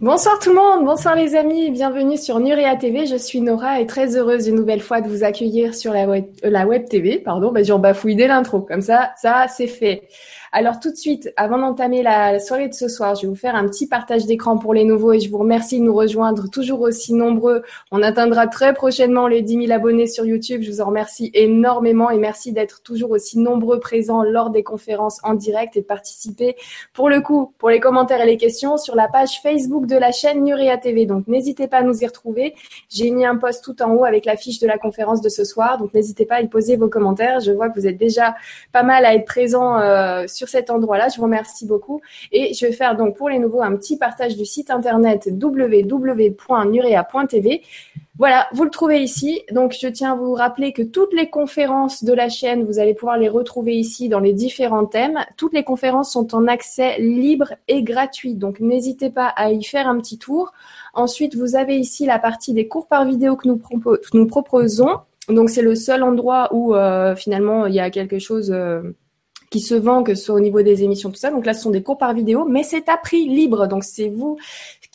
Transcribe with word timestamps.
Bonsoir 0.00 0.38
tout 0.38 0.50
le 0.50 0.54
monde, 0.54 0.84
bonsoir 0.84 1.16
les 1.16 1.34
amis, 1.34 1.72
bienvenue 1.72 2.16
sur 2.16 2.38
Nuria 2.38 2.76
TV. 2.76 3.04
Je 3.06 3.16
suis 3.16 3.40
Nora 3.40 3.80
et 3.80 3.86
très 3.86 4.16
heureuse 4.16 4.46
une 4.46 4.54
nouvelle 4.54 4.80
fois 4.80 5.00
de 5.00 5.08
vous 5.08 5.24
accueillir 5.24 5.74
sur 5.74 5.92
la 5.92 6.06
web, 6.06 6.26
euh, 6.44 6.50
la 6.50 6.78
TV. 6.78 7.18
Pardon, 7.18 7.50
bah, 7.50 7.64
j'en 7.64 7.80
bafouille 7.80 8.14
dès 8.14 8.28
l'intro, 8.28 8.60
comme 8.60 8.80
ça, 8.80 9.10
ça 9.16 9.46
c'est 9.48 9.66
fait. 9.66 10.04
Alors 10.50 10.80
tout 10.80 10.90
de 10.90 10.96
suite, 10.96 11.30
avant 11.36 11.58
d'entamer 11.58 12.02
la 12.02 12.38
soirée 12.38 12.68
de 12.68 12.74
ce 12.74 12.88
soir, 12.88 13.14
je 13.14 13.22
vais 13.22 13.28
vous 13.28 13.34
faire 13.34 13.54
un 13.54 13.66
petit 13.66 13.86
partage 13.86 14.24
d'écran 14.24 14.56
pour 14.56 14.72
les 14.72 14.84
nouveaux 14.84 15.12
et 15.12 15.20
je 15.20 15.28
vous 15.30 15.38
remercie 15.38 15.78
de 15.78 15.84
nous 15.84 15.94
rejoindre 15.94 16.48
toujours 16.48 16.80
aussi 16.80 17.12
nombreux. 17.12 17.62
On 17.90 18.02
atteindra 18.02 18.46
très 18.46 18.72
prochainement 18.72 19.26
les 19.26 19.42
10 19.42 19.66
000 19.66 19.72
abonnés 19.72 20.06
sur 20.06 20.24
YouTube. 20.24 20.62
Je 20.62 20.70
vous 20.70 20.80
en 20.80 20.86
remercie 20.86 21.30
énormément 21.34 22.08
et 22.10 22.18
merci 22.18 22.52
d'être 22.52 22.82
toujours 22.82 23.10
aussi 23.10 23.38
nombreux 23.38 23.78
présents 23.78 24.22
lors 24.22 24.50
des 24.50 24.62
conférences 24.62 25.18
en 25.22 25.34
direct 25.34 25.76
et 25.76 25.82
de 25.82 25.86
participer 25.86 26.56
pour 26.94 27.10
le 27.10 27.20
coup, 27.20 27.52
pour 27.58 27.68
les 27.68 27.80
commentaires 27.80 28.22
et 28.22 28.26
les 28.26 28.38
questions 28.38 28.78
sur 28.78 28.94
la 28.94 29.08
page 29.08 29.40
Facebook 29.42 29.86
de 29.88 29.96
la 29.96 30.12
chaîne 30.12 30.44
Nuria 30.44 30.78
TV. 30.78 31.06
Donc 31.06 31.26
n'hésitez 31.26 31.66
pas 31.66 31.78
à 31.78 31.82
nous 31.82 32.00
y 32.02 32.06
retrouver. 32.06 32.54
J'ai 32.88 33.10
mis 33.10 33.26
un 33.26 33.36
post 33.36 33.64
tout 33.64 33.82
en 33.82 33.90
haut 33.92 34.04
avec 34.04 34.24
la 34.24 34.36
fiche 34.36 34.60
de 34.60 34.68
la 34.68 34.78
conférence 34.78 35.20
de 35.20 35.28
ce 35.28 35.42
soir. 35.44 35.78
Donc 35.78 35.92
n'hésitez 35.94 36.26
pas 36.26 36.36
à 36.36 36.42
y 36.42 36.48
poser 36.48 36.76
vos 36.76 36.88
commentaires. 36.88 37.40
Je 37.40 37.50
vois 37.50 37.68
que 37.70 37.80
vous 37.80 37.88
êtes 37.88 37.96
déjà 37.96 38.36
pas 38.70 38.84
mal 38.84 39.04
à 39.04 39.14
être 39.14 39.24
présents 39.24 39.78
euh, 39.80 40.26
sur 40.28 40.48
cet 40.48 40.70
endroit-là. 40.70 41.08
Je 41.08 41.16
vous 41.16 41.24
remercie 41.24 41.66
beaucoup. 41.66 42.00
Et 42.30 42.54
je 42.54 42.66
vais 42.66 42.72
faire 42.72 42.96
donc 42.96 43.16
pour 43.16 43.28
les 43.28 43.40
nouveaux 43.40 43.62
un 43.62 43.74
petit 43.76 43.96
partage 43.96 44.36
du 44.36 44.44
site 44.44 44.70
internet 44.70 45.28
www.nurea.tv. 45.32 46.28
Voilà, 48.18 48.48
vous 48.52 48.64
le 48.64 48.70
trouvez 48.70 49.00
ici. 49.00 49.42
Donc, 49.52 49.76
je 49.80 49.86
tiens 49.86 50.14
à 50.14 50.16
vous 50.16 50.34
rappeler 50.34 50.72
que 50.72 50.82
toutes 50.82 51.12
les 51.12 51.30
conférences 51.30 52.02
de 52.02 52.12
la 52.12 52.28
chaîne, 52.28 52.64
vous 52.64 52.80
allez 52.80 52.92
pouvoir 52.92 53.16
les 53.16 53.28
retrouver 53.28 53.76
ici 53.76 54.08
dans 54.08 54.18
les 54.18 54.32
différents 54.32 54.86
thèmes. 54.86 55.20
Toutes 55.36 55.52
les 55.52 55.62
conférences 55.62 56.12
sont 56.12 56.34
en 56.34 56.48
accès 56.48 56.98
libre 56.98 57.54
et 57.68 57.84
gratuit. 57.84 58.34
Donc, 58.34 58.58
n'hésitez 58.58 59.10
pas 59.10 59.28
à 59.28 59.52
y 59.52 59.62
faire 59.62 59.86
un 59.86 59.98
petit 59.98 60.18
tour. 60.18 60.52
Ensuite, 60.94 61.36
vous 61.36 61.54
avez 61.54 61.76
ici 61.76 62.06
la 62.06 62.18
partie 62.18 62.52
des 62.54 62.66
cours 62.66 62.88
par 62.88 63.04
vidéo 63.04 63.36
que 63.36 63.46
nous, 63.46 64.26
proposons. 64.26 64.98
Donc, 65.28 65.48
c'est 65.48 65.62
le 65.62 65.76
seul 65.76 66.02
endroit 66.02 66.48
où 66.52 66.74
euh, 66.74 67.14
finalement 67.14 67.66
il 67.66 67.74
y 67.74 67.80
a 67.80 67.90
quelque 67.90 68.18
chose. 68.18 68.50
Euh, 68.52 68.82
qui 69.50 69.60
se 69.60 69.74
vend, 69.74 70.02
que 70.02 70.14
ce 70.14 70.24
soit 70.24 70.34
au 70.34 70.40
niveau 70.40 70.62
des 70.62 70.82
émissions, 70.82 71.10
tout 71.10 71.16
ça. 71.16 71.30
Donc 71.30 71.46
là, 71.46 71.54
ce 71.54 71.62
sont 71.62 71.70
des 71.70 71.82
cours 71.82 71.96
par 71.96 72.12
vidéo, 72.12 72.44
mais 72.46 72.62
c'est 72.62 72.88
à 72.88 72.96
prix 72.96 73.26
libre. 73.26 73.66
Donc 73.66 73.84
c'est 73.84 74.08
vous 74.08 74.36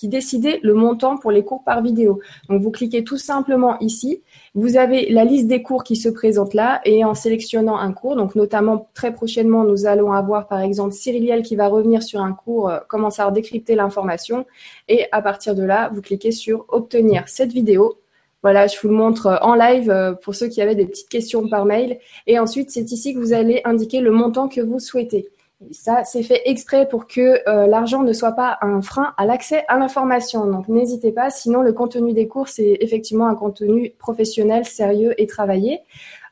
qui 0.09 0.59
le 0.61 0.73
montant 0.73 1.17
pour 1.17 1.31
les 1.31 1.43
cours 1.43 1.63
par 1.63 1.81
vidéo. 1.81 2.19
Donc 2.49 2.61
vous 2.61 2.71
cliquez 2.71 3.03
tout 3.03 3.17
simplement 3.17 3.79
ici. 3.79 4.21
Vous 4.53 4.77
avez 4.77 5.09
la 5.09 5.23
liste 5.23 5.47
des 5.47 5.61
cours 5.61 5.83
qui 5.83 5.95
se 5.95 6.09
présentent 6.09 6.53
là 6.53 6.81
et 6.85 7.05
en 7.05 7.13
sélectionnant 7.13 7.77
un 7.77 7.93
cours, 7.93 8.15
donc 8.15 8.35
notamment 8.35 8.89
très 8.93 9.13
prochainement, 9.13 9.63
nous 9.63 9.85
allons 9.85 10.11
avoir 10.11 10.47
par 10.47 10.59
exemple 10.59 10.93
Cyriliel 10.93 11.43
qui 11.43 11.55
va 11.55 11.67
revenir 11.67 12.03
sur 12.03 12.21
un 12.21 12.33
cours, 12.33 12.69
euh, 12.69 12.79
commencer 12.87 13.21
à 13.21 13.31
décrypter 13.31 13.75
l'information 13.75 14.45
et 14.87 15.05
à 15.11 15.21
partir 15.21 15.55
de 15.55 15.63
là, 15.63 15.89
vous 15.93 16.01
cliquez 16.01 16.31
sur 16.31 16.65
obtenir 16.69 17.27
cette 17.27 17.53
vidéo 17.53 17.97
voilà, 18.43 18.67
je 18.67 18.77
vous 18.77 18.89
le 18.89 18.95
montre 18.95 19.27
euh, 19.27 19.37
en 19.41 19.55
live 19.55 19.89
euh, 19.89 20.11
pour 20.11 20.35
ceux 20.35 20.49
qui 20.49 20.61
avaient 20.61 20.75
des 20.75 20.85
petites 20.85 21.07
questions 21.07 21.47
par 21.47 21.63
mail. 21.63 21.97
Et 22.27 22.37
ensuite, 22.39 22.71
c'est 22.71 22.91
ici 22.91 23.13
que 23.13 23.19
vous 23.19 23.31
allez 23.31 23.61
indiquer 23.63 24.01
le 24.01 24.11
montant 24.11 24.49
que 24.49 24.59
vous 24.59 24.79
souhaitez. 24.79 25.29
Ça, 25.71 26.03
c'est 26.03 26.23
fait 26.23 26.41
exprès 26.45 26.87
pour 26.87 27.07
que 27.07 27.47
euh, 27.47 27.67
l'argent 27.67 28.03
ne 28.03 28.13
soit 28.13 28.33
pas 28.33 28.57
un 28.61 28.81
frein 28.81 29.13
à 29.17 29.25
l'accès 29.25 29.63
à 29.67 29.77
l'information. 29.77 30.45
Donc, 30.45 30.67
n'hésitez 30.67 31.11
pas. 31.11 31.29
Sinon, 31.29 31.61
le 31.61 31.73
contenu 31.73 32.13
des 32.13 32.27
cours, 32.27 32.47
c'est 32.47 32.77
effectivement 32.81 33.27
un 33.27 33.35
contenu 33.35 33.91
professionnel, 33.97 34.65
sérieux 34.65 35.13
et 35.21 35.27
travaillé. 35.27 35.81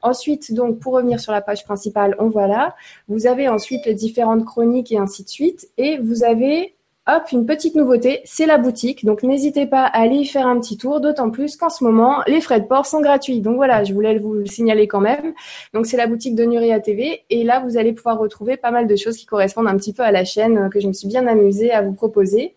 Ensuite, 0.01 0.53
donc, 0.53 0.79
pour 0.79 0.93
revenir 0.93 1.19
sur 1.19 1.31
la 1.31 1.41
page 1.41 1.63
principale, 1.63 2.15
on 2.19 2.29
voit 2.29 2.47
là. 2.47 2.75
Vous 3.07 3.27
avez 3.27 3.47
ensuite 3.47 3.85
les 3.85 3.93
différentes 3.93 4.45
chroniques 4.45 4.91
et 4.91 4.97
ainsi 4.97 5.23
de 5.23 5.29
suite. 5.29 5.69
Et 5.77 5.97
vous 5.97 6.23
avez 6.23 6.75
Hop, 7.07 7.31
une 7.31 7.47
petite 7.47 7.73
nouveauté, 7.73 8.21
c'est 8.25 8.45
la 8.45 8.59
boutique. 8.59 9.05
Donc 9.05 9.23
n'hésitez 9.23 9.65
pas 9.65 9.85
à 9.85 10.01
aller 10.01 10.17
y 10.17 10.25
faire 10.25 10.45
un 10.45 10.59
petit 10.59 10.77
tour, 10.77 11.01
d'autant 11.01 11.31
plus 11.31 11.55
qu'en 11.57 11.69
ce 11.69 11.83
moment, 11.83 12.21
les 12.27 12.41
frais 12.41 12.61
de 12.61 12.67
port 12.67 12.85
sont 12.85 13.01
gratuits. 13.01 13.41
Donc 13.41 13.55
voilà, 13.55 13.83
je 13.83 13.91
voulais 13.91 14.19
vous 14.19 14.33
le 14.33 14.45
signaler 14.45 14.87
quand 14.87 14.99
même. 14.99 15.33
Donc 15.73 15.87
c'est 15.87 15.97
la 15.97 16.05
boutique 16.05 16.35
de 16.35 16.43
Nuria 16.43 16.79
TV. 16.79 17.23
Et 17.31 17.43
là, 17.43 17.59
vous 17.59 17.77
allez 17.77 17.93
pouvoir 17.93 18.19
retrouver 18.19 18.55
pas 18.55 18.69
mal 18.69 18.85
de 18.85 18.95
choses 18.95 19.17
qui 19.17 19.25
correspondent 19.25 19.67
un 19.67 19.77
petit 19.77 19.93
peu 19.93 20.03
à 20.03 20.11
la 20.11 20.25
chaîne 20.25 20.69
que 20.69 20.79
je 20.79 20.87
me 20.87 20.93
suis 20.93 21.07
bien 21.07 21.25
amusée 21.25 21.71
à 21.71 21.81
vous 21.81 21.93
proposer. 21.93 22.55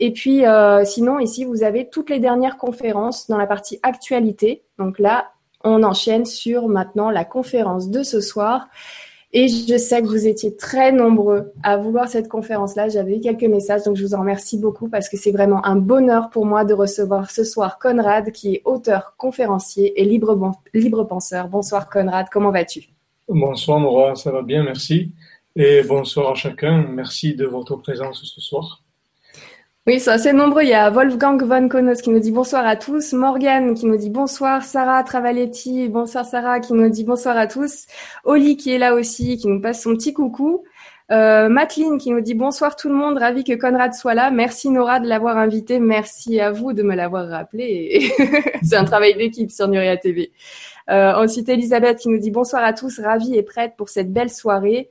Et 0.00 0.12
puis 0.12 0.44
euh, 0.44 0.84
sinon, 0.84 1.20
ici, 1.20 1.44
vous 1.44 1.62
avez 1.62 1.88
toutes 1.88 2.10
les 2.10 2.18
dernières 2.18 2.56
conférences 2.56 3.28
dans 3.28 3.38
la 3.38 3.46
partie 3.46 3.78
actualité. 3.84 4.64
Donc 4.78 4.98
là, 4.98 5.30
on 5.62 5.84
enchaîne 5.84 6.24
sur 6.24 6.66
maintenant 6.66 7.10
la 7.10 7.24
conférence 7.24 7.90
de 7.90 8.02
ce 8.02 8.20
soir. 8.20 8.68
Et 9.32 9.48
je 9.48 9.76
sais 9.76 10.00
que 10.00 10.06
vous 10.06 10.26
étiez 10.26 10.56
très 10.56 10.90
nombreux 10.90 11.52
à 11.62 11.76
vouloir 11.76 12.08
cette 12.08 12.28
conférence-là. 12.28 12.88
J'avais 12.88 13.18
eu 13.18 13.20
quelques 13.20 13.44
messages, 13.44 13.82
donc 13.82 13.96
je 13.96 14.04
vous 14.04 14.14
en 14.14 14.20
remercie 14.20 14.58
beaucoup 14.58 14.88
parce 14.88 15.10
que 15.10 15.18
c'est 15.18 15.32
vraiment 15.32 15.64
un 15.66 15.76
bonheur 15.76 16.30
pour 16.30 16.46
moi 16.46 16.64
de 16.64 16.72
recevoir 16.72 17.30
ce 17.30 17.44
soir 17.44 17.78
Conrad, 17.78 18.32
qui 18.32 18.54
est 18.54 18.62
auteur, 18.64 19.14
conférencier 19.18 20.00
et 20.00 20.04
libre, 20.06 20.52
libre 20.72 21.04
penseur. 21.04 21.48
Bonsoir 21.48 21.90
Conrad, 21.90 22.28
comment 22.32 22.50
vas-tu? 22.50 22.88
Bonsoir 23.28 23.80
Nora, 23.80 24.14
ça 24.14 24.32
va 24.32 24.40
bien, 24.40 24.64
merci. 24.64 25.12
Et 25.56 25.82
bonsoir 25.82 26.30
à 26.30 26.34
chacun, 26.34 26.86
merci 26.88 27.34
de 27.34 27.44
votre 27.44 27.76
présence 27.76 28.22
ce 28.24 28.40
soir. 28.40 28.82
Oui, 29.88 30.00
c'est 30.00 30.10
assez 30.10 30.34
nombreux. 30.34 30.64
Il 30.64 30.68
y 30.68 30.74
a 30.74 30.90
Wolfgang 30.90 31.42
von 31.42 31.66
Konos 31.66 32.02
qui 32.02 32.10
nous 32.10 32.18
dit 32.18 32.30
bonsoir 32.30 32.66
à 32.66 32.76
tous, 32.76 33.14
Morgan 33.14 33.72
qui 33.72 33.86
nous 33.86 33.96
dit 33.96 34.10
bonsoir, 34.10 34.62
Sarah 34.62 35.02
Travaletti, 35.02 35.88
bonsoir 35.88 36.26
Sarah 36.26 36.60
qui 36.60 36.74
nous 36.74 36.90
dit 36.90 37.04
bonsoir 37.04 37.38
à 37.38 37.46
tous, 37.46 37.86
Oli 38.24 38.58
qui 38.58 38.70
est 38.70 38.76
là 38.76 38.94
aussi, 38.94 39.38
qui 39.38 39.48
nous 39.48 39.62
passe 39.62 39.82
son 39.82 39.94
petit 39.94 40.12
coucou, 40.12 40.62
euh, 41.10 41.48
qui 41.66 42.10
nous 42.10 42.20
dit 42.20 42.34
bonsoir 42.34 42.76
tout 42.76 42.90
le 42.90 42.96
monde, 42.96 43.16
ravi 43.16 43.44
que 43.44 43.54
Conrad 43.54 43.94
soit 43.94 44.12
là. 44.12 44.30
Merci 44.30 44.68
Nora 44.68 45.00
de 45.00 45.08
l'avoir 45.08 45.38
invité, 45.38 45.80
merci 45.80 46.38
à 46.38 46.52
vous 46.52 46.74
de 46.74 46.82
me 46.82 46.94
l'avoir 46.94 47.26
rappelé. 47.26 48.12
c'est 48.62 48.76
un 48.76 48.84
travail 48.84 49.16
d'équipe 49.16 49.50
sur 49.50 49.68
Nuria 49.68 49.96
TV. 49.96 50.32
Euh, 50.90 51.14
ensuite 51.14 51.48
Elisabeth 51.48 52.00
qui 52.00 52.10
nous 52.10 52.18
dit 52.18 52.30
bonsoir 52.30 52.62
à 52.62 52.74
tous, 52.74 53.00
ravie 53.00 53.36
et 53.36 53.42
prête 53.42 53.72
pour 53.78 53.88
cette 53.88 54.12
belle 54.12 54.28
soirée. 54.28 54.90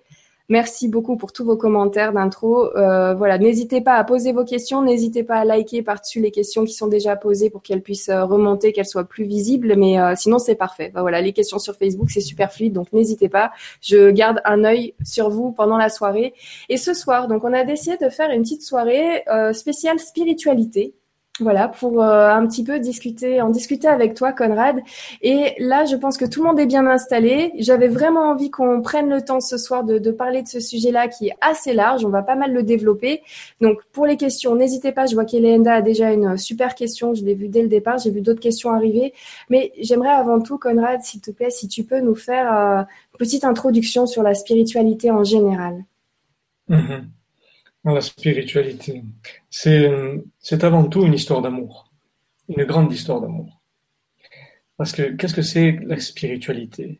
Merci 0.50 0.88
beaucoup 0.88 1.18
pour 1.18 1.34
tous 1.34 1.44
vos 1.44 1.58
commentaires 1.58 2.14
d'intro. 2.14 2.74
Euh, 2.78 3.14
voilà, 3.14 3.38
n'hésitez 3.38 3.82
pas 3.82 3.96
à 3.96 4.04
poser 4.06 4.32
vos 4.32 4.46
questions, 4.46 4.82
n'hésitez 4.82 5.24
pas 5.24 5.36
à 5.36 5.44
liker 5.44 5.82
par-dessus 5.82 6.22
les 6.22 6.32
questions 6.32 6.64
qui 6.64 6.72
sont 6.72 6.88
déjà 6.88 7.18
posées 7.18 7.50
pour 7.50 7.62
qu'elles 7.62 7.82
puissent 7.82 8.08
euh, 8.08 8.24
remonter, 8.24 8.72
qu'elles 8.72 8.86
soient 8.86 9.04
plus 9.04 9.26
visibles. 9.26 9.76
Mais 9.76 10.00
euh, 10.00 10.14
sinon, 10.16 10.40
c'est 10.40 10.56
parfait. 10.56 10.90
voilà, 10.96 11.20
les 11.20 11.34
questions 11.34 11.60
sur 11.60 11.76
Facebook, 11.76 12.10
c'est 12.10 12.22
super 12.22 12.54
fluide, 12.54 12.72
donc 12.72 12.94
n'hésitez 12.94 13.28
pas. 13.28 13.52
Je 13.82 14.10
garde 14.10 14.40
un 14.46 14.64
œil 14.64 14.94
sur 15.04 15.30
vous 15.30 15.52
pendant 15.52 15.78
la 15.78 15.90
soirée. 15.90 16.34
Et 16.70 16.78
ce 16.78 16.94
soir, 16.94 17.28
donc, 17.28 17.44
on 17.44 17.52
a 17.52 17.66
décidé 17.66 17.98
de 17.98 18.10
faire 18.10 18.32
une 18.32 18.44
petite 18.44 18.64
soirée 18.64 19.26
spéciale 19.52 20.00
spiritualité. 20.00 20.94
Voilà, 21.40 21.68
pour 21.68 22.02
euh, 22.02 22.30
un 22.30 22.48
petit 22.48 22.64
peu 22.64 22.80
discuter, 22.80 23.42
en 23.42 23.50
discuter 23.50 23.88
avec 23.88 24.16
toi, 24.16 24.32
Conrad. 24.34 24.78
Et 25.22 25.54
là, 25.60 25.86
je 25.86 25.96
pense 25.96 26.18
que 26.18 26.26
tout 26.26 26.42
le 26.42 26.48
monde 26.48 26.60
est 26.60 26.66
bien 26.66 26.88
installé. 26.88 27.52
J'avais 27.60 27.88
vraiment 27.88 28.32
envie 28.32 28.50
qu'on 28.50 28.82
prenne 28.82 29.10
le 29.10 29.22
temps 29.22 29.40
ce 29.40 29.58
soir 29.58 29.84
de, 29.84 30.12
parler 30.12 30.42
de 30.42 30.48
ce 30.48 30.60
sujet-là 30.60 31.08
qui 31.08 31.28
est 31.28 31.36
assez 31.42 31.74
large. 31.74 32.04
On 32.06 32.10
va 32.10 32.24
pas 32.24 32.36
mal 32.36 32.54
le 32.54 32.64
développer. 32.64 33.22
Donc, 33.62 33.78
pour 33.92 34.08
les 34.08 34.18
questions, 34.18 34.56
n'hésitez 34.56 34.92
pas. 34.92 35.06
Je 35.06 35.14
vois 35.14 35.26
qu'Elenda 35.26 35.76
a 35.76 35.82
déjà 35.82 36.12
une 36.12 36.38
super 36.38 36.74
question. 36.74 37.14
Je 37.14 37.24
l'ai 37.24 37.36
vu 37.36 37.50
dès 37.50 37.62
le 37.62 37.68
départ. 37.68 38.00
J'ai 38.00 38.10
vu 38.10 38.22
d'autres 38.22 38.40
questions 38.40 38.72
arriver. 38.72 39.14
Mais 39.50 39.74
j'aimerais 39.80 40.10
avant 40.10 40.42
tout, 40.42 40.58
Conrad, 40.58 41.04
s'il 41.04 41.22
te 41.22 41.30
plaît, 41.30 41.52
si 41.52 41.68
tu 41.68 41.84
peux 41.84 42.00
nous 42.00 42.16
faire 42.16 42.52
euh, 42.52 42.80
une 42.80 43.18
petite 43.20 43.44
introduction 43.44 44.08
sur 44.08 44.24
la 44.24 44.34
spiritualité 44.34 45.12
en 45.12 45.24
général. 45.24 45.84
La 47.94 48.02
spiritualité. 48.02 49.02
C'est, 49.50 49.90
c'est 50.40 50.66
avant 50.66 50.90
tout 50.90 51.06
une 51.06 51.14
histoire 51.14 51.42
d'amour, 51.42 51.90
une 52.50 52.66
grande 52.66 52.92
histoire 52.92 53.22
d'amour. 53.22 53.62
Parce 54.76 54.92
que 54.92 55.04
qu'est-ce 55.16 55.34
que 55.34 55.42
c'est 55.42 55.80
la 55.84 55.98
spiritualité? 55.98 57.00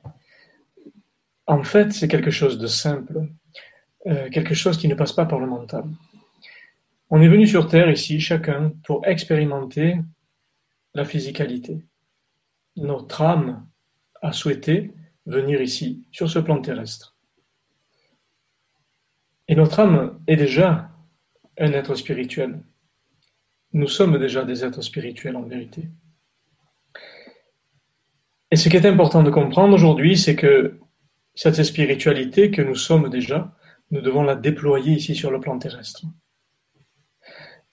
En 1.46 1.62
fait, 1.64 1.92
c'est 1.92 2.08
quelque 2.08 2.32
chose 2.32 2.58
de 2.58 2.68
simple, 2.68 3.28
euh, 4.06 4.30
quelque 4.30 4.54
chose 4.54 4.78
qui 4.78 4.88
ne 4.88 4.96
passe 4.96 5.12
pas 5.12 5.26
par 5.26 5.40
le 5.40 5.48
mental. 5.48 5.84
On 7.10 7.22
est 7.22 7.28
venu 7.28 7.46
sur 7.46 7.68
Terre 7.68 7.92
ici, 7.92 8.22
chacun, 8.22 8.72
pour 8.86 9.06
expérimenter 9.06 9.98
la 10.94 11.04
physicalité. 11.04 11.84
Notre 12.78 13.22
âme 13.22 13.68
a 14.22 14.32
souhaité 14.32 14.94
venir 15.26 15.62
ici, 15.62 16.06
sur 16.14 16.30
ce 16.30 16.40
plan 16.40 16.62
terrestre. 16.62 17.17
Et 19.48 19.56
notre 19.56 19.80
âme 19.80 20.20
est 20.28 20.36
déjà 20.36 20.90
un 21.58 21.72
être 21.72 21.96
spirituel. 21.96 22.60
Nous 23.74 23.88
sommes 23.88 24.18
déjà 24.18 24.44
des 24.44 24.64
êtres 24.64 24.82
spirituels 24.82 25.36
en 25.36 25.44
vérité. 25.44 25.90
Et 28.52 28.56
ce 28.56 28.70
qui 28.70 28.78
est 28.78 28.86
important 28.86 29.24
de 29.24 29.30
comprendre 29.30 29.74
aujourd'hui, 29.74 30.18
c'est 30.18 30.36
que 30.36 30.80
cette 31.36 31.62
spiritualité 31.64 32.50
que 32.50 32.62
nous 32.62 32.76
sommes 32.76 33.10
déjà, 33.10 33.54
nous 33.92 34.02
devons 34.02 34.24
la 34.24 34.36
déployer 34.36 34.94
ici 34.94 35.16
sur 35.16 35.32
le 35.32 35.40
plan 35.40 35.58
terrestre. 35.60 36.04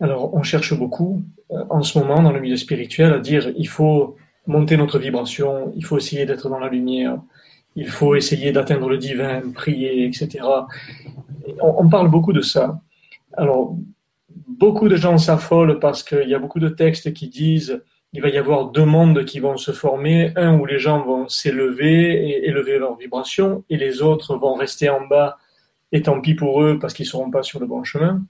Alors, 0.01 0.35
on 0.35 0.43
cherche 0.43 0.75
beaucoup 0.75 1.25
euh, 1.51 1.65
en 1.71 1.83
ce 1.83 1.99
moment 1.99 2.23
dans 2.23 2.33
le 2.33 2.41
milieu 2.41 2.57
spirituel 2.57 3.13
à 3.13 3.19
dire 3.19 3.53
il 3.57 3.69
faut 3.69 4.17
monter 4.47 4.77
notre 4.77 4.99
vibration, 4.99 5.73
il 5.77 5.85
faut 5.85 5.97
essayer 5.97 6.27
d'être 6.27 6.49
dans 6.49 6.59
la 6.59 6.69
lumière, 6.69 7.21
il 7.77 7.89
faut 7.89 8.15
essayer 8.15 8.53
d'atteindre 8.53 8.89
le 8.89 8.99
divin, 8.99 9.41
prier, 9.53 10.05
etc. 10.05 10.45
On, 11.61 11.89
parle 11.89 12.11
beaucoup 12.11 12.33
de 12.33 12.41
ça. 12.41 12.81
Alors, 13.37 13.77
beaucoup 14.49 14.89
de 14.89 14.97
gens 14.97 15.19
s'affolent 15.19 15.79
parce 15.79 16.03
qu'il 16.03 16.29
y 16.29 16.35
a 16.35 16.39
beaucoup 16.39 16.61
de 16.61 16.69
textes 16.69 17.13
qui 17.13 17.29
disent 17.29 17.83
il 18.13 18.23
va 18.23 18.29
y 18.29 18.39
avoir 18.39 18.71
deux 18.71 18.85
mondes 18.85 19.25
qui 19.25 19.41
vont 19.41 19.57
se 19.57 19.73
former, 19.73 20.33
un 20.37 20.57
où 20.57 20.67
les 20.67 20.79
gens 20.79 21.05
vont 21.05 21.29
s'élever 21.29 22.13
et 22.29 22.47
élever 22.47 22.79
leur 22.79 22.97
vibration, 22.97 23.65
et 23.69 23.77
les 23.77 24.03
autres 24.03 24.37
vont 24.37 24.55
rester 24.55 24.89
en 24.89 25.05
bas, 25.05 25.37
et 25.91 26.03
tant 26.03 26.21
pis 26.21 26.35
pour 26.35 26.63
eux 26.63 26.79
parce 26.79 26.95
qu'ils 26.95 27.07
ne 27.07 27.11
seront 27.11 27.31
pas 27.31 27.43
sur 27.43 27.59
le 27.59 27.67
bon 27.67 27.83
chemin. 27.83 28.25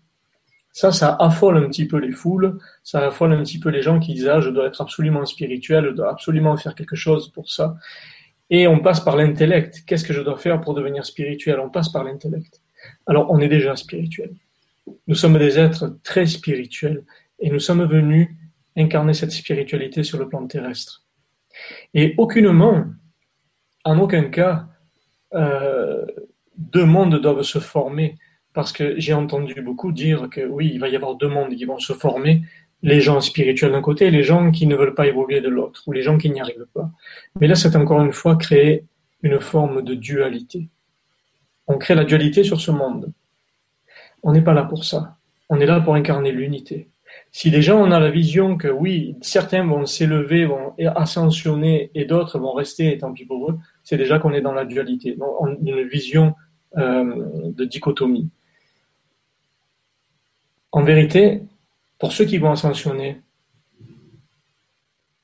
Ça, 0.72 0.90
ça 0.90 1.14
affole 1.20 1.58
un 1.58 1.68
petit 1.68 1.86
peu 1.86 1.98
les 1.98 2.12
foules, 2.12 2.58
ça 2.82 3.06
affole 3.06 3.32
un 3.32 3.42
petit 3.42 3.60
peu 3.60 3.68
les 3.68 3.82
gens 3.82 4.00
qui 4.00 4.14
disent 4.14 4.28
ah, 4.28 4.40
je 4.40 4.50
dois 4.50 4.66
être 4.66 4.80
absolument 4.80 5.24
spirituel, 5.26 5.84
je 5.90 5.90
dois 5.90 6.10
absolument 6.10 6.56
faire 6.56 6.74
quelque 6.74 6.96
chose 6.96 7.30
pour 7.30 7.50
ça. 7.50 7.76
Et 8.50 8.66
on 8.66 8.80
passe 8.80 9.00
par 9.00 9.16
l'intellect. 9.16 9.84
Qu'est-ce 9.86 10.04
que 10.04 10.12
je 10.12 10.20
dois 10.20 10.36
faire 10.36 10.60
pour 10.60 10.74
devenir 10.74 11.04
spirituel? 11.04 11.60
On 11.60 11.70
passe 11.70 11.90
par 11.90 12.04
l'intellect. 12.04 12.63
Alors, 13.06 13.30
on 13.30 13.40
est 13.40 13.48
déjà 13.48 13.76
spirituel. 13.76 14.34
Nous 15.06 15.14
sommes 15.14 15.38
des 15.38 15.58
êtres 15.58 15.98
très 16.02 16.26
spirituels 16.26 17.04
et 17.38 17.50
nous 17.50 17.60
sommes 17.60 17.84
venus 17.84 18.28
incarner 18.76 19.14
cette 19.14 19.32
spiritualité 19.32 20.02
sur 20.02 20.18
le 20.18 20.28
plan 20.28 20.46
terrestre. 20.46 21.04
Et 21.94 22.14
aucunement, 22.18 22.84
en 23.84 23.98
aucun 23.98 24.24
cas, 24.24 24.66
euh, 25.34 26.04
deux 26.56 26.84
mondes 26.84 27.20
doivent 27.20 27.42
se 27.42 27.58
former, 27.58 28.16
parce 28.52 28.72
que 28.72 28.98
j'ai 28.98 29.14
entendu 29.14 29.60
beaucoup 29.60 29.92
dire 29.92 30.28
que 30.30 30.40
oui, 30.46 30.70
il 30.72 30.80
va 30.80 30.88
y 30.88 30.96
avoir 30.96 31.16
deux 31.16 31.28
mondes 31.28 31.54
qui 31.54 31.64
vont 31.64 31.78
se 31.78 31.92
former, 31.92 32.42
les 32.82 33.00
gens 33.00 33.20
spirituels 33.20 33.72
d'un 33.72 33.80
côté 33.80 34.06
et 34.06 34.10
les 34.10 34.22
gens 34.22 34.50
qui 34.50 34.66
ne 34.66 34.76
veulent 34.76 34.94
pas 34.94 35.06
évoluer 35.06 35.40
de 35.40 35.48
l'autre, 35.48 35.82
ou 35.86 35.92
les 35.92 36.02
gens 36.02 36.18
qui 36.18 36.30
n'y 36.30 36.40
arrivent 36.40 36.66
pas. 36.74 36.90
Mais 37.40 37.46
là, 37.46 37.54
c'est 37.54 37.76
encore 37.76 38.02
une 38.02 38.12
fois 38.12 38.36
créer 38.36 38.84
une 39.22 39.40
forme 39.40 39.82
de 39.82 39.94
dualité. 39.94 40.68
On 41.66 41.78
crée 41.78 41.94
la 41.94 42.04
dualité 42.04 42.44
sur 42.44 42.60
ce 42.60 42.70
monde. 42.70 43.12
On 44.22 44.32
n'est 44.32 44.42
pas 44.42 44.54
là 44.54 44.64
pour 44.64 44.84
ça. 44.84 45.16
On 45.48 45.60
est 45.60 45.66
là 45.66 45.80
pour 45.80 45.94
incarner 45.94 46.32
l'unité. 46.32 46.88
Si 47.30 47.50
déjà 47.50 47.76
on 47.76 47.90
a 47.90 47.98
la 47.98 48.10
vision 48.10 48.56
que 48.56 48.68
oui, 48.68 49.16
certains 49.20 49.66
vont 49.66 49.86
s'élever, 49.86 50.46
vont 50.46 50.74
ascensionner 50.94 51.90
et 51.94 52.04
d'autres 52.04 52.38
vont 52.38 52.52
rester, 52.52 52.96
tant 52.98 53.12
pis 53.12 53.24
pour 53.24 53.50
eux, 53.50 53.58
c'est 53.82 53.96
déjà 53.96 54.18
qu'on 54.18 54.32
est 54.32 54.40
dans 54.40 54.52
la 54.52 54.64
dualité, 54.64 55.16
une 55.62 55.82
vision 55.88 56.34
euh, 56.76 57.50
de 57.52 57.64
dichotomie. 57.64 58.30
En 60.72 60.82
vérité, 60.82 61.42
pour 61.98 62.12
ceux 62.12 62.24
qui 62.24 62.38
vont 62.38 62.50
ascensionner, 62.50 63.20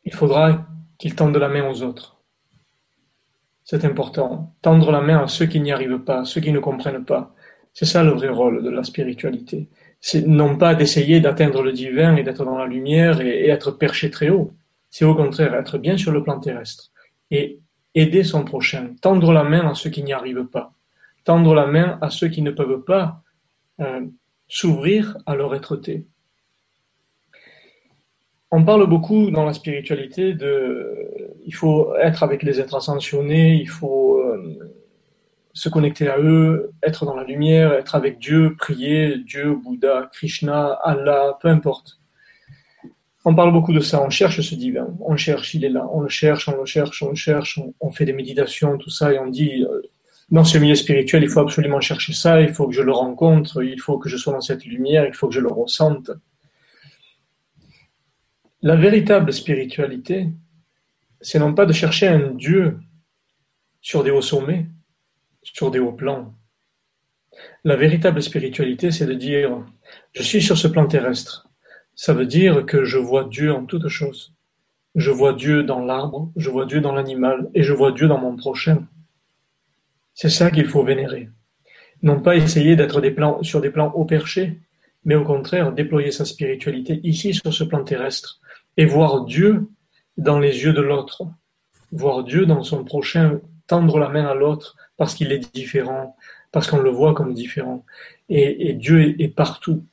il 0.04 0.14
faudra 0.14 0.66
qu'ils 0.98 1.14
tendent 1.14 1.36
la 1.36 1.48
main 1.48 1.68
aux 1.68 1.82
autres. 1.82 2.19
C'est 3.70 3.84
important. 3.84 4.52
Tendre 4.62 4.90
la 4.90 5.00
main 5.00 5.22
à 5.22 5.28
ceux 5.28 5.46
qui 5.46 5.60
n'y 5.60 5.70
arrivent 5.70 6.00
pas, 6.00 6.24
ceux 6.24 6.40
qui 6.40 6.50
ne 6.50 6.58
comprennent 6.58 7.04
pas. 7.04 7.32
C'est 7.72 7.84
ça 7.84 8.02
le 8.02 8.10
vrai 8.10 8.28
rôle 8.28 8.64
de 8.64 8.68
la 8.68 8.82
spiritualité. 8.82 9.68
C'est 10.00 10.26
non 10.26 10.56
pas 10.56 10.74
d'essayer 10.74 11.20
d'atteindre 11.20 11.62
le 11.62 11.70
divin 11.70 12.16
et 12.16 12.24
d'être 12.24 12.44
dans 12.44 12.58
la 12.58 12.66
lumière 12.66 13.20
et, 13.20 13.48
être 13.48 13.70
perché 13.70 14.10
très 14.10 14.28
haut. 14.28 14.50
C'est 14.90 15.04
au 15.04 15.14
contraire 15.14 15.54
être 15.54 15.78
bien 15.78 15.96
sur 15.96 16.10
le 16.10 16.24
plan 16.24 16.40
terrestre 16.40 16.90
et 17.30 17.60
aider 17.94 18.24
son 18.24 18.42
prochain. 18.44 18.96
Tendre 19.02 19.32
la 19.32 19.44
main 19.44 19.70
à 19.70 19.76
ceux 19.76 19.90
qui 19.90 20.02
n'y 20.02 20.12
arrivent 20.12 20.46
pas. 20.46 20.72
Tendre 21.22 21.54
la 21.54 21.66
main 21.66 21.96
à 22.00 22.10
ceux 22.10 22.26
qui 22.26 22.42
ne 22.42 22.50
peuvent 22.50 22.82
pas 22.82 23.22
euh, 23.78 24.04
s'ouvrir 24.48 25.16
à 25.26 25.36
leur 25.36 25.54
être-té. 25.54 26.06
On 28.52 28.64
parle 28.64 28.86
beaucoup 28.88 29.30
dans 29.30 29.44
la 29.44 29.52
spiritualité 29.52 30.34
de, 30.34 31.06
il 31.46 31.54
faut 31.54 31.94
être 31.96 32.24
avec 32.24 32.42
les 32.42 32.60
êtres 32.60 32.74
ascensionnés, 32.74 33.54
il 33.54 33.68
faut 33.68 34.18
euh, 34.18 34.72
se 35.52 35.68
connecter 35.68 36.08
à 36.08 36.18
eux, 36.18 36.72
être 36.82 37.04
dans 37.04 37.14
la 37.14 37.24
lumière, 37.24 37.72
être 37.72 37.94
avec 37.94 38.18
Dieu, 38.18 38.56
prier, 38.58 39.18
Dieu, 39.18 39.54
Bouddha, 39.54 40.10
Krishna, 40.12 40.78
Allah, 40.82 41.38
peu 41.40 41.48
importe. 41.48 42.00
On 43.24 43.34
parle 43.34 43.52
beaucoup 43.52 43.72
de 43.72 43.80
ça, 43.80 44.02
on 44.02 44.10
cherche 44.10 44.40
ce 44.40 44.54
divin, 44.54 44.88
on 45.00 45.16
cherche, 45.16 45.54
il 45.54 45.64
est 45.64 45.68
là, 45.68 45.86
on 45.92 46.00
le 46.00 46.08
cherche, 46.08 46.48
on 46.48 46.56
le 46.56 46.64
cherche, 46.64 47.02
on 47.02 47.10
le 47.10 47.14
cherche, 47.14 47.60
on, 47.80 47.90
fait 47.90 48.06
des 48.06 48.14
méditations, 48.14 48.78
tout 48.78 48.90
ça, 48.90 49.12
et 49.12 49.18
on 49.18 49.28
dit, 49.28 49.62
euh, 49.62 49.82
dans 50.30 50.44
ce 50.44 50.58
milieu 50.58 50.74
spirituel, 50.74 51.22
il 51.22 51.28
faut 51.28 51.40
absolument 51.40 51.80
chercher 51.80 52.14
ça, 52.14 52.40
il 52.40 52.52
faut 52.52 52.66
que 52.66 52.74
je 52.74 52.82
le 52.82 52.92
rencontre, 52.92 53.62
il 53.62 53.80
faut 53.80 53.98
que 53.98 54.08
je 54.08 54.16
sois 54.16 54.32
dans 54.32 54.40
cette 54.40 54.64
lumière, 54.64 55.04
il 55.06 55.14
faut 55.14 55.28
que 55.28 55.34
je 55.34 55.40
le 55.40 55.52
ressente. 55.52 56.10
La 58.62 58.76
véritable 58.76 59.32
spiritualité, 59.32 60.28
c'est 61.22 61.38
non 61.38 61.54
pas 61.54 61.64
de 61.64 61.72
chercher 61.72 62.08
un 62.08 62.32
Dieu 62.32 62.78
sur 63.80 64.04
des 64.04 64.10
hauts 64.10 64.20
sommets, 64.20 64.66
sur 65.42 65.70
des 65.70 65.78
hauts 65.78 65.94
plans. 65.94 66.34
La 67.64 67.76
véritable 67.76 68.22
spiritualité, 68.22 68.90
c'est 68.90 69.06
de 69.06 69.14
dire, 69.14 69.64
je 70.12 70.22
suis 70.22 70.42
sur 70.42 70.58
ce 70.58 70.68
plan 70.68 70.86
terrestre. 70.86 71.48
Ça 71.94 72.12
veut 72.12 72.26
dire 72.26 72.66
que 72.66 72.84
je 72.84 72.98
vois 72.98 73.24
Dieu 73.24 73.50
en 73.50 73.64
toutes 73.64 73.88
choses. 73.88 74.34
Je 74.94 75.10
vois 75.10 75.32
Dieu 75.32 75.62
dans 75.62 75.82
l'arbre, 75.82 76.30
je 76.36 76.50
vois 76.50 76.66
Dieu 76.66 76.82
dans 76.82 76.92
l'animal, 76.92 77.48
et 77.54 77.62
je 77.62 77.72
vois 77.72 77.92
Dieu 77.92 78.08
dans 78.08 78.18
mon 78.18 78.36
prochain. 78.36 78.86
C'est 80.12 80.28
ça 80.28 80.50
qu'il 80.50 80.66
faut 80.66 80.84
vénérer. 80.84 81.30
Non 82.02 82.20
pas 82.20 82.36
essayer 82.36 82.76
d'être 82.76 83.00
sur 83.42 83.62
des 83.62 83.70
plans 83.70 83.92
haut 83.94 84.04
perchés, 84.04 84.60
mais 85.06 85.14
au 85.14 85.24
contraire 85.24 85.72
déployer 85.72 86.10
sa 86.10 86.26
spiritualité 86.26 87.00
ici 87.04 87.32
sur 87.32 87.54
ce 87.54 87.64
plan 87.64 87.82
terrestre 87.84 88.39
et 88.80 88.86
voir 88.86 89.26
Dieu 89.26 89.68
dans 90.16 90.38
les 90.38 90.64
yeux 90.64 90.72
de 90.72 90.80
l'autre, 90.80 91.24
voir 91.92 92.24
Dieu 92.24 92.46
dans 92.46 92.62
son 92.62 92.82
prochain, 92.82 93.38
tendre 93.66 93.98
la 93.98 94.08
main 94.08 94.24
à 94.24 94.32
l'autre 94.32 94.74
parce 94.96 95.14
qu'il 95.14 95.32
est 95.32 95.54
différent, 95.54 96.16
parce 96.50 96.66
qu'on 96.66 96.78
le 96.78 96.88
voit 96.88 97.12
comme 97.12 97.34
différent. 97.34 97.84
Et, 98.30 98.72
Dieu 98.72 99.20
est, 99.20 99.28
partout. 99.28 99.84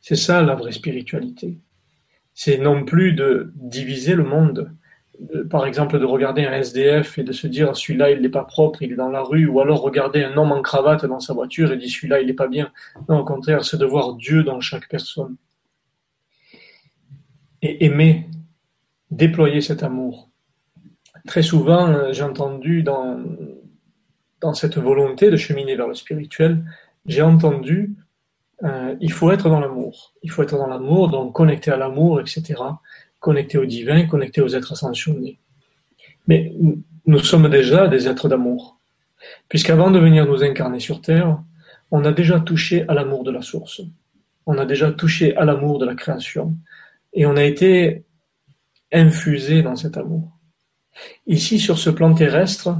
C'est 0.00 0.16
ça 0.16 0.42
la 0.42 0.56
vraie 0.56 0.72
spiritualité. 0.72 1.58
C'est 2.34 2.58
non 2.58 2.84
plus 2.84 3.12
de 3.12 3.52
diviser 3.54 4.16
le 4.16 4.24
monde, 4.24 4.72
par 5.48 5.64
exemple 5.64 6.00
de 6.00 6.04
regarder 6.04 6.44
un 6.44 6.54
SDF 6.54 7.18
et 7.18 7.22
de 7.22 7.30
se 7.30 7.46
dire 7.46 7.76
celui-là 7.76 8.10
il 8.10 8.20
n'est 8.20 8.30
pas 8.30 8.42
propre, 8.42 8.82
il 8.82 8.90
est 8.90 8.96
dans 8.96 9.10
la 9.10 9.22
rue, 9.22 9.46
ou 9.46 9.60
alors 9.60 9.80
regarder 9.80 10.24
un 10.24 10.36
homme 10.36 10.50
en 10.50 10.62
cravate 10.62 11.06
dans 11.06 11.20
sa 11.20 11.34
voiture 11.34 11.70
et 11.70 11.76
dire 11.76 11.88
celui-là 11.88 12.20
il 12.20 12.26
n'est 12.26 12.32
pas 12.32 12.48
bien. 12.48 12.72
Non, 13.08 13.20
au 13.20 13.24
contraire, 13.24 13.64
c'est 13.64 13.78
de 13.78 13.86
voir 13.86 14.14
Dieu 14.14 14.42
dans 14.42 14.58
chaque 14.58 14.88
personne. 14.88 15.36
Et 17.62 17.84
aimer, 17.84 18.28
déployer 19.10 19.60
cet 19.60 19.82
amour. 19.82 20.28
Très 21.26 21.42
souvent, 21.42 21.88
euh, 21.88 22.12
j'ai 22.12 22.24
entendu 22.24 22.82
dans, 22.82 23.18
cette 24.54 24.76
volonté 24.76 25.30
de 25.30 25.36
cheminer 25.36 25.76
vers 25.76 25.86
le 25.86 25.94
spirituel, 25.94 26.64
j'ai 27.06 27.22
entendu 27.22 27.94
euh, 28.64 28.94
il 29.00 29.12
faut 29.12 29.30
être 29.32 29.48
dans 29.48 29.60
l'amour. 29.60 30.14
Il 30.22 30.30
faut 30.30 30.42
être 30.42 30.56
dans 30.56 30.66
l'amour, 30.66 31.08
donc 31.08 31.32
connecté 31.32 31.70
à 31.70 31.76
l'amour, 31.76 32.20
etc. 32.20 32.54
Connecté 33.20 33.58
au 33.58 33.64
divin, 33.64 34.06
connecté 34.06 34.40
aux 34.40 34.48
êtres 34.48 34.72
ascensionnés. 34.72 35.38
Mais 36.26 36.52
nous 37.06 37.18
sommes 37.18 37.48
déjà 37.48 37.88
des 37.88 38.08
êtres 38.08 38.28
d'amour. 38.28 38.78
Puisqu'avant 39.48 39.90
de 39.90 39.98
venir 39.98 40.26
nous 40.26 40.42
incarner 40.42 40.80
sur 40.80 41.00
Terre, 41.00 41.40
on 41.90 42.04
a 42.04 42.12
déjà 42.12 42.40
touché 42.40 42.84
à 42.88 42.94
l'amour 42.94 43.24
de 43.24 43.30
la 43.30 43.42
source. 43.42 43.82
On 44.46 44.58
a 44.58 44.64
déjà 44.64 44.90
touché 44.92 45.36
à 45.36 45.44
l'amour 45.44 45.78
de 45.78 45.86
la 45.86 45.94
création. 45.94 46.56
Et 47.12 47.26
on 47.26 47.36
a 47.36 47.44
été 47.44 48.04
infusé 48.92 49.62
dans 49.62 49.76
cet 49.76 49.96
amour. 49.96 50.38
Ici, 51.26 51.58
sur 51.58 51.78
ce 51.78 51.90
plan 51.90 52.14
terrestre, 52.14 52.76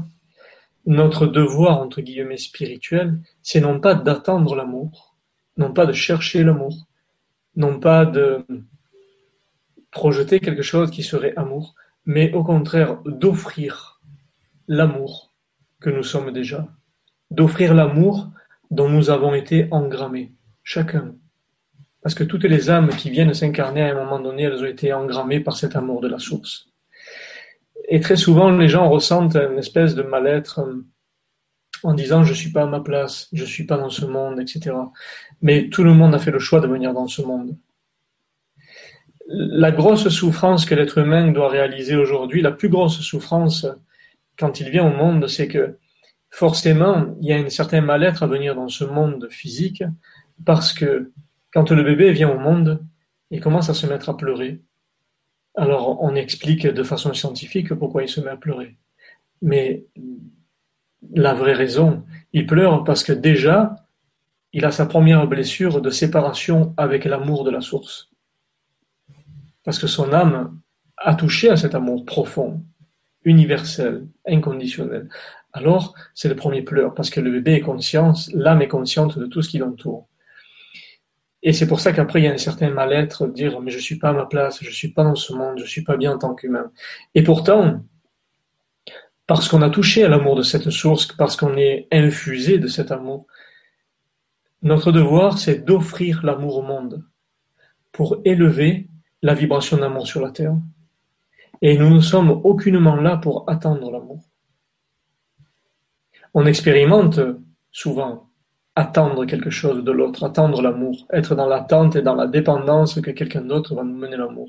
notre 0.86 1.26
devoir, 1.26 1.78
entre 1.78 2.00
guillemets, 2.00 2.36
spirituel, 2.36 3.18
c'est 3.42 3.60
non 3.60 3.80
pas 3.80 3.94
d'attendre 3.94 4.54
l'amour, 4.54 5.16
non 5.56 5.72
pas 5.72 5.86
de 5.86 5.92
chercher 5.92 6.42
l'amour, 6.42 6.86
non 7.56 7.78
pas 7.78 8.04
de 8.04 8.44
projeter 9.90 10.40
quelque 10.40 10.62
chose 10.62 10.90
qui 10.90 11.02
serait 11.02 11.34
amour, 11.36 11.74
mais 12.04 12.32
au 12.32 12.42
contraire 12.42 13.00
d'offrir 13.04 14.00
l'amour 14.66 15.32
que 15.80 15.90
nous 15.90 16.02
sommes 16.02 16.32
déjà, 16.32 16.68
d'offrir 17.30 17.74
l'amour 17.74 18.30
dont 18.70 18.88
nous 18.88 19.10
avons 19.10 19.34
été 19.34 19.68
engrammés, 19.70 20.32
chacun. 20.62 21.14
Parce 22.02 22.14
que 22.14 22.24
toutes 22.24 22.44
les 22.44 22.68
âmes 22.68 22.88
qui 22.88 23.10
viennent 23.10 23.32
s'incarner 23.32 23.82
à 23.82 23.92
un 23.92 24.04
moment 24.04 24.18
donné, 24.18 24.42
elles 24.44 24.60
ont 24.60 24.66
été 24.66 24.92
engrammées 24.92 25.40
par 25.40 25.56
cet 25.56 25.76
amour 25.76 26.00
de 26.00 26.08
la 26.08 26.18
source. 26.18 26.66
Et 27.88 28.00
très 28.00 28.16
souvent, 28.16 28.50
les 28.50 28.68
gens 28.68 28.88
ressentent 28.88 29.36
une 29.36 29.58
espèce 29.58 29.94
de 29.94 30.02
mal-être 30.02 30.60
euh, 30.60 30.84
en 31.82 31.94
disant 31.94 32.24
je 32.24 32.34
suis 32.34 32.50
pas 32.50 32.62
à 32.62 32.66
ma 32.66 32.80
place, 32.80 33.28
je 33.32 33.44
suis 33.44 33.64
pas 33.64 33.76
dans 33.76 33.90
ce 33.90 34.04
monde, 34.04 34.40
etc. 34.40 34.74
Mais 35.40 35.68
tout 35.68 35.84
le 35.84 35.94
monde 35.94 36.14
a 36.14 36.18
fait 36.18 36.30
le 36.30 36.38
choix 36.38 36.60
de 36.60 36.66
venir 36.66 36.92
dans 36.92 37.08
ce 37.08 37.22
monde. 37.22 37.56
La 39.28 39.70
grosse 39.70 40.08
souffrance 40.08 40.64
que 40.64 40.74
l'être 40.74 40.98
humain 40.98 41.30
doit 41.30 41.48
réaliser 41.48 41.96
aujourd'hui, 41.96 42.42
la 42.42 42.52
plus 42.52 42.68
grosse 42.68 43.00
souffrance 43.00 43.66
quand 44.38 44.60
il 44.60 44.70
vient 44.70 44.86
au 44.86 44.94
monde, 44.94 45.28
c'est 45.28 45.48
que 45.48 45.78
forcément, 46.30 47.14
il 47.20 47.28
y 47.28 47.32
a 47.32 47.36
un 47.36 47.48
certain 47.48 47.80
mal-être 47.80 48.22
à 48.22 48.26
venir 48.26 48.54
dans 48.54 48.68
ce 48.68 48.84
monde 48.84 49.28
physique 49.30 49.84
parce 50.44 50.72
que 50.72 51.12
quand 51.52 51.70
le 51.70 51.82
bébé 51.82 52.12
vient 52.12 52.30
au 52.30 52.38
monde, 52.38 52.84
il 53.30 53.40
commence 53.40 53.68
à 53.70 53.74
se 53.74 53.86
mettre 53.86 54.08
à 54.08 54.16
pleurer. 54.16 54.60
Alors 55.54 56.02
on 56.02 56.14
explique 56.14 56.66
de 56.66 56.82
façon 56.82 57.12
scientifique 57.12 57.74
pourquoi 57.74 58.02
il 58.02 58.08
se 58.08 58.20
met 58.20 58.30
à 58.30 58.36
pleurer. 58.36 58.76
Mais 59.42 59.84
la 61.14 61.34
vraie 61.34 61.52
raison, 61.52 62.04
il 62.32 62.46
pleure 62.46 62.84
parce 62.84 63.04
que 63.04 63.12
déjà, 63.12 63.76
il 64.52 64.64
a 64.64 64.70
sa 64.70 64.86
première 64.86 65.26
blessure 65.26 65.80
de 65.80 65.90
séparation 65.90 66.74
avec 66.76 67.04
l'amour 67.04 67.44
de 67.44 67.50
la 67.50 67.60
source. 67.60 68.10
Parce 69.64 69.78
que 69.78 69.86
son 69.86 70.12
âme 70.12 70.58
a 70.96 71.14
touché 71.14 71.50
à 71.50 71.56
cet 71.56 71.74
amour 71.74 72.04
profond, 72.04 72.62
universel, 73.24 74.06
inconditionnel. 74.26 75.08
Alors, 75.52 75.94
c'est 76.14 76.28
le 76.28 76.36
premier 76.36 76.62
pleur, 76.62 76.94
parce 76.94 77.10
que 77.10 77.20
le 77.20 77.30
bébé 77.30 77.54
est 77.54 77.60
conscient, 77.60 78.12
l'âme 78.34 78.62
est 78.62 78.68
consciente 78.68 79.18
de 79.18 79.26
tout 79.26 79.42
ce 79.42 79.48
qui 79.48 79.58
l'entoure. 79.58 80.08
Et 81.42 81.52
c'est 81.52 81.66
pour 81.66 81.80
ça 81.80 81.92
qu'après, 81.92 82.20
il 82.20 82.24
y 82.24 82.28
a 82.28 82.32
un 82.32 82.38
certain 82.38 82.70
mal-être, 82.70 83.26
dire, 83.26 83.60
mais 83.60 83.70
je 83.70 83.78
suis 83.78 83.98
pas 83.98 84.10
à 84.10 84.12
ma 84.12 84.26
place, 84.26 84.62
je 84.62 84.70
suis 84.70 84.88
pas 84.88 85.02
dans 85.02 85.16
ce 85.16 85.32
monde, 85.32 85.58
je 85.58 85.64
suis 85.64 85.82
pas 85.82 85.96
bien 85.96 86.12
en 86.12 86.18
tant 86.18 86.34
qu'humain. 86.34 86.70
Et 87.14 87.22
pourtant, 87.22 87.82
parce 89.26 89.48
qu'on 89.48 89.62
a 89.62 89.70
touché 89.70 90.04
à 90.04 90.08
l'amour 90.08 90.36
de 90.36 90.42
cette 90.42 90.70
source, 90.70 91.06
parce 91.06 91.36
qu'on 91.36 91.56
est 91.56 91.88
infusé 91.90 92.58
de 92.58 92.68
cet 92.68 92.92
amour, 92.92 93.26
notre 94.62 94.92
devoir, 94.92 95.38
c'est 95.38 95.64
d'offrir 95.64 96.24
l'amour 96.24 96.58
au 96.58 96.62
monde 96.62 97.04
pour 97.90 98.20
élever 98.24 98.88
la 99.20 99.34
vibration 99.34 99.76
d'amour 99.76 100.06
sur 100.06 100.20
la 100.20 100.30
terre. 100.30 100.56
Et 101.60 101.76
nous 101.76 101.90
ne 101.90 102.00
sommes 102.00 102.30
aucunement 102.30 102.96
là 102.96 103.16
pour 103.16 103.48
attendre 103.48 103.90
l'amour. 103.90 104.22
On 106.34 106.46
expérimente 106.46 107.20
souvent 107.72 108.30
attendre 108.74 109.26
quelque 109.26 109.50
chose 109.50 109.84
de 109.84 109.92
l'autre, 109.92 110.24
attendre 110.24 110.62
l'amour, 110.62 111.06
être 111.12 111.34
dans 111.34 111.46
l'attente 111.46 111.96
et 111.96 112.02
dans 112.02 112.14
la 112.14 112.26
dépendance 112.26 113.00
que 113.00 113.10
quelqu'un 113.10 113.42
d'autre 113.42 113.74
va 113.74 113.84
nous 113.84 113.96
mener 113.96 114.16
l'amour. 114.16 114.48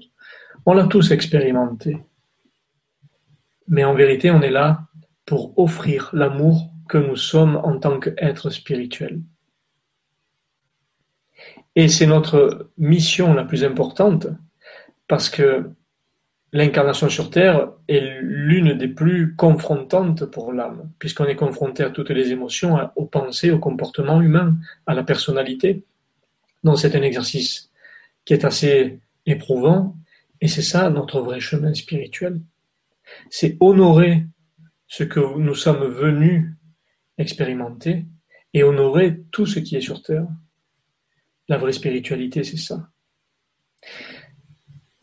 On 0.65 0.73
l'a 0.73 0.85
tous 0.85 1.11
expérimenté. 1.11 1.97
Mais 3.67 3.83
en 3.83 3.93
vérité, 3.93 4.31
on 4.31 4.41
est 4.41 4.51
là 4.51 4.87
pour 5.25 5.57
offrir 5.57 6.09
l'amour 6.13 6.69
que 6.87 6.97
nous 6.97 7.15
sommes 7.15 7.57
en 7.57 7.79
tant 7.79 7.99
qu'êtres 7.99 8.49
spirituels. 8.49 9.21
Et 11.75 11.87
c'est 11.87 12.05
notre 12.05 12.69
mission 12.77 13.33
la 13.33 13.45
plus 13.45 13.63
importante 13.63 14.27
parce 15.07 15.29
que 15.29 15.69
l'incarnation 16.53 17.09
sur 17.09 17.31
Terre 17.31 17.71
est 17.87 17.99
l'une 18.21 18.77
des 18.77 18.87
plus 18.87 19.35
confrontantes 19.35 20.25
pour 20.25 20.53
l'âme, 20.53 20.91
puisqu'on 20.99 21.25
est 21.25 21.35
confronté 21.35 21.83
à 21.83 21.89
toutes 21.89 22.11
les 22.11 22.31
émotions, 22.31 22.77
aux 22.95 23.05
pensées, 23.05 23.51
au 23.51 23.59
comportement 23.59 24.21
humain, 24.21 24.55
à 24.85 24.93
la 24.93 25.03
personnalité. 25.03 25.83
Donc 26.63 26.77
c'est 26.77 26.95
un 26.95 27.01
exercice 27.01 27.71
qui 28.23 28.33
est 28.33 28.45
assez 28.45 28.99
éprouvant, 29.25 29.97
et 30.39 30.47
c'est 30.47 30.61
ça 30.61 30.89
notre 30.91 31.21
vrai 31.21 31.39
chemin 31.39 31.73
spirituel. 31.73 32.39
C'est 33.31 33.57
honorer 33.59 34.25
ce 34.87 35.03
que 35.03 35.19
nous 35.19 35.55
sommes 35.55 35.85
venus 35.85 36.51
expérimenter 37.17 38.05
et 38.53 38.63
honorer 38.63 39.23
tout 39.31 39.47
ce 39.47 39.59
qui 39.59 39.75
est 39.75 39.81
sur 39.81 40.03
Terre. 40.03 40.27
La 41.49 41.57
vraie 41.57 41.73
spiritualité, 41.73 42.43
c'est 42.43 42.57
ça. 42.57 42.89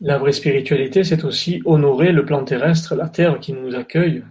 La 0.03 0.17
vraie 0.17 0.31
spiritualité, 0.31 1.03
c'est 1.03 1.23
aussi 1.25 1.61
honorer 1.63 2.11
le 2.11 2.25
plan 2.25 2.43
terrestre, 2.43 2.95
la 2.95 3.07
terre 3.07 3.39
qui 3.39 3.53
nous 3.53 3.75
accueille, 3.75 4.23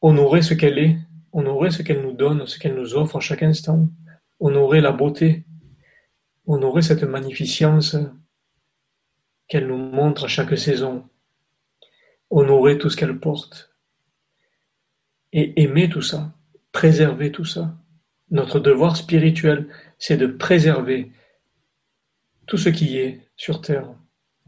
honorer 0.00 0.40
ce 0.40 0.54
qu'elle 0.54 0.78
est, 0.78 0.96
honorer 1.32 1.70
ce 1.70 1.82
qu'elle 1.82 2.00
nous 2.00 2.14
donne, 2.14 2.46
ce 2.46 2.58
qu'elle 2.58 2.74
nous 2.74 2.94
offre 2.94 3.16
à 3.16 3.20
chaque 3.20 3.42
instant, 3.42 3.90
honorer 4.40 4.80
la 4.80 4.90
beauté, 4.90 5.44
honorer 6.46 6.80
cette 6.80 7.02
magnificence 7.02 7.94
qu'elle 9.48 9.66
nous 9.66 9.76
montre 9.76 10.24
à 10.24 10.28
chaque 10.28 10.56
saison, 10.56 11.04
honorer 12.30 12.78
tout 12.78 12.88
ce 12.88 12.96
qu'elle 12.96 13.20
porte, 13.20 13.74
et 15.34 15.62
aimer 15.62 15.90
tout 15.90 16.00
ça, 16.00 16.32
préserver 16.72 17.32
tout 17.32 17.44
ça. 17.44 17.76
Notre 18.30 18.60
devoir 18.60 18.96
spirituel, 18.96 19.68
c'est 19.98 20.16
de 20.16 20.26
préserver 20.26 21.12
tout 22.46 22.56
ce 22.56 22.70
qui 22.70 22.96
est 22.96 23.28
sur 23.36 23.60
Terre, 23.60 23.94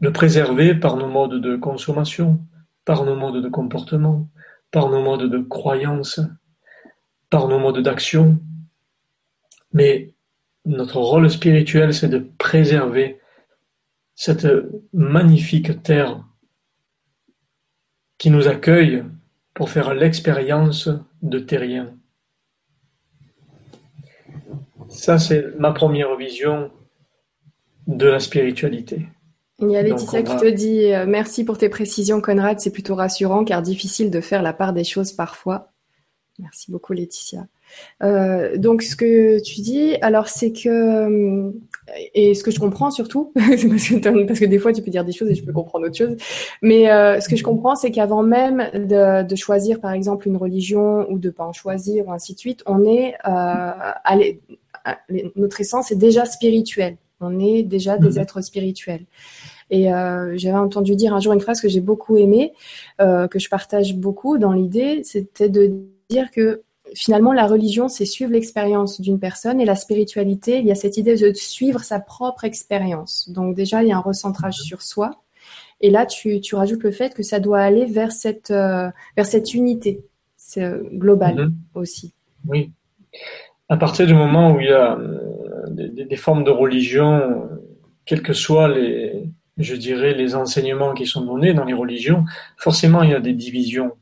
le 0.05 0.13
préserver 0.13 0.75
par 0.75 0.97
nos 0.97 1.07
modes 1.07 1.41
de 1.41 1.55
consommation, 1.55 2.39
par 2.85 3.05
nos 3.05 3.15
modes 3.15 3.41
de 3.43 3.49
comportement, 3.49 4.29
par 4.69 4.89
nos 4.89 5.01
modes 5.01 5.31
de 5.31 5.39
croyance, 5.39 6.19
par 7.31 7.47
nos 7.47 7.57
modes 7.57 7.79
d'action. 7.79 8.39
Mais 9.73 10.13
notre 10.63 10.99
rôle 10.99 11.27
spirituel, 11.31 11.91
c'est 11.91 12.07
de 12.07 12.19
préserver 12.37 13.19
cette 14.13 14.47
magnifique 14.93 15.81
terre 15.81 16.23
qui 18.19 18.29
nous 18.29 18.47
accueille 18.47 19.03
pour 19.55 19.71
faire 19.71 19.95
l'expérience 19.95 20.87
de 21.23 21.39
terrien. 21.39 21.97
Ça, 24.87 25.17
c'est 25.17 25.57
ma 25.57 25.71
première 25.71 26.15
vision 26.15 26.71
de 27.87 28.05
la 28.05 28.19
spiritualité. 28.19 29.07
Il 29.59 29.71
y 29.71 29.77
a 29.77 29.81
Laetitia 29.81 30.21
qui 30.21 30.35
te 30.35 30.49
dit 30.49 30.93
euh, 30.93 31.05
merci 31.07 31.45
pour 31.45 31.57
tes 31.57 31.69
précisions, 31.69 32.19
Conrad. 32.19 32.59
C'est 32.59 32.71
plutôt 32.71 32.95
rassurant 32.95 33.45
car 33.45 33.61
difficile 33.61 34.11
de 34.11 34.19
faire 34.19 34.41
la 34.41 34.53
part 34.53 34.73
des 34.73 34.83
choses 34.83 35.13
parfois. 35.13 35.71
Merci 36.39 36.69
beaucoup, 36.69 36.91
Laetitia. 36.91 37.47
Euh, 38.03 38.57
donc, 38.57 38.81
ce 38.81 38.97
que 38.97 39.41
tu 39.41 39.61
dis, 39.61 39.95
alors, 40.01 40.27
c'est 40.27 40.51
que, 40.51 40.67
euh, 40.67 41.51
et 42.13 42.33
ce 42.33 42.43
que 42.43 42.51
je 42.51 42.59
comprends 42.59 42.91
surtout, 42.91 43.31
parce, 43.35 43.63
que, 43.63 44.25
parce 44.25 44.39
que 44.39 44.45
des 44.45 44.59
fois, 44.59 44.73
tu 44.73 44.81
peux 44.81 44.91
dire 44.91 45.05
des 45.05 45.13
choses 45.13 45.29
et 45.29 45.35
je 45.35 45.45
peux 45.45 45.53
comprendre 45.53 45.85
autre 45.85 45.95
chose, 45.95 46.17
mais 46.61 46.87
ce 47.21 47.29
que 47.29 47.37
je 47.37 47.43
comprends, 47.43 47.77
c'est 47.77 47.91
qu'avant 47.91 48.21
même 48.21 48.69
de, 48.73 49.23
de, 49.23 49.35
choisir, 49.37 49.79
par 49.79 49.93
exemple, 49.93 50.27
une 50.27 50.35
religion 50.35 51.09
ou 51.09 51.19
de 51.19 51.29
pas 51.29 51.45
en 51.45 51.53
choisir, 51.53 52.05
ou 52.09 52.11
ainsi 52.11 52.33
de 52.33 52.39
suite, 52.39 52.63
on 52.65 52.83
est, 52.83 53.15
notre 55.37 55.61
essence 55.61 55.89
est 55.89 55.95
déjà 55.95 56.25
spirituelle. 56.25 56.97
On 57.21 57.39
est 57.39 57.63
déjà 57.63 57.97
des 57.97 58.11
mhm. 58.11 58.19
êtres 58.19 58.41
spirituels. 58.41 59.05
Et 59.69 59.91
euh, 59.91 60.33
j'avais 60.37 60.57
entendu 60.57 60.95
dire 60.95 61.13
un 61.13 61.19
jour 61.19 61.33
une 61.33 61.41
phrase 61.41 61.61
que 61.61 61.69
j'ai 61.69 61.81
beaucoup 61.81 62.17
aimée, 62.17 62.53
euh, 63.01 63.27
que 63.27 63.39
je 63.39 63.49
partage 63.49 63.95
beaucoup 63.95 64.37
dans 64.37 64.51
l'idée, 64.51 65.01
c'était 65.03 65.49
de 65.49 65.73
dire 66.09 66.29
que 66.31 66.61
finalement 66.93 67.33
la 67.33 67.47
religion, 67.47 67.87
c'est 67.87 68.05
suivre 68.05 68.31
l'expérience 68.31 69.01
d'une 69.01 69.19
personne 69.19 69.59
et 69.59 69.65
la 69.65 69.75
spiritualité, 69.75 70.59
il 70.59 70.65
y 70.65 70.71
a 70.71 70.75
cette 70.75 70.97
idée 70.97 71.15
de 71.15 71.33
suivre 71.33 71.81
sa 71.81 71.99
propre 71.99 72.43
expérience. 72.43 73.29
Donc 73.29 73.55
déjà, 73.55 73.81
il 73.81 73.89
y 73.89 73.91
a 73.91 73.97
un 73.97 74.01
recentrage 74.01 74.55
sur 74.55 74.81
soi. 74.81 75.11
Et 75.81 75.89
là, 75.89 76.05
tu, 76.05 76.39
rajoutes 76.53 76.83
le 76.83 76.91
fait 76.91 77.13
que 77.13 77.23
ça 77.23 77.39
doit 77.39 77.59
aller 77.59 77.85
vers 77.85 78.11
cette, 78.11 78.51
euh, 78.51 78.89
vers 79.17 79.25
cette 79.25 79.53
unité 79.53 80.03
globale 80.93 81.47
mhm. 81.47 81.55
aussi. 81.73 82.13
Oui. 82.47 82.71
À 83.67 83.77
partir 83.77 84.05
du 84.05 84.13
moment 84.13 84.53
où 84.53 84.59
il 84.59 84.67
y 84.67 84.71
a 84.71 84.97
des, 85.69 86.15
formes 86.15 86.43
de 86.43 86.51
religion, 86.51 87.49
quels 88.05 88.21
que 88.21 88.33
soient 88.33 88.67
les, 88.67 89.29
je 89.57 89.75
dirais, 89.75 90.13
les 90.13 90.35
enseignements 90.35 90.93
qui 90.93 91.05
sont 91.05 91.25
donnés 91.25 91.53
dans 91.53 91.65
les 91.65 91.73
religions, 91.73 92.25
forcément 92.57 93.03
il 93.03 93.11
y 93.11 93.13
a 93.13 93.19
des 93.19 93.33
divisions. 93.33 93.93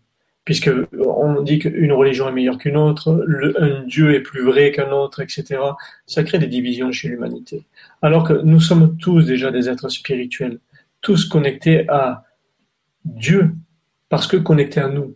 Puisque 0.45 0.69
on 0.99 1.41
dit 1.41 1.59
qu'une 1.59 1.93
religion 1.93 2.27
est 2.27 2.33
meilleure 2.33 2.57
qu'une 2.57 2.75
autre, 2.75 3.25
un 3.57 3.83
Dieu 3.83 4.13
est 4.13 4.19
plus 4.19 4.43
vrai 4.43 4.71
qu'un 4.71 4.91
autre, 4.91 5.21
etc. 5.21 5.61
Ça 6.05 6.23
crée 6.23 6.37
des 6.37 6.47
divisions 6.47 6.91
chez 6.91 7.07
l'humanité. 7.07 7.65
Alors 8.01 8.25
que 8.25 8.33
nous 8.33 8.59
sommes 8.59 8.97
tous 8.97 9.25
déjà 9.25 9.51
des 9.51 9.69
êtres 9.69 9.87
spirituels, 9.87 10.59
tous 10.99 11.29
connectés 11.29 11.87
à 11.87 12.25
Dieu, 13.05 13.51
parce 14.09 14.27
que 14.27 14.35
connectés 14.35 14.81
à 14.81 14.89
nous. 14.89 15.15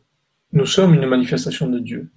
Nous 0.53 0.65
sommes 0.65 0.93
une 0.93 1.05
manifestation 1.05 1.67
de 1.67 1.79
Dieu. 1.79 2.09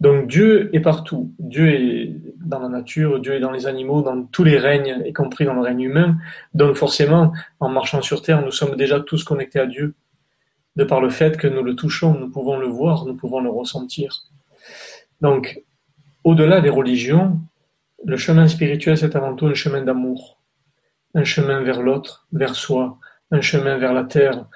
Donc 0.00 0.28
Dieu 0.28 0.74
est 0.74 0.80
partout. 0.80 1.32
Dieu 1.38 1.68
est 1.68 2.12
dans 2.44 2.58
la 2.58 2.68
nature, 2.68 3.20
Dieu 3.20 3.34
est 3.34 3.40
dans 3.40 3.50
les 3.50 3.66
animaux, 3.66 4.02
dans 4.02 4.24
tous 4.24 4.44
les 4.44 4.58
règnes, 4.58 5.02
y 5.06 5.12
compris 5.12 5.44
dans 5.44 5.54
le 5.54 5.60
règne 5.60 5.82
humain. 5.82 6.16
Donc 6.54 6.76
forcément, 6.76 7.32
en 7.60 7.68
marchant 7.68 8.02
sur 8.02 8.22
Terre, 8.22 8.42
nous 8.42 8.50
sommes 8.50 8.76
déjà 8.76 9.00
tous 9.00 9.24
connectés 9.24 9.60
à 9.60 9.66
Dieu. 9.66 9.94
De 10.76 10.84
par 10.84 11.00
le 11.00 11.10
fait 11.10 11.36
que 11.36 11.46
nous 11.46 11.62
le 11.62 11.76
touchons, 11.76 12.18
nous 12.18 12.30
pouvons 12.30 12.58
le 12.58 12.66
voir, 12.66 13.04
nous 13.04 13.14
pouvons 13.14 13.40
le 13.40 13.50
ressentir. 13.50 14.22
Donc, 15.20 15.62
au-delà 16.24 16.60
des 16.60 16.70
religions, 16.70 17.38
le 18.04 18.16
chemin 18.16 18.48
spirituel, 18.48 18.96
c'est 18.96 19.14
avant 19.14 19.34
tout 19.34 19.46
un 19.46 19.54
chemin 19.54 19.82
d'amour. 19.82 20.38
Un 21.14 21.24
chemin 21.24 21.60
vers 21.60 21.82
l'autre, 21.82 22.26
vers 22.32 22.54
soi, 22.54 22.98
un 23.30 23.40
chemin 23.40 23.76
vers 23.76 23.92
la 23.92 24.04
terre, 24.04 24.46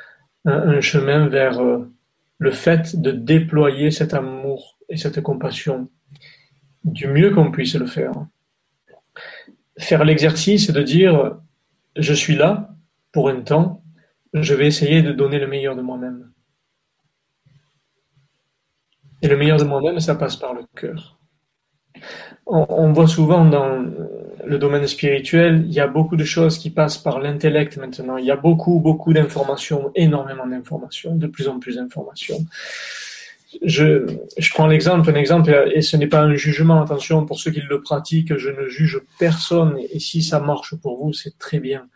un, 0.46 0.80
chemin 0.80 1.28
vers 1.28 1.60
euh, 1.60 1.90
le 2.38 2.50
fait 2.50 2.96
de 2.96 3.10
déployer 3.10 3.90
cet 3.90 4.14
amour 4.14 4.75
et 4.88 4.96
cette 4.96 5.20
compassion 5.20 5.88
du 6.84 7.08
mieux 7.08 7.34
qu'on 7.34 7.50
puisse 7.50 7.74
le 7.74 7.86
faire. 7.86 8.12
Faire 9.78 10.04
l'exercice 10.04 10.70
de 10.70 10.82
dire 10.82 11.36
je 11.96 12.14
suis 12.14 12.36
là 12.36 12.74
pour 13.12 13.28
un 13.28 13.40
temps, 13.40 13.82
je 14.32 14.54
vais 14.54 14.66
essayer 14.66 15.02
de 15.02 15.12
donner 15.12 15.38
le 15.38 15.46
meilleur 15.46 15.76
de 15.76 15.82
moi-même. 15.82 16.30
Et 19.22 19.28
le 19.28 19.36
meilleur 19.36 19.58
de 19.58 19.64
moi-même, 19.64 19.98
ça 20.00 20.14
passe 20.14 20.36
par 20.36 20.52
le 20.52 20.62
cœur. 20.74 21.18
On, 22.46 22.92
voit 22.92 23.08
souvent 23.08 23.44
dans 23.44 23.84
le 24.44 24.58
domaine 24.58 24.86
spirituel, 24.86 25.64
il 25.66 25.72
y 25.72 25.80
a 25.80 25.88
beaucoup 25.88 26.16
de 26.16 26.24
choses 26.24 26.58
qui 26.58 26.70
passent 26.70 26.98
par 26.98 27.18
l'intellect 27.18 27.76
maintenant. 27.78 28.18
Il 28.18 28.26
y 28.26 28.30
a 28.30 28.36
beaucoup, 28.36 28.78
beaucoup 28.78 29.12
d'informations, 29.12 29.90
énormément 29.94 30.46
d'informations, 30.46 31.16
de 31.16 31.26
plus 31.26 31.48
en 31.48 31.58
plus 31.58 31.76
d'informations. 31.76 32.38
Je, 33.62 34.06
je 34.36 34.50
prends 34.50 34.66
l'exemple, 34.66 35.10
un 35.10 35.14
exemple, 35.14 35.70
et 35.74 35.82
ce 35.82 35.96
n'est 35.96 36.06
pas 36.06 36.20
un 36.20 36.34
jugement, 36.34 36.82
attention, 36.82 37.24
pour 37.24 37.38
ceux 37.38 37.50
qui 37.50 37.60
le 37.60 37.80
pratiquent, 37.80 38.36
je 38.36 38.50
ne 38.50 38.68
juge 38.68 39.00
personne, 39.18 39.78
et 39.92 39.98
si 39.98 40.22
ça 40.22 40.40
marche 40.40 40.74
pour 40.76 41.02
vous, 41.02 41.12
c'est 41.12 41.38
très 41.38 41.58
bien. 41.58 41.88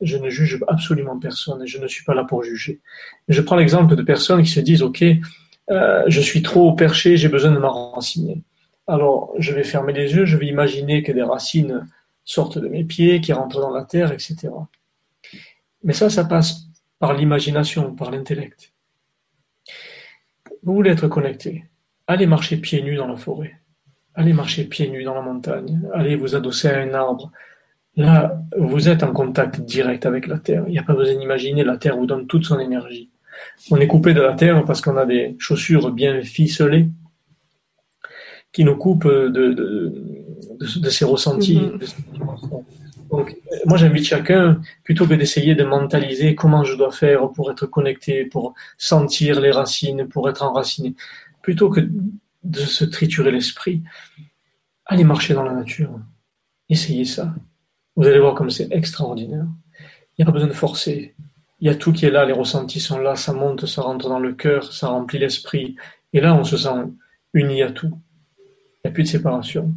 Je 0.00 0.16
ne 0.16 0.28
juge 0.28 0.62
absolument 0.68 1.18
personne, 1.18 1.62
et 1.62 1.66
je 1.66 1.78
ne 1.78 1.86
suis 1.86 2.04
pas 2.04 2.14
là 2.14 2.24
pour 2.24 2.42
juger. 2.42 2.80
Je 3.28 3.40
prends 3.40 3.56
l'exemple 3.56 3.96
de 3.96 4.02
personnes 4.02 4.42
qui 4.42 4.50
se 4.50 4.60
disent, 4.60 4.82
OK, 4.82 5.04
euh, 5.70 6.04
je 6.06 6.20
suis 6.20 6.42
trop 6.42 6.72
perché, 6.74 7.16
j'ai 7.16 7.28
besoin 7.28 7.50
de 7.50 7.58
m'enraciner. 7.58 8.42
Alors, 8.86 9.34
je 9.38 9.52
vais 9.52 9.64
fermer 9.64 9.92
les 9.92 10.14
yeux, 10.14 10.24
je 10.24 10.36
vais 10.36 10.46
imaginer 10.46 11.02
que 11.02 11.12
des 11.12 11.22
racines 11.22 11.88
sortent 12.24 12.58
de 12.58 12.68
mes 12.68 12.84
pieds, 12.84 13.20
qui 13.20 13.32
rentrent 13.32 13.60
dans 13.60 13.70
la 13.70 13.84
terre, 13.84 14.12
etc. 14.12 14.48
Mais 15.82 15.92
ça, 15.92 16.10
ça 16.10 16.24
passe 16.24 16.66
par 16.98 17.14
l'imagination, 17.14 17.94
par 17.94 18.10
l'intellect. 18.10 18.72
Vous 20.66 20.74
voulez 20.74 20.90
être 20.90 21.06
connecté. 21.06 21.64
Allez 22.08 22.26
marcher 22.26 22.56
pieds 22.56 22.82
nus 22.82 22.96
dans 22.96 23.06
la 23.06 23.16
forêt. 23.16 23.54
Allez 24.16 24.32
marcher 24.32 24.64
pieds 24.64 24.90
nus 24.90 25.04
dans 25.04 25.14
la 25.14 25.22
montagne. 25.22 25.80
Allez 25.94 26.16
vous 26.16 26.34
adosser 26.34 26.68
à 26.68 26.80
un 26.80 26.92
arbre. 26.92 27.30
Là, 27.94 28.42
vous 28.58 28.88
êtes 28.88 29.04
en 29.04 29.12
contact 29.12 29.60
direct 29.60 30.06
avec 30.06 30.26
la 30.26 30.38
Terre. 30.38 30.64
Il 30.66 30.72
n'y 30.72 30.78
a 30.80 30.82
pas 30.82 30.94
besoin 30.94 31.14
d'imaginer, 31.14 31.62
la 31.62 31.76
Terre 31.76 31.96
vous 31.96 32.06
donne 32.06 32.26
toute 32.26 32.44
son 32.44 32.58
énergie. 32.58 33.10
On 33.70 33.76
est 33.76 33.86
coupé 33.86 34.12
de 34.12 34.20
la 34.20 34.32
Terre 34.32 34.64
parce 34.64 34.80
qu'on 34.80 34.96
a 34.96 35.06
des 35.06 35.36
chaussures 35.38 35.92
bien 35.92 36.20
ficelées 36.22 36.88
qui 38.52 38.64
nous 38.64 38.76
coupent 38.76 39.06
de, 39.06 39.28
de, 39.28 40.90
ces 40.90 41.04
ressentis. 41.04 41.60
Mm-hmm. 41.60 42.62
Donc, 43.16 43.34
moi, 43.64 43.78
j'invite 43.78 44.04
chacun, 44.04 44.60
plutôt 44.84 45.06
que 45.06 45.14
d'essayer 45.14 45.54
de 45.54 45.64
mentaliser 45.64 46.34
comment 46.34 46.64
je 46.64 46.76
dois 46.76 46.90
faire 46.90 47.30
pour 47.30 47.50
être 47.50 47.64
connecté, 47.64 48.26
pour 48.26 48.52
sentir 48.76 49.40
les 49.40 49.50
racines, 49.50 50.06
pour 50.06 50.28
être 50.28 50.42
enraciné, 50.42 50.94
plutôt 51.40 51.70
que 51.70 51.80
de 52.44 52.58
se 52.58 52.84
triturer 52.84 53.30
l'esprit, 53.30 53.82
allez 54.84 55.04
marcher 55.04 55.32
dans 55.32 55.44
la 55.44 55.54
nature. 55.54 55.98
Essayez 56.68 57.06
ça. 57.06 57.34
Vous 57.96 58.06
allez 58.06 58.20
voir 58.20 58.34
comme 58.34 58.50
c'est 58.50 58.70
extraordinaire. 58.70 59.46
Il 60.18 60.18
n'y 60.18 60.22
a 60.24 60.26
pas 60.26 60.32
besoin 60.32 60.48
de 60.48 60.52
forcer. 60.52 61.14
Il 61.60 61.66
y 61.66 61.70
a 61.70 61.74
tout 61.74 61.94
qui 61.94 62.04
est 62.04 62.10
là, 62.10 62.26
les 62.26 62.34
ressentis 62.34 62.80
sont 62.80 62.98
là, 62.98 63.16
ça 63.16 63.32
monte, 63.32 63.64
ça 63.64 63.80
rentre 63.80 64.10
dans 64.10 64.18
le 64.18 64.34
cœur, 64.34 64.74
ça 64.74 64.88
remplit 64.88 65.18
l'esprit. 65.18 65.76
Et 66.12 66.20
là, 66.20 66.34
on 66.34 66.44
se 66.44 66.58
sent 66.58 66.92
uni 67.32 67.62
à 67.62 67.70
tout. 67.70 67.98
Il 68.38 68.88
n'y 68.88 68.90
a 68.90 68.92
plus 68.92 69.04
de 69.04 69.08
séparation. 69.08 69.74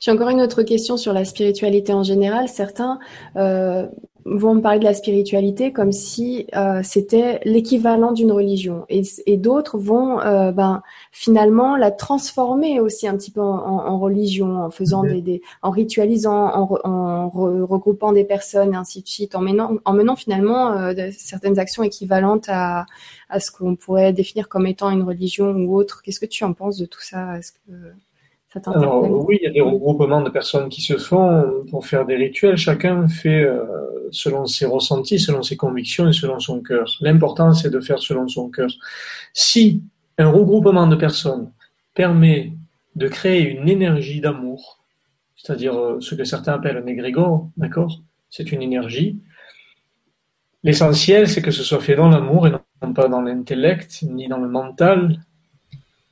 J'ai 0.00 0.10
encore 0.10 0.30
une 0.30 0.40
autre 0.40 0.62
question 0.62 0.96
sur 0.96 1.12
la 1.12 1.26
spiritualité 1.26 1.92
en 1.92 2.02
général. 2.02 2.48
Certains 2.48 2.98
euh, 3.36 3.86
vont 4.24 4.54
me 4.54 4.62
parler 4.62 4.78
de 4.78 4.84
la 4.84 4.94
spiritualité 4.94 5.72
comme 5.72 5.92
si 5.92 6.46
euh, 6.56 6.80
c'était 6.82 7.38
l'équivalent 7.44 8.12
d'une 8.12 8.32
religion, 8.32 8.86
et, 8.88 9.36
d'autres 9.36 9.76
vont 9.76 10.18
euh, 10.20 10.52
ben, 10.52 10.82
finalement 11.12 11.76
la 11.76 11.90
transformer 11.90 12.80
aussi 12.80 13.08
un 13.08 13.16
petit 13.18 13.30
peu 13.30 13.42
en, 13.42 13.98
religion, 13.98 14.64
en 14.64 14.70
faisant 14.70 15.02
des, 15.02 15.42
en 15.60 15.70
ritualisant, 15.70 16.46
en, 16.46 17.28
regroupant 17.28 18.12
des 18.12 18.24
personnes, 18.24 18.72
et 18.72 18.76
ainsi 18.76 19.02
de 19.02 19.08
suite, 19.08 19.34
en 19.34 19.42
menant, 19.42 19.76
en 19.84 19.92
menant 19.92 20.16
finalement 20.16 20.94
certaines 21.12 21.58
actions 21.58 21.82
équivalentes 21.82 22.46
à, 22.48 22.86
à 23.28 23.38
ce 23.38 23.50
qu'on 23.50 23.76
pourrait 23.76 24.14
définir 24.14 24.48
comme 24.48 24.66
étant 24.66 24.88
une 24.88 25.02
religion 25.02 25.50
ou 25.50 25.76
autre. 25.76 26.00
Qu'est-ce 26.02 26.20
que 26.20 26.26
tu 26.26 26.44
en 26.44 26.54
penses 26.54 26.78
de 26.78 26.86
tout 26.86 27.02
ça? 27.02 27.36
Est-ce 27.36 27.52
que 27.52 27.58
alors, 28.66 29.08
oui, 29.26 29.38
il 29.40 29.44
y 29.44 29.46
a 29.46 29.52
des 29.52 29.60
regroupements 29.60 30.22
de 30.22 30.30
personnes 30.30 30.68
qui 30.68 30.80
se 30.80 30.96
font 30.96 31.64
pour 31.70 31.86
faire 31.86 32.04
des 32.04 32.16
rituels. 32.16 32.56
Chacun 32.56 33.06
fait 33.06 33.42
euh, 33.42 33.64
selon 34.10 34.46
ses 34.46 34.66
ressentis, 34.66 35.20
selon 35.20 35.42
ses 35.42 35.56
convictions 35.56 36.08
et 36.08 36.12
selon 36.12 36.40
son 36.40 36.60
cœur. 36.60 36.90
L'important, 37.00 37.52
c'est 37.52 37.70
de 37.70 37.80
faire 37.80 38.00
selon 38.00 38.26
son 38.26 38.50
cœur. 38.50 38.68
Si 39.32 39.84
un 40.18 40.30
regroupement 40.30 40.88
de 40.88 40.96
personnes 40.96 41.52
permet 41.94 42.52
de 42.96 43.06
créer 43.06 43.48
une 43.48 43.68
énergie 43.68 44.20
d'amour, 44.20 44.80
c'est-à-dire 45.36 45.78
euh, 45.78 46.00
ce 46.00 46.16
que 46.16 46.24
certains 46.24 46.54
appellent 46.54 46.78
un 46.78 46.86
égrégore, 46.86 47.48
d'accord 47.56 48.00
C'est 48.30 48.50
une 48.50 48.62
énergie. 48.62 49.20
L'essentiel, 50.64 51.28
c'est 51.28 51.40
que 51.40 51.52
ce 51.52 51.62
soit 51.62 51.80
fait 51.80 51.94
dans 51.94 52.08
l'amour 52.08 52.48
et 52.48 52.50
non 52.50 52.92
pas 52.92 53.06
dans 53.06 53.22
l'intellect, 53.22 54.02
ni 54.02 54.26
dans 54.26 54.38
le 54.38 54.48
mental, 54.48 55.20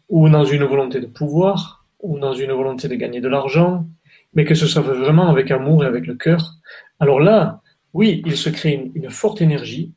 ou 0.08 0.28
dans 0.28 0.44
une 0.44 0.64
volonté 0.64 1.00
de 1.00 1.06
pouvoir, 1.06 1.77
ou 2.00 2.18
dans 2.18 2.34
une 2.34 2.52
volonté 2.52 2.88
de 2.88 2.94
gagner 2.94 3.20
de 3.20 3.28
l'argent, 3.28 3.87
mais 4.34 4.44
que 4.44 4.54
ce 4.54 4.66
soit 4.66 4.82
vraiment 4.82 5.28
avec 5.28 5.50
amour 5.50 5.84
et 5.84 5.87
avec 5.87 6.06
le 6.06 6.14
cœur, 6.14 6.54
alors 7.00 7.20
là, 7.20 7.61
oui, 7.94 8.22
il 8.26 8.37
se 8.37 8.50
crée 8.50 8.90
une, 8.94 9.11
forte 9.11 9.40
énergie. 9.40 9.92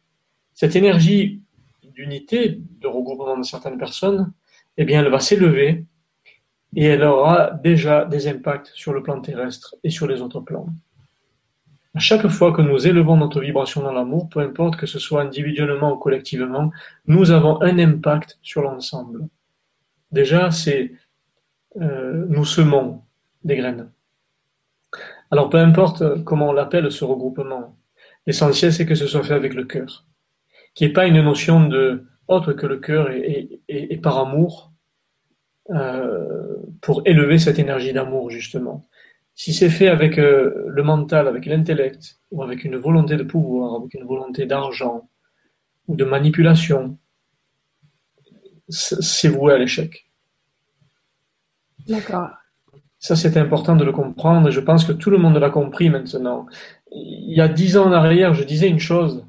Cette 0.54 0.76
énergie 0.76 1.42
d'unité, 1.84 2.60
de 2.80 2.88
regroupement 2.88 3.38
de 3.38 3.44
certaines 3.44 3.78
personnes, 3.78 4.32
eh 4.78 4.86
bien, 4.86 5.02
elle 5.02 5.12
va 5.12 5.20
s'élever 5.20 5.86
et 6.76 6.86
elle 6.86 7.04
aura 7.04 7.52
déjà 7.52 8.06
des 8.06 8.28
impacts 8.28 8.72
sur 8.74 8.94
le 8.94 9.04
plan 9.04 9.20
terrestre 9.20 9.76
et 9.84 9.90
sur 9.90 10.08
les 10.08 10.22
autres 10.22 10.40
plans. 10.40 10.68
À 11.94 12.00
chaque 12.00 12.28
fois 12.30 12.54
que 12.54 12.62
nous 12.62 12.88
élevons 12.88 13.18
notre 13.18 13.42
vibration 13.42 13.82
dans 13.82 13.92
l'amour, 13.92 14.30
peu 14.30 14.40
importe 14.40 14.78
que 14.78 14.86
ce 14.86 14.98
soit 14.98 15.22
individuellement 15.22 15.94
ou 15.94 15.98
collectivement, 15.98 16.72
nous 17.06 17.32
avons 17.32 17.62
un 17.62 17.78
impact 17.80 18.40
sur 18.42 18.62
l'ensemble. 18.62 19.28
Déjà, 20.12 20.52
c'est 20.52 20.94
nous 21.76 22.46
semons 22.46 23.04
des 23.44 23.56
graines. 23.56 23.92
Alors 25.32 25.50
peu 25.50 25.58
importe 25.58 26.24
comment 26.24 26.50
on 26.50 26.54
l'appelle 26.54 26.92
ce 26.92 27.06
regroupement, 27.06 27.78
l'essentiel 28.28 28.74
c'est 28.74 28.86
que 28.86 28.96
ce 28.96 29.08
soit 29.08 29.24
fait 29.24 29.34
avec 29.34 29.54
le 29.54 29.64
cœur, 29.64 30.06
qu'il 30.74 30.88
n'y 30.88 30.94
pas 30.94 31.08
une 31.08 31.22
notion 31.22 31.68
de 31.68 32.06
autre 32.28 32.54
que 32.54 32.66
le 32.66 32.78
cœur 32.78 33.10
et, 33.12 34.00
par 34.02 34.18
amour 34.18 34.72
euh, 35.70 36.58
pour 36.82 37.02
élever 37.06 37.38
cette 37.38 37.60
énergie 37.60 37.94
d'amour 37.94 38.30
justement. 38.30 38.88
Si 39.36 39.54
c'est 39.54 39.70
fait 39.70 39.88
avec 39.88 40.18
euh, 40.18 40.66
le 40.68 40.84
mental, 40.84 41.28
avec 41.28 41.46
l'intellect, 41.46 42.20
ou 42.32 42.44
avec 42.44 42.64
une 42.64 42.76
volonté 42.76 43.16
de 43.16 43.24
pouvoir, 43.24 43.76
avec 43.76 43.94
une 43.94 44.04
volonté 44.04 44.46
d'argent, 44.46 45.10
ou 45.88 45.96
de 45.96 46.04
manipulation, 46.04 46.98
c'est 48.70 49.30
voué 49.30 49.54
à 49.54 49.58
l'échec. 49.58 50.11
D'accord. 51.88 52.30
Ça, 53.00 53.16
c'est 53.16 53.36
important 53.38 53.76
de 53.76 53.84
le 53.84 53.92
comprendre 53.92 54.50
et 54.50 54.52
je 54.52 54.60
pense 54.60 54.86
que 54.86 54.92
tout 54.92 55.10
le 55.10 55.18
monde 55.18 55.38
l'a 55.38 55.50
compris 55.50 55.90
maintenant. 55.90 56.46
Il 56.92 57.34
y 57.34 57.42
a 57.42 57.48
dix 57.48 57.78
ans 57.78 57.88
en 57.88 57.92
arrière, 57.92 58.34
je 58.34 58.44
disais 58.44 58.68
une 58.68 58.80
chose, 58.80 59.26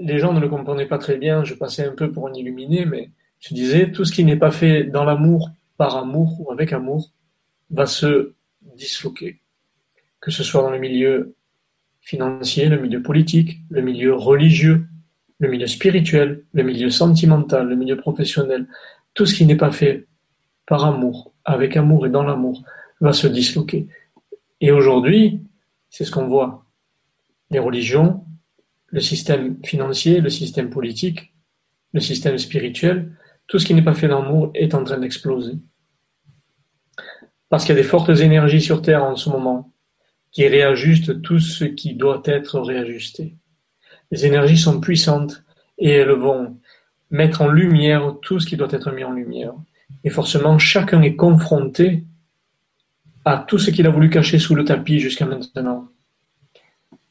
les 0.00 0.18
gens 0.18 0.32
ne 0.32 0.40
le 0.40 0.48
comprenaient 0.48 0.86
pas 0.86 0.98
très 0.98 1.16
bien, 1.16 1.44
je 1.44 1.54
passais 1.54 1.86
un 1.86 1.92
peu 1.92 2.10
pour 2.10 2.28
un 2.28 2.34
illuminé, 2.34 2.84
mais 2.84 3.10
je 3.40 3.54
disais, 3.54 3.90
tout 3.90 4.04
ce 4.04 4.12
qui 4.12 4.24
n'est 4.24 4.36
pas 4.36 4.50
fait 4.50 4.84
dans 4.84 5.04
l'amour, 5.04 5.50
par 5.76 5.96
amour 5.96 6.40
ou 6.40 6.50
avec 6.50 6.72
amour, 6.72 7.10
va 7.70 7.86
se 7.86 8.32
disloquer. 8.76 9.40
Que 10.20 10.30
ce 10.30 10.42
soit 10.42 10.62
dans 10.62 10.70
le 10.70 10.78
milieu 10.78 11.34
financier, 12.00 12.68
le 12.68 12.80
milieu 12.80 13.02
politique, 13.02 13.58
le 13.70 13.82
milieu 13.82 14.14
religieux, 14.14 14.86
le 15.38 15.48
milieu 15.48 15.66
spirituel, 15.66 16.44
le 16.52 16.62
milieu 16.62 16.88
sentimental, 16.88 17.68
le 17.68 17.76
milieu 17.76 17.96
professionnel, 17.96 18.66
tout 19.12 19.26
ce 19.26 19.34
qui 19.34 19.44
n'est 19.44 19.56
pas 19.56 19.72
fait 19.72 20.06
par 20.66 20.84
amour, 20.86 21.33
avec 21.44 21.76
amour 21.76 22.06
et 22.06 22.10
dans 22.10 22.22
l'amour, 22.22 22.62
va 23.00 23.12
se 23.12 23.26
disloquer. 23.26 23.88
Et 24.60 24.70
aujourd'hui, 24.70 25.42
c'est 25.90 26.04
ce 26.04 26.10
qu'on 26.10 26.26
voit. 26.26 26.64
Les 27.50 27.58
religions, 27.58 28.24
le 28.86 29.00
système 29.00 29.58
financier, 29.64 30.20
le 30.20 30.30
système 30.30 30.70
politique, 30.70 31.34
le 31.92 32.00
système 32.00 32.38
spirituel, 32.38 33.12
tout 33.46 33.58
ce 33.58 33.66
qui 33.66 33.74
n'est 33.74 33.82
pas 33.82 33.94
fait 33.94 34.08
d'amour 34.08 34.50
est 34.54 34.74
en 34.74 34.84
train 34.84 34.98
d'exploser. 34.98 35.58
Parce 37.48 37.64
qu'il 37.64 37.74
y 37.74 37.78
a 37.78 37.82
des 37.82 37.88
fortes 37.88 38.08
énergies 38.08 38.60
sur 38.60 38.82
Terre 38.82 39.04
en 39.04 39.16
ce 39.16 39.28
moment 39.28 39.72
qui 40.32 40.46
réajustent 40.48 41.22
tout 41.22 41.38
ce 41.38 41.64
qui 41.64 41.94
doit 41.94 42.22
être 42.24 42.58
réajusté. 42.58 43.36
Les 44.10 44.26
énergies 44.26 44.58
sont 44.58 44.80
puissantes 44.80 45.44
et 45.78 45.90
elles 45.90 46.10
vont 46.10 46.58
mettre 47.10 47.42
en 47.42 47.48
lumière 47.48 48.16
tout 48.22 48.40
ce 48.40 48.46
qui 48.46 48.56
doit 48.56 48.72
être 48.72 48.90
mis 48.90 49.04
en 49.04 49.12
lumière. 49.12 49.54
Et 50.02 50.10
forcément, 50.10 50.58
chacun 50.58 51.02
est 51.02 51.16
confronté 51.16 52.04
à 53.24 53.38
tout 53.38 53.58
ce 53.58 53.70
qu'il 53.70 53.86
a 53.86 53.90
voulu 53.90 54.10
cacher 54.10 54.38
sous 54.38 54.54
le 54.54 54.64
tapis 54.64 55.00
jusqu'à 55.00 55.24
maintenant. 55.24 55.88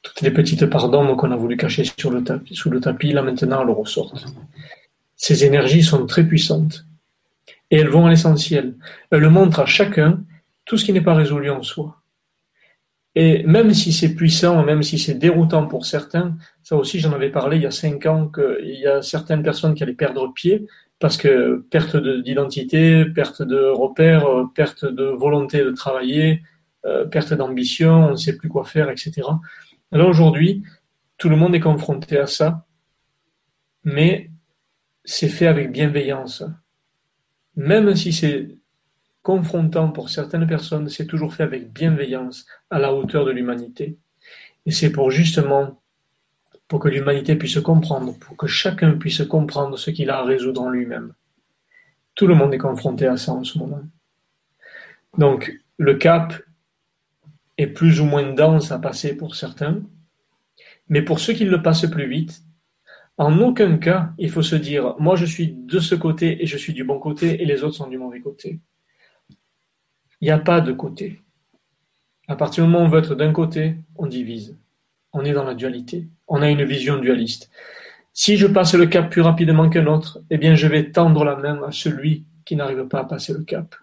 Toutes 0.01 0.21
les 0.21 0.31
petites 0.31 0.63
d'ombre 0.63 1.15
qu'on 1.15 1.31
a 1.31 1.35
voulu 1.37 1.55
cacher 1.55 1.83
sous 1.85 2.09
le 2.11 2.79
tapis, 2.79 3.13
là 3.13 3.21
maintenant, 3.21 3.63
elles 3.63 3.69
ressortent. 3.69 4.25
Ces 5.15 5.45
énergies 5.45 5.83
sont 5.83 6.05
très 6.05 6.25
puissantes. 6.25 6.85
Et 7.71 7.77
elles 7.77 7.89
vont 7.89 8.05
à 8.05 8.09
l'essentiel. 8.09 8.75
Elles 9.09 9.29
montrent 9.29 9.61
à 9.61 9.65
chacun 9.65 10.21
tout 10.65 10.77
ce 10.77 10.85
qui 10.85 10.93
n'est 10.93 11.01
pas 11.01 11.15
résolu 11.15 11.49
en 11.49 11.63
soi. 11.63 12.03
Et 13.15 13.43
même 13.43 13.73
si 13.73 13.93
c'est 13.93 14.15
puissant, 14.15 14.63
même 14.63 14.81
si 14.81 14.97
c'est 14.97 15.13
déroutant 15.13 15.67
pour 15.67 15.85
certains, 15.85 16.35
ça 16.63 16.75
aussi 16.75 16.99
j'en 16.99 17.13
avais 17.13 17.29
parlé 17.29 17.57
il 17.57 17.63
y 17.63 17.67
a 17.67 17.71
cinq 17.71 18.07
ans 18.07 18.27
qu'il 18.27 18.79
y 18.79 18.87
a 18.87 19.01
certaines 19.01 19.43
personnes 19.43 19.75
qui 19.75 19.83
allaient 19.83 19.93
perdre 19.93 20.33
pied 20.33 20.67
parce 21.03 21.17
que 21.17 21.65
perte 21.69 21.97
d'identité, 21.97 23.03
perte 23.03 23.41
de 23.41 23.59
repères, 23.59 24.25
euh, 24.25 24.45
perte 24.55 24.85
de 24.85 25.03
volonté 25.03 25.61
de 25.61 25.71
travailler, 25.71 26.41
euh, 26.85 27.03
perte 27.05 27.33
d'ambition, 27.33 28.05
on 28.07 28.11
ne 28.11 28.15
sait 28.15 28.37
plus 28.37 28.47
quoi 28.47 28.63
faire, 28.63 28.89
etc. 28.89 29.27
Alors 29.91 30.07
aujourd'hui, 30.07 30.63
tout 31.17 31.27
le 31.27 31.35
monde 31.35 31.55
est 31.55 31.59
confronté 31.59 32.17
à 32.17 32.25
ça, 32.25 32.65
mais 33.83 34.31
c'est 35.03 35.27
fait 35.27 35.47
avec 35.47 35.73
bienveillance. 35.73 36.45
Même 37.57 37.93
si 37.97 38.13
c'est 38.13 38.55
confrontant 39.23 39.89
pour 39.89 40.09
certaines 40.09 40.47
personnes, 40.47 40.87
c'est 40.87 41.05
toujours 41.05 41.33
fait 41.33 41.43
avec 41.43 41.73
bienveillance, 41.73 42.45
à 42.69 42.79
la 42.79 42.93
hauteur 42.93 43.25
de 43.25 43.31
l'humanité. 43.31 43.97
Et 44.65 44.71
c'est 44.71 44.93
pour 44.93 45.11
justement, 45.11 45.82
pour 46.67 46.79
que 46.79 46.89
l'humanité 46.89 47.35
puisse 47.35 47.59
comprendre, 47.59 48.17
pour 48.19 48.37
que 48.37 48.47
chacun 48.47 48.93
puisse 48.93 49.23
comprendre 49.23 49.77
ce 49.77 49.91
qu'il 49.91 50.09
a 50.09 50.19
à 50.19 50.23
résoudre 50.23 50.61
en 50.61 50.69
lui-même. 50.69 51.13
Tout 52.15 52.27
le 52.27 52.35
monde 52.35 52.53
est 52.53 52.59
confronté 52.59 53.07
à 53.07 53.17
ça 53.17 53.33
en 53.33 53.43
ce 53.43 53.57
moment. 53.57 53.81
Donc, 55.17 55.59
le 55.77 55.95
cap 55.95 56.33
est 57.57 57.67
plus 57.67 58.01
ou 58.01 58.05
moins 58.05 58.33
dense 58.33 58.71
à 58.71 58.79
passer 58.79 59.15
pour 59.15 59.35
certains, 59.35 59.81
mais 60.89 61.01
pour 61.01 61.19
ceux 61.19 61.33
qui 61.33 61.45
le 61.45 61.61
passent 61.61 61.89
plus 61.89 62.07
vite, 62.07 62.43
en 63.17 63.39
aucun 63.41 63.77
cas 63.77 64.11
il 64.17 64.31
faut 64.31 64.41
se 64.41 64.55
dire 64.55 64.95
moi 64.99 65.15
je 65.15 65.25
suis 65.25 65.53
de 65.53 65.79
ce 65.79 65.93
côté 65.93 66.41
et 66.41 66.47
je 66.47 66.57
suis 66.57 66.73
du 66.73 66.83
bon 66.83 66.99
côté 66.99 67.41
et 67.41 67.45
les 67.45 67.63
autres 67.63 67.75
sont 67.75 67.87
du 67.87 67.97
mauvais 67.97 68.21
côté. 68.21 68.59
Il 70.19 70.25
n'y 70.25 70.31
a 70.31 70.39
pas 70.39 70.61
de 70.61 70.71
côté. 70.71 71.21
À 72.27 72.35
partir 72.35 72.63
du 72.63 72.71
moment 72.71 72.85
où 72.85 72.87
on 72.87 72.89
veut 72.89 72.99
être 72.99 73.15
d'un 73.15 73.33
côté, 73.33 73.75
on 73.95 74.07
divise. 74.07 74.57
On 75.11 75.25
est 75.25 75.33
dans 75.33 75.43
la 75.43 75.53
dualité. 75.53 76.07
On 76.35 76.41
a 76.41 76.49
une 76.49 76.63
vision 76.63 76.97
dualiste. 76.97 77.51
Si 78.11 78.37
je 78.37 78.47
passe 78.47 78.73
le 78.73 78.87
cap 78.87 79.11
plus 79.11 79.21
rapidement 79.21 79.69
qu'un 79.69 79.85
autre, 79.85 80.19
eh 80.31 80.39
bien 80.39 80.55
je 80.55 80.65
vais 80.65 80.89
tendre 80.89 81.23
la 81.23 81.35
main 81.35 81.61
à 81.61 81.71
celui 81.71 82.25
qui 82.43 82.55
n'arrive 82.55 82.87
pas 82.87 83.01
à 83.01 83.03
passer 83.03 83.33
le 83.33 83.43
cap. 83.43 83.75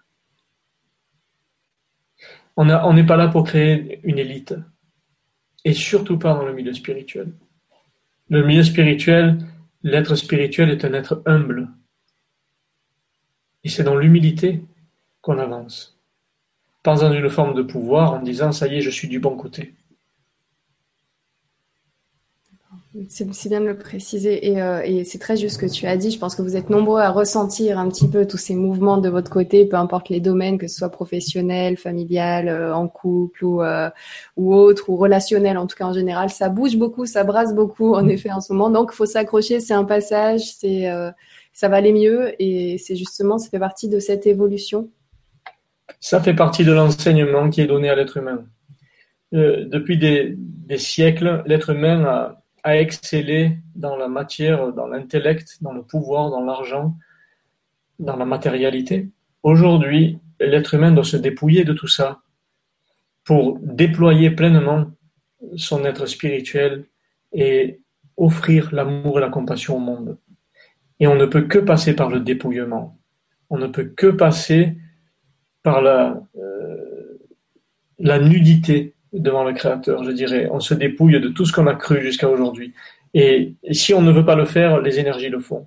On 2.56 2.92
n'est 2.92 3.06
pas 3.06 3.16
là 3.16 3.28
pour 3.28 3.44
créer 3.44 4.00
une 4.02 4.18
élite. 4.18 4.56
Et 5.64 5.74
surtout 5.74 6.18
pas 6.18 6.34
dans 6.34 6.44
le 6.44 6.52
milieu 6.52 6.72
spirituel. 6.72 7.32
Le 8.28 8.44
milieu 8.44 8.64
spirituel, 8.64 9.38
l'être 9.84 10.16
spirituel 10.16 10.70
est 10.70 10.84
un 10.84 10.92
être 10.92 11.22
humble. 11.26 11.68
Et 13.62 13.68
c'est 13.68 13.84
dans 13.84 13.96
l'humilité 13.96 14.64
qu'on 15.20 15.38
avance. 15.38 16.00
Pas 16.82 16.96
dans 16.96 17.12
une 17.12 17.30
forme 17.30 17.54
de 17.54 17.62
pouvoir 17.62 18.14
en 18.14 18.20
disant 18.20 18.50
ça 18.50 18.66
y 18.66 18.78
est, 18.78 18.80
je 18.80 18.90
suis 18.90 19.06
du 19.06 19.20
bon 19.20 19.36
côté. 19.36 19.76
C'est 23.08 23.48
bien 23.48 23.60
de 23.60 23.66
le 23.66 23.78
préciser 23.78 24.58
euh, 24.60 24.82
et, 24.84 25.04
c'est 25.04 25.20
très 25.20 25.36
juste 25.36 25.54
ce 25.54 25.60
que 25.60 25.72
tu 25.72 25.86
as 25.86 25.96
dit. 25.96 26.10
Je 26.10 26.18
pense 26.18 26.34
que 26.34 26.42
vous 26.42 26.56
êtes 26.56 26.70
nombreux 26.70 27.00
à 27.00 27.10
ressentir 27.10 27.78
un 27.78 27.88
petit 27.88 28.08
peu 28.08 28.26
tous 28.26 28.36
ces 28.36 28.56
mouvements 28.56 28.98
de 28.98 29.08
votre 29.08 29.30
côté, 29.30 29.64
peu 29.64 29.76
importe 29.76 30.08
les 30.08 30.18
domaines, 30.18 30.58
que 30.58 30.66
ce 30.66 30.78
soit 30.78 30.88
professionnel, 30.90 31.76
familial, 31.76 32.48
euh, 32.48 32.74
en 32.74 32.88
couple 32.88 33.44
ou, 33.44 33.62
euh, 33.62 33.90
ou 34.36 34.52
autre, 34.54 34.90
ou 34.90 34.96
relationnel 34.96 35.56
en 35.56 35.68
tout 35.68 35.76
cas 35.76 35.84
en 35.84 35.92
général. 35.92 36.30
Ça 36.30 36.48
bouge 36.48 36.76
beaucoup, 36.76 37.06
ça 37.06 37.22
brasse 37.22 37.54
beaucoup 37.54 37.94
en 37.94 38.08
effet 38.08 38.32
en 38.32 38.40
ce 38.40 38.52
moment. 38.52 38.70
Donc 38.70 38.90
il 38.92 38.96
faut 38.96 39.06
s'accrocher, 39.06 39.60
c'est 39.60 39.74
un 39.74 39.84
passage, 39.84 40.40
c'est 40.40 40.90
ça 41.52 41.68
va 41.68 41.76
aller 41.76 41.92
mieux 41.92 42.34
et 42.42 42.76
c'est 42.78 42.96
justement, 42.96 43.38
ça 43.38 43.50
fait 43.50 43.60
partie 43.60 43.88
de 43.88 44.00
cette 44.00 44.26
évolution. 44.26 44.88
Ça 46.00 46.20
fait 46.20 46.34
partie 46.34 46.64
de 46.64 46.72
l'enseignement 46.72 47.50
qui 47.50 47.60
est 47.60 47.66
donné 47.66 47.88
à 47.88 47.94
l'être 47.94 48.16
humain. 48.16 48.44
depuis 49.30 49.96
des, 49.96 50.34
des 50.36 50.78
siècles, 50.78 51.44
l'être 51.46 51.70
humain 51.70 52.04
a 52.04 52.39
à 52.62 52.76
exceller 52.76 53.58
dans 53.74 53.96
la 53.96 54.08
matière, 54.08 54.72
dans 54.72 54.86
l'intellect, 54.86 55.58
dans 55.60 55.72
le 55.72 55.82
pouvoir, 55.82 56.30
dans 56.30 56.44
l'argent, 56.44 56.96
dans 57.98 58.16
la 58.16 58.24
matérialité. 58.24 59.08
Aujourd'hui, 59.42 60.18
l'être 60.40 60.74
humain 60.74 60.92
doit 60.92 61.04
se 61.04 61.16
dépouiller 61.16 61.64
de 61.64 61.72
tout 61.72 61.88
ça 61.88 62.20
pour 63.24 63.58
déployer 63.60 64.30
pleinement 64.30 64.86
son 65.56 65.84
être 65.84 66.06
spirituel 66.06 66.84
et 67.32 67.80
offrir 68.16 68.74
l'amour 68.74 69.18
et 69.18 69.20
la 69.20 69.28
compassion 69.28 69.76
au 69.76 69.80
monde. 69.80 70.18
Et 70.98 71.06
on 71.06 71.14
ne 71.14 71.26
peut 71.26 71.42
que 71.42 71.58
passer 71.58 71.94
par 71.94 72.10
le 72.10 72.20
dépouillement. 72.20 72.98
On 73.48 73.58
ne 73.58 73.66
peut 73.66 73.84
que 73.84 74.08
passer 74.08 74.76
par 75.62 75.80
la, 75.80 76.22
euh, 76.36 77.18
la 77.98 78.18
nudité 78.18 78.94
devant 79.12 79.44
le 79.44 79.52
Créateur, 79.52 80.04
je 80.04 80.10
dirais. 80.10 80.48
On 80.52 80.60
se 80.60 80.74
dépouille 80.74 81.20
de 81.20 81.28
tout 81.28 81.44
ce 81.44 81.52
qu'on 81.52 81.66
a 81.66 81.74
cru 81.74 82.00
jusqu'à 82.02 82.28
aujourd'hui. 82.28 82.74
Et, 83.14 83.54
si 83.72 83.92
on 83.94 84.02
ne 84.02 84.12
veut 84.12 84.24
pas 84.24 84.36
le 84.36 84.44
faire, 84.44 84.80
les 84.80 84.98
énergies 84.98 85.28
le 85.28 85.40
font. 85.40 85.66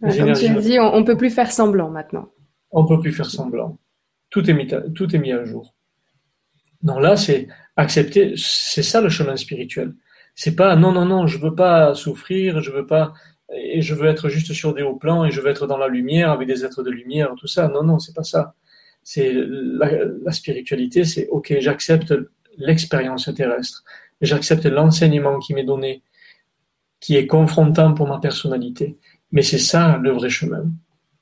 comme 0.00 0.10
tu 0.10 0.46
as 0.46 0.60
dit, 0.60 0.78
on 0.78 1.00
ne 1.00 1.04
peut 1.04 1.16
plus 1.16 1.30
faire 1.30 1.50
semblant 1.50 1.90
maintenant. 1.90 2.30
On 2.70 2.82
ne 2.82 2.88
peut 2.88 3.00
plus 3.00 3.12
faire 3.12 3.30
semblant. 3.30 3.78
Tout 4.30 4.48
est 4.48 4.54
mis 4.54 4.72
à, 4.74 4.82
tout 4.94 5.14
est 5.14 5.18
mis 5.18 5.32
à 5.32 5.44
jour. 5.44 5.74
Non, 6.82 6.98
là, 6.98 7.16
c'est 7.16 7.48
accepter. 7.76 8.34
C'est 8.36 8.82
ça 8.82 9.00
le 9.00 9.08
chemin 9.08 9.36
spirituel. 9.36 9.94
C'est 10.34 10.54
pas 10.54 10.76
non, 10.76 10.92
non, 10.92 11.06
non, 11.06 11.26
je 11.26 11.38
veux 11.38 11.54
pas 11.54 11.94
souffrir, 11.94 12.60
je 12.60 12.70
veux 12.70 12.86
pas, 12.86 13.12
et 13.52 13.80
je 13.80 13.94
veux 13.94 14.06
être 14.06 14.28
juste 14.28 14.52
sur 14.52 14.74
des 14.74 14.82
hauts 14.82 14.94
plans 14.94 15.24
et 15.24 15.30
je 15.30 15.40
veux 15.40 15.48
être 15.48 15.66
dans 15.66 15.78
la 15.78 15.88
lumière 15.88 16.30
avec 16.30 16.46
des 16.46 16.64
êtres 16.64 16.82
de 16.82 16.90
lumière, 16.90 17.34
tout 17.36 17.46
ça. 17.46 17.68
Non, 17.68 17.82
non, 17.82 17.98
c'est 17.98 18.14
pas 18.14 18.22
ça. 18.22 18.54
C'est 19.02 19.32
la, 19.34 19.90
la 20.22 20.32
spiritualité, 20.32 21.04
c'est 21.04 21.26
ok, 21.28 21.56
j'accepte 21.60 22.14
l'expérience 22.58 23.30
terrestre. 23.34 23.84
J'accepte 24.20 24.66
l'enseignement 24.66 25.38
qui 25.38 25.54
m'est 25.54 25.64
donné, 25.64 26.02
qui 27.00 27.16
est 27.16 27.26
confrontant 27.26 27.94
pour 27.94 28.08
ma 28.08 28.18
personnalité. 28.18 28.98
Mais 29.32 29.42
c'est 29.42 29.58
ça 29.58 29.98
le 29.98 30.10
vrai 30.10 30.30
chemin. 30.30 30.64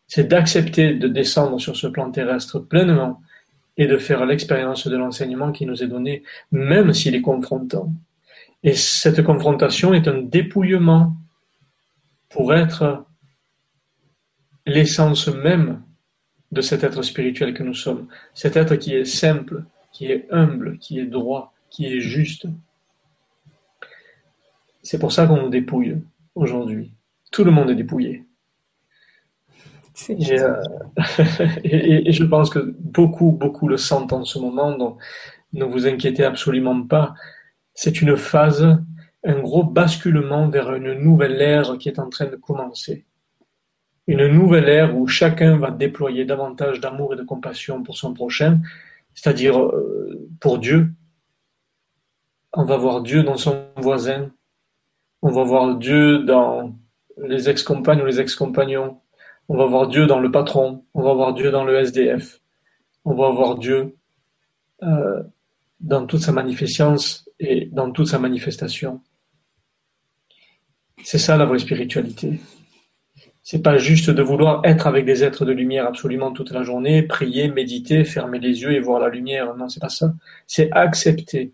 C'est 0.08 0.28
d'accepter 0.28 0.94
de 0.94 1.08
descendre 1.08 1.60
sur 1.60 1.76
ce 1.76 1.86
plan 1.86 2.10
terrestre 2.10 2.58
pleinement 2.58 3.20
et 3.76 3.86
de 3.86 3.98
faire 3.98 4.24
l'expérience 4.24 4.86
de 4.86 4.96
l'enseignement 4.96 5.52
qui 5.52 5.66
nous 5.66 5.82
est 5.82 5.88
donné, 5.88 6.22
même 6.50 6.92
s'il 6.92 7.14
est 7.14 7.20
confrontant. 7.20 7.92
Et 8.62 8.74
cette 8.74 9.22
confrontation 9.22 9.92
est 9.92 10.08
un 10.08 10.22
dépouillement 10.22 11.14
pour 12.30 12.54
être 12.54 13.04
l'essence 14.64 15.28
même 15.28 15.82
de 16.52 16.60
cet 16.60 16.84
être 16.84 17.02
spirituel 17.02 17.54
que 17.54 17.62
nous 17.62 17.74
sommes, 17.74 18.08
cet 18.34 18.56
être 18.56 18.76
qui 18.76 18.94
est 18.94 19.04
simple, 19.04 19.64
qui 19.96 20.12
est 20.12 20.26
humble, 20.30 20.76
qui 20.76 20.98
est 20.98 21.06
droit, 21.06 21.54
qui 21.70 21.86
est 21.86 22.00
juste. 22.00 22.46
C'est 24.82 24.98
pour 24.98 25.10
ça 25.10 25.26
qu'on 25.26 25.40
nous 25.40 25.48
dépouille 25.48 25.96
aujourd'hui. 26.34 26.92
Tout 27.32 27.44
le 27.44 27.50
monde 27.50 27.70
est 27.70 27.74
dépouillé. 27.74 28.26
Euh, 30.10 30.62
et, 31.64 32.12
je 32.12 32.24
pense 32.24 32.50
que 32.50 32.74
beaucoup, 32.78 33.30
beaucoup 33.32 33.68
le 33.68 33.78
sentent 33.78 34.12
en 34.12 34.26
ce 34.26 34.38
moment, 34.38 34.76
donc 34.76 35.02
ne 35.54 35.64
vous 35.64 35.86
inquiétez 35.86 36.24
absolument 36.24 36.82
pas. 36.82 37.14
C'est 37.72 38.02
une 38.02 38.18
phase, 38.18 38.78
un 39.24 39.40
gros 39.40 39.64
basculement 39.64 40.50
vers 40.50 40.74
une 40.74 40.92
nouvelle 40.92 41.40
ère 41.40 41.78
qui 41.78 41.88
est 41.88 41.98
en 41.98 42.10
train 42.10 42.26
de 42.26 42.36
commencer. 42.36 43.06
Une 44.06 44.26
nouvelle 44.26 44.68
ère 44.68 44.94
où 44.94 45.06
chacun 45.06 45.56
va 45.56 45.70
déployer 45.70 46.26
davantage 46.26 46.80
d'amour 46.80 47.14
et 47.14 47.16
de 47.16 47.22
compassion 47.22 47.82
pour 47.82 47.96
son 47.96 48.12
prochain, 48.12 48.60
c'est-à-dire 49.16 49.58
euh, 49.58 50.28
pour 50.38 50.58
Dieu. 50.58 50.92
On 52.52 52.64
va 52.64 52.76
voir 52.76 53.02
Dieu 53.02 53.24
dans 53.24 53.36
son 53.36 53.66
voisin, 53.76 54.30
on 55.22 55.30
va 55.30 55.42
voir 55.42 55.76
Dieu 55.76 56.20
dans 56.20 56.76
les 57.22 57.48
ex-compagnes 57.48 58.02
ou 58.02 58.06
les 58.06 58.20
ex-compagnons, 58.20 59.00
on 59.48 59.56
va 59.56 59.66
voir 59.66 59.88
Dieu 59.88 60.06
dans 60.06 60.20
le 60.20 60.30
patron, 60.30 60.84
on 60.94 61.02
va 61.02 61.12
voir 61.14 61.34
Dieu 61.34 61.50
dans 61.50 61.64
le 61.64 61.76
SDF, 61.76 62.40
on 63.04 63.14
va 63.14 63.30
voir 63.30 63.58
Dieu 63.58 63.96
euh, 64.82 65.22
dans 65.80 66.06
toute 66.06 66.20
sa 66.20 66.32
magnificence 66.32 67.28
et 67.40 67.66
dans 67.66 67.90
toute 67.90 68.08
sa 68.08 68.18
manifestation. 68.18 69.00
C'est 71.02 71.18
ça 71.18 71.36
la 71.36 71.44
vraie 71.44 71.58
spiritualité. 71.58 72.40
C'est 73.48 73.62
pas 73.62 73.78
juste 73.78 74.10
de 74.10 74.22
vouloir 74.22 74.60
être 74.64 74.88
avec 74.88 75.04
des 75.04 75.22
êtres 75.22 75.44
de 75.44 75.52
lumière 75.52 75.86
absolument 75.86 76.32
toute 76.32 76.50
la 76.50 76.64
journée, 76.64 77.04
prier, 77.04 77.46
méditer, 77.46 78.02
fermer 78.04 78.40
les 78.40 78.62
yeux 78.62 78.72
et 78.72 78.80
voir 78.80 78.98
la 78.98 79.08
lumière. 79.08 79.54
Non, 79.54 79.68
c'est 79.68 79.78
pas 79.78 79.88
ça. 79.88 80.12
C'est 80.48 80.68
accepter 80.72 81.52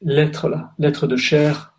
l'être 0.00 0.48
là, 0.48 0.72
l'être 0.78 1.06
de 1.06 1.16
chair 1.16 1.74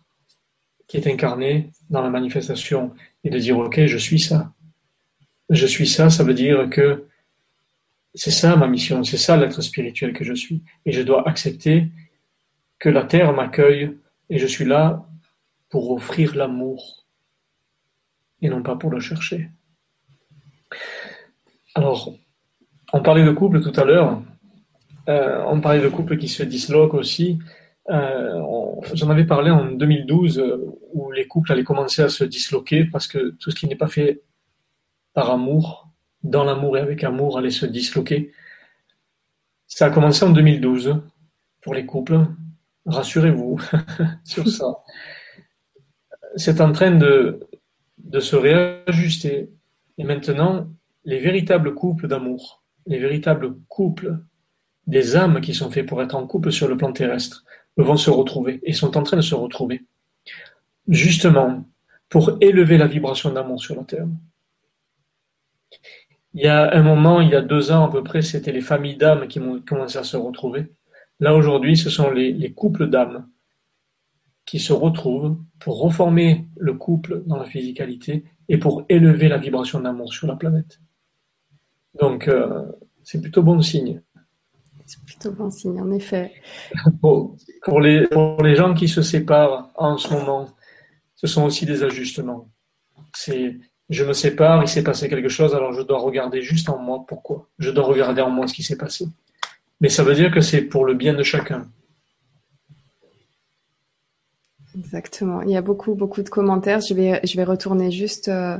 qui 0.86 0.98
est 0.98 1.08
incarné 1.08 1.72
dans 1.90 2.00
la 2.00 2.10
manifestation 2.10 2.94
et 3.24 3.30
de 3.30 3.40
dire 3.40 3.58
ok, 3.58 3.86
je 3.86 3.98
suis 3.98 4.20
ça. 4.20 4.52
Je 5.50 5.66
suis 5.66 5.88
ça, 5.88 6.08
ça 6.08 6.22
veut 6.22 6.32
dire 6.32 6.70
que 6.70 7.08
c'est 8.14 8.30
ça 8.30 8.54
ma 8.54 8.68
mission, 8.68 9.02
c'est 9.02 9.16
ça 9.16 9.36
l'être 9.36 9.62
spirituel 9.62 10.12
que 10.12 10.22
je 10.22 10.32
suis. 10.32 10.62
Et 10.86 10.92
je 10.92 11.02
dois 11.02 11.28
accepter 11.28 11.88
que 12.78 12.88
la 12.88 13.02
terre 13.02 13.32
m'accueille 13.32 13.98
et 14.30 14.38
je 14.38 14.46
suis 14.46 14.64
là 14.64 15.04
pour 15.70 15.90
offrir 15.90 16.36
l'amour 16.36 17.03
et 18.44 18.50
non 18.50 18.62
pas 18.62 18.76
pour 18.76 18.90
le 18.90 19.00
chercher. 19.00 19.50
Alors, 21.74 22.14
on 22.92 23.02
parlait 23.02 23.24
de 23.24 23.30
couple 23.30 23.60
tout 23.62 23.72
à 23.80 23.84
l'heure, 23.84 24.22
euh, 25.08 25.42
on 25.46 25.60
parlait 25.60 25.80
de 25.80 25.88
couple 25.88 26.18
qui 26.18 26.28
se 26.28 26.42
disloquent 26.42 26.98
aussi. 26.98 27.38
Euh, 27.90 28.40
j'en 28.92 29.10
avais 29.10 29.24
parlé 29.24 29.50
en 29.50 29.64
2012 29.72 30.38
euh, 30.38 30.56
où 30.92 31.10
les 31.10 31.26
couples 31.26 31.52
allaient 31.52 31.64
commencer 31.64 32.02
à 32.02 32.08
se 32.08 32.24
disloquer 32.24 32.84
parce 32.84 33.06
que 33.06 33.30
tout 33.40 33.50
ce 33.50 33.56
qui 33.56 33.66
n'est 33.66 33.76
pas 33.76 33.88
fait 33.88 34.22
par 35.14 35.30
amour, 35.30 35.88
dans 36.22 36.44
l'amour 36.44 36.76
et 36.76 36.80
avec 36.80 37.02
amour, 37.02 37.38
allait 37.38 37.50
se 37.50 37.66
disloquer. 37.66 38.32
Ça 39.66 39.86
a 39.86 39.90
commencé 39.90 40.24
en 40.24 40.30
2012 40.30 41.00
pour 41.62 41.74
les 41.74 41.86
couples. 41.86 42.20
Rassurez-vous 42.86 43.58
sur 44.24 44.46
ça. 44.48 44.66
C'est 46.36 46.60
en 46.60 46.72
train 46.72 46.90
de, 46.90 47.40
de 47.98 48.20
se 48.20 48.36
réajuster. 48.36 49.50
Et 49.98 50.04
maintenant, 50.04 50.68
les 51.04 51.18
véritables 51.18 51.74
couples 51.74 52.08
d'amour, 52.08 52.62
les 52.86 52.98
véritables 52.98 53.56
couples 53.68 54.18
des 54.86 55.16
âmes 55.16 55.40
qui 55.40 55.54
sont 55.54 55.70
faits 55.70 55.86
pour 55.86 56.02
être 56.02 56.14
en 56.14 56.26
couple 56.26 56.52
sur 56.52 56.68
le 56.68 56.76
plan 56.76 56.92
terrestre, 56.92 57.44
vont 57.76 57.96
se 57.96 58.10
retrouver 58.10 58.60
et 58.62 58.72
sont 58.72 58.96
en 58.96 59.02
train 59.02 59.16
de 59.16 59.22
se 59.22 59.34
retrouver. 59.34 59.84
Justement, 60.88 61.64
pour 62.08 62.36
élever 62.40 62.78
la 62.78 62.86
vibration 62.86 63.32
d'amour 63.32 63.60
sur 63.60 63.74
la 63.74 63.84
Terre. 63.84 64.06
Il 66.34 66.42
y 66.42 66.48
a 66.48 66.74
un 66.74 66.82
moment, 66.82 67.20
il 67.20 67.30
y 67.30 67.34
a 67.34 67.40
deux 67.40 67.72
ans 67.72 67.86
à 67.86 67.90
peu 67.90 68.02
près, 68.02 68.22
c'était 68.22 68.52
les 68.52 68.60
familles 68.60 68.96
d'âmes 68.96 69.28
qui 69.28 69.40
ont 69.40 69.60
commencé 69.60 69.98
à 69.98 70.04
se 70.04 70.16
retrouver. 70.16 70.66
Là 71.20 71.34
aujourd'hui, 71.34 71.76
ce 71.76 71.90
sont 71.90 72.10
les, 72.10 72.32
les 72.32 72.52
couples 72.52 72.88
d'âmes 72.88 73.28
qui 74.44 74.58
se 74.58 74.72
retrouvent 74.72 75.36
pour 75.58 75.80
reformer 75.80 76.46
le 76.56 76.74
couple 76.74 77.22
dans 77.26 77.36
la 77.36 77.44
physicalité 77.44 78.24
et 78.48 78.58
pour 78.58 78.84
élever 78.88 79.28
la 79.28 79.38
vibration 79.38 79.80
d'amour 79.80 80.12
sur 80.12 80.26
la 80.26 80.36
planète. 80.36 80.80
Donc, 81.98 82.28
euh, 82.28 82.64
c'est 83.02 83.20
plutôt 83.20 83.42
bon 83.42 83.60
signe. 83.62 84.02
C'est 84.86 85.02
plutôt 85.04 85.32
bon 85.32 85.50
signe, 85.50 85.80
en 85.80 85.90
effet. 85.92 86.32
pour, 87.00 87.36
les, 87.80 88.06
pour 88.08 88.42
les 88.42 88.54
gens 88.54 88.74
qui 88.74 88.88
se 88.88 89.00
séparent 89.00 89.70
en 89.76 89.96
ce 89.96 90.12
moment, 90.12 90.48
ce 91.14 91.26
sont 91.26 91.44
aussi 91.44 91.64
des 91.64 91.82
ajustements. 91.82 92.48
C'est 93.14 93.56
je 93.90 94.04
me 94.04 94.12
sépare, 94.12 94.62
il 94.62 94.68
s'est 94.68 94.82
passé 94.82 95.08
quelque 95.08 95.28
chose, 95.28 95.54
alors 95.54 95.72
je 95.72 95.82
dois 95.82 95.98
regarder 95.98 96.40
juste 96.40 96.68
en 96.68 96.78
moi 96.78 97.04
pourquoi. 97.06 97.48
Je 97.58 97.70
dois 97.70 97.84
regarder 97.84 98.22
en 98.22 98.30
moi 98.30 98.46
ce 98.46 98.54
qui 98.54 98.62
s'est 98.62 98.78
passé. 98.78 99.06
Mais 99.80 99.88
ça 99.88 100.02
veut 100.02 100.14
dire 100.14 100.32
que 100.32 100.40
c'est 100.40 100.62
pour 100.62 100.84
le 100.86 100.94
bien 100.94 101.14
de 101.14 101.22
chacun. 101.22 101.68
Exactement. 104.76 105.42
Il 105.42 105.50
y 105.50 105.56
a 105.56 105.62
beaucoup, 105.62 105.94
beaucoup 105.94 106.22
de 106.22 106.28
commentaires. 106.28 106.80
Je 106.80 106.94
vais, 106.94 107.20
je 107.24 107.36
vais 107.36 107.44
retourner 107.44 107.90
juste 107.90 108.28
euh, 108.28 108.58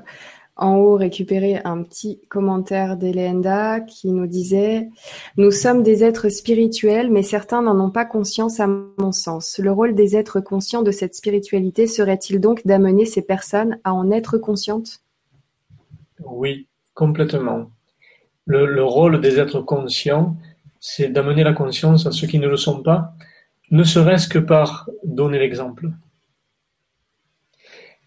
en 0.57 0.77
haut 0.77 0.95
récupérer 0.95 1.61
un 1.65 1.83
petit 1.83 2.21
commentaire 2.29 2.97
d'Elenda 2.97 3.81
qui 3.81 4.11
nous 4.13 4.27
disait 4.27 4.89
Nous 5.37 5.51
sommes 5.51 5.83
des 5.83 6.05
êtres 6.05 6.29
spirituels, 6.29 7.11
mais 7.11 7.23
certains 7.23 7.63
n'en 7.63 7.79
ont 7.81 7.91
pas 7.91 8.05
conscience 8.05 8.61
à 8.61 8.67
mon 8.67 9.13
sens. 9.13 9.59
Le 9.59 9.73
rôle 9.73 9.95
des 9.95 10.17
êtres 10.17 10.41
conscients 10.41 10.83
de 10.83 10.93
cette 10.93 11.15
spiritualité 11.15 11.87
serait-il 11.87 12.41
donc 12.41 12.65
d'amener 12.67 13.07
ces 13.07 13.23
personnes 13.23 13.79
à 13.83 13.93
en 13.93 14.11
être 14.11 14.39
conscientes? 14.39 15.01
Oui, 16.21 16.67
complètement. 16.95 17.71
Le, 18.47 18.67
le 18.67 18.85
rôle 18.85 19.21
des 19.21 19.41
êtres 19.41 19.61
conscients, 19.61 20.37
c'est 20.79 21.09
d'amener 21.09 21.43
la 21.43 21.55
conscience 21.55 22.07
à 22.07 22.13
ceux 22.13 22.27
qui 22.27 22.39
ne 22.39 22.47
le 22.47 22.57
sont 22.57 22.83
pas, 22.83 23.15
ne 23.71 23.83
serait-ce 23.83 24.29
que 24.29 24.39
par 24.39 24.89
donner 25.03 25.39
l'exemple. 25.39 25.89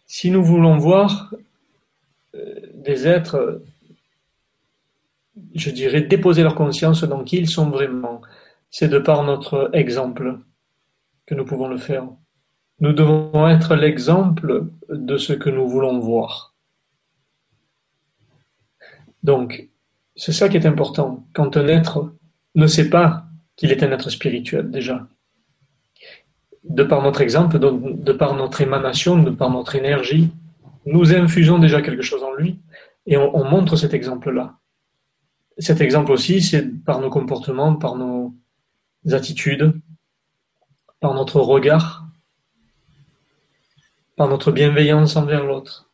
Si 0.08 0.32
nous 0.32 0.44
voulons 0.44 0.78
voir 0.78 1.34
euh, 2.34 2.56
des 2.74 3.08
êtres, 3.08 3.62
je 5.54 5.70
dirais, 5.70 6.02
déposer 6.02 6.44
leur 6.44 6.56
conscience 6.56 7.04
dans 7.04 7.24
qui 7.24 7.38
ils 7.38 7.50
sont 7.50 7.70
vraiment, 7.70 8.22
c'est 8.72 8.88
de 8.88 9.00
par 9.00 9.24
notre 9.24 9.70
exemple 9.74 10.40
que 11.26 11.36
nous 11.36 11.46
pouvons 11.46 11.68
le 11.68 11.78
faire. 11.78 12.08
Nous 12.80 12.94
devons 12.94 13.48
être 13.48 13.76
l'exemple 13.76 14.68
de 14.90 15.18
ce 15.18 15.34
que 15.34 15.50
nous 15.50 15.68
voulons 15.68 16.00
voir. 16.00 16.56
Donc, 19.24 19.68
c'est 20.16 20.32
ça 20.32 20.48
qui 20.48 20.58
est 20.58 20.66
important. 20.66 21.28
Quand 21.34 21.58
un 21.58 21.68
être 21.68 22.14
ne 22.56 22.68
sait 22.68 22.90
pas 22.90 23.26
qu'il 23.56 23.72
est 23.72 23.84
un 23.84 23.92
être 23.92 24.10
spirituel 24.10 24.72
déjà, 24.72 25.08
de 26.70 26.84
par 26.84 27.02
notre 27.02 27.22
exemple, 27.22 27.60
de, 27.60 28.12
par 28.12 28.36
notre 28.36 28.62
émanation, 28.62 29.22
de 29.22 29.30
par 29.30 29.50
notre 29.50 29.76
énergie, 29.76 30.32
nous 30.86 31.14
infusons 31.14 31.60
déjà 31.60 31.82
quelque 31.82 32.02
chose 32.02 32.24
en 32.24 32.34
lui 32.34 32.60
et 33.06 33.18
on, 33.18 33.44
montre 33.46 33.76
cet 33.76 33.94
exemple-là. 33.94 34.58
Cet 35.58 35.82
exemple 35.82 36.12
aussi, 36.12 36.42
c'est 36.42 36.68
par 36.84 37.00
nos 37.00 37.10
comportements, 37.10 37.76
par 37.76 37.96
nos 37.96 38.34
attitudes, 39.12 39.74
par 41.00 41.14
notre 41.14 41.40
regard, 41.40 42.06
par 44.16 44.28
notre 44.28 44.52
bienveillance 44.52 45.16
envers 45.16 45.46
l'autre. 45.46 45.90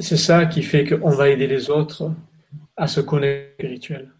C'est 0.00 0.16
ça 0.16 0.46
qui 0.46 0.62
fait 0.62 0.84
qu'on 0.84 1.10
va 1.10 1.28
aider 1.28 1.46
les 1.46 1.70
autres 1.70 2.10
à 2.76 2.88
se 2.88 3.00
connaître 3.00 3.54
spirituel. 3.54 4.10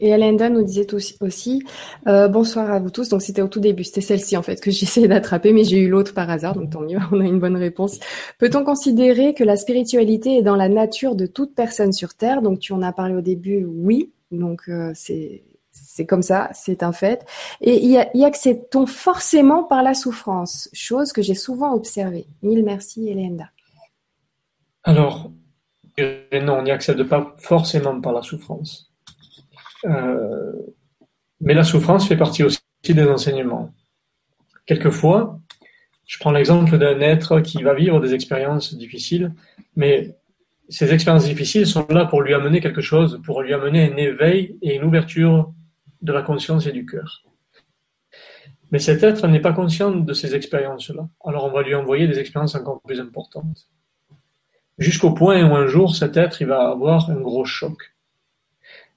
Et 0.00 0.12
Alenda 0.12 0.48
nous 0.48 0.62
disait 0.62 0.86
aussi, 1.20 1.62
euh, 2.06 2.28
bonsoir 2.28 2.70
à 2.70 2.78
vous 2.78 2.90
tous. 2.90 3.08
Donc 3.08 3.22
c'était 3.22 3.42
au 3.42 3.48
tout 3.48 3.60
début, 3.60 3.84
c'était 3.84 4.00
celle-ci 4.00 4.36
en 4.36 4.42
fait 4.42 4.60
que 4.60 4.70
j'essayais 4.72 5.08
d'attraper, 5.08 5.52
mais 5.52 5.64
j'ai 5.64 5.78
eu 5.78 5.88
l'autre 5.88 6.14
par 6.14 6.30
hasard, 6.30 6.54
donc 6.54 6.70
tant 6.70 6.80
mieux, 6.80 6.98
on 7.12 7.20
a 7.20 7.24
une 7.24 7.40
bonne 7.40 7.56
réponse. 7.56 7.98
Peut-on 8.38 8.64
considérer 8.64 9.34
que 9.34 9.44
la 9.44 9.56
spiritualité 9.56 10.38
est 10.38 10.42
dans 10.42 10.56
la 10.56 10.68
nature 10.68 11.14
de 11.14 11.26
toute 11.26 11.54
personne 11.54 11.92
sur 11.92 12.14
Terre? 12.14 12.42
Donc 12.42 12.58
tu 12.58 12.72
en 12.72 12.82
as 12.82 12.92
parlé 12.92 13.14
au 13.14 13.20
début, 13.20 13.64
oui. 13.64 14.12
Donc 14.30 14.62
euh, 14.68 14.92
c'est 14.94 15.44
c'est 15.72 16.06
comme 16.06 16.22
ça, 16.22 16.50
c'est 16.52 16.84
un 16.84 16.92
fait. 16.92 17.26
Et 17.60 17.84
y, 17.84 17.98
y 18.14 18.24
accède-t-on 18.24 18.86
forcément 18.86 19.64
par 19.64 19.82
la 19.82 19.94
souffrance? 19.94 20.68
Chose 20.72 21.12
que 21.12 21.20
j'ai 21.20 21.34
souvent 21.34 21.74
observée. 21.74 22.26
Mille 22.42 22.64
merci, 22.64 23.08
Elenda. 23.08 23.50
Alors, 24.84 25.32
non, 25.98 26.58
on 26.58 26.62
n'y 26.62 26.70
accède 26.70 27.02
pas 27.04 27.34
forcément 27.38 28.00
par 28.00 28.12
la 28.12 28.22
souffrance. 28.22 28.93
Euh, 29.84 30.52
mais 31.40 31.54
la 31.54 31.64
souffrance 31.64 32.08
fait 32.08 32.16
partie 32.16 32.42
aussi 32.42 32.60
des 32.82 33.04
enseignements. 33.04 33.70
Quelquefois, 34.66 35.40
je 36.06 36.18
prends 36.18 36.32
l'exemple 36.32 36.78
d'un 36.78 37.00
être 37.00 37.40
qui 37.40 37.62
va 37.62 37.74
vivre 37.74 38.00
des 38.00 38.14
expériences 38.14 38.74
difficiles, 38.74 39.32
mais 39.76 40.16
ces 40.68 40.92
expériences 40.92 41.24
difficiles 41.24 41.66
sont 41.66 41.86
là 41.90 42.06
pour 42.06 42.22
lui 42.22 42.34
amener 42.34 42.60
quelque 42.60 42.80
chose, 42.80 43.20
pour 43.24 43.42
lui 43.42 43.52
amener 43.52 43.92
un 43.92 43.96
éveil 43.96 44.56
et 44.62 44.76
une 44.76 44.84
ouverture 44.84 45.52
de 46.02 46.12
la 46.12 46.22
conscience 46.22 46.66
et 46.66 46.72
du 46.72 46.86
cœur. 46.86 47.22
Mais 48.70 48.78
cet 48.78 49.02
être 49.02 49.28
n'est 49.28 49.40
pas 49.40 49.52
conscient 49.52 49.90
de 49.90 50.12
ces 50.14 50.34
expériences-là. 50.34 51.08
Alors 51.24 51.44
on 51.44 51.50
va 51.50 51.62
lui 51.62 51.74
envoyer 51.74 52.08
des 52.08 52.18
expériences 52.18 52.54
encore 52.54 52.80
plus 52.82 53.00
importantes. 53.00 53.68
Jusqu'au 54.78 55.12
point 55.12 55.42
où 55.48 55.54
un 55.54 55.66
jour, 55.66 55.94
cet 55.94 56.16
être, 56.16 56.42
il 56.42 56.48
va 56.48 56.70
avoir 56.70 57.10
un 57.10 57.20
gros 57.20 57.44
choc 57.44 57.93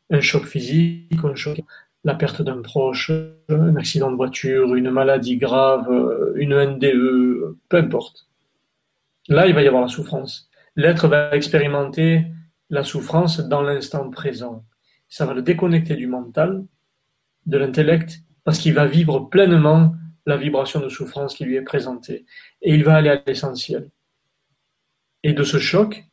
un 0.09 0.21
choc 0.21 0.45
physique, 0.45 1.19
un 1.23 1.35
choc, 1.35 1.59
la 2.03 2.15
perte 2.15 2.41
d'un 2.41 2.61
proche, 2.61 3.11
un 3.49 3.75
accident 3.75 4.11
de 4.11 4.15
voiture, 4.15 4.75
une 4.75 4.91
maladie 4.91 5.37
grave, 5.37 5.87
une 6.35 6.55
NDE, 6.55 7.55
peu 7.69 7.77
importe. 7.77 8.27
Là, 9.27 9.47
il 9.47 9.53
va 9.53 9.61
y 9.61 9.67
avoir 9.67 9.81
la 9.81 9.89
souffrance. 9.89 10.49
L'être 10.75 11.07
va 11.07 11.35
expérimenter 11.35 12.25
la 12.69 12.83
souffrance 12.83 13.39
dans 13.39 13.61
l'instant 13.61 14.09
présent. 14.09 14.63
Ça 15.09 15.25
va 15.25 15.33
le 15.33 15.41
déconnecter 15.41 15.95
du 15.95 16.07
mental, 16.07 16.65
de 17.45 17.57
l'intellect, 17.57 18.21
parce 18.43 18.59
qu'il 18.59 18.73
va 18.73 18.85
vivre 18.85 19.19
pleinement 19.19 19.95
la 20.25 20.37
vibration 20.37 20.79
de 20.79 20.89
souffrance 20.89 21.33
qui 21.33 21.45
lui 21.45 21.55
est 21.55 21.61
présentée. 21.61 22.25
Et 22.61 22.73
il 22.73 22.83
va 22.83 22.95
aller 22.95 23.09
à 23.09 23.21
l'essentiel. 23.25 23.89
Et 25.23 25.33
de 25.33 25.43
ce 25.43 25.57
choc, 25.57 26.05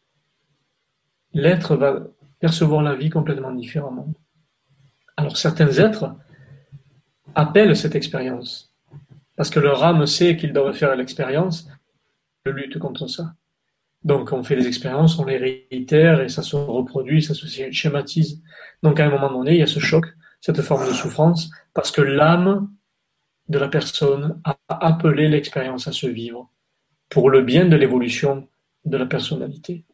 l'être 1.32 1.76
va 1.76 2.06
percevoir 2.44 2.82
la 2.82 2.94
vie 2.94 3.08
complètement 3.08 3.52
différemment. 3.52 4.08
Alors 5.16 5.38
certains 5.38 5.72
êtres 5.86 6.14
appellent 7.34 7.74
cette 7.74 7.94
expérience, 7.94 8.70
parce 9.34 9.48
que 9.48 9.60
leur 9.60 9.82
âme 9.82 10.04
sait 10.04 10.36
qu'ils 10.36 10.52
doivent 10.52 10.76
faire 10.76 10.94
l'expérience, 10.94 11.66
de 12.44 12.50
lutte 12.50 12.78
contre 12.78 13.06
ça. 13.06 13.32
Donc 14.10 14.30
on 14.32 14.42
fait 14.42 14.56
des 14.56 14.66
expériences, 14.66 15.18
on 15.18 15.24
les 15.24 15.38
réitère 15.38 16.20
et 16.20 16.28
ça 16.28 16.42
se 16.42 16.54
reproduit, 16.54 17.22
ça 17.22 17.32
se 17.32 17.46
schématise. 17.72 18.42
Donc 18.82 19.00
à 19.00 19.06
un 19.06 19.10
moment 19.10 19.32
donné, 19.32 19.52
il 19.52 19.60
y 19.60 19.62
a 19.62 19.66
ce 19.78 19.80
choc, 19.80 20.04
cette 20.42 20.60
forme 20.60 20.86
de 20.86 20.92
souffrance, 20.92 21.50
parce 21.72 21.90
que 21.90 22.02
l'âme 22.02 22.70
de 23.48 23.58
la 23.58 23.68
personne 23.68 24.38
a 24.44 24.58
appelé 24.68 25.28
l'expérience 25.28 25.88
à 25.88 25.92
se 25.92 26.06
vivre 26.06 26.50
pour 27.08 27.30
le 27.30 27.40
bien 27.40 27.64
de 27.64 27.76
l'évolution 27.76 28.46
de 28.84 28.98
la 28.98 29.06
personnalité. 29.06 29.86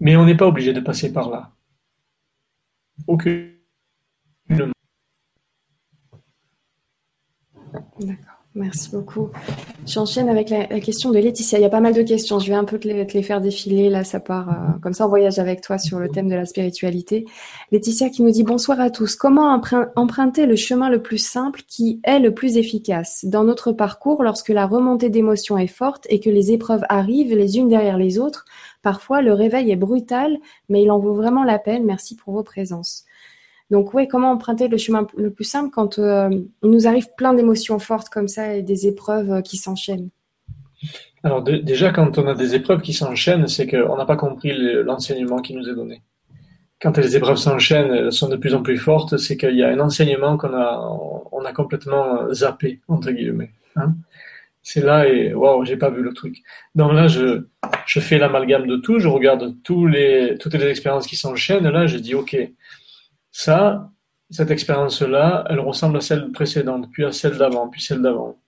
Mais 0.00 0.16
on 0.16 0.24
n'est 0.24 0.36
pas 0.36 0.46
obligé 0.46 0.72
de 0.72 0.80
passer 0.80 1.12
par 1.12 1.30
là. 1.30 1.52
Aucune. 3.06 3.52
D'accord. 8.00 8.40
Merci 8.56 8.90
beaucoup. 8.90 9.28
J'enchaîne 9.86 10.28
avec 10.28 10.50
la, 10.50 10.66
question 10.80 11.12
de 11.12 11.18
Laetitia. 11.20 11.60
Il 11.60 11.62
y 11.62 11.64
a 11.64 11.70
pas 11.70 11.80
mal 11.80 11.94
de 11.94 12.02
questions. 12.02 12.40
Je 12.40 12.48
vais 12.48 12.56
un 12.56 12.64
peu 12.64 12.80
te 12.80 12.88
les, 12.88 13.22
faire 13.22 13.40
défiler. 13.40 13.88
Là, 13.88 14.02
ça 14.02 14.18
part 14.18 14.48
euh, 14.48 14.78
comme 14.82 14.92
ça. 14.92 15.06
On 15.06 15.08
voyage 15.08 15.38
avec 15.38 15.60
toi 15.60 15.78
sur 15.78 16.00
le 16.00 16.08
thème 16.08 16.28
de 16.28 16.34
la 16.34 16.46
spiritualité. 16.46 17.26
Laetitia 17.70 18.08
qui 18.08 18.22
nous 18.24 18.32
dit 18.32 18.42
bonsoir 18.42 18.80
à 18.80 18.90
tous. 18.90 19.14
Comment 19.14 19.56
emprunter 19.94 20.46
le 20.46 20.56
chemin 20.56 20.90
le 20.90 21.00
plus 21.00 21.18
simple 21.18 21.62
qui 21.68 22.00
est 22.02 22.18
le 22.18 22.34
plus 22.34 22.56
efficace? 22.56 23.24
Dans 23.24 23.44
notre 23.44 23.70
parcours 23.70 24.24
lorsque 24.24 24.48
la 24.48 24.66
remontée 24.66 25.10
d'émotions 25.10 25.56
est 25.56 25.68
forte 25.68 26.08
et 26.10 26.18
que 26.18 26.30
les 26.30 26.50
épreuves 26.50 26.82
arrivent 26.88 27.36
les 27.36 27.56
unes 27.56 27.68
derrière 27.68 27.98
les 27.98 28.18
autres 28.18 28.46
Parfois, 28.82 29.22
le 29.22 29.32
réveil 29.32 29.70
est 29.70 29.76
brutal, 29.76 30.36
mais 30.68 30.82
il 30.82 30.90
en 30.90 30.98
vaut 30.98 31.14
vraiment 31.14 31.44
la 31.44 31.58
peine. 31.58 31.84
Merci 31.84 32.16
pour 32.16 32.32
vos 32.32 32.42
présences. 32.42 33.04
Donc 33.70 33.94
oui, 33.94 34.08
comment 34.08 34.32
emprunter 34.32 34.68
le 34.68 34.76
chemin 34.76 35.06
le 35.16 35.30
plus 35.30 35.44
simple 35.44 35.70
quand 35.70 35.98
euh, 35.98 36.28
il 36.62 36.70
nous 36.70 36.88
arrive 36.88 37.08
plein 37.16 37.34
d'émotions 37.34 37.78
fortes 37.78 38.08
comme 38.08 38.26
ça 38.26 38.54
et 38.54 38.62
des 38.62 38.86
épreuves 38.86 39.30
euh, 39.30 39.40
qui 39.42 39.56
s'enchaînent? 39.56 40.08
Alors 41.22 41.42
déjà, 41.42 41.92
quand 41.92 42.18
on 42.18 42.26
a 42.26 42.34
des 42.34 42.54
épreuves 42.54 42.80
qui 42.80 42.94
s'enchaînent, 42.94 43.46
c'est 43.46 43.66
qu'on 43.66 43.96
n'a 43.96 44.06
pas 44.06 44.16
compris 44.16 44.52
l'enseignement 44.82 45.40
qui 45.40 45.54
nous 45.54 45.68
est 45.68 45.74
donné. 45.74 46.02
Quand 46.80 46.96
les 46.96 47.14
épreuves 47.14 47.36
s'enchaînent, 47.36 47.92
elles 47.92 48.12
sont 48.12 48.30
de 48.30 48.36
plus 48.36 48.54
en 48.54 48.62
plus 48.62 48.78
fortes, 48.78 49.18
c'est 49.18 49.36
qu'il 49.36 49.54
y 49.54 49.62
a 49.62 49.68
un 49.68 49.80
enseignement 49.80 50.38
qu'on 50.38 50.54
a, 50.54 50.98
on 51.30 51.44
a 51.44 51.52
complètement 51.52 52.32
zappé, 52.32 52.80
entre 52.88 53.10
guillemets. 53.10 53.50
Hein 53.76 53.94
c'est 54.62 54.80
là 54.80 55.08
et 55.08 55.32
waouh, 55.34 55.64
j'ai 55.64 55.76
pas 55.76 55.90
vu 55.90 56.02
le 56.02 56.12
truc. 56.12 56.38
Donc 56.74 56.92
là, 56.92 57.08
je, 57.08 57.46
je 57.86 58.00
fais 58.00 58.18
l'amalgame 58.18 58.66
de 58.66 58.76
tout, 58.76 58.98
je 58.98 59.08
regarde 59.08 59.56
tous 59.62 59.86
les, 59.86 60.36
toutes 60.38 60.54
les 60.54 60.66
expériences 60.66 61.06
qui 61.06 61.16
s'enchaînent. 61.16 61.68
Là, 61.68 61.86
je 61.86 61.96
dis, 61.98 62.14
OK, 62.14 62.36
ça, 63.30 63.90
cette 64.30 64.50
expérience-là, 64.50 65.44
elle 65.48 65.60
ressemble 65.60 65.96
à 65.96 66.00
celle 66.00 66.30
précédente, 66.32 66.90
puis 66.92 67.04
à 67.04 67.12
celle 67.12 67.38
d'avant, 67.38 67.68
puis 67.68 67.80
celle 67.80 68.02
d'avant. 68.02 68.38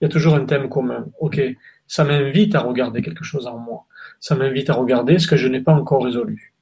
Il 0.00 0.04
y 0.04 0.06
a 0.06 0.08
toujours 0.08 0.34
un 0.34 0.44
thème 0.44 0.68
commun. 0.68 1.06
OK, 1.20 1.40
ça 1.86 2.04
m'invite 2.04 2.54
à 2.54 2.60
regarder 2.60 3.02
quelque 3.02 3.24
chose 3.24 3.46
en 3.46 3.58
moi. 3.58 3.86
Ça 4.18 4.34
m'invite 4.34 4.70
à 4.70 4.74
regarder 4.74 5.18
ce 5.18 5.26
que 5.26 5.36
je 5.36 5.46
n'ai 5.46 5.60
pas 5.60 5.72
encore 5.72 6.04
résolu. 6.04 6.54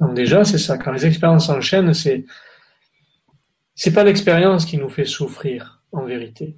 Donc 0.00 0.14
déjà, 0.14 0.44
c'est 0.44 0.58
ça. 0.58 0.78
Quand 0.78 0.92
les 0.92 1.06
expériences 1.06 1.46
s'enchaînent, 1.46 1.92
c'est, 1.92 2.24
c'est 3.74 3.92
pas 3.92 4.04
l'expérience 4.04 4.64
qui 4.64 4.78
nous 4.78 4.88
fait 4.88 5.04
souffrir, 5.04 5.82
en 5.92 6.04
vérité 6.04 6.56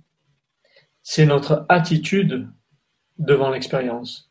c'est 1.02 1.26
notre 1.26 1.66
attitude 1.68 2.48
devant 3.18 3.50
l'expérience. 3.50 4.30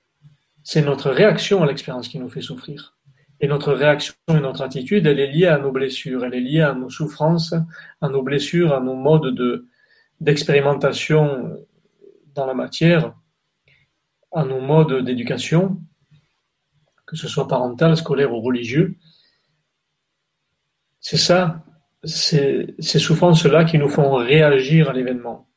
C'est 0.64 0.82
notre 0.82 1.10
réaction 1.10 1.64
à 1.64 1.66
l'expérience 1.66 2.08
qui 2.08 2.20
nous 2.20 2.30
fait 2.30 2.42
souffrir. 2.42 2.98
Et 3.42 3.48
notre 3.48 3.74
réaction 3.74 4.14
et 4.30 4.40
notre 4.40 4.62
attitude, 4.62 5.06
elle 5.08 5.20
est 5.20 5.32
liée 5.32 5.48
à 5.48 5.58
nos 5.58 5.72
blessures, 5.72 6.26
elle 6.26 6.34
est 6.34 6.42
liée 6.42 6.62
à 6.62 6.74
nos 6.74 6.90
souffrances, 6.90 7.54
à 8.02 8.10
nos 8.10 8.22
blessures, 8.22 8.74
à 8.74 8.82
nos 8.82 8.96
modes 8.96 9.34
de, 9.34 9.68
d'expérimentation 10.20 11.58
dans 12.36 12.46
la 12.46 12.54
matière, 12.54 13.16
à 14.34 14.44
nos 14.44 14.60
modes 14.60 15.04
d'éducation, 15.06 15.82
que 17.06 17.16
ce 17.16 17.28
soit 17.28 17.48
parental, 17.48 17.96
scolaire 17.96 18.34
ou 18.34 18.42
religieux. 18.42 18.98
C'est 21.00 21.18
ça, 21.18 21.64
ces 22.04 22.76
souffrances-là 22.78 23.64
qui 23.64 23.78
nous 23.78 23.90
font 23.90 24.16
réagir 24.16 24.90
à 24.90 24.94
l'événement. 24.94 25.49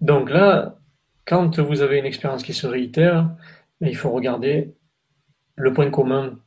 Donc 0.00 0.30
là, 0.30 0.78
quand 1.26 1.58
vous 1.58 1.80
avez 1.80 1.98
une 1.98 2.04
expérience 2.04 2.42
qui 2.42 2.54
se 2.54 2.66
réitère, 2.66 3.30
il 3.80 3.96
faut 3.96 4.10
regarder 4.10 4.74
le 5.56 5.72
point 5.72 5.90
commun 5.90 6.38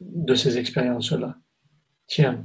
de 0.00 0.34
ces 0.34 0.58
expériences-là. 0.58 1.36
Tiens, 2.06 2.44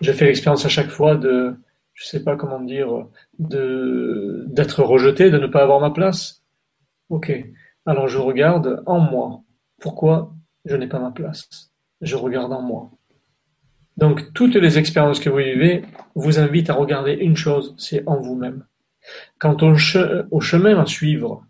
j'ai 0.00 0.12
fait 0.12 0.26
l'expérience 0.26 0.64
à 0.64 0.68
chaque 0.68 0.90
fois 0.90 1.16
de, 1.16 1.56
je 1.94 2.04
sais 2.04 2.22
pas 2.22 2.36
comment 2.36 2.60
dire, 2.60 3.06
d'être 3.38 4.82
rejeté, 4.82 5.30
de 5.30 5.38
ne 5.38 5.46
pas 5.46 5.62
avoir 5.62 5.80
ma 5.80 5.90
place. 5.90 6.42
Ok. 7.08 7.32
Alors 7.84 8.08
je 8.08 8.18
regarde 8.18 8.82
en 8.86 8.98
moi. 8.98 9.42
Pourquoi 9.80 10.34
je 10.64 10.76
n'ai 10.76 10.88
pas 10.88 10.98
ma 10.98 11.12
place? 11.12 11.70
Je 12.00 12.16
regarde 12.16 12.52
en 12.52 12.62
moi. 12.62 12.90
Donc, 13.96 14.34
toutes 14.34 14.56
les 14.56 14.78
expériences 14.78 15.20
que 15.20 15.30
vous 15.30 15.38
vivez 15.38 15.82
vous 16.14 16.38
invitent 16.38 16.68
à 16.68 16.74
regarder 16.74 17.12
une 17.12 17.36
chose, 17.36 17.74
c'est 17.78 18.06
en 18.06 18.20
vous-même. 18.20 18.66
Quant 19.38 19.56
au 19.62 20.40
chemin 20.40 20.80
à 20.80 20.86
suivre, 20.86 21.44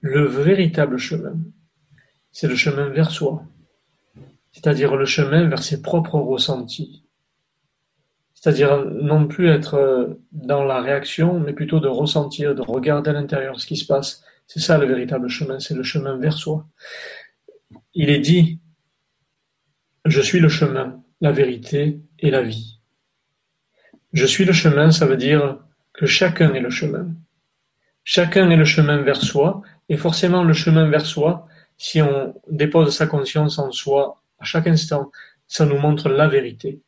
le 0.00 0.24
véritable 0.24 0.98
chemin, 0.98 1.36
c'est 2.32 2.48
le 2.48 2.56
chemin 2.56 2.88
vers 2.88 3.10
soi, 3.10 3.44
c'est-à-dire 4.52 4.96
le 4.96 5.04
chemin 5.04 5.48
vers 5.48 5.62
ses 5.62 5.82
propres 5.82 6.18
ressentis. 6.18 7.04
C'est-à-dire 8.34 8.86
non 8.86 9.26
plus 9.26 9.50
être 9.50 10.18
dans 10.32 10.64
la 10.64 10.80
réaction, 10.80 11.38
mais 11.38 11.52
plutôt 11.52 11.78
de 11.78 11.88
ressentir, 11.88 12.54
de 12.54 12.62
regarder 12.62 13.10
à 13.10 13.12
l'intérieur 13.12 13.60
ce 13.60 13.66
qui 13.66 13.76
se 13.76 13.84
passe. 13.84 14.24
C'est 14.46 14.60
ça 14.60 14.78
le 14.78 14.86
véritable 14.86 15.28
chemin, 15.28 15.60
c'est 15.60 15.74
le 15.74 15.82
chemin 15.82 16.16
vers 16.16 16.32
soi. 16.32 16.66
Il 17.92 18.08
est 18.08 18.18
dit, 18.18 18.58
je 20.06 20.22
suis 20.22 20.40
le 20.40 20.48
chemin, 20.48 21.02
la 21.20 21.32
vérité 21.32 22.00
et 22.18 22.30
la 22.30 22.40
vie. 22.40 22.80
Je 24.14 24.24
suis 24.24 24.46
le 24.46 24.54
chemin, 24.54 24.90
ça 24.90 25.04
veut 25.04 25.18
dire 25.18 25.58
que 26.00 26.06
chacun 26.06 26.54
est 26.54 26.60
le 26.60 26.70
chemin. 26.70 27.08
Chacun 28.04 28.48
est 28.48 28.56
le 28.56 28.64
chemin 28.64 29.02
vers 29.02 29.20
soi, 29.20 29.60
et 29.90 29.98
forcément 29.98 30.44
le 30.44 30.54
chemin 30.54 30.88
vers 30.88 31.04
soi, 31.04 31.46
si 31.76 32.00
on 32.00 32.34
dépose 32.50 32.96
sa 32.96 33.06
conscience 33.06 33.58
en 33.58 33.70
soi 33.70 34.22
à 34.38 34.44
chaque 34.44 34.66
instant, 34.66 35.10
ça 35.46 35.66
nous 35.66 35.76
montre 35.76 36.08
la 36.08 36.26
vérité. 36.26 36.80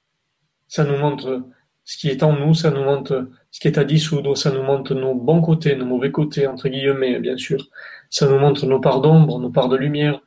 Ça 0.66 0.84
nous 0.84 0.96
montre 0.96 1.44
ce 1.84 1.98
qui 1.98 2.08
est 2.08 2.22
en 2.22 2.32
nous, 2.32 2.54
ça 2.54 2.70
nous 2.70 2.84
montre 2.84 3.28
ce 3.50 3.60
qui 3.60 3.68
est 3.68 3.76
à 3.76 3.84
dissoudre, 3.84 4.34
ça 4.34 4.50
nous 4.50 4.62
montre 4.62 4.94
nos 4.94 5.14
bons 5.14 5.42
côtés, 5.42 5.76
nos 5.76 5.84
mauvais 5.84 6.10
côtés, 6.10 6.46
entre 6.46 6.70
guillemets, 6.70 7.20
bien 7.20 7.36
sûr. 7.36 7.68
Ça 8.08 8.26
nous 8.26 8.38
montre 8.38 8.64
nos 8.64 8.80
parts 8.80 9.02
d'ombre, 9.02 9.38
nos 9.40 9.50
parts 9.50 9.68
de 9.68 9.76
lumière. 9.76 10.22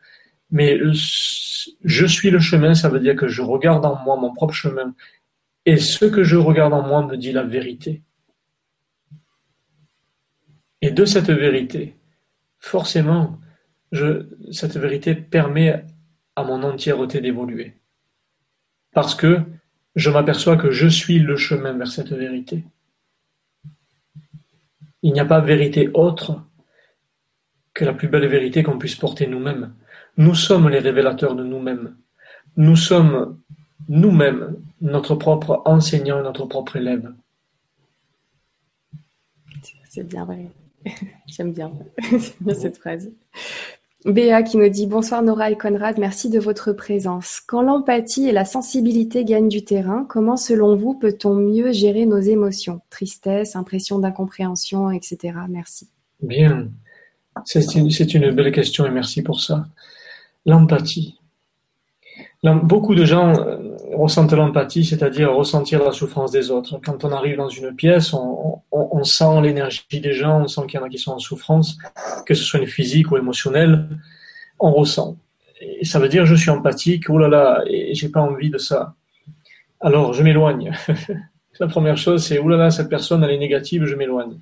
Mais 0.52 0.80
je 0.84 2.06
suis 2.06 2.30
le 2.30 2.40
chemin, 2.40 2.76
ça 2.76 2.90
veut 2.90 3.00
dire 3.00 3.16
que 3.16 3.28
je 3.28 3.42
regarde 3.42 3.84
en 3.84 3.96
moi 4.04 4.16
mon 4.16 4.32
propre 4.32 4.54
chemin. 4.54 4.94
Et 5.66 5.78
ce 5.78 6.06
que 6.06 6.24
je 6.24 6.38
regarde 6.38 6.74
en 6.74 6.84
moi 6.84 7.04
me 7.04 7.18
dit 7.18 7.32
la 7.32 7.42
vérité. 7.42 8.04
Et 10.86 10.92
de 10.92 11.04
cette 11.04 11.32
vérité, 11.32 11.96
forcément, 12.60 13.40
cette 14.52 14.78
vérité 14.78 15.16
permet 15.16 15.84
à 16.36 16.44
mon 16.44 16.62
entièreté 16.62 17.22
d'évoluer. 17.22 17.74
Parce 18.94 19.16
que 19.16 19.42
je 19.96 20.12
m'aperçois 20.12 20.58
que 20.58 20.70
je 20.70 20.88
suis 20.88 21.18
le 21.18 21.38
chemin 21.38 21.74
vers 21.74 21.88
cette 21.88 22.12
vérité. 22.12 22.66
Il 25.02 25.14
n'y 25.14 25.20
a 25.20 25.26
pas 25.26 25.40
vérité 25.40 25.90
autre 25.96 26.44
que 27.74 27.84
la 27.84 27.94
plus 27.94 28.08
belle 28.08 28.28
vérité 28.28 28.62
qu'on 28.62 28.78
puisse 28.78 28.96
porter 28.96 29.26
nous-mêmes. 29.26 29.74
Nous 30.18 30.36
sommes 30.36 30.70
les 30.70 30.78
révélateurs 30.78 31.36
de 31.36 31.44
nous-mêmes. 31.44 31.98
Nous 32.58 32.76
sommes 32.76 33.42
nous-mêmes 33.90 34.56
notre 34.82 35.16
propre 35.16 35.64
enseignant 35.66 36.20
et 36.20 36.24
notre 36.24 36.46
propre 36.46 36.76
élève. 36.76 37.12
J'aime 41.28 41.54
bien, 41.54 41.72
cette 42.54 42.78
phrase. 42.78 43.10
Béa 44.06 44.44
qui 44.44 44.58
nous 44.58 44.70
dit 44.70 44.86
Bonsoir 44.86 45.24
Nora 45.24 45.50
et 45.50 45.58
Conrad, 45.58 45.98
merci 45.98 46.30
de 46.30 46.40
votre 46.40 46.74
présence. 46.74 47.42
Quand 47.48 47.64
l'empathie 47.64 48.28
et 48.28 48.32
la 48.32 48.46
sensibilité 48.46 49.26
gagnent 49.26 49.50
du 49.50 49.64
terrain, 49.64 50.06
comment 50.08 50.38
selon 50.38 50.76
vous 50.76 50.94
peut-on 50.94 51.34
mieux 51.34 51.72
gérer 51.72 52.06
nos 52.06 52.20
émotions? 52.20 52.82
Tristesse, 52.92 53.56
impression 53.56 53.98
d'incompréhension, 53.98 54.92
etc. 54.92 55.34
Merci. 55.50 55.90
Bien, 56.22 56.70
c'est 57.46 57.74
une, 57.74 57.90
une 57.90 58.32
belle 58.32 58.52
question 58.52 58.86
et 58.86 58.92
merci 58.92 59.24
pour 59.24 59.42
ça. 59.42 59.66
L'empathie. 60.46 61.18
Beaucoup 62.54 62.94
de 62.94 63.06
gens 63.06 63.34
euh, 63.34 63.58
ressentent 63.94 64.34
l'empathie, 64.34 64.86
c'est-à-dire 64.86 65.34
ressentir 65.34 65.84
la 65.84 65.92
souffrance 65.92 66.32
des 66.32 66.52
autres. 66.52 66.80
Quand 66.84 67.04
on 67.04 67.12
arrive 67.12 67.38
dans 67.38 67.50
une 67.50 67.76
pièce, 67.76 68.14
on, 68.14 68.62
sent 69.04 69.42
l'énergie 69.42 69.84
des 69.92 70.14
gens, 70.14 70.42
on 70.42 70.48
sent 70.48 70.62
qu'il 70.68 70.80
y 70.80 70.84
en 70.84 70.86
a 70.86 70.90
qui 70.90 70.98
sont 70.98 71.12
en 71.12 71.20
souffrance, 71.20 71.78
que 72.26 72.34
ce 72.34 72.44
soit 72.44 72.60
une 72.60 72.68
physique 72.68 73.12
ou 73.12 73.18
émotionnelle, 73.18 73.88
on 74.60 74.72
ressent. 74.72 75.18
Et 75.62 75.86
ça 75.86 76.00
veut 76.00 76.08
dire 76.08 76.26
je 76.26 76.36
suis 76.36 76.50
empathique, 76.50 77.10
oh 77.10 77.18
là 77.18 77.28
là, 77.28 77.64
et 77.68 77.94
j'ai 77.94 78.10
pas 78.10 78.22
envie 78.22 78.50
de 78.50 78.58
ça. 78.58 78.96
Alors 79.80 80.14
je 80.14 80.24
m'éloigne. 80.24 80.72
la 81.60 81.68
première 81.68 81.98
chose, 81.98 82.26
c'est 82.26 82.40
oh 82.40 82.48
là 82.48 82.58
là, 82.58 82.72
cette 82.72 82.90
personne 82.90 83.24
elle 83.24 83.32
est 83.32 83.38
négative, 83.38 83.86
je 83.86 83.96
m'éloigne. 83.96 84.40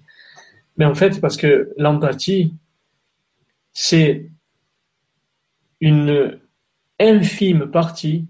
Mais 0.77 0.85
en 0.85 0.95
fait, 0.95 1.19
parce 1.19 1.35
que 1.35 1.73
l'empathie, 1.77 2.53
c'est 3.73 4.29
une 5.81 6.39
infime 6.99 7.69
partie 7.71 8.27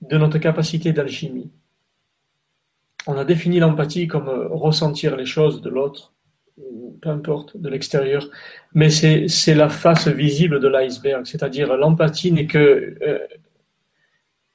de 0.00 0.16
notre 0.16 0.38
capacité 0.38 0.92
d'alchimie. 0.92 1.50
On 3.06 3.16
a 3.16 3.24
défini 3.24 3.60
l'empathie 3.60 4.06
comme 4.06 4.28
euh, 4.28 4.48
ressentir 4.48 5.16
les 5.16 5.26
choses 5.26 5.62
de 5.62 5.70
l'autre, 5.70 6.12
peu 7.00 7.08
importe, 7.08 7.56
de 7.56 7.68
l'extérieur, 7.68 8.28
mais 8.74 8.90
c'est 8.90 9.54
la 9.54 9.68
face 9.68 10.08
visible 10.08 10.60
de 10.60 10.68
l'iceberg, 10.68 11.24
c'est-à-dire 11.24 11.74
l'empathie 11.76 12.32
n'est 12.32 12.46
que, 12.46 12.96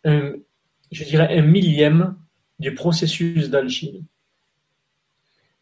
euh, 0.05 0.37
je 0.91 1.03
dirais, 1.03 1.37
un 1.37 1.41
millième 1.41 2.15
du 2.59 2.73
processus 2.75 3.49
d'alchimie. 3.49 4.05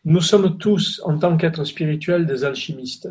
Nous 0.05 0.21
sommes 0.21 0.57
tous, 0.57 1.01
en 1.05 1.17
tant 1.17 1.37
qu'êtres 1.37 1.63
spirituels, 1.63 2.25
des 2.25 2.43
alchimistes. 2.43 3.09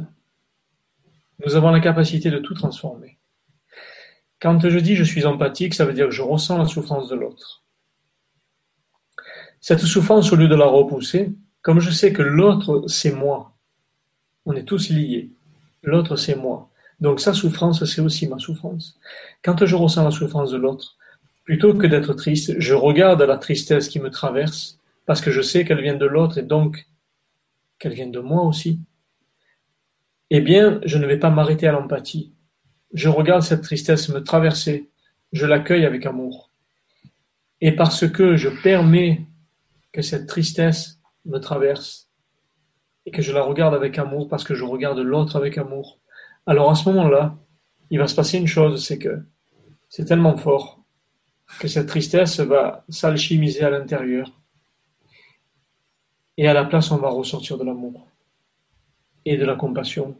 Nous 1.44 1.56
avons 1.56 1.70
la 1.70 1.80
capacité 1.80 2.30
de 2.30 2.38
tout 2.38 2.54
transformer. 2.54 3.18
Quand 4.42 4.68
je 4.68 4.78
dis 4.78 4.96
je 4.96 5.04
suis 5.04 5.24
empathique, 5.24 5.72
ça 5.72 5.86
veut 5.86 5.94
dire 5.94 6.06
que 6.06 6.14
je 6.14 6.22
ressens 6.22 6.58
la 6.58 6.66
souffrance 6.66 7.08
de 7.08 7.14
l'autre. 7.14 7.62
Cette 9.60 9.80
souffrance, 9.80 10.32
au 10.32 10.36
lieu 10.36 10.48
de 10.48 10.56
la 10.56 10.66
repousser, 10.66 11.32
comme 11.62 11.78
je 11.78 11.90
sais 11.90 12.12
que 12.12 12.22
l'autre, 12.22 12.84
c'est 12.88 13.12
moi, 13.12 13.54
on 14.44 14.54
est 14.54 14.64
tous 14.64 14.90
liés, 14.90 15.30
l'autre, 15.84 16.16
c'est 16.16 16.34
moi. 16.34 16.68
Donc 17.00 17.20
sa 17.20 17.32
souffrance, 17.32 17.84
c'est 17.84 18.00
aussi 18.00 18.26
ma 18.26 18.38
souffrance. 18.38 18.98
Quand 19.42 19.64
je 19.64 19.76
ressens 19.76 20.04
la 20.04 20.10
souffrance 20.10 20.50
de 20.50 20.56
l'autre, 20.56 20.98
Plutôt 21.44 21.74
que 21.74 21.86
d'être 21.86 22.14
triste, 22.14 22.54
je 22.58 22.74
regarde 22.74 23.20
la 23.22 23.36
tristesse 23.36 23.88
qui 23.88 23.98
me 23.98 24.10
traverse 24.10 24.78
parce 25.06 25.20
que 25.20 25.32
je 25.32 25.42
sais 25.42 25.64
qu'elle 25.64 25.82
vient 25.82 25.96
de 25.96 26.06
l'autre 26.06 26.38
et 26.38 26.42
donc 26.42 26.86
qu'elle 27.78 27.94
vient 27.94 28.06
de 28.06 28.20
moi 28.20 28.42
aussi. 28.42 28.78
Eh 30.30 30.40
bien, 30.40 30.80
je 30.84 30.98
ne 30.98 31.06
vais 31.06 31.18
pas 31.18 31.30
m'arrêter 31.30 31.66
à 31.66 31.72
l'empathie. 31.72 32.31
Je 32.92 33.08
regarde 33.08 33.42
cette 33.42 33.62
tristesse 33.62 34.08
me 34.08 34.22
traverser, 34.22 34.90
je 35.32 35.46
l'accueille 35.46 35.84
avec 35.84 36.04
amour. 36.06 36.50
Et 37.60 37.72
parce 37.72 38.08
que 38.08 38.36
je 38.36 38.48
permets 38.62 39.26
que 39.92 40.02
cette 40.02 40.26
tristesse 40.26 41.00
me 41.24 41.38
traverse 41.38 42.10
et 43.06 43.10
que 43.10 43.22
je 43.22 43.32
la 43.32 43.42
regarde 43.42 43.74
avec 43.74 43.98
amour 43.98 44.28
parce 44.28 44.44
que 44.44 44.54
je 44.54 44.64
regarde 44.64 44.98
l'autre 44.98 45.36
avec 45.36 45.58
amour, 45.58 46.00
alors 46.46 46.70
à 46.70 46.74
ce 46.74 46.88
moment-là, 46.90 47.36
il 47.90 47.98
va 47.98 48.06
se 48.06 48.14
passer 48.14 48.38
une 48.38 48.46
chose, 48.46 48.84
c'est 48.84 48.98
que 48.98 49.22
c'est 49.88 50.04
tellement 50.04 50.36
fort 50.36 50.82
que 51.58 51.68
cette 51.68 51.86
tristesse 51.86 52.40
va 52.40 52.84
s'alchimiser 52.88 53.62
à 53.62 53.70
l'intérieur. 53.70 54.40
Et 56.38 56.48
à 56.48 56.54
la 56.54 56.64
place, 56.64 56.90
on 56.90 56.96
va 56.96 57.10
ressortir 57.10 57.58
de 57.58 57.64
l'amour 57.64 58.08
et 59.24 59.36
de 59.36 59.44
la 59.44 59.54
compassion. 59.54 60.16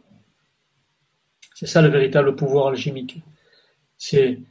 C'est 1.63 1.69
ça 1.69 1.81
le 1.81 1.87
véritable 1.87 2.35
pouvoir 2.35 2.67
alchimique. 2.67 3.21
C'est 3.97 4.41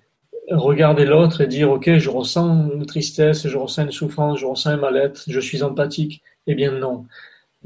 regarder 0.48 1.04
l'autre 1.04 1.42
et 1.42 1.46
dire, 1.46 1.70
OK, 1.70 1.98
je 1.98 2.08
ressens 2.08 2.70
une 2.72 2.86
tristesse, 2.86 3.46
je 3.46 3.58
ressens 3.58 3.84
une 3.84 3.92
souffrance, 3.92 4.38
je 4.38 4.46
ressens 4.46 4.70
un 4.70 4.76
mal-être, 4.78 5.24
je 5.28 5.38
suis 5.38 5.62
empathique. 5.62 6.22
Eh 6.46 6.54
bien 6.54 6.70
non. 6.70 7.04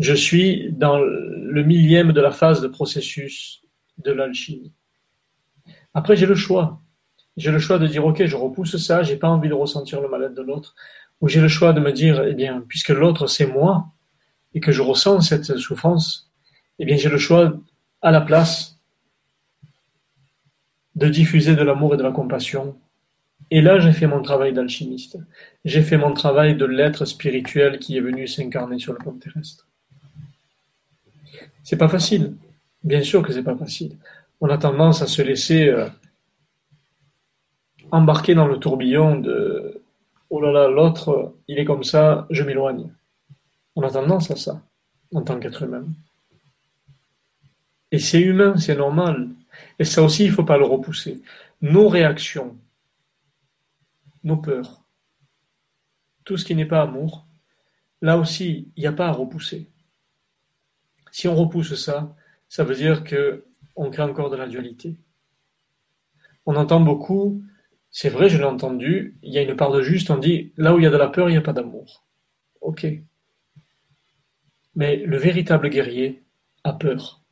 Je 0.00 0.14
suis 0.14 0.72
dans 0.72 0.98
le 0.98 1.62
millième 1.62 2.10
de 2.12 2.20
la 2.20 2.32
phase 2.32 2.60
de 2.60 2.66
processus 2.66 3.62
de 3.98 4.10
l'alchimie. 4.10 4.72
Après, 5.94 6.16
j'ai 6.16 6.26
le 6.26 6.34
choix. 6.34 6.80
J'ai 7.36 7.52
le 7.52 7.60
choix 7.60 7.78
de 7.78 7.86
dire, 7.86 8.04
OK, 8.04 8.26
je 8.26 8.34
repousse 8.34 8.76
ça, 8.78 9.04
j'ai 9.04 9.16
pas 9.16 9.28
envie 9.28 9.48
de 9.48 9.54
ressentir 9.54 10.00
le 10.00 10.08
mal-être 10.08 10.34
de 10.34 10.42
l'autre. 10.42 10.74
Ou 11.20 11.28
j'ai 11.28 11.40
le 11.40 11.46
choix 11.46 11.72
de 11.72 11.78
me 11.78 11.92
dire, 11.92 12.20
eh 12.24 12.34
bien, 12.34 12.64
puisque 12.66 12.88
l'autre 12.88 13.28
c'est 13.28 13.46
moi, 13.46 13.86
et 14.54 14.60
que 14.60 14.72
je 14.72 14.82
ressens 14.82 15.20
cette 15.20 15.56
souffrance, 15.56 16.32
eh 16.80 16.84
bien, 16.84 16.96
j'ai 16.96 17.10
le 17.10 17.18
choix 17.18 17.54
à 18.02 18.10
la 18.10 18.20
place 18.20 18.75
de 20.96 21.08
diffuser 21.08 21.54
de 21.54 21.62
l'amour 21.62 21.94
et 21.94 21.96
de 21.96 22.02
la 22.02 22.10
compassion. 22.10 22.76
Et 23.50 23.60
là, 23.60 23.78
j'ai 23.78 23.92
fait 23.92 24.06
mon 24.06 24.22
travail 24.22 24.52
d'alchimiste. 24.52 25.18
J'ai 25.64 25.82
fait 25.82 25.98
mon 25.98 26.12
travail 26.12 26.56
de 26.56 26.64
l'être 26.64 27.04
spirituel 27.04 27.78
qui 27.78 27.96
est 27.96 28.00
venu 28.00 28.26
s'incarner 28.26 28.78
sur 28.78 28.92
le 28.92 28.98
plan 28.98 29.12
terrestre. 29.12 29.66
C'est 31.62 31.76
pas 31.76 31.88
facile. 31.88 32.34
Bien 32.82 33.02
sûr 33.02 33.22
que 33.22 33.32
c'est 33.32 33.42
pas 33.42 33.56
facile. 33.56 33.96
On 34.40 34.48
a 34.48 34.58
tendance 34.58 35.02
à 35.02 35.06
se 35.06 35.22
laisser 35.22 35.68
euh, 35.68 35.86
embarquer 37.90 38.34
dans 38.34 38.46
le 38.46 38.58
tourbillon 38.58 39.16
de 39.16 39.82
oh 40.30 40.40
là 40.40 40.50
là, 40.50 40.68
l'autre, 40.68 41.34
il 41.48 41.58
est 41.58 41.64
comme 41.64 41.84
ça, 41.84 42.26
je 42.30 42.42
m'éloigne. 42.42 42.90
On 43.74 43.82
a 43.82 43.90
tendance 43.90 44.30
à 44.30 44.36
ça 44.36 44.60
en 45.14 45.22
tant 45.22 45.38
qu'être 45.38 45.62
humain. 45.62 45.84
Et 47.92 47.98
c'est 47.98 48.20
humain, 48.20 48.56
c'est 48.56 48.76
normal. 48.76 49.28
Et 49.78 49.84
ça 49.84 50.02
aussi, 50.02 50.24
il 50.24 50.30
ne 50.30 50.34
faut 50.34 50.44
pas 50.44 50.58
le 50.58 50.64
repousser. 50.64 51.22
Nos 51.60 51.88
réactions, 51.88 52.58
nos 54.24 54.36
peurs, 54.36 54.84
tout 56.24 56.36
ce 56.36 56.44
qui 56.44 56.54
n'est 56.54 56.66
pas 56.66 56.82
amour, 56.82 57.26
là 58.02 58.18
aussi, 58.18 58.70
il 58.76 58.80
n'y 58.80 58.86
a 58.86 58.92
pas 58.92 59.08
à 59.08 59.12
repousser. 59.12 59.70
Si 61.10 61.28
on 61.28 61.34
repousse 61.34 61.74
ça, 61.74 62.14
ça 62.48 62.64
veut 62.64 62.74
dire 62.74 63.04
qu'on 63.04 63.90
crée 63.90 64.02
encore 64.02 64.30
de 64.30 64.36
la 64.36 64.46
dualité. 64.46 64.96
On 66.44 66.56
entend 66.56 66.80
beaucoup 66.80 67.42
c'est 67.98 68.10
vrai, 68.10 68.28
je 68.28 68.36
l'ai 68.36 68.44
entendu, 68.44 69.16
il 69.22 69.32
y 69.32 69.38
a 69.38 69.42
une 69.42 69.56
part 69.56 69.72
de 69.72 69.80
juste, 69.80 70.10
on 70.10 70.18
dit 70.18 70.52
là 70.58 70.74
où 70.74 70.78
il 70.78 70.82
y 70.82 70.86
a 70.86 70.90
de 70.90 70.98
la 70.98 71.08
peur, 71.08 71.30
il 71.30 71.32
n'y 71.32 71.38
a 71.38 71.40
pas 71.40 71.54
d'amour. 71.54 72.04
Ok. 72.60 72.86
Mais 74.74 74.96
le 74.96 75.16
véritable 75.16 75.70
guerrier 75.70 76.22
a 76.62 76.74
peur. 76.74 77.22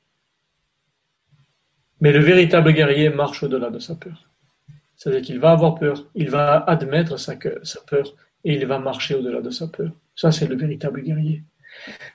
Mais 2.00 2.12
le 2.12 2.20
véritable 2.20 2.72
guerrier 2.72 3.08
marche 3.10 3.42
au-delà 3.42 3.70
de 3.70 3.78
sa 3.78 3.94
peur. 3.94 4.28
C'est-à-dire 4.96 5.22
qu'il 5.22 5.38
va 5.38 5.52
avoir 5.52 5.74
peur, 5.74 6.06
il 6.14 6.30
va 6.30 6.58
admettre 6.64 7.18
sa, 7.18 7.34
peur 7.34 8.14
et 8.44 8.54
il 8.54 8.66
va 8.66 8.78
marcher 8.78 9.14
au-delà 9.14 9.40
de 9.40 9.50
sa 9.50 9.68
peur. 9.68 9.90
Ça, 10.14 10.30
c'est 10.30 10.46
le 10.46 10.56
véritable 10.56 11.02
guerrier. 11.02 11.42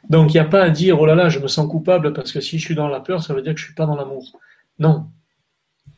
Donc, 0.09 0.33
il 0.33 0.37
n'y 0.37 0.39
a 0.39 0.45
pas 0.45 0.63
à 0.63 0.69
dire, 0.69 0.99
oh 0.99 1.05
là 1.05 1.15
là, 1.15 1.29
je 1.29 1.39
me 1.39 1.47
sens 1.47 1.69
coupable 1.69 2.13
parce 2.13 2.31
que 2.31 2.39
si 2.39 2.57
je 2.57 2.65
suis 2.65 2.75
dans 2.75 2.87
la 2.87 3.01
peur, 3.01 3.21
ça 3.21 3.33
veut 3.33 3.41
dire 3.41 3.53
que 3.53 3.59
je 3.59 3.65
ne 3.65 3.67
suis 3.67 3.75
pas 3.75 3.85
dans 3.85 3.95
l'amour. 3.95 4.39
Non, 4.79 5.07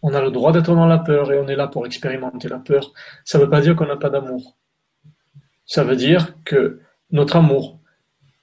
on 0.02 0.14
a 0.14 0.22
le 0.22 0.32
droit 0.32 0.52
d'être 0.52 0.74
dans 0.74 0.88
la 0.88 0.98
peur 0.98 1.32
et 1.32 1.40
on 1.40 1.48
est 1.48 1.56
là 1.56 1.68
pour 1.68 1.86
expérimenter 1.86 2.48
la 2.48 2.58
peur. 2.58 2.92
Ça 3.24 3.38
ne 3.38 3.44
veut 3.44 3.50
pas 3.50 3.62
dire 3.62 3.76
qu'on 3.76 3.86
n'a 3.86 3.98
pas 3.98 4.10
d'amour. 4.10 4.58
Ça 5.66 5.84
veut 5.84 5.96
dire 5.96 6.36
que 6.44 6.80
notre 7.12 7.36
amour 7.36 7.80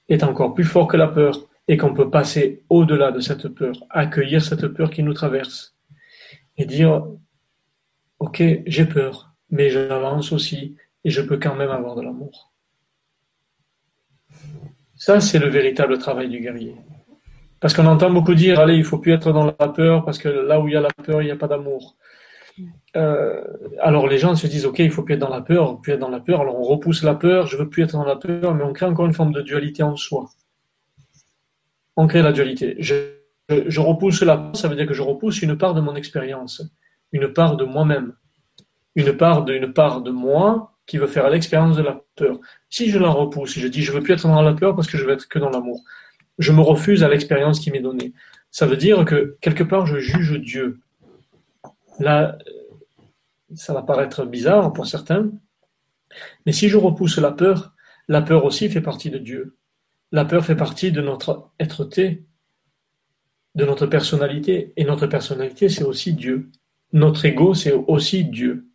est 0.07 0.23
encore 0.23 0.53
plus 0.53 0.63
fort 0.63 0.87
que 0.87 0.97
la 0.97 1.07
peur 1.07 1.47
et 1.69 1.77
qu'on 1.77 1.93
peut 1.93 2.09
passer 2.09 2.63
au-delà 2.67 3.11
de 3.11 3.19
cette 3.19 3.47
peur, 3.47 3.75
accueillir 3.91 4.41
cette 4.43 4.67
peur 4.67 4.89
qui 4.89 5.03
nous 5.03 5.13
traverse 5.13 5.77
et 6.57 6.65
dire 6.65 7.05
Ok, 8.17 8.43
j'ai 8.65 8.85
peur, 8.85 9.33
mais 9.51 9.69
j'avance 9.69 10.33
aussi 10.33 10.75
et 11.05 11.11
je 11.11 11.21
peux 11.21 11.37
quand 11.37 11.55
même 11.55 11.69
avoir 11.69 11.95
de 11.95 12.01
l'amour. 12.01 12.51
Ça, 14.95 15.21
c'est 15.21 15.39
le 15.39 15.47
véritable 15.47 15.97
travail 15.99 16.27
du 16.27 16.41
guerrier. 16.41 16.75
Parce 17.61 17.73
qu'on 17.73 17.85
entend 17.85 18.09
beaucoup 18.09 18.33
dire, 18.33 18.59
allez, 18.59 18.75
il 18.75 18.83
faut 18.83 18.97
plus 18.97 19.13
être 19.13 19.31
dans 19.31 19.45
la 19.45 19.67
peur, 19.69 20.03
parce 20.03 20.17
que 20.17 20.27
là 20.27 20.59
où 20.59 20.67
il 20.67 20.73
y 20.73 20.77
a 20.77 20.81
la 20.81 20.89
peur, 20.89 21.21
il 21.21 21.25
n'y 21.25 21.31
a 21.31 21.37
pas 21.37 21.47
d'amour. 21.47 21.95
Euh, 22.97 23.41
alors 23.79 24.07
les 24.07 24.17
gens 24.17 24.35
se 24.35 24.47
disent, 24.47 24.65
ok, 24.65 24.79
il 24.79 24.91
faut 24.91 25.03
plus 25.03 25.13
être 25.13 25.21
dans 25.21 25.29
la 25.29 25.41
peur, 25.41 25.79
plus 25.79 25.93
être 25.93 25.99
dans 25.99 26.09
la 26.09 26.19
peur, 26.19 26.41
alors 26.41 26.59
on 26.59 26.63
repousse 26.63 27.03
la 27.03 27.15
peur, 27.15 27.45
je 27.47 27.55
veux 27.57 27.69
plus 27.69 27.83
être 27.83 27.93
dans 27.93 28.03
la 28.03 28.15
peur, 28.15 28.55
mais 28.55 28.63
on 28.63 28.73
crée 28.73 28.87
encore 28.87 29.05
une 29.05 29.13
forme 29.13 29.31
de 29.31 29.41
dualité 29.41 29.83
en 29.83 29.95
soi. 29.95 30.29
On 32.01 32.07
crée 32.07 32.21
la 32.21 32.31
dualité. 32.31 32.77
Je, 32.79 33.81
repousse 33.81 34.21
la 34.21 34.37
peur, 34.37 34.55
ça 34.55 34.69
veut 34.69 34.77
dire 34.77 34.87
que 34.87 34.93
je 34.93 35.01
repousse 35.01 35.41
une 35.41 35.57
part 35.57 35.73
de 35.73 35.81
mon 35.81 35.97
expérience, 35.97 36.63
une 37.11 37.33
part 37.33 37.57
de 37.57 37.65
moi-même, 37.65 38.13
une 38.95 39.17
part 39.17 39.43
de, 39.43 39.65
part 39.65 40.01
de 40.01 40.09
moi 40.09 40.77
qui 40.85 40.97
veut 40.97 41.07
faire 41.07 41.29
l'expérience 41.29 41.75
de 41.75 41.81
la 41.81 42.01
peur. 42.15 42.39
Si 42.69 42.89
je 42.89 42.97
la 42.97 43.09
repousse, 43.09 43.59
je 43.59 43.67
dis, 43.67 43.81
je 43.81 43.91
veux 43.91 43.99
plus 43.99 44.13
être 44.13 44.29
dans 44.29 44.41
la 44.41 44.53
peur 44.53 44.77
parce 44.77 44.87
que 44.87 44.97
je 44.97 45.03
veux 45.03 45.11
être 45.11 45.27
que 45.27 45.39
dans 45.39 45.49
l'amour, 45.49 45.83
je 46.37 46.53
me 46.53 46.61
refuse 46.61 47.03
à 47.03 47.09
l'expérience 47.09 47.59
qui 47.59 47.69
m'est 47.69 47.81
donnée. 47.81 48.13
Ça 48.49 48.65
veut 48.65 48.77
dire 48.77 49.03
que 49.03 49.35
quelque 49.41 49.65
part 49.65 49.85
je 49.85 49.99
juge 49.99 50.39
Dieu. 50.39 50.79
Là, 51.99 52.37
ça 53.55 53.73
va 53.73 53.81
paraître 53.81 54.23
bizarre 54.23 54.71
pour 54.71 54.87
certains, 54.87 55.29
mais 56.45 56.53
si 56.53 56.69
je 56.69 56.77
repousse 56.77 57.17
la 57.17 57.33
peur, 57.33 57.73
la 58.07 58.21
peur 58.21 58.45
aussi 58.45 58.69
fait 58.69 58.79
partie 58.79 59.09
de 59.09 59.17
Dieu. 59.17 59.57
La 60.11 60.25
peur 60.25 60.43
fait 60.43 60.55
partie 60.55 60.91
de 60.91 61.01
notre 61.01 61.51
être-té, 61.59 62.25
de 63.55 63.65
notre 63.65 63.85
personnalité, 63.85 64.73
et 64.75 64.83
notre 64.83 65.05
personnalité 65.05 65.69
c'est 65.69 65.83
aussi 65.83 66.13
Dieu. 66.13 66.49
Notre 66.93 67.25
ego 67.25 67.53
c'est 67.53 67.73
aussi 67.73 68.25
Dieu. 68.25 68.67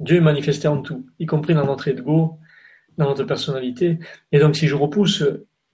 Dieu 0.00 0.16
est 0.16 0.20
manifesté 0.20 0.68
en 0.68 0.82
tout, 0.82 1.06
y 1.18 1.26
compris 1.26 1.54
dans 1.54 1.64
notre 1.64 1.88
ego, 1.88 2.38
dans 2.98 3.06
notre 3.06 3.24
personnalité. 3.24 3.98
Et 4.32 4.38
donc 4.40 4.56
si 4.56 4.66
je 4.66 4.74
repousse 4.74 5.22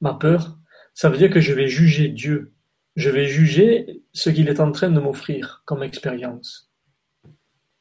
ma 0.00 0.14
peur, 0.14 0.58
ça 0.94 1.08
veut 1.08 1.16
dire 1.16 1.30
que 1.30 1.40
je 1.40 1.54
vais 1.54 1.66
juger 1.66 2.08
Dieu. 2.08 2.52
Je 2.94 3.08
vais 3.08 3.26
juger 3.26 4.02
ce 4.12 4.28
qu'il 4.28 4.48
est 4.48 4.60
en 4.60 4.70
train 4.70 4.90
de 4.90 5.00
m'offrir 5.00 5.62
comme 5.64 5.82
expérience. 5.82 6.70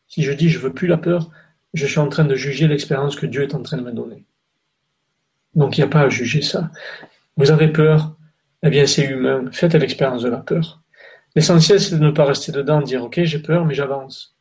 Si 0.07 0.23
je 0.23 0.31
dis 0.31 0.49
je 0.49 0.59
veux 0.59 0.73
plus 0.73 0.87
la 0.87 0.97
peur, 0.97 1.31
je 1.73 1.85
suis 1.85 1.99
en 1.99 2.07
train 2.07 2.25
de 2.25 2.35
juger 2.35 2.67
l'expérience 2.67 3.17
que 3.17 3.25
Dieu 3.25 3.43
est 3.43 3.55
en 3.55 3.61
train 3.61 3.77
de 3.77 3.83
me 3.83 3.91
donner. 3.91 4.25
Donc 5.55 5.77
il 5.77 5.81
n'y 5.81 5.85
a 5.85 5.89
pas 5.89 6.01
à 6.01 6.09
juger 6.09 6.41
ça. 6.41 6.71
Vous 7.37 7.51
avez 7.51 7.67
peur, 7.67 8.15
eh 8.63 8.69
bien 8.69 8.85
c'est 8.85 9.05
humain, 9.05 9.45
faites 9.51 9.73
l'expérience 9.73 10.23
de 10.23 10.29
la 10.29 10.37
peur. 10.37 10.81
L'essentiel 11.35 11.79
c'est 11.79 11.97
de 11.97 12.03
ne 12.03 12.11
pas 12.11 12.25
rester 12.25 12.51
dedans, 12.51 12.81
dire 12.81 13.03
ok 13.03 13.21
j'ai 13.23 13.39
peur 13.39 13.65
mais 13.65 13.73
j'avance. 13.73 14.35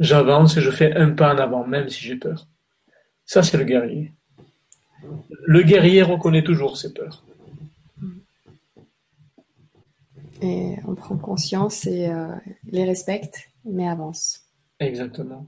J'avance 0.00 0.56
et 0.56 0.60
je 0.60 0.70
fais 0.70 0.94
un 0.94 1.10
pas 1.10 1.34
en 1.34 1.38
avant 1.38 1.66
même 1.66 1.88
si 1.88 2.04
j'ai 2.04 2.16
peur. 2.16 2.46
Ça 3.24 3.42
c'est 3.42 3.56
le 3.56 3.64
guerrier. 3.64 4.12
Le 5.46 5.62
guerrier 5.62 6.02
reconnaît 6.02 6.42
toujours 6.42 6.76
ses 6.76 6.92
peurs. 6.92 7.24
Et 10.40 10.76
on 10.86 10.94
prend 10.94 11.16
conscience 11.16 11.86
et 11.86 12.08
euh, 12.08 12.28
les 12.70 12.84
respecte, 12.84 13.50
mais 13.64 13.88
avance. 13.88 14.44
Exactement. 14.78 15.46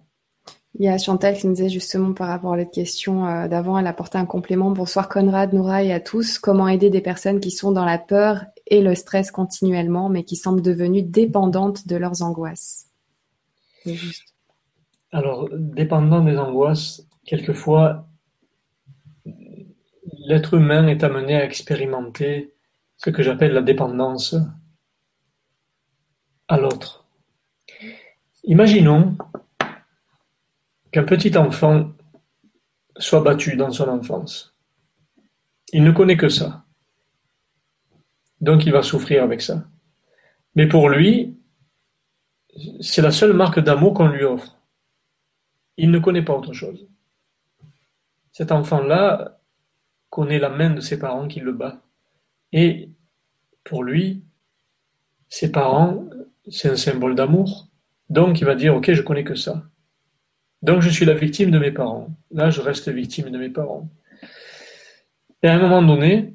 Il 0.78 0.84
y 0.84 0.88
a 0.88 0.96
Chantal 0.98 1.36
qui 1.36 1.46
nous 1.46 1.54
disait 1.54 1.68
justement 1.68 2.12
par 2.12 2.28
rapport 2.28 2.52
à 2.52 2.56
la 2.56 2.64
question 2.64 3.26
euh, 3.26 3.48
d'avant, 3.48 3.76
elle 3.76 3.88
apportait 3.88 4.18
un 4.18 4.26
complément. 4.26 4.70
Bonsoir 4.70 5.08
Conrad, 5.08 5.52
Noura 5.52 5.82
et 5.82 5.92
à 5.92 5.98
tous. 5.98 6.38
Comment 6.38 6.68
aider 6.68 6.90
des 6.90 7.00
personnes 7.00 7.40
qui 7.40 7.50
sont 7.50 7.72
dans 7.72 7.84
la 7.84 7.98
peur 7.98 8.44
et 8.68 8.80
le 8.80 8.94
stress 8.94 9.32
continuellement, 9.32 10.08
mais 10.08 10.22
qui 10.22 10.36
semblent 10.36 10.62
devenues 10.62 11.02
dépendantes 11.02 11.88
de 11.88 11.96
leurs 11.96 12.22
angoisses? 12.22 12.86
Juste. 13.84 14.34
Alors, 15.10 15.48
dépendant 15.52 16.20
des 16.24 16.38
angoisses, 16.38 17.04
quelquefois, 17.24 18.06
l'être 20.28 20.54
humain 20.54 20.86
est 20.86 21.02
amené 21.02 21.34
à 21.34 21.44
expérimenter 21.44 22.54
ce 22.96 23.10
que 23.10 23.24
j'appelle 23.24 23.52
la 23.52 23.62
dépendance 23.62 24.36
à 26.46 26.58
l'autre. 26.58 27.06
Imaginons 28.44 29.16
qu'un 30.92 31.04
petit 31.04 31.36
enfant 31.36 31.92
soit 32.96 33.22
battu 33.22 33.56
dans 33.56 33.70
son 33.70 33.88
enfance. 33.88 34.54
Il 35.72 35.84
ne 35.84 35.92
connaît 35.92 36.16
que 36.16 36.28
ça. 36.28 36.64
Donc 38.40 38.66
il 38.66 38.72
va 38.72 38.82
souffrir 38.82 39.22
avec 39.22 39.40
ça. 39.40 39.68
Mais 40.54 40.66
pour 40.66 40.88
lui, 40.88 41.38
c'est 42.80 43.02
la 43.02 43.12
seule 43.12 43.32
marque 43.32 43.60
d'amour 43.60 43.94
qu'on 43.94 44.08
lui 44.08 44.24
offre. 44.24 44.58
Il 45.76 45.90
ne 45.90 45.98
connaît 45.98 46.24
pas 46.24 46.36
autre 46.36 46.52
chose. 46.52 46.88
Cet 48.32 48.52
enfant-là 48.52 49.40
connaît 50.08 50.38
la 50.38 50.48
main 50.48 50.70
de 50.70 50.80
ses 50.80 50.98
parents 50.98 51.28
qui 51.28 51.40
le 51.40 51.52
bat. 51.52 51.80
Et 52.52 52.90
pour 53.64 53.84
lui, 53.84 54.24
ses 55.28 55.52
parents, 55.52 56.08
c'est 56.48 56.70
un 56.70 56.76
symbole 56.76 57.14
d'amour. 57.14 57.68
Donc 58.08 58.40
il 58.40 58.44
va 58.44 58.56
dire, 58.56 58.74
ok, 58.74 58.92
je 58.92 59.02
connais 59.02 59.24
que 59.24 59.36
ça. 59.36 59.69
Donc 60.62 60.82
je 60.82 60.90
suis 60.90 61.04
la 61.04 61.14
victime 61.14 61.50
de 61.50 61.58
mes 61.58 61.70
parents. 61.70 62.08
Là, 62.30 62.50
je 62.50 62.60
reste 62.60 62.88
victime 62.88 63.30
de 63.30 63.38
mes 63.38 63.48
parents. 63.48 63.88
Et 65.42 65.48
à 65.48 65.54
un 65.54 65.58
moment 65.58 65.82
donné, 65.82 66.34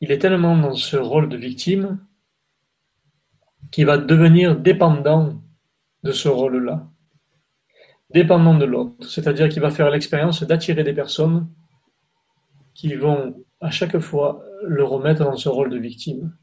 il 0.00 0.12
est 0.12 0.18
tellement 0.18 0.56
dans 0.56 0.74
ce 0.74 0.96
rôle 0.96 1.28
de 1.28 1.36
victime 1.36 1.98
qu'il 3.72 3.86
va 3.86 3.98
devenir 3.98 4.56
dépendant 4.56 5.42
de 6.04 6.12
ce 6.12 6.28
rôle-là. 6.28 6.86
Dépendant 8.10 8.54
de 8.54 8.64
l'autre. 8.64 9.08
C'est-à-dire 9.08 9.48
qu'il 9.48 9.60
va 9.60 9.70
faire 9.70 9.90
l'expérience 9.90 10.44
d'attirer 10.44 10.84
des 10.84 10.92
personnes 10.92 11.48
qui 12.74 12.94
vont 12.94 13.44
à 13.60 13.70
chaque 13.70 13.98
fois 13.98 14.44
le 14.62 14.84
remettre 14.84 15.24
dans 15.24 15.36
ce 15.36 15.48
rôle 15.48 15.70
de 15.70 15.78
victime. 15.78 16.36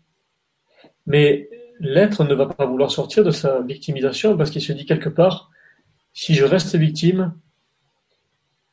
Mais 1.06 1.50
l'être 1.80 2.24
ne 2.26 2.34
va 2.34 2.48
pas 2.48 2.66
vouloir 2.66 2.92
sortir 2.92 3.24
de 3.24 3.32
sa 3.32 3.62
victimisation 3.62 4.36
parce 4.36 4.50
qu'il 4.50 4.62
se 4.62 4.74
dit 4.74 4.86
quelque 4.86 5.10
part, 5.10 5.50
si 6.14 6.36
je 6.36 6.46
reste 6.46 6.76
victime, 6.76 7.34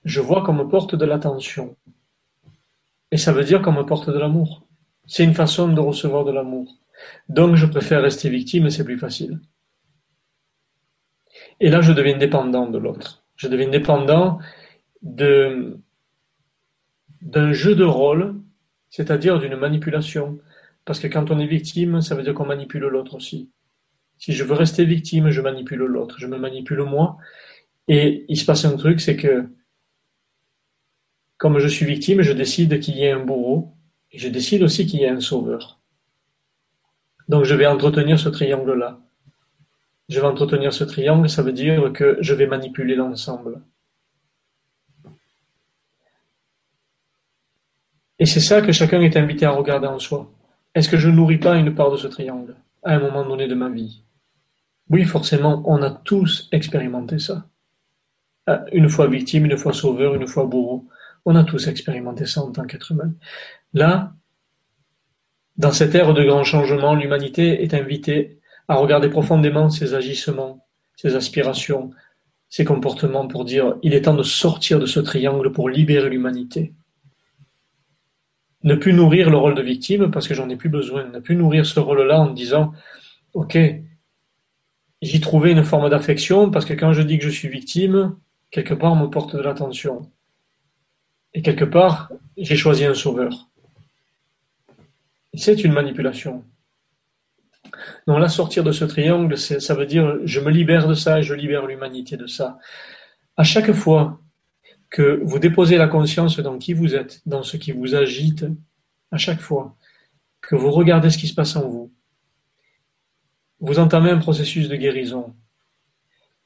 je 0.04 0.20
vois 0.20 0.42
qu'on 0.42 0.52
me 0.52 0.68
porte 0.68 0.94
de 0.94 1.04
l'attention. 1.04 1.76
Et 3.10 3.16
ça 3.16 3.32
veut 3.32 3.44
dire 3.44 3.60
qu'on 3.62 3.72
me 3.72 3.82
porte 3.82 4.08
de 4.08 4.18
l'amour. 4.18 4.66
C'est 5.06 5.24
une 5.24 5.34
façon 5.34 5.68
de 5.68 5.80
recevoir 5.80 6.24
de 6.24 6.32
l'amour. 6.32 6.76
Donc 7.28 7.56
je 7.56 7.66
préfère 7.66 8.02
rester 8.02 8.28
victime 8.28 8.66
et 8.66 8.70
c'est 8.70 8.84
plus 8.84 8.98
facile. 8.98 9.40
Et 11.60 11.70
là, 11.70 11.80
je 11.80 11.92
deviens 11.92 12.16
dépendant 12.16 12.68
de 12.68 12.78
l'autre. 12.78 13.24
Je 13.36 13.48
deviens 13.48 13.68
dépendant 13.68 14.38
d'un 15.02 15.72
jeu 17.52 17.74
de 17.74 17.84
rôle, 17.84 18.40
c'est-à-dire 18.90 19.38
d'une 19.38 19.56
manipulation. 19.56 20.38
Parce 20.84 21.00
que 21.00 21.06
quand 21.06 21.30
on 21.30 21.38
est 21.38 21.46
victime, 21.46 22.00
ça 22.00 22.14
veut 22.14 22.22
dire 22.22 22.34
qu'on 22.34 22.46
manipule 22.46 22.82
l'autre 22.82 23.14
aussi. 23.14 23.50
Si 24.20 24.32
je 24.32 24.44
veux 24.44 24.54
rester 24.54 24.84
victime, 24.84 25.30
je 25.30 25.40
manipule 25.40 25.78
l'autre, 25.78 26.16
je 26.18 26.26
me 26.26 26.36
manipule 26.36 26.82
moi. 26.82 27.16
Et 27.88 28.26
il 28.28 28.36
se 28.36 28.44
passe 28.44 28.66
un 28.66 28.76
truc, 28.76 29.00
c'est 29.00 29.16
que 29.16 29.48
comme 31.38 31.58
je 31.58 31.68
suis 31.68 31.86
victime, 31.86 32.20
je 32.20 32.32
décide 32.32 32.80
qu'il 32.80 32.96
y 32.96 33.04
ait 33.04 33.12
un 33.12 33.24
bourreau 33.24 33.74
et 34.12 34.18
je 34.18 34.28
décide 34.28 34.62
aussi 34.62 34.86
qu'il 34.86 35.00
y 35.00 35.04
ait 35.04 35.08
un 35.08 35.20
sauveur. 35.20 35.80
Donc 37.28 37.44
je 37.44 37.54
vais 37.54 37.66
entretenir 37.66 38.18
ce 38.20 38.28
triangle-là. 38.28 39.00
Je 40.10 40.20
vais 40.20 40.26
entretenir 40.26 40.74
ce 40.74 40.84
triangle, 40.84 41.30
ça 41.30 41.42
veut 41.42 41.52
dire 41.52 41.90
que 41.94 42.18
je 42.20 42.34
vais 42.34 42.46
manipuler 42.46 42.96
l'ensemble. 42.96 43.62
Et 48.18 48.26
c'est 48.26 48.40
ça 48.40 48.60
que 48.60 48.72
chacun 48.72 49.00
est 49.00 49.16
invité 49.16 49.46
à 49.46 49.52
regarder 49.52 49.86
en 49.86 49.98
soi. 49.98 50.30
Est-ce 50.74 50.90
que 50.90 50.98
je 50.98 51.08
nourris 51.08 51.38
pas 51.38 51.56
une 51.56 51.74
part 51.74 51.90
de 51.90 51.96
ce 51.96 52.06
triangle 52.06 52.54
à 52.82 52.96
un 52.96 53.00
moment 53.00 53.26
donné 53.26 53.48
de 53.48 53.54
ma 53.54 53.70
vie? 53.70 54.02
Oui, 54.90 55.04
forcément, 55.04 55.62
on 55.66 55.82
a 55.82 55.90
tous 55.90 56.48
expérimenté 56.52 57.18
ça. 57.20 57.46
Euh, 58.48 58.58
une 58.72 58.88
fois 58.88 59.06
victime, 59.06 59.46
une 59.46 59.56
fois 59.56 59.72
sauveur, 59.72 60.14
une 60.14 60.26
fois 60.26 60.46
bourreau. 60.46 60.88
On 61.24 61.36
a 61.36 61.44
tous 61.44 61.68
expérimenté 61.68 62.26
ça 62.26 62.42
en 62.42 62.50
tant 62.50 62.64
qu'être 62.64 62.90
humain. 62.90 63.12
Là, 63.72 64.14
dans 65.56 65.72
cette 65.72 65.94
ère 65.94 66.12
de 66.12 66.24
grand 66.24 66.42
changement, 66.42 66.94
l'humanité 66.94 67.62
est 67.62 67.74
invitée 67.74 68.40
à 68.66 68.76
regarder 68.76 69.08
profondément 69.08 69.70
ses 69.70 69.94
agissements, 69.94 70.66
ses 70.96 71.14
aspirations, 71.14 71.90
ses 72.48 72.64
comportements 72.64 73.28
pour 73.28 73.44
dire 73.44 73.76
il 73.82 73.94
est 73.94 74.02
temps 74.02 74.14
de 74.14 74.22
sortir 74.22 74.80
de 74.80 74.86
ce 74.86 74.98
triangle 74.98 75.52
pour 75.52 75.68
libérer 75.68 76.10
l'humanité. 76.10 76.72
Ne 78.64 78.74
plus 78.74 78.92
nourrir 78.92 79.30
le 79.30 79.36
rôle 79.36 79.54
de 79.54 79.62
victime 79.62 80.10
parce 80.10 80.26
que 80.26 80.34
j'en 80.34 80.48
ai 80.48 80.56
plus 80.56 80.68
besoin. 80.68 81.04
Ne 81.04 81.20
plus 81.20 81.36
nourrir 81.36 81.64
ce 81.64 81.78
rôle-là 81.78 82.20
en 82.20 82.30
disant 82.30 82.72
ok, 83.34 83.56
J'y 85.02 85.20
trouvais 85.20 85.52
une 85.52 85.64
forme 85.64 85.88
d'affection 85.88 86.50
parce 86.50 86.64
que 86.64 86.74
quand 86.74 86.92
je 86.92 87.02
dis 87.02 87.18
que 87.18 87.24
je 87.24 87.30
suis 87.30 87.48
victime, 87.48 88.16
quelque 88.50 88.74
part 88.74 88.92
on 88.92 88.96
me 88.96 89.06
porte 89.06 89.34
de 89.34 89.40
l'attention. 89.40 90.10
Et 91.32 91.42
quelque 91.42 91.64
part, 91.64 92.10
j'ai 92.36 92.56
choisi 92.56 92.84
un 92.84 92.94
sauveur. 92.94 93.48
C'est 95.34 95.64
une 95.64 95.72
manipulation. 95.72 96.44
Donc 98.06 98.18
là, 98.18 98.28
sortir 98.28 98.64
de 98.64 98.72
ce 98.72 98.84
triangle, 98.84 99.38
ça 99.38 99.74
veut 99.74 99.86
dire 99.86 100.18
je 100.24 100.40
me 100.40 100.50
libère 100.50 100.88
de 100.88 100.94
ça 100.94 101.20
et 101.20 101.22
je 101.22 101.34
libère 101.34 101.66
l'humanité 101.66 102.16
de 102.16 102.26
ça. 102.26 102.58
À 103.36 103.44
chaque 103.44 103.72
fois 103.72 104.20
que 104.90 105.20
vous 105.22 105.38
déposez 105.38 105.76
la 105.76 105.86
conscience 105.86 106.38
dans 106.40 106.58
qui 106.58 106.72
vous 106.72 106.94
êtes, 106.94 107.22
dans 107.26 107.42
ce 107.42 107.56
qui 107.56 107.70
vous 107.72 107.94
agite, 107.94 108.44
à 109.12 109.18
chaque 109.18 109.40
fois 109.40 109.76
que 110.40 110.56
vous 110.56 110.70
regardez 110.70 111.10
ce 111.10 111.18
qui 111.18 111.28
se 111.28 111.34
passe 111.34 111.54
en 111.56 111.68
vous, 111.68 111.92
vous 113.60 113.78
entamez 113.78 114.10
un 114.10 114.18
processus 114.18 114.68
de 114.68 114.76
guérison. 114.76 115.34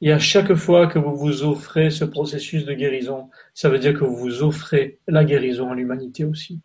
Et 0.01 0.13
à 0.13 0.19
chaque 0.19 0.55
fois 0.55 0.87
que 0.87 0.99
vous 0.99 1.17
vous 1.17 1.45
offrez 1.45 1.91
ce 1.91 2.05
processus 2.05 2.65
de 2.65 2.75
guérison, 2.75 3.31
ça 3.55 3.69
veut 3.69 3.79
dire 3.79 3.95
que 3.95 4.05
vous 4.05 4.17
vous 4.17 4.43
offrez 4.43 4.99
la 5.09 5.25
guérison 5.25 5.71
à 5.71 5.75
l'humanité 5.75 6.25
aussi. 6.25 6.61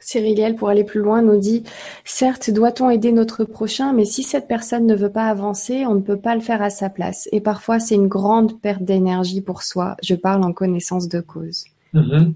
Cyriliel, 0.00 0.54
pour 0.54 0.68
aller 0.68 0.84
plus 0.84 1.00
loin, 1.00 1.22
nous 1.22 1.38
dit 1.38 1.64
Certes, 2.04 2.50
doit-on 2.50 2.90
aider 2.90 3.10
notre 3.10 3.44
prochain, 3.44 3.94
mais 3.94 4.04
si 4.04 4.22
cette 4.22 4.48
personne 4.48 4.86
ne 4.86 4.94
veut 4.94 5.10
pas 5.10 5.28
avancer, 5.28 5.86
on 5.86 5.94
ne 5.94 6.00
peut 6.00 6.20
pas 6.20 6.34
le 6.34 6.42
faire 6.42 6.60
à 6.60 6.68
sa 6.68 6.90
place. 6.90 7.26
Et 7.32 7.40
parfois, 7.40 7.80
c'est 7.80 7.94
une 7.94 8.08
grande 8.08 8.60
perte 8.60 8.82
d'énergie 8.82 9.40
pour 9.40 9.62
soi. 9.62 9.96
Je 10.02 10.14
parle 10.14 10.44
en 10.44 10.52
connaissance 10.52 11.08
de 11.08 11.20
cause. 11.20 11.64
Mm-hmm. 11.94 12.34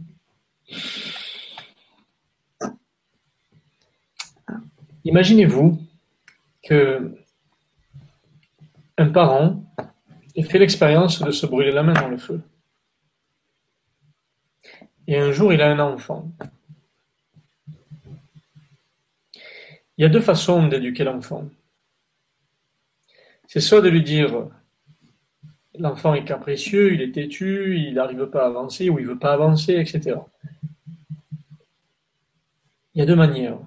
Imaginez-vous 5.05 5.79
que 6.63 7.17
un 8.99 9.09
parent 9.09 9.65
ait 10.37 10.43
fait 10.43 10.59
l'expérience 10.59 11.23
de 11.23 11.31
se 11.31 11.47
brûler 11.47 11.73
la 11.73 11.83
main 11.83 11.95
dans 11.95 12.09
le 12.09 12.19
feu. 12.19 12.43
Et 15.07 15.17
un 15.17 15.33
jour, 15.33 15.53
il 15.53 15.63
a 15.63 15.71
un 15.71 15.79
enfant. 15.79 16.31
Il 19.97 20.03
y 20.03 20.05
a 20.05 20.09
deux 20.09 20.21
façons 20.21 20.69
d'éduquer 20.69 21.05
l'enfant. 21.05 21.49
C'est 23.47 23.61
soit 23.61 23.81
de 23.81 23.89
lui 23.89 24.03
dire 24.03 24.49
l'enfant 25.79 26.15
est 26.15 26.25
capricieux, 26.25 26.93
il 26.93 27.01
est 27.01 27.13
têtu, 27.13 27.77
il 27.79 27.95
n'arrive 27.95 28.27
pas 28.27 28.45
à 28.45 28.47
avancer 28.47 28.91
ou 28.91 28.99
il 28.99 29.05
ne 29.05 29.11
veut 29.11 29.19
pas 29.19 29.33
avancer, 29.33 29.75
etc. 29.75 30.19
Il 32.95 32.99
y 32.99 33.03
a 33.03 33.07
deux 33.07 33.17
manières 33.17 33.59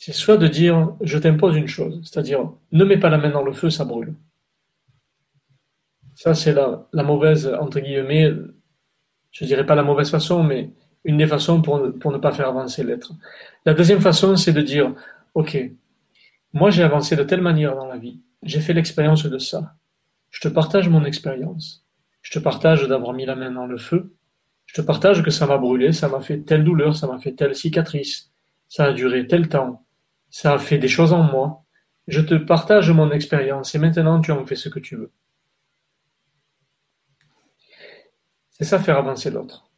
c'est 0.00 0.14
soit 0.14 0.38
de 0.38 0.48
dire 0.48 0.96
je 1.02 1.18
t'impose 1.18 1.56
une 1.56 1.68
chose, 1.68 2.00
c'est-à-dire 2.02 2.50
ne 2.72 2.84
mets 2.84 2.96
pas 2.96 3.10
la 3.10 3.18
main 3.18 3.28
dans 3.28 3.44
le 3.44 3.52
feu, 3.52 3.68
ça 3.68 3.84
brûle. 3.84 4.14
Ça, 6.14 6.34
c'est 6.34 6.54
la, 6.54 7.02
mauvaise, 7.02 7.46
entre 7.60 7.80
guillemets, 7.80 8.32
je 9.30 9.44
dirais 9.44 9.66
pas 9.66 9.74
la 9.74 9.82
mauvaise 9.82 10.10
façon, 10.10 10.42
mais 10.42 10.70
une 11.04 11.18
des 11.18 11.26
façons 11.26 11.60
pour 11.60 11.78
ne 11.78 12.16
pas 12.16 12.32
faire 12.32 12.48
avancer 12.48 12.82
l'être. 12.82 13.12
La 13.66 13.74
deuxième 13.74 14.00
façon, 14.00 14.36
c'est 14.36 14.54
de 14.54 14.62
dire, 14.62 14.94
OK, 15.34 15.58
moi 16.54 16.70
j'ai 16.70 16.82
avancé 16.82 17.14
de 17.14 17.22
telle 17.22 17.42
manière 17.42 17.76
dans 17.76 17.86
la 17.86 17.98
vie, 17.98 18.22
j'ai 18.42 18.60
fait 18.60 18.72
l'expérience 18.72 19.26
de 19.26 19.38
ça. 19.38 19.74
Je 20.30 20.40
te 20.40 20.48
partage 20.48 20.88
mon 20.88 21.04
expérience. 21.04 21.84
Je 22.22 22.30
te 22.30 22.38
partage 22.38 22.88
d'avoir 22.88 23.12
mis 23.12 23.26
la 23.26 23.36
main 23.36 23.50
dans 23.50 23.66
le 23.66 23.76
feu. 23.76 24.14
Je 24.64 24.72
te 24.72 24.80
partage 24.80 25.22
que 25.22 25.30
ça 25.30 25.46
m'a 25.46 25.58
brûlé, 25.58 25.92
ça 25.92 26.08
m'a 26.08 26.20
fait 26.20 26.38
telle 26.40 26.64
douleur, 26.64 26.96
ça 26.96 27.06
m'a 27.06 27.18
fait 27.18 27.32
telle 27.32 27.54
cicatrice, 27.54 28.32
ça 28.66 28.84
a 28.84 28.92
duré 28.94 29.26
tel 29.26 29.48
temps 29.48 29.84
ça 30.30 30.54
a 30.54 30.58
fait 30.58 30.78
des 30.78 30.88
choses 30.88 31.12
en 31.12 31.22
moi. 31.22 31.64
Je 32.06 32.20
te 32.20 32.34
partage 32.34 32.90
mon 32.90 33.10
expérience 33.10 33.74
et 33.74 33.78
maintenant 33.78 34.20
tu 34.20 34.32
en 34.32 34.44
fais 34.44 34.56
ce 34.56 34.68
que 34.68 34.78
tu 34.78 34.96
veux. 34.96 35.12
C'est 38.50 38.64
ça 38.64 38.78
faire 38.78 38.98
avancer 38.98 39.30
l'autre. 39.30 39.70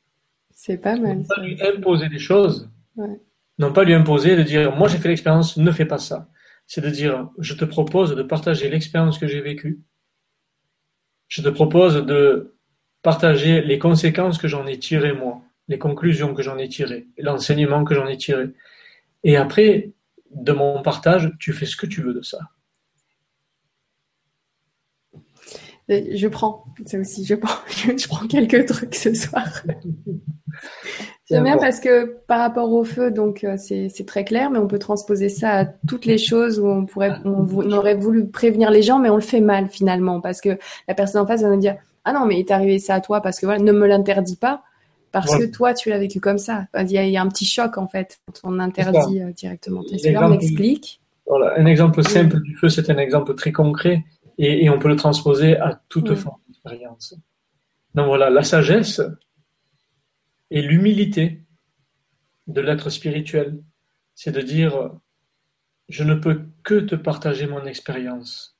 C'est 0.50 0.78
pas 0.78 0.96
mal. 0.96 1.18
Non 1.18 1.24
pas 1.24 1.40
lui 1.40 1.62
imposer 1.62 2.08
des 2.08 2.18
choses. 2.18 2.70
Non 3.58 3.72
pas 3.72 3.84
lui 3.84 3.94
imposer 3.94 4.36
de 4.36 4.42
dire 4.42 4.74
moi 4.76 4.88
j'ai 4.88 4.98
fait 4.98 5.08
l'expérience, 5.08 5.56
ne 5.56 5.70
fais 5.72 5.86
pas 5.86 5.98
ça. 5.98 6.28
C'est 6.66 6.80
de 6.80 6.90
dire 6.90 7.30
je 7.38 7.54
te 7.54 7.64
propose 7.64 8.14
de 8.14 8.22
partager 8.22 8.68
l'expérience 8.68 9.18
que 9.18 9.26
j'ai 9.26 9.40
vécue. 9.40 9.80
Je 11.28 11.42
te 11.42 11.48
propose 11.48 12.04
de 12.06 12.54
partager 13.02 13.62
les 13.62 13.78
conséquences 13.78 14.38
que 14.38 14.48
j'en 14.48 14.66
ai 14.66 14.78
tirées 14.78 15.12
moi, 15.12 15.42
les 15.68 15.78
conclusions 15.78 16.34
que 16.34 16.42
j'en 16.42 16.58
ai 16.58 16.68
tirées, 16.68 17.06
l'enseignement 17.18 17.84
que 17.84 17.94
j'en 17.94 18.06
ai 18.06 18.16
tiré. 18.16 18.50
Et 19.24 19.36
après, 19.36 19.92
de 20.34 20.52
mon 20.52 20.82
partage, 20.82 21.32
tu 21.38 21.52
fais 21.52 21.66
ce 21.66 21.76
que 21.76 21.86
tu 21.86 22.02
veux 22.02 22.14
de 22.14 22.22
ça. 22.22 22.38
Je 25.88 26.28
prends, 26.28 26.64
ça 26.86 26.98
aussi, 26.98 27.24
je 27.24 27.34
prends, 27.34 27.58
je 27.68 28.08
prends 28.08 28.26
quelques 28.26 28.66
trucs 28.66 28.94
ce 28.94 29.12
soir. 29.14 29.44
J'aime 31.28 31.44
bien 31.44 31.56
parce 31.56 31.80
que 31.80 32.18
par 32.26 32.40
rapport 32.40 32.70
au 32.72 32.84
feu, 32.84 33.10
donc 33.10 33.44
euh, 33.44 33.56
c'est 33.56 34.06
très 34.06 34.24
clair, 34.24 34.50
mais 34.50 34.58
on 34.58 34.66
peut 34.66 34.78
transposer 34.78 35.28
ça 35.28 35.50
à 35.52 35.64
toutes 35.64 36.04
les 36.04 36.18
choses 36.18 36.58
où 36.58 36.66
on 36.66 36.84
pourrait, 36.84 37.14
on, 37.24 37.72
aurait 37.72 37.94
voulu 37.94 38.26
prévenir 38.26 38.70
les 38.70 38.82
gens, 38.82 38.98
mais 38.98 39.08
on 39.08 39.14
le 39.14 39.22
fait 39.22 39.40
mal 39.40 39.68
finalement 39.68 40.20
parce 40.20 40.40
que 40.40 40.58
la 40.88 40.94
personne 40.94 41.22
en 41.22 41.26
face 41.26 41.42
va 41.42 41.48
nous 41.48 41.60
dire 41.60 41.76
ah 42.04 42.12
non 42.12 42.26
mais 42.26 42.36
il 42.36 42.40
est 42.40 42.50
arrivé 42.50 42.78
ça 42.78 42.96
à 42.96 43.00
toi 43.00 43.20
parce 43.20 43.38
que 43.38 43.46
voilà 43.46 43.62
ne 43.62 43.72
me 43.72 43.86
l'interdis 43.86 44.36
pas 44.36 44.62
parce 45.12 45.36
que 45.36 45.44
toi 45.44 45.74
tu 45.74 45.90
l'as 45.90 45.98
vécu 45.98 46.20
comme 46.20 46.38
ça. 46.38 46.66
Il 46.78 46.90
y, 46.90 47.16
a, 47.16 47.22
un 47.22 47.28
petit 47.28 47.44
choc 47.44 47.78
en 47.78 47.86
fait 47.86 48.20
quand 48.26 48.40
on 48.44 48.58
interdit 48.58 49.20
euh, 49.20 49.30
directement. 49.32 49.82
on 49.82 50.32
explique. 50.32 51.00
Voilà, 51.26 51.54
un 51.58 51.66
exemple 51.66 52.02
simple 52.02 52.40
du 52.40 52.56
feu, 52.56 52.68
c'est 52.68 52.90
un 52.90 52.98
exemple 52.98 53.34
très 53.34 53.52
concret 53.52 54.04
et, 54.38 54.68
on 54.70 54.78
peut 54.78 54.88
le 54.88 54.96
transposer 54.96 55.56
à 55.56 55.80
toute 55.88 56.14
forme 56.14 56.40
d'expérience. 56.48 57.14
Donc 57.94 58.06
voilà, 58.06 58.30
la 58.30 58.42
sagesse 58.42 59.00
et 60.50 60.62
l'humilité 60.62 61.42
de 62.48 62.60
l'être 62.60 62.90
spirituel, 62.90 63.58
c'est 64.14 64.32
de 64.32 64.40
dire 64.40 64.90
je 65.88 66.04
ne 66.04 66.14
peux 66.14 66.42
que 66.62 66.80
te 66.80 66.94
partager 66.94 67.46
mon 67.46 67.64
expérience, 67.66 68.56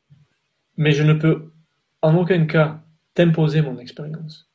mais 0.76 0.92
je 0.92 1.03
ne 1.03 1.14
peux 1.14 1.53
en 2.03 2.16
aucun 2.16 2.46
cas 2.46 2.82
t'imposer 3.14 3.62
mon 3.62 3.78
expérience. 3.78 4.51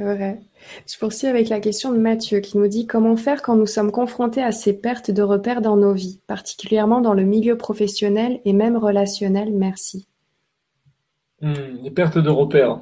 Vrai. 0.00 0.40
Je 0.86 0.96
poursuis 0.98 1.26
avec 1.26 1.50
la 1.50 1.60
question 1.60 1.92
de 1.92 1.98
Mathieu 1.98 2.40
qui 2.40 2.56
nous 2.56 2.68
dit 2.68 2.86
comment 2.86 3.16
faire 3.16 3.42
quand 3.42 3.54
nous 3.54 3.66
sommes 3.66 3.92
confrontés 3.92 4.42
à 4.42 4.50
ces 4.50 4.72
pertes 4.72 5.10
de 5.10 5.20
repères 5.20 5.60
dans 5.60 5.76
nos 5.76 5.92
vies, 5.92 6.20
particulièrement 6.26 7.02
dans 7.02 7.12
le 7.12 7.24
milieu 7.24 7.58
professionnel 7.58 8.40
et 8.46 8.54
même 8.54 8.78
relationnel. 8.78 9.52
Merci. 9.52 10.06
Hmm, 11.42 11.52
les 11.82 11.90
pertes 11.90 12.16
de 12.16 12.30
repères. 12.30 12.80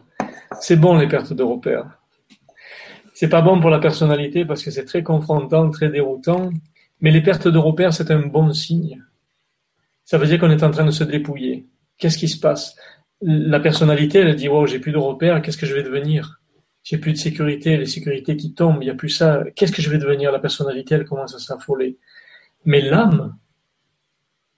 C'est 0.61 0.77
bon 0.77 0.97
les 0.97 1.09
pertes 1.09 1.33
de 1.33 1.43
repères. 1.43 1.99
C'est 3.15 3.29
pas 3.29 3.43
bon 3.43 3.61
pour 3.61 3.71
la 3.71 3.81
personnalité 3.81 4.45
parce 4.45 4.63
que 4.63 4.71
c'est 4.71 4.85
très 4.85 5.03
confrontant, 5.03 5.71
très 5.71 5.89
déroutant. 5.89 6.51
Mais 7.01 7.11
les 7.11 7.23
pertes 7.23 7.49
de 7.49 7.59
repères, 7.59 7.93
c'est 7.93 8.13
un 8.13 8.21
bon 8.21 8.53
signe. 8.53 9.03
Ça 10.05 10.19
veut 10.19 10.27
dire 10.27 10.39
qu'on 10.39 10.51
est 10.51 10.63
en 10.63 10.71
train 10.71 10.85
de 10.85 10.93
se 10.93 11.05
dépouiller. 11.05 11.67
Qu'est-ce 11.97 12.19
qui 12.19 12.29
se 12.29 12.39
passe? 12.39 12.77
La 13.21 13.59
personnalité, 13.59 14.21
elle 14.21 14.37
dit 14.37 14.49
wow, 14.49 14.67
j'ai 14.67 14.79
plus 14.79 14.93
de 14.93 14.99
repères, 14.99 15.43
qu'est-ce 15.43 15.59
que 15.59 15.67
je 15.67 15.75
vais 15.75 15.83
devenir? 15.83 16.38
J'ai 16.89 16.97
plus 16.97 17.13
de 17.13 17.19
sécurité, 17.19 17.77
les 17.77 17.85
sécurités 17.85 18.35
qui 18.39 18.55
tombent, 18.55 18.79
il 18.81 18.87
n'y 18.87 18.91
a 18.91 18.95
plus 18.95 19.11
ça. 19.11 19.45
Qu'est-ce 19.55 19.73
que 19.73 19.83
je 19.83 19.91
vais 19.91 19.99
devenir 19.99 20.33
La 20.33 20.39
personnalité, 20.39 20.95
elle 20.95 21.05
commence 21.05 21.35
à 21.35 21.39
s'affoler. 21.39 21.99
Mais 22.65 22.81
l'âme 22.81 23.37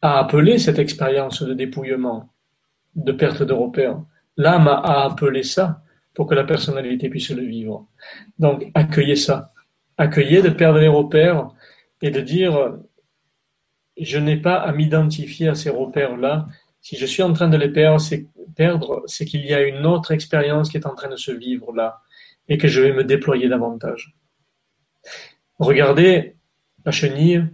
a 0.01 0.21
appelé 0.21 0.59
cette 0.59 0.79
expérience 0.79 1.43
de 1.43 1.55
dépouillement, 1.55 2.33
de 2.95 3.11
perte 3.11 3.43
de 3.43 3.53
repères. 3.53 4.01
L'âme 4.37 4.69
a 4.69 5.03
appelé 5.07 5.43
ça 5.43 5.83
pour 6.15 6.29
que 6.29 6.37
la 6.37 6.45
personnalité 6.45 7.09
puisse 7.09 7.31
le 7.31 7.43
vivre. 7.43 7.89
Donc, 8.39 8.71
accueillez 8.75 9.17
ça. 9.17 9.51
Accueillez 9.99 10.41
de 10.41 10.51
perdre 10.51 10.79
les 10.79 10.87
repères 10.87 11.51
et 12.01 12.13
de 12.13 12.21
dire, 12.21 12.77
je 14.01 14.19
n'ai 14.19 14.37
pas 14.37 14.55
à 14.55 14.71
m'identifier 14.71 15.49
à 15.49 15.57
ces 15.57 15.71
repères-là. 15.71 16.47
Si 16.81 16.97
je 16.97 17.07
suis 17.07 17.25
en 17.25 17.33
train 17.33 17.49
de 17.49 17.57
les 17.57 17.71
perdre, 17.73 19.03
c'est 19.07 19.25
qu'il 19.25 19.45
y 19.45 19.53
a 19.53 19.63
une 19.63 19.85
autre 19.85 20.13
expérience 20.13 20.71
qui 20.71 20.77
est 20.77 20.87
en 20.87 20.95
train 20.95 21.09
de 21.09 21.17
se 21.17 21.33
vivre 21.33 21.73
là 21.73 22.01
et 22.51 22.59
que 22.59 22.69
je 22.69 22.83
vais 22.83 22.93
me 22.93 23.05
déployer 23.05 23.49
davantage. 23.49 24.15
Regardez 25.59 26.37
la 26.85 26.93
chenille. 26.93 27.47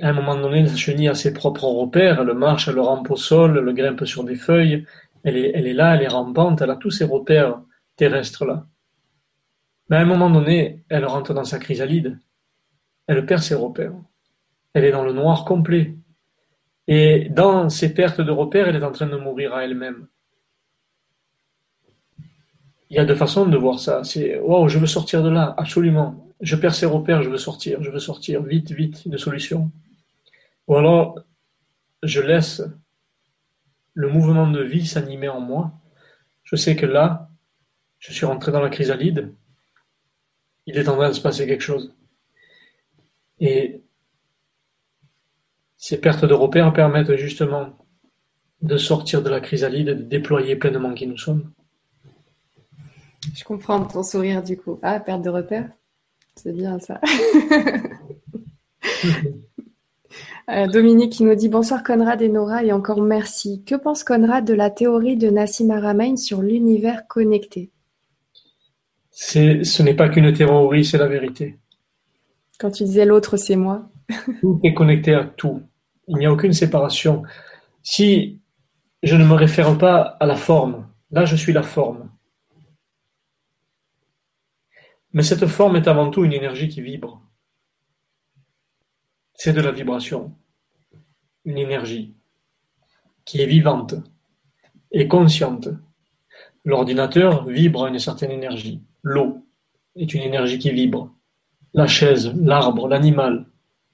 À 0.00 0.08
un 0.08 0.12
moment 0.12 0.36
donné, 0.36 0.62
la 0.62 0.76
chenille 0.76 1.08
a 1.08 1.14
ses 1.14 1.34
propres 1.34 1.64
repères. 1.64 2.20
Elle 2.20 2.34
marche, 2.34 2.68
elle 2.68 2.78
rampe 2.78 3.10
au 3.10 3.16
sol, 3.16 3.58
elle 3.58 3.74
grimpe 3.74 4.04
sur 4.04 4.24
des 4.24 4.36
feuilles. 4.36 4.86
Elle 5.24 5.36
est, 5.36 5.72
là, 5.72 5.96
elle 5.96 6.02
est 6.02 6.08
rampante, 6.08 6.62
elle 6.62 6.70
a 6.70 6.76
tous 6.76 6.90
ses 6.90 7.04
repères 7.04 7.60
terrestres 7.96 8.44
là. 8.44 8.66
Mais 9.88 9.96
à 9.96 10.00
un 10.00 10.06
moment 10.06 10.30
donné, 10.30 10.84
elle 10.88 11.04
rentre 11.04 11.34
dans 11.34 11.44
sa 11.44 11.58
chrysalide. 11.58 12.18
Elle 13.06 13.26
perd 13.26 13.42
ses 13.42 13.54
repères. 13.54 13.94
Elle 14.74 14.84
est 14.84 14.92
dans 14.92 15.04
le 15.04 15.12
noir 15.12 15.44
complet. 15.44 15.96
Et 16.86 17.28
dans 17.30 17.68
ses 17.68 17.92
pertes 17.92 18.20
de 18.20 18.30
repères, 18.30 18.68
elle 18.68 18.76
est 18.76 18.84
en 18.84 18.92
train 18.92 19.06
de 19.06 19.16
mourir 19.16 19.54
à 19.54 19.64
elle-même 19.64 20.08
il 22.92 22.96
y 22.96 22.98
a 22.98 23.06
deux 23.06 23.14
façons 23.14 23.46
de 23.46 23.56
voir 23.56 23.80
ça. 23.80 24.04
C'est 24.04 24.38
waouh, 24.38 24.68
je 24.68 24.78
veux 24.78 24.86
sortir 24.86 25.22
de 25.22 25.30
là, 25.30 25.54
absolument. 25.56 26.28
Je 26.42 26.56
perds 26.56 26.74
ses 26.74 26.84
repères, 26.84 27.22
je 27.22 27.30
veux 27.30 27.38
sortir, 27.38 27.82
je 27.82 27.90
veux 27.90 27.98
sortir, 27.98 28.42
vite, 28.42 28.70
vite, 28.70 29.08
de 29.08 29.16
solution. 29.16 29.70
Ou 30.68 30.76
alors, 30.76 31.18
je 32.02 32.20
laisse 32.20 32.62
le 33.94 34.10
mouvement 34.10 34.46
de 34.46 34.62
vie 34.62 34.86
s'animer 34.86 35.30
en 35.30 35.40
moi. 35.40 35.72
Je 36.44 36.54
sais 36.54 36.76
que 36.76 36.84
là, 36.84 37.30
je 37.98 38.12
suis 38.12 38.26
rentré 38.26 38.52
dans 38.52 38.60
la 38.60 38.68
chrysalide. 38.68 39.32
Il 40.66 40.76
est 40.76 40.86
en 40.86 40.96
train 40.96 41.08
de 41.08 41.14
se 41.14 41.22
passer 41.22 41.46
quelque 41.46 41.62
chose. 41.62 41.94
Et 43.40 43.80
ces 45.78 45.98
pertes 45.98 46.26
de 46.26 46.34
repères 46.34 46.74
permettent 46.74 47.16
justement 47.16 47.86
de 48.60 48.76
sortir 48.76 49.22
de 49.22 49.30
la 49.30 49.40
chrysalide 49.40 49.88
et 49.88 49.94
de 49.94 50.02
déployer 50.02 50.56
pleinement 50.56 50.92
qui 50.92 51.06
nous 51.06 51.16
sommes. 51.16 51.54
Je 53.34 53.44
comprends 53.44 53.84
ton 53.84 54.02
sourire 54.02 54.42
du 54.42 54.56
coup. 54.56 54.78
Ah, 54.82 55.00
perte 55.00 55.22
de 55.22 55.30
repère 55.30 55.68
C'est 56.36 56.52
bien 56.52 56.78
ça. 56.78 57.00
Euh, 60.50 60.66
Dominique 60.66 61.12
qui 61.12 61.22
nous 61.22 61.34
dit 61.36 61.48
bonsoir 61.48 61.84
Conrad 61.84 62.20
et 62.20 62.28
Nora 62.28 62.64
et 62.64 62.72
encore 62.72 63.00
merci. 63.00 63.62
Que 63.64 63.76
pense 63.76 64.02
Conrad 64.02 64.44
de 64.44 64.54
la 64.54 64.70
théorie 64.70 65.16
de 65.16 65.30
Nassim 65.30 65.70
Haramein 65.70 66.16
sur 66.16 66.42
l'univers 66.42 67.06
connecté? 67.06 67.70
Ce 69.12 69.82
n'est 69.82 69.94
pas 69.94 70.08
qu'une 70.08 70.32
théorie, 70.32 70.84
c'est 70.84 70.98
la 70.98 71.06
vérité. 71.06 71.58
Quand 72.58 72.70
tu 72.70 72.84
disais 72.84 73.04
l'autre, 73.04 73.36
c'est 73.36 73.56
moi. 73.56 73.88
tout 74.40 74.60
est 74.64 74.74
connecté 74.74 75.14
à 75.14 75.24
tout. 75.24 75.62
Il 76.08 76.16
n'y 76.16 76.26
a 76.26 76.32
aucune 76.32 76.52
séparation. 76.52 77.22
Si 77.82 78.40
je 79.02 79.16
ne 79.16 79.24
me 79.24 79.34
réfère 79.34 79.78
pas 79.78 80.16
à 80.20 80.26
la 80.26 80.36
forme, 80.36 80.86
là 81.10 81.24
je 81.24 81.36
suis 81.36 81.52
la 81.52 81.62
forme. 81.62 82.10
Mais 85.12 85.22
cette 85.22 85.46
forme 85.46 85.76
est 85.76 85.88
avant 85.88 86.10
tout 86.10 86.24
une 86.24 86.32
énergie 86.32 86.68
qui 86.68 86.80
vibre. 86.80 87.22
C'est 89.34 89.52
de 89.52 89.60
la 89.60 89.70
vibration. 89.70 90.34
Une 91.44 91.58
énergie 91.58 92.14
qui 93.24 93.40
est 93.40 93.46
vivante 93.46 93.94
et 94.90 95.08
consciente. 95.08 95.68
L'ordinateur 96.64 97.46
vibre 97.46 97.84
à 97.84 97.88
une 97.88 97.98
certaine 97.98 98.30
énergie. 98.30 98.82
L'eau 99.02 99.46
est 99.96 100.14
une 100.14 100.22
énergie 100.22 100.58
qui 100.58 100.70
vibre. 100.70 101.12
La 101.74 101.86
chaise, 101.86 102.32
l'arbre, 102.36 102.88
l'animal, 102.88 103.46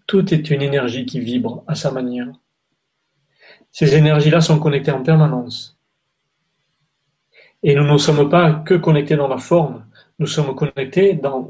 tout 0.06 0.34
est 0.34 0.50
une 0.50 0.62
énergie 0.62 1.06
qui 1.06 1.20
vibre 1.20 1.64
à 1.66 1.74
sa 1.74 1.90
manière. 1.90 2.28
Ces 3.70 3.94
énergies-là 3.94 4.40
sont 4.40 4.58
connectées 4.58 4.90
en 4.90 5.02
permanence. 5.02 5.78
Et 7.62 7.74
nous 7.74 7.84
ne 7.84 7.98
sommes 7.98 8.28
pas 8.28 8.52
que 8.52 8.74
connectés 8.74 9.16
dans 9.16 9.28
la 9.28 9.38
forme, 9.38 9.86
nous 10.18 10.26
sommes 10.26 10.54
connectés 10.54 11.14
dans, 11.14 11.48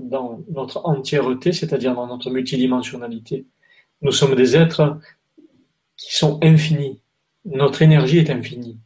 notre 0.51 0.85
entièreté, 0.85 1.53
c'est-à-dire 1.53 1.95
dans 1.95 2.07
notre 2.07 2.31
multidimensionnalité. 2.31 3.47
Nous 4.03 4.13
sommes 4.13 4.35
des 4.35 4.57
êtres 4.57 4.99
qui 5.97 6.15
sont 6.17 6.39
infinis. 6.43 7.01
Notre 7.45 7.83
énergie 7.83 8.19
est 8.19 8.31
infinie. 8.31 8.79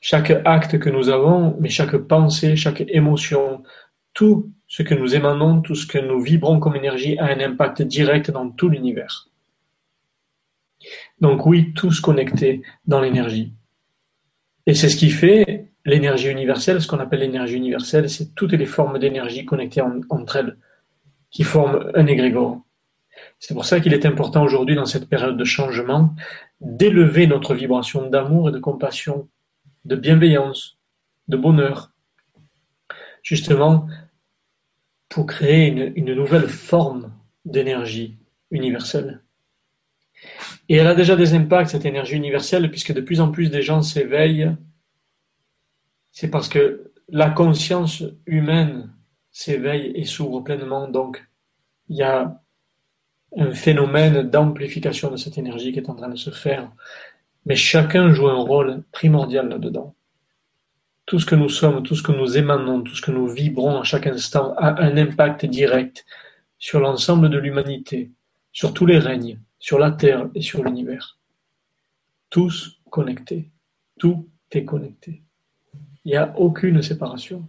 Chaque 0.00 0.30
acte 0.44 0.78
que 0.78 0.90
nous 0.90 1.08
avons, 1.08 1.56
mais 1.60 1.70
chaque 1.70 1.96
pensée, 1.96 2.56
chaque 2.56 2.82
émotion, 2.88 3.62
tout 4.12 4.52
ce 4.66 4.82
que 4.82 4.94
nous 4.94 5.14
émanons, 5.14 5.62
tout 5.62 5.74
ce 5.74 5.86
que 5.86 5.98
nous 5.98 6.20
vibrons 6.20 6.60
comme 6.60 6.76
énergie 6.76 7.18
a 7.18 7.24
un 7.24 7.40
impact 7.40 7.80
direct 7.80 8.30
dans 8.30 8.50
tout 8.50 8.68
l'univers. 8.68 9.30
Donc 11.20 11.46
oui, 11.46 11.72
tous 11.72 12.00
connectés 12.00 12.60
dans 12.86 13.00
l'énergie. 13.00 13.54
Et 14.66 14.74
c'est 14.74 14.90
ce 14.90 14.96
qui 14.96 15.10
fait 15.10 15.72
l'énergie 15.84 16.28
universelle, 16.28 16.80
ce 16.80 16.86
qu'on 16.86 16.98
appelle 16.98 17.20
l'énergie 17.20 17.56
universelle, 17.56 18.08
c'est 18.08 18.34
toutes 18.34 18.52
les 18.52 18.66
formes 18.66 18.98
d'énergie 18.98 19.44
connectées 19.44 19.82
entre 20.10 20.36
elles 20.36 20.56
qui 21.30 21.42
forment 21.42 21.90
un 21.94 22.06
égrégore. 22.06 22.62
C'est 23.38 23.54
pour 23.54 23.64
ça 23.64 23.80
qu'il 23.80 23.92
est 23.92 24.06
important 24.06 24.42
aujourd'hui, 24.42 24.76
dans 24.76 24.86
cette 24.86 25.08
période 25.08 25.36
de 25.36 25.44
changement, 25.44 26.14
d'élever 26.60 27.26
notre 27.26 27.54
vibration 27.54 28.08
d'amour 28.08 28.48
et 28.48 28.52
de 28.52 28.58
compassion, 28.58 29.28
de 29.84 29.96
bienveillance, 29.96 30.78
de 31.28 31.36
bonheur, 31.36 31.92
justement 33.22 33.86
pour 35.08 35.26
créer 35.26 35.66
une, 35.66 35.92
une 35.96 36.14
nouvelle 36.14 36.48
forme 36.48 37.12
d'énergie 37.44 38.16
universelle. 38.50 39.22
Et 40.68 40.76
elle 40.76 40.86
a 40.86 40.94
déjà 40.94 41.16
des 41.16 41.34
impacts, 41.34 41.70
cette 41.70 41.84
énergie 41.84 42.16
universelle, 42.16 42.70
puisque 42.70 42.92
de 42.92 43.00
plus 43.00 43.20
en 43.20 43.30
plus 43.30 43.50
des 43.50 43.62
gens 43.62 43.82
s'éveillent 43.82 44.50
c'est 46.14 46.28
parce 46.28 46.48
que 46.48 46.92
la 47.08 47.28
conscience 47.28 48.04
humaine 48.24 48.94
s'éveille 49.32 49.90
et 49.96 50.04
s'ouvre 50.04 50.40
pleinement. 50.40 50.86
Donc, 50.88 51.28
il 51.88 51.96
y 51.96 52.04
a 52.04 52.40
un 53.36 53.50
phénomène 53.52 54.22
d'amplification 54.22 55.10
de 55.10 55.16
cette 55.16 55.38
énergie 55.38 55.72
qui 55.72 55.80
est 55.80 55.90
en 55.90 55.96
train 55.96 56.08
de 56.08 56.16
se 56.16 56.30
faire. 56.30 56.70
Mais 57.46 57.56
chacun 57.56 58.12
joue 58.12 58.28
un 58.28 58.40
rôle 58.40 58.84
primordial 58.92 59.48
là-dedans. 59.48 59.96
Tout 61.04 61.18
ce 61.18 61.26
que 61.26 61.34
nous 61.34 61.48
sommes, 61.48 61.82
tout 61.82 61.96
ce 61.96 62.02
que 62.04 62.12
nous 62.12 62.38
émanons, 62.38 62.82
tout 62.82 62.94
ce 62.94 63.02
que 63.02 63.10
nous 63.10 63.26
vibrons 63.26 63.80
à 63.80 63.82
chaque 63.82 64.06
instant 64.06 64.54
a 64.56 64.80
un 64.82 64.96
impact 64.96 65.44
direct 65.46 66.06
sur 66.58 66.78
l'ensemble 66.78 67.28
de 67.28 67.38
l'humanité, 67.38 68.12
sur 68.52 68.72
tous 68.72 68.86
les 68.86 68.98
règnes, 68.98 69.40
sur 69.58 69.80
la 69.80 69.90
Terre 69.90 70.28
et 70.36 70.42
sur 70.42 70.62
l'univers. 70.62 71.18
Tous 72.30 72.80
connectés. 72.88 73.50
Tout 73.98 74.28
est 74.52 74.64
connecté. 74.64 75.24
Il 76.04 76.10
n'y 76.10 76.16
a 76.16 76.34
aucune 76.38 76.82
séparation. 76.82 77.42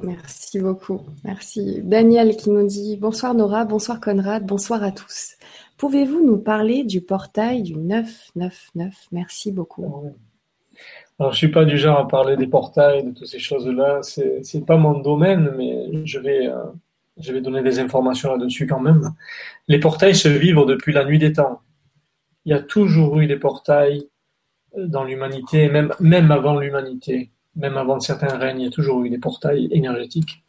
Merci 0.00 0.60
beaucoup. 0.60 1.00
Merci. 1.24 1.80
Daniel 1.82 2.36
qui 2.36 2.50
nous 2.50 2.66
dit 2.66 2.96
bonsoir 2.96 3.34
Nora, 3.34 3.64
bonsoir 3.64 4.00
Conrad, 4.00 4.44
bonsoir 4.44 4.82
à 4.82 4.92
tous. 4.92 5.36
Pouvez-vous 5.76 6.24
nous 6.24 6.38
parler 6.38 6.84
du 6.84 7.00
portail 7.00 7.62
du 7.62 7.74
999 7.76 9.08
Merci 9.12 9.52
beaucoup. 9.52 10.12
Alors, 11.18 11.32
je 11.32 11.38
suis 11.38 11.50
pas 11.50 11.64
du 11.64 11.76
genre 11.76 11.98
à 11.98 12.08
parler 12.08 12.36
des 12.36 12.46
portails, 12.46 13.04
de 13.04 13.10
toutes 13.10 13.26
ces 13.26 13.38
choses-là. 13.38 14.00
C'est, 14.02 14.40
n'est 14.54 14.60
pas 14.60 14.76
mon 14.76 14.98
domaine, 14.98 15.52
mais 15.56 16.04
je 16.04 16.18
vais, 16.18 16.46
euh, 16.48 16.64
je 17.18 17.32
vais 17.32 17.40
donner 17.40 17.62
des 17.62 17.78
informations 17.78 18.32
là-dessus 18.32 18.66
quand 18.66 18.80
même. 18.80 19.12
Les 19.68 19.78
portails 19.78 20.16
se 20.16 20.28
vivent 20.28 20.64
depuis 20.66 20.92
la 20.92 21.04
nuit 21.04 21.18
des 21.18 21.32
temps. 21.32 21.60
Il 22.44 22.50
y 22.50 22.54
a 22.54 22.60
toujours 22.60 23.20
eu 23.20 23.26
des 23.26 23.36
portails 23.36 24.08
dans 24.76 25.04
l'humanité, 25.04 25.68
même, 25.68 25.92
même 26.00 26.30
avant 26.30 26.58
l'humanité 26.58 27.30
même 27.56 27.76
avant 27.76 28.00
certains 28.00 28.38
règnes, 28.38 28.60
il 28.60 28.64
y 28.64 28.68
a 28.68 28.70
toujours 28.70 29.02
eu 29.04 29.10
des 29.10 29.18
portails 29.18 29.68
énergétiques. 29.70 30.42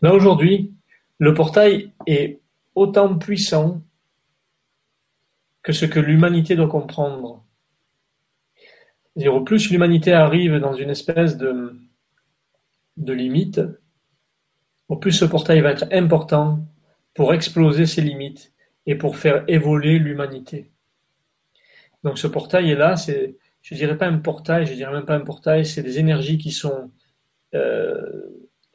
Là 0.00 0.14
aujourd'hui, 0.14 0.72
le 1.18 1.34
portail 1.34 1.92
est 2.06 2.40
autant 2.74 3.18
puissant 3.18 3.82
que 5.62 5.72
ce 5.72 5.84
que 5.84 6.00
l'humanité 6.00 6.56
doit 6.56 6.68
comprendre. 6.68 7.44
C'est-à-dire, 9.14 9.34
au 9.34 9.42
plus 9.42 9.70
l'humanité 9.70 10.12
arrive 10.12 10.56
dans 10.58 10.74
une 10.74 10.90
espèce 10.90 11.36
de, 11.36 11.78
de 12.96 13.12
limite, 13.12 13.60
au 14.88 14.96
plus 14.96 15.12
ce 15.12 15.24
portail 15.24 15.60
va 15.60 15.72
être 15.72 15.86
important 15.92 16.60
pour 17.14 17.34
exploser 17.34 17.86
ses 17.86 18.02
limites 18.02 18.52
et 18.86 18.94
pour 18.94 19.16
faire 19.16 19.44
évoluer 19.48 19.98
l'humanité. 19.98 20.69
Donc 22.04 22.18
ce 22.18 22.26
portail 22.26 22.70
est 22.70 22.76
là, 22.76 22.96
c'est 22.96 23.36
je 23.62 23.74
dirais 23.74 23.98
pas 23.98 24.06
un 24.06 24.18
portail, 24.18 24.66
je 24.66 24.74
dirais 24.74 24.92
même 24.92 25.04
pas 25.04 25.16
un 25.16 25.20
portail, 25.20 25.66
c'est 25.66 25.82
des 25.82 25.98
énergies 25.98 26.38
qui 26.38 26.50
sont 26.50 26.90
euh, 27.54 28.22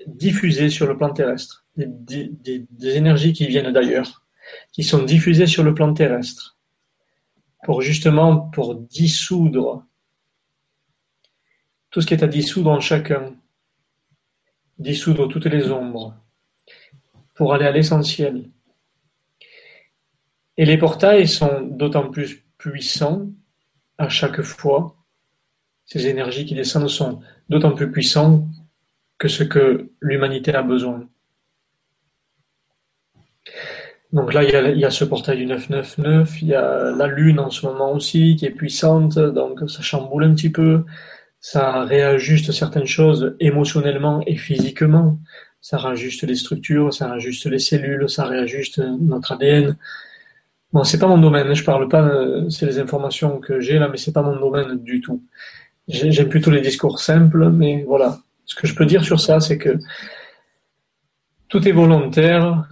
diffusées 0.06 0.70
sur 0.70 0.88
le 0.88 0.96
plan 0.96 1.12
terrestre, 1.12 1.66
des, 1.76 2.30
des, 2.30 2.96
énergies 2.96 3.34
qui 3.34 3.48
viennent 3.48 3.72
d'ailleurs, 3.72 4.24
qui 4.72 4.84
sont 4.84 5.04
diffusées 5.04 5.48
sur 5.48 5.64
le 5.64 5.74
plan 5.74 5.94
terrestre, 5.94 6.58
pour 7.64 7.82
justement 7.82 8.38
pour 8.38 8.76
dissoudre 8.76 9.86
tout 11.90 12.02
ce 12.02 12.08
qui 12.08 12.14
est 12.14 12.24
à 12.24 12.28
dissoudre 12.28 12.70
en 12.70 12.80
chacun, 12.80 13.36
dissoudre 14.78 15.28
toutes 15.28 15.46
les 15.46 15.72
ombres, 15.72 16.16
pour 17.34 17.54
aller 17.54 17.66
à 17.66 17.72
l'essentiel. 17.72 18.50
Et 20.58 20.66
les 20.66 20.78
portails 20.78 21.28
sont 21.28 21.62
d'autant 21.62 22.10
plus 22.10 22.45
puissants 22.70 23.28
à 23.98 24.10
chaque 24.10 24.42
fois, 24.42 24.96
ces 25.86 26.08
énergies 26.08 26.46
qui 26.46 26.56
descendent 26.56 26.90
sont 26.90 27.22
d'autant 27.48 27.74
plus 27.74 27.92
puissantes 27.92 28.44
que 29.18 29.28
ce 29.28 29.44
que 29.44 29.92
l'humanité 30.02 30.54
a 30.54 30.64
besoin. 30.64 31.08
Donc 34.12 34.34
là, 34.34 34.44
il 34.44 34.80
y, 34.80 34.86
a, 34.86 34.90
ce 34.90 35.06
portail 35.06 35.38
du 35.38 35.46
999, 35.46 36.42
il 36.42 36.48
y 36.48 36.56
a 36.56 36.92
la 36.92 37.08
Lune 37.08 37.40
en 37.40 37.50
ce 37.50 37.66
moment 37.66 37.92
aussi 37.92 38.36
qui 38.36 38.46
est 38.46 38.52
puissante, 38.52 39.20
donc 39.20 39.70
ça 39.70 39.82
chamboule 39.82 40.24
un 40.24 40.34
petit 40.34 40.50
peu, 40.50 40.86
ça 41.40 41.84
réajuste 41.84 42.52
certaines 42.52 42.88
choses 42.88 43.36
émotionnellement 43.40 44.24
et 44.26 44.38
physiquement, 44.38 45.20
ça 45.62 45.78
réajuste 45.78 46.24
les 46.24 46.36
structures, 46.36 46.94
ça 46.94 47.10
réajuste 47.10 47.46
les 47.48 47.60
cellules, 47.60 48.10
ça 48.10 48.26
réajuste 48.26 48.80
notre 48.80 49.34
ADN, 49.34 49.76
Bon, 50.76 50.84
c'est 50.84 51.00
pas 51.00 51.08
mon 51.08 51.18
domaine, 51.18 51.54
je 51.54 51.64
parle 51.64 51.88
pas, 51.88 52.06
euh, 52.06 52.50
c'est 52.50 52.66
les 52.66 52.80
informations 52.80 53.40
que 53.40 53.62
j'ai 53.62 53.80
là, 53.80 53.88
mais 53.88 53.96
c'est 53.96 54.12
pas 54.12 54.22
mon 54.22 54.38
domaine 54.38 54.84
du 54.84 55.00
tout. 55.00 55.24
J'aime 55.88 56.28
plutôt 56.28 56.52
les 56.52 56.60
discours 56.60 57.00
simples, 57.00 57.50
mais 57.50 57.86
voilà. 57.88 58.20
Ce 58.44 58.56
que 58.56 58.68
je 58.68 58.76
peux 58.76 58.86
dire 58.86 59.02
sur 59.06 59.22
ça, 59.22 59.40
c'est 59.40 59.58
que 59.58 59.80
tout 61.48 61.66
est 61.66 61.72
volontaire 61.72 62.68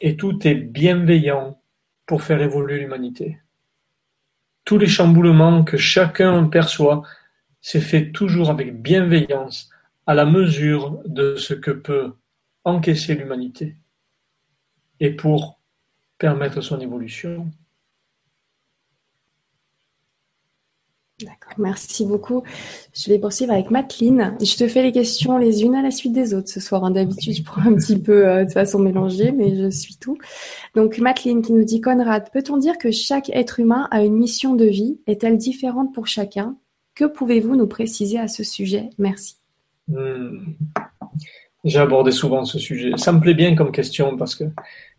et 0.00 0.16
tout 0.16 0.48
est 0.48 0.54
bienveillant 0.54 1.60
pour 2.06 2.22
faire 2.22 2.40
évoluer 2.40 2.78
l'humanité. 2.78 3.38
Tous 4.64 4.78
les 4.78 4.86
chamboulements 4.86 5.62
que 5.62 5.76
chacun 5.76 6.46
perçoit, 6.46 7.02
c'est 7.60 7.82
fait 7.82 8.12
toujours 8.12 8.48
avec 8.48 8.80
bienveillance, 8.80 9.68
à 10.06 10.14
la 10.14 10.24
mesure 10.24 11.02
de 11.04 11.36
ce 11.36 11.52
que 11.52 11.70
peut 11.70 12.14
encaisser 12.64 13.14
l'humanité. 13.14 13.76
Et 15.00 15.10
pour 15.10 15.60
permettre 16.18 16.60
son 16.60 16.80
évolution. 16.80 17.50
D'accord, 21.22 21.54
merci 21.56 22.04
beaucoup. 22.04 22.42
Je 22.92 23.08
vais 23.08 23.18
poursuivre 23.18 23.50
avec 23.50 23.70
Mateline. 23.70 24.36
Je 24.38 24.54
te 24.54 24.68
fais 24.68 24.82
les 24.82 24.92
questions 24.92 25.38
les 25.38 25.62
unes 25.62 25.74
à 25.74 25.80
la 25.80 25.90
suite 25.90 26.12
des 26.12 26.34
autres 26.34 26.50
ce 26.50 26.60
soir. 26.60 26.84
Hein. 26.84 26.90
D'habitude, 26.90 27.34
je 27.34 27.42
prends 27.42 27.62
un 27.62 27.74
petit 27.74 27.98
peu 27.98 28.28
euh, 28.28 28.44
de 28.44 28.50
façon 28.50 28.78
mélangée, 28.78 29.32
mais 29.32 29.56
je 29.56 29.70
suis 29.70 29.96
tout. 29.96 30.18
Donc, 30.74 30.98
Mateline 30.98 31.40
qui 31.40 31.54
nous 31.54 31.64
dit 31.64 31.80
Conrad, 31.80 32.30
peut-on 32.32 32.58
dire 32.58 32.76
que 32.76 32.90
chaque 32.90 33.30
être 33.30 33.60
humain 33.60 33.88
a 33.90 34.04
une 34.04 34.14
mission 34.14 34.54
de 34.54 34.66
vie? 34.66 35.00
Est-elle 35.06 35.38
différente 35.38 35.94
pour 35.94 36.06
chacun? 36.06 36.54
Que 36.94 37.06
pouvez-vous 37.06 37.56
nous 37.56 37.66
préciser 37.66 38.18
à 38.18 38.28
ce 38.28 38.44
sujet? 38.44 38.90
Merci. 38.98 39.36
Hmm. 39.88 40.54
J'ai 41.64 41.78
abordé 41.78 42.12
souvent 42.12 42.44
ce 42.44 42.58
sujet. 42.58 42.92
Ça 42.96 43.12
me 43.12 43.20
plaît 43.20 43.34
bien 43.34 43.54
comme 43.54 43.72
question 43.72 44.16
parce 44.18 44.34
que 44.34 44.44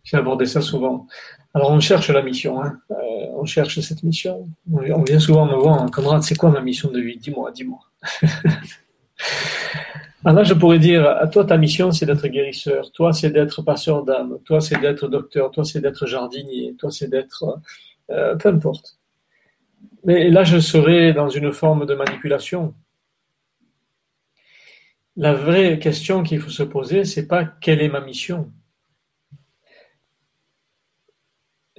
j'ai 0.08 0.16
abordé 0.16 0.46
ça 0.46 0.62
souvent. 0.62 1.06
Alors 1.52 1.70
on 1.70 1.80
cherche 1.80 2.08
la 2.08 2.22
mission, 2.22 2.62
hein. 2.62 2.78
euh, 2.90 2.94
on 3.36 3.44
cherche 3.44 3.78
cette 3.80 4.02
mission. 4.02 4.48
On 4.72 5.02
vient 5.02 5.18
souvent 5.18 5.44
me 5.44 5.54
voir, 5.54 5.82
en 5.82 5.88
camarade, 5.88 6.22
c'est 6.22 6.34
quoi 6.34 6.48
ma 6.50 6.62
mission 6.62 6.90
de 6.90 6.98
vie? 6.98 7.18
Dis-moi, 7.18 7.52
dis-moi. 7.52 7.78
Alors 10.24 10.36
là, 10.38 10.44
je 10.44 10.54
pourrais 10.54 10.78
dire, 10.78 11.06
à 11.06 11.26
toi, 11.26 11.44
ta 11.44 11.58
mission, 11.58 11.92
c'est 11.92 12.06
d'être 12.06 12.26
guérisseur. 12.26 12.90
Toi, 12.92 13.12
c'est 13.12 13.28
d'être 13.28 13.60
passeur 13.60 14.02
d'âme. 14.02 14.38
Toi, 14.46 14.62
c'est 14.62 14.80
d'être 14.80 15.08
docteur. 15.08 15.50
Toi, 15.50 15.64
c'est 15.64 15.82
d'être 15.82 16.06
jardinier. 16.06 16.74
Toi, 16.78 16.90
c'est 16.90 17.08
d'être... 17.08 17.60
Euh, 18.10 18.34
peu 18.36 18.48
importe. 18.48 18.98
Mais 20.04 20.30
là, 20.30 20.42
je 20.42 20.58
serais 20.58 21.12
dans 21.12 21.28
une 21.28 21.52
forme 21.52 21.84
de 21.84 21.94
manipulation. 21.94 22.72
La 25.16 25.34
vraie 25.34 25.78
question 25.78 26.22
qu'il 26.22 26.40
faut 26.40 26.48
se 26.48 26.62
poser, 26.62 27.04
c'est 27.04 27.26
pas 27.26 27.44
quelle 27.44 27.82
est 27.82 27.90
ma 27.90 28.00
mission. 28.00 28.50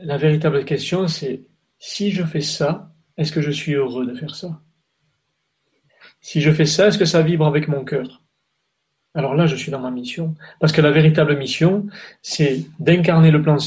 La 0.01 0.17
véritable 0.17 0.63
question, 0.63 1.07
c'est 1.07 1.43
si 1.77 2.11
je 2.11 2.23
fais 2.23 2.41
ça, 2.41 2.93
est-ce 3.17 3.33
que 3.33 3.41
je 3.41 3.51
suis 3.51 3.73
heureux 3.73 4.05
de 4.05 4.15
faire 4.15 4.33
ça? 4.33 4.61
Si 6.21 6.39
je 6.39 6.51
fais 6.51 6.65
ça, 6.65 6.87
est-ce 6.87 6.97
que 6.97 7.05
ça 7.05 7.21
vibre 7.21 7.45
avec 7.45 7.67
mon 7.67 7.83
cœur? 7.83 8.23
Alors 9.13 9.35
là, 9.35 9.45
je 9.45 9.57
suis 9.57 9.71
dans 9.71 9.79
ma 9.79 9.91
mission. 9.91 10.35
Parce 10.61 10.71
que 10.71 10.81
la 10.81 10.91
véritable 10.91 11.37
mission, 11.37 11.87
c'est 12.21 12.65
d'incarner 12.79 13.31
le 13.31 13.41
plan 13.41 13.57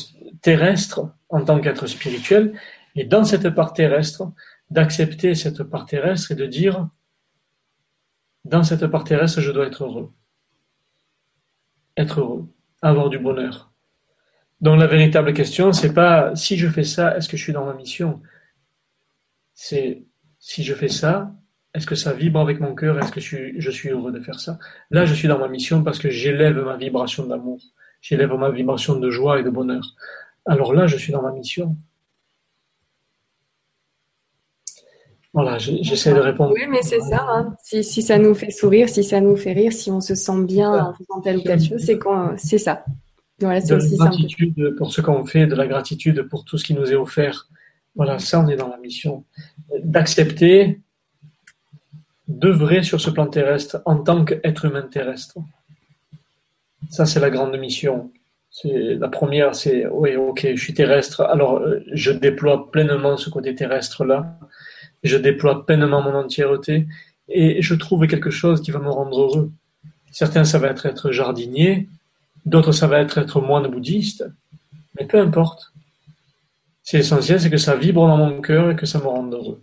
terrestre 0.40 1.12
en 1.28 1.44
tant 1.44 1.60
qu'être 1.60 1.86
spirituel, 1.86 2.58
et 2.94 3.04
dans 3.04 3.24
cette 3.24 3.50
part 3.50 3.72
terrestre, 3.74 4.30
d'accepter 4.70 5.34
cette 5.34 5.62
part 5.62 5.86
terrestre 5.86 6.32
et 6.32 6.34
de 6.34 6.46
dire, 6.46 6.88
dans 8.44 8.62
cette 8.62 8.86
part 8.86 9.04
terrestre, 9.04 9.40
je 9.40 9.50
dois 9.50 9.66
être 9.66 9.84
heureux. 9.84 10.12
Être 11.96 12.20
heureux, 12.20 12.48
avoir 12.80 13.10
du 13.10 13.18
bonheur. 13.18 13.71
Donc 14.62 14.78
la 14.78 14.86
véritable 14.86 15.34
question, 15.34 15.72
c'est 15.72 15.92
pas 15.92 16.34
si 16.36 16.56
je 16.56 16.68
fais 16.68 16.84
ça, 16.84 17.16
est-ce 17.16 17.28
que 17.28 17.36
je 17.36 17.42
suis 17.42 17.52
dans 17.52 17.66
ma 17.66 17.74
mission? 17.74 18.22
C'est 19.54 20.04
si 20.38 20.62
je 20.62 20.72
fais 20.72 20.88
ça, 20.88 21.34
est-ce 21.74 21.86
que 21.86 21.96
ça 21.96 22.12
vibre 22.12 22.38
avec 22.38 22.60
mon 22.60 22.74
cœur? 22.74 22.96
Est-ce 22.98 23.10
que 23.10 23.20
je 23.20 23.70
suis, 23.70 23.88
heureux 23.88 24.12
de 24.12 24.20
faire 24.20 24.38
ça? 24.38 24.58
Là, 24.90 25.04
je 25.04 25.14
suis 25.14 25.26
dans 25.26 25.38
ma 25.38 25.48
mission 25.48 25.82
parce 25.82 25.98
que 25.98 26.10
j'élève 26.10 26.56
ma 26.64 26.76
vibration 26.76 27.26
d'amour, 27.26 27.60
j'élève 28.00 28.32
ma 28.34 28.50
vibration 28.50 28.94
de 29.00 29.10
joie 29.10 29.40
et 29.40 29.42
de 29.42 29.50
bonheur. 29.50 29.82
Alors 30.46 30.72
là, 30.74 30.86
je 30.86 30.96
suis 30.96 31.12
dans 31.12 31.22
ma 31.22 31.32
mission. 31.32 31.76
Voilà, 35.32 35.58
j'essaie 35.58 36.12
de 36.12 36.20
répondre. 36.20 36.52
Oui, 36.54 36.66
mais 36.68 36.82
c'est 36.82 37.00
ça. 37.00 37.26
Hein. 37.26 37.56
Si, 37.64 37.82
si, 37.82 38.02
ça 38.02 38.18
nous 38.18 38.34
fait 38.34 38.50
sourire, 38.50 38.88
si 38.88 39.02
ça 39.02 39.20
nous 39.20 39.34
fait 39.34 39.54
rire, 39.54 39.72
si 39.72 39.90
on 39.90 40.00
se 40.00 40.14
sent 40.14 40.44
bien 40.44 40.72
en 40.72 40.94
faisant 40.94 41.20
telle 41.20 41.38
ou 41.38 41.42
telle 41.42 41.62
chose, 41.64 41.80
c'est 41.80 41.98
c'est 42.36 42.58
de 43.42 43.74
la 43.74 44.10
gratitude 44.10 44.76
pour 44.76 44.92
ce 44.92 45.00
qu'on 45.00 45.24
fait, 45.24 45.46
de 45.46 45.54
la 45.54 45.66
gratitude 45.66 46.22
pour 46.22 46.44
tout 46.44 46.58
ce 46.58 46.64
qui 46.64 46.74
nous 46.74 46.90
est 46.92 46.96
offert. 46.96 47.48
Voilà, 47.94 48.18
ça, 48.18 48.40
on 48.40 48.48
est 48.48 48.56
dans 48.56 48.68
la 48.68 48.78
mission. 48.78 49.24
D'accepter, 49.82 50.80
d'œuvrer 52.28 52.82
sur 52.82 53.00
ce 53.00 53.10
plan 53.10 53.26
terrestre 53.26 53.82
en 53.84 53.96
tant 53.98 54.24
qu'être 54.24 54.64
humain 54.64 54.82
terrestre. 54.82 55.38
Ça, 56.90 57.06
c'est 57.06 57.20
la 57.20 57.30
grande 57.30 57.56
mission. 57.58 58.10
C'est 58.50 58.96
la 58.96 59.08
première, 59.08 59.54
c'est 59.54 59.86
oui, 59.86 60.14
ok, 60.16 60.46
je 60.54 60.62
suis 60.62 60.74
terrestre. 60.74 61.22
Alors, 61.22 61.62
je 61.92 62.12
déploie 62.12 62.70
pleinement 62.70 63.16
ce 63.16 63.30
côté 63.30 63.54
terrestre 63.54 64.04
là. 64.04 64.38
Je 65.02 65.16
déploie 65.16 65.64
pleinement 65.64 66.02
mon 66.02 66.14
entièreté 66.14 66.86
et 67.28 67.62
je 67.62 67.74
trouve 67.74 68.06
quelque 68.06 68.30
chose 68.30 68.60
qui 68.60 68.70
va 68.70 68.78
me 68.78 68.90
rendre 68.90 69.20
heureux. 69.20 69.50
Certains, 70.10 70.44
ça 70.44 70.58
va 70.58 70.68
être 70.68 70.84
être 70.84 71.10
jardinier, 71.10 71.88
d'autres, 72.46 72.72
ça 72.72 72.86
va 72.86 73.00
être 73.00 73.18
être 73.18 73.40
moine 73.40 73.68
bouddhiste, 73.68 74.24
mais 74.98 75.06
peu 75.06 75.18
importe. 75.18 75.72
C'est 76.82 76.98
essentiel, 76.98 77.40
c'est 77.40 77.50
que 77.50 77.56
ça 77.56 77.76
vibre 77.76 78.06
dans 78.06 78.16
mon 78.16 78.40
cœur 78.40 78.70
et 78.70 78.76
que 78.76 78.86
ça 78.86 78.98
me 78.98 79.06
rende 79.06 79.32
heureux. 79.34 79.62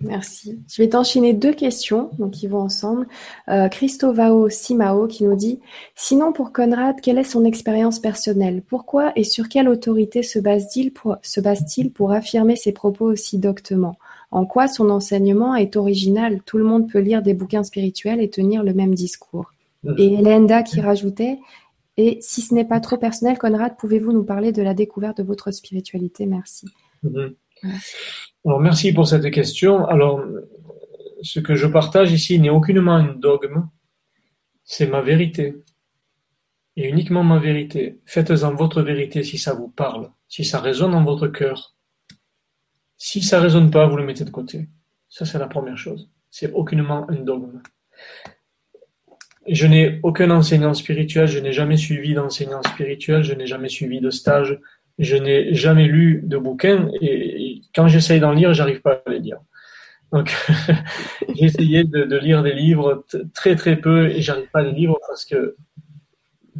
Merci. 0.00 0.58
Je 0.68 0.82
vais 0.82 0.90
t'enchaîner 0.90 1.32
deux 1.32 1.54
questions, 1.54 2.10
donc 2.18 2.32
qui 2.32 2.46
vont 2.46 2.60
ensemble. 2.60 3.06
Euh, 3.48 3.68
Christovao 3.68 4.50
Simao 4.50 5.06
qui 5.06 5.24
nous 5.24 5.34
dit 5.34 5.60
Sinon, 5.94 6.32
pour 6.32 6.52
Conrad, 6.52 7.00
quelle 7.00 7.18
est 7.18 7.24
son 7.24 7.44
expérience 7.44 7.98
personnelle? 8.00 8.62
Pourquoi 8.62 9.12
et 9.16 9.24
sur 9.24 9.48
quelle 9.48 9.68
autorité 9.68 10.22
se 10.22 10.38
base-t-il 10.38 10.92
pour, 10.92 11.16
se 11.22 11.40
base-t-il 11.40 11.90
pour 11.90 12.12
affirmer 12.12 12.56
ses 12.56 12.72
propos 12.72 13.06
aussi 13.06 13.38
doctement? 13.38 13.96
En 14.30 14.44
quoi 14.44 14.68
son 14.68 14.90
enseignement 14.90 15.54
est 15.54 15.76
original? 15.76 16.40
Tout 16.44 16.58
le 16.58 16.64
monde 16.64 16.90
peut 16.90 16.98
lire 16.98 17.22
des 17.22 17.34
bouquins 17.34 17.64
spirituels 17.64 18.20
et 18.20 18.28
tenir 18.28 18.62
le 18.62 18.74
même 18.74 18.94
discours. 18.94 19.53
Et 19.98 20.14
Elenda 20.14 20.62
qui 20.62 20.80
rajoutait 20.80 21.38
Et 21.96 22.18
si 22.20 22.40
ce 22.40 22.54
n'est 22.54 22.64
pas 22.64 22.80
trop 22.80 22.96
personnel, 22.96 23.38
Conrad, 23.38 23.76
pouvez-vous 23.78 24.12
nous 24.12 24.24
parler 24.24 24.52
de 24.52 24.62
la 24.62 24.74
découverte 24.74 25.18
de 25.18 25.22
votre 25.22 25.50
spiritualité? 25.50 26.26
Merci. 26.26 26.66
Mm-hmm. 27.04 27.34
Alors, 28.44 28.60
merci 28.60 28.92
pour 28.92 29.06
cette 29.06 29.30
question. 29.30 29.86
Alors, 29.86 30.22
ce 31.22 31.40
que 31.40 31.54
je 31.54 31.66
partage 31.66 32.12
ici 32.12 32.38
n'est 32.38 32.50
aucunement 32.50 32.94
un 32.94 33.14
dogme, 33.14 33.68
c'est 34.64 34.86
ma 34.86 35.02
vérité. 35.02 35.56
Et 36.76 36.88
uniquement 36.88 37.22
ma 37.22 37.38
vérité. 37.38 38.00
Faites-en 38.04 38.54
votre 38.54 38.82
vérité 38.82 39.22
si 39.22 39.38
ça 39.38 39.54
vous 39.54 39.68
parle, 39.68 40.10
si 40.28 40.44
ça 40.44 40.60
résonne 40.60 40.92
dans 40.92 41.04
votre 41.04 41.28
cœur. 41.28 41.76
Si 42.96 43.22
ça 43.22 43.40
résonne 43.40 43.70
pas, 43.70 43.86
vous 43.86 43.96
le 43.96 44.04
mettez 44.04 44.24
de 44.24 44.30
côté. 44.30 44.68
Ça, 45.08 45.24
c'est 45.24 45.38
la 45.38 45.46
première 45.46 45.78
chose. 45.78 46.10
C'est 46.30 46.52
aucunement 46.52 47.08
un 47.08 47.20
dogme. 47.20 47.62
Je 49.46 49.66
n'ai 49.66 50.00
aucun 50.02 50.30
enseignant 50.30 50.74
spirituel, 50.74 51.26
je 51.26 51.38
n'ai 51.38 51.52
jamais 51.52 51.76
suivi 51.76 52.14
d'enseignant 52.14 52.62
spirituel, 52.62 53.22
je 53.22 53.34
n'ai 53.34 53.46
jamais 53.46 53.68
suivi 53.68 54.00
de 54.00 54.10
stage, 54.10 54.58
je 54.98 55.16
n'ai 55.16 55.54
jamais 55.54 55.86
lu 55.86 56.22
de 56.24 56.38
bouquins 56.38 56.88
et, 57.00 57.60
quand 57.74 57.88
j'essaye 57.88 58.20
d'en 58.20 58.32
lire, 58.32 58.54
j'arrive 58.54 58.80
pas 58.80 59.02
à 59.04 59.10
les 59.10 59.18
lire. 59.18 59.38
Donc, 60.12 60.32
j'ai 61.34 61.84
de, 61.84 62.18
lire 62.18 62.42
des 62.42 62.54
livres 62.54 63.04
très 63.34 63.56
très 63.56 63.76
peu 63.76 64.10
et 64.10 64.22
j'arrive 64.22 64.48
pas 64.50 64.60
à 64.60 64.62
les 64.62 64.72
lire 64.72 64.94
parce 65.08 65.24
que 65.24 65.56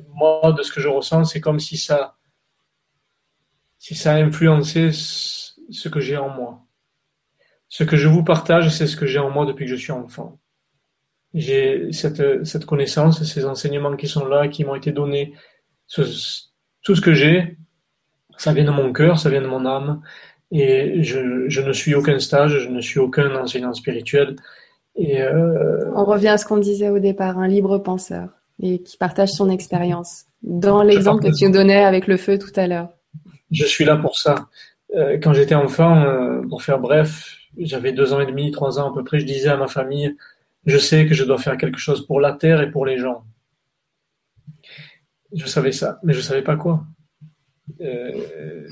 moi, 0.09 0.53
de 0.53 0.63
ce 0.63 0.73
que 0.73 0.81
je 0.81 0.89
ressens, 0.89 1.25
c'est 1.25 1.41
comme 1.41 1.61
si 1.61 1.77
ça, 1.77 2.17
si 3.79 3.95
ça 3.95 4.15
a 4.15 4.31
ce 5.71 5.89
que 5.89 6.01
j'ai 6.01 6.17
en 6.17 6.29
moi. 6.29 6.61
Ce 7.69 7.85
que 7.85 7.97
je 7.97 8.09
vous 8.09 8.25
partage, 8.25 8.69
c'est 8.71 8.87
ce 8.87 8.97
que 8.97 9.07
j'ai 9.07 9.19
en 9.19 9.31
moi 9.31 9.47
depuis 9.47 9.65
que 9.67 9.71
je 9.71 9.77
suis 9.77 9.93
enfant. 9.93 10.39
J'ai 11.35 11.89
cette, 11.93 12.47
cette 12.47 12.65
connaissance, 12.65 13.23
ces 13.25 13.45
enseignements 13.45 13.97
qui 13.97 14.07
sont 14.07 14.27
là, 14.27 14.49
qui 14.49 14.65
m'ont 14.65 14.77
été 14.77 14.93
donnés, 14.93 15.35
tout 15.93 16.05
ce 16.95 17.01
que 17.01 17.13
j'ai, 17.13 17.59
ça 18.37 18.53
vient 18.53 18.65
de 18.65 18.71
mon 18.71 18.93
cœur, 18.93 19.19
ça 19.19 19.31
vient 19.31 19.43
de 19.43 19.47
mon 19.47 19.67
âme. 19.67 20.01
Et 20.53 21.03
je, 21.03 21.49
je 21.49 21.61
ne 21.61 21.73
suis 21.73 21.95
aucun 21.95 22.19
stage, 22.21 22.59
je 22.61 22.69
ne 22.69 22.81
suis 22.81 23.01
aucun 23.01 23.35
enseignant 23.35 23.73
spirituel. 23.73 24.37
Et 24.97 25.21
euh... 25.23 25.91
On 25.95 26.05
revient 26.05 26.29
à 26.29 26.39
ce 26.39 26.45
qu'on 26.45 26.59
disait 26.59 26.91
au 26.91 27.01
départ, 27.01 27.39
un 27.39 27.49
libre 27.49 27.79
penseur 27.79 28.29
et 28.63 28.83
qui 28.83 28.97
partage 28.97 29.31
son 29.31 29.51
expérience. 29.51 30.27
Dans 30.43 30.83
l'exemple 30.83 31.25
que 31.25 31.37
tu 31.37 31.47
nous 31.47 31.53
donnais 31.53 31.85
avec 31.85 32.07
le 32.07 32.17
feu 32.17 32.39
tout 32.39 32.53
à 32.55 32.69
l'heure. 32.69 32.91
Je 33.51 33.65
suis 33.65 33.85
là 33.85 33.97
pour 33.97 34.17
ça. 34.17 34.49
Euh, 34.95 35.19
quand 35.21 35.33
j'étais 35.33 35.55
enfant, 35.57 36.03
euh, 36.03 36.43
pour 36.49 36.63
faire 36.63 36.79
bref, 36.79 37.37
j'avais 37.59 37.93
deux 37.93 38.13
ans 38.13 38.21
et 38.21 38.27
demi, 38.27 38.51
trois 38.53 38.79
ans 38.79 38.93
à 38.93 38.95
peu 38.95 39.03
près, 39.03 39.19
je 39.19 39.27
disais 39.27 39.49
à 39.49 39.57
ma 39.57 39.67
famille, 39.67 40.15
je 40.67 40.79
sais 40.79 41.07
que 41.07 41.15
je 41.15 41.25
dois 41.25 41.39
faire 41.39 41.57
quelque 41.57 41.79
chose 41.79 42.07
pour 42.07 42.21
la 42.21 42.33
terre 42.33 42.61
et 42.61 42.71
pour 42.71 42.87
les 42.87 42.99
gens. 42.99 43.25
Je 45.35 45.47
savais 45.47 45.73
ça, 45.73 45.99
mais 46.03 46.13
je 46.15 46.21
savais 46.21 46.43
pas 46.43 46.57
quoi. 46.57 46.85
Euh, 47.81 48.69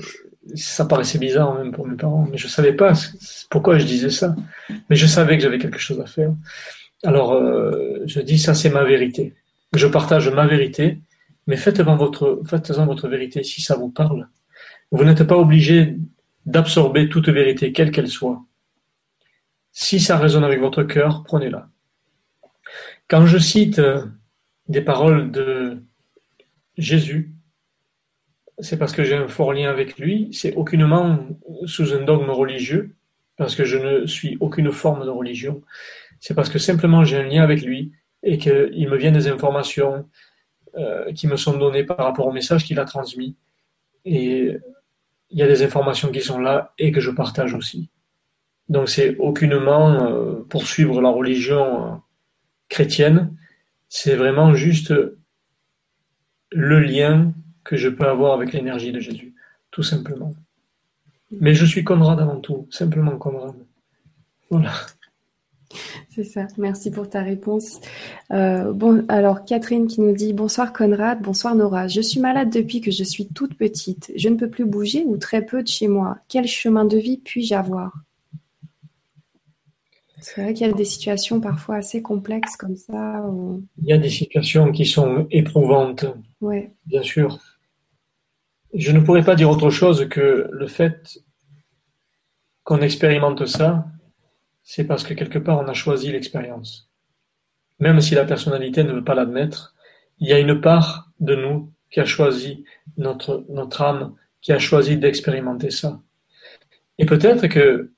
ça 0.55 0.85
paraissait 0.85 1.19
bizarre 1.19 1.55
même 1.55 1.71
pour 1.71 1.87
mes 1.87 1.95
parents, 1.95 2.27
mais 2.29 2.37
je 2.37 2.47
savais 2.47 2.73
pas 2.73 2.93
pourquoi 3.49 3.77
je 3.79 3.85
disais 3.85 4.09
ça. 4.09 4.35
Mais 4.89 4.95
je 4.95 5.07
savais 5.07 5.37
que 5.37 5.43
j'avais 5.43 5.57
quelque 5.57 5.79
chose 5.79 5.99
à 5.99 6.05
faire. 6.05 6.33
Alors 7.03 7.33
euh, 7.33 7.99
je 8.05 8.21
dis 8.21 8.39
ça 8.39 8.53
c'est 8.53 8.69
ma 8.69 8.83
vérité. 8.83 9.33
Je 9.73 9.87
partage 9.87 10.29
ma 10.29 10.47
vérité, 10.47 11.01
mais 11.47 11.57
faites-en 11.57 11.95
votre, 11.95 12.41
faites-en 12.45 12.85
votre 12.85 13.07
vérité 13.07 13.43
si 13.43 13.61
ça 13.61 13.75
vous 13.75 13.89
parle. 13.89 14.29
Vous 14.91 15.03
n'êtes 15.03 15.23
pas 15.23 15.37
obligé 15.37 15.97
d'absorber 16.45 17.09
toute 17.09 17.29
vérité, 17.29 17.71
quelle 17.71 17.91
qu'elle 17.91 18.07
soit. 18.07 18.41
Si 19.71 19.99
ça 19.99 20.17
résonne 20.17 20.43
avec 20.43 20.59
votre 20.59 20.83
cœur, 20.83 21.23
prenez-la. 21.23 21.67
Quand 23.07 23.25
je 23.25 23.37
cite 23.37 23.79
euh, 23.79 24.05
des 24.67 24.81
paroles 24.81 25.31
de 25.31 25.83
Jésus, 26.77 27.33
c'est 28.59 28.77
parce 28.77 28.93
que 28.93 29.03
j'ai 29.03 29.15
un 29.15 29.27
fort 29.27 29.53
lien 29.53 29.69
avec 29.69 29.97
lui, 29.97 30.29
c'est 30.31 30.55
aucunement 30.55 31.19
sous 31.65 31.93
un 31.93 32.03
dogme 32.03 32.29
religieux, 32.29 32.95
parce 33.35 33.55
que 33.55 33.65
je 33.65 33.77
ne 33.77 34.05
suis 34.05 34.37
aucune 34.39 34.71
forme 34.71 35.05
de 35.05 35.09
religion, 35.09 35.61
c'est 36.19 36.33
parce 36.33 36.49
que 36.49 36.59
simplement 36.59 37.03
j'ai 37.03 37.17
un 37.17 37.23
lien 37.23 37.43
avec 37.43 37.61
lui 37.61 37.91
et 38.21 38.37
qu'il 38.37 38.87
me 38.89 38.95
vient 38.95 39.11
des 39.11 39.27
informations 39.27 40.07
euh, 40.77 41.11
qui 41.13 41.27
me 41.27 41.35
sont 41.35 41.57
données 41.57 41.83
par 41.83 41.97
rapport 41.97 42.27
au 42.27 42.31
message 42.31 42.63
qu'il 42.63 42.79
a 42.79 42.85
transmis. 42.85 43.35
Et 44.05 44.57
il 45.29 45.39
y 45.39 45.43
a 45.43 45.47
des 45.47 45.63
informations 45.63 46.09
qui 46.09 46.21
sont 46.21 46.39
là 46.39 46.73
et 46.77 46.91
que 46.91 47.01
je 47.01 47.11
partage 47.11 47.53
aussi. 47.53 47.89
Donc 48.69 48.87
c'est 48.87 49.17
aucunement 49.17 50.05
euh, 50.05 50.45
poursuivre 50.49 51.01
la 51.01 51.09
religion 51.09 52.01
chrétienne, 52.69 53.35
c'est 53.89 54.15
vraiment 54.15 54.53
juste 54.55 54.93
le 56.51 56.79
lien 56.79 57.33
que 57.63 57.75
je 57.75 57.89
peux 57.89 58.07
avoir 58.07 58.33
avec 58.33 58.53
l'énergie 58.53 58.91
de 58.91 58.99
Jésus, 58.99 59.33
tout 59.71 59.83
simplement. 59.83 60.33
Mais 61.31 61.53
je 61.53 61.65
suis 61.65 61.83
Conrad 61.83 62.19
avant 62.19 62.39
tout, 62.39 62.67
simplement 62.69 63.17
Conrad. 63.17 63.55
Voilà. 64.49 64.73
C'est 66.09 66.23
ça. 66.23 66.45
Merci 66.57 66.91
pour 66.91 67.09
ta 67.09 67.21
réponse. 67.21 67.79
Euh, 68.31 68.71
bon, 68.71 69.03
alors 69.07 69.45
Catherine 69.45 69.87
qui 69.87 70.01
nous 70.01 70.13
dit 70.13 70.33
bonsoir 70.33 70.71
Conrad, 70.71 71.21
bonsoir 71.21 71.55
Nora. 71.55 71.87
Je 71.87 72.01
suis 72.01 72.19
malade 72.19 72.51
depuis 72.51 72.81
que 72.81 72.91
je 72.91 73.03
suis 73.03 73.27
toute 73.27 73.55
petite. 73.55 74.11
Je 74.15 74.29
ne 74.29 74.35
peux 74.35 74.49
plus 74.49 74.65
bouger 74.65 75.03
ou 75.05 75.17
très 75.17 75.43
peu 75.43 75.63
de 75.63 75.67
chez 75.67 75.87
moi. 75.87 76.19
Quel 76.27 76.47
chemin 76.47 76.85
de 76.85 76.97
vie 76.97 77.17
puis-je 77.17 77.55
avoir? 77.55 77.93
C'est 80.23 80.41
vrai 80.41 80.53
qu'il 80.53 80.65
y 80.65 80.69
a 80.69 80.73
des 80.73 80.85
situations 80.85 81.41
parfois 81.41 81.75
assez 81.75 82.01
complexes 82.01 82.55
comme 82.55 82.77
ça. 82.77 83.21
Il 83.77 83.87
y 83.89 83.91
a 83.91 83.97
des 83.97 84.09
situations 84.09 84.71
qui 84.71 84.85
sont 84.85 85.27
éprouvantes. 85.31 86.05
Ouais. 86.39 86.71
Bien 86.85 87.01
sûr. 87.01 87.39
Je 88.73 88.93
ne 88.93 89.01
pourrais 89.01 89.23
pas 89.23 89.35
dire 89.35 89.49
autre 89.49 89.69
chose 89.69 90.07
que 90.09 90.47
le 90.49 90.67
fait 90.67 91.19
qu'on 92.63 92.81
expérimente 92.81 93.45
ça, 93.45 93.85
c'est 94.63 94.85
parce 94.85 95.03
que 95.03 95.13
quelque 95.13 95.39
part 95.39 95.59
on 95.59 95.67
a 95.67 95.73
choisi 95.73 96.09
l'expérience. 96.09 96.89
Même 97.79 97.99
si 97.99 98.15
la 98.15 98.23
personnalité 98.23 98.85
ne 98.85 98.93
veut 98.93 99.03
pas 99.03 99.15
l'admettre, 99.15 99.75
il 100.19 100.29
y 100.29 100.33
a 100.33 100.39
une 100.39 100.61
part 100.61 101.11
de 101.19 101.35
nous 101.35 101.73
qui 101.91 101.99
a 101.99 102.05
choisi, 102.05 102.63
notre, 102.95 103.45
notre 103.49 103.81
âme, 103.81 104.15
qui 104.41 104.53
a 104.53 104.59
choisi 104.59 104.95
d'expérimenter 104.95 105.69
ça. 105.69 106.01
Et 106.97 107.05
peut-être 107.05 107.47
que 107.47 107.92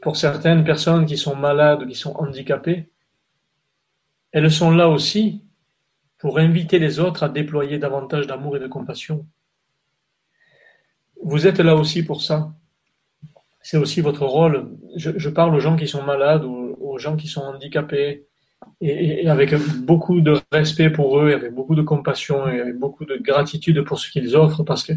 pour 0.00 0.16
certaines 0.16 0.64
personnes 0.64 1.06
qui 1.06 1.16
sont 1.16 1.36
malades, 1.36 1.86
qui 1.86 1.94
sont 1.94 2.14
handicapées, 2.16 2.88
elles 4.32 4.50
sont 4.50 4.70
là 4.70 4.88
aussi 4.88 5.42
pour 6.18 6.38
inviter 6.38 6.78
les 6.78 7.00
autres 7.00 7.22
à 7.22 7.28
déployer 7.28 7.78
davantage 7.78 8.26
d'amour 8.26 8.56
et 8.56 8.60
de 8.60 8.66
compassion. 8.66 9.26
Vous 11.22 11.46
êtes 11.46 11.58
là 11.58 11.74
aussi 11.74 12.04
pour 12.04 12.22
ça. 12.22 12.52
C'est 13.62 13.76
aussi 13.76 14.00
votre 14.00 14.24
rôle. 14.24 14.70
Je, 14.96 15.28
parle 15.28 15.54
aux 15.54 15.60
gens 15.60 15.76
qui 15.76 15.86
sont 15.86 16.02
malades, 16.02 16.44
aux, 16.44 16.76
aux 16.80 16.98
gens 16.98 17.16
qui 17.16 17.28
sont 17.28 17.42
handicapés, 17.42 18.26
et, 18.80 19.28
avec 19.28 19.54
beaucoup 19.82 20.20
de 20.20 20.38
respect 20.52 20.90
pour 20.90 21.18
eux, 21.20 21.30
et 21.30 21.34
avec 21.34 21.54
beaucoup 21.54 21.74
de 21.74 21.82
compassion, 21.82 22.48
et 22.48 22.60
avec 22.60 22.78
beaucoup 22.78 23.04
de 23.04 23.16
gratitude 23.16 23.82
pour 23.82 23.98
ce 23.98 24.10
qu'ils 24.10 24.36
offrent, 24.36 24.62
parce 24.64 24.84
que, 24.84 24.92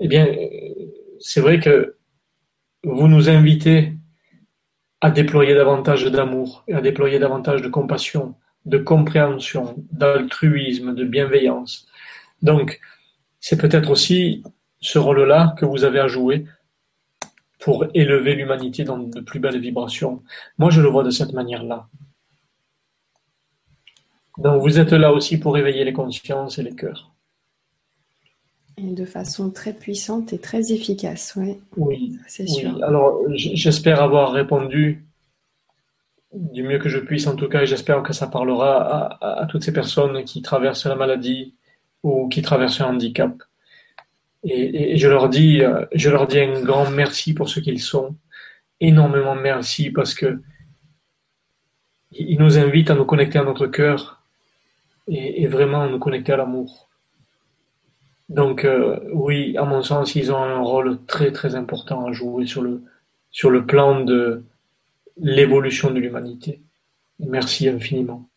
eh 0.00 0.08
bien, 0.08 0.26
c'est 1.20 1.40
vrai 1.40 1.60
que 1.60 1.96
vous 2.82 3.08
nous 3.08 3.28
invitez 3.28 3.92
à 5.06 5.10
déployer 5.12 5.54
davantage 5.54 6.04
d'amour, 6.06 6.64
et 6.66 6.74
à 6.74 6.80
déployer 6.80 7.20
davantage 7.20 7.62
de 7.62 7.68
compassion, 7.68 8.34
de 8.64 8.76
compréhension, 8.76 9.76
d'altruisme, 9.92 10.96
de 10.96 11.04
bienveillance. 11.04 11.86
Donc, 12.42 12.80
c'est 13.38 13.56
peut-être 13.56 13.90
aussi 13.90 14.42
ce 14.80 14.98
rôle-là 14.98 15.54
que 15.58 15.64
vous 15.64 15.84
avez 15.84 16.00
à 16.00 16.08
jouer 16.08 16.46
pour 17.60 17.86
élever 17.94 18.34
l'humanité 18.34 18.82
dans 18.82 18.98
de 18.98 19.20
plus 19.20 19.38
belles 19.38 19.60
vibrations. 19.60 20.24
Moi, 20.58 20.70
je 20.70 20.80
le 20.80 20.88
vois 20.88 21.04
de 21.04 21.10
cette 21.10 21.32
manière-là. 21.32 21.86
Donc 24.38 24.60
vous 24.60 24.80
êtes 24.80 24.92
là 24.92 25.12
aussi 25.12 25.38
pour 25.38 25.56
éveiller 25.56 25.84
les 25.84 25.92
consciences 25.92 26.58
et 26.58 26.64
les 26.64 26.74
cœurs. 26.74 27.15
Et 28.78 28.92
de 28.92 29.04
façon 29.04 29.50
très 29.50 29.72
puissante 29.72 30.32
et 30.32 30.38
très 30.38 30.72
efficace, 30.72 31.34
oui. 31.36 31.58
Oui, 31.76 32.18
c'est 32.26 32.46
sûr. 32.46 32.82
Alors 32.84 33.22
j'espère 33.34 34.02
avoir 34.02 34.32
répondu 34.32 35.06
du 36.32 36.62
mieux 36.62 36.78
que 36.78 36.88
je 36.88 36.98
puisse 36.98 37.26
en 37.26 37.36
tout 37.36 37.48
cas, 37.48 37.62
et 37.62 37.66
j'espère 37.66 38.02
que 38.02 38.12
ça 38.12 38.26
parlera 38.26 39.18
à, 39.20 39.46
toutes 39.46 39.62
ces 39.62 39.72
personnes 39.72 40.24
qui 40.24 40.42
traversent 40.42 40.86
la 40.86 40.94
maladie 40.94 41.54
ou 42.02 42.28
qui 42.28 42.42
traversent 42.42 42.80
un 42.80 42.90
handicap. 42.94 43.42
Et, 44.44 44.96
je 44.96 45.08
leur 45.08 45.28
dis, 45.28 45.62
euh, 45.62 45.86
je 45.92 46.10
leur 46.10 46.26
dis 46.26 46.38
un 46.38 46.60
grand 46.60 46.90
merci 46.90 47.34
pour 47.34 47.48
ce 47.48 47.60
qu'ils 47.60 47.80
sont, 47.80 48.14
énormément 48.80 49.34
merci 49.34 49.90
parce 49.90 50.14
que 50.14 50.40
ils 52.12 52.38
nous 52.38 52.58
invitent 52.58 52.90
à 52.90 52.94
nous 52.94 53.04
connecter 53.04 53.38
à 53.38 53.44
notre 53.44 53.66
cœur 53.66 54.22
et, 55.08 55.46
vraiment 55.46 55.82
à 55.82 55.88
nous 55.88 55.98
connecter 55.98 56.32
à 56.32 56.36
l'amour. 56.36 56.85
Donc 58.28 58.64
euh, 58.64 58.98
oui, 59.12 59.56
à 59.56 59.64
mon 59.64 59.82
sens, 59.82 60.14
ils 60.16 60.32
ont 60.32 60.42
un 60.42 60.60
rôle 60.60 60.98
très 61.06 61.32
très 61.32 61.54
important 61.54 62.06
à 62.06 62.12
jouer 62.12 62.46
sur 62.46 62.62
le 62.62 62.82
sur 63.30 63.50
le 63.50 63.64
plan 63.64 64.00
de 64.00 64.42
l'évolution 65.16 65.90
de 65.90 65.98
l'humanité. 65.98 66.60
Merci 67.20 67.68
infiniment. 67.68 68.28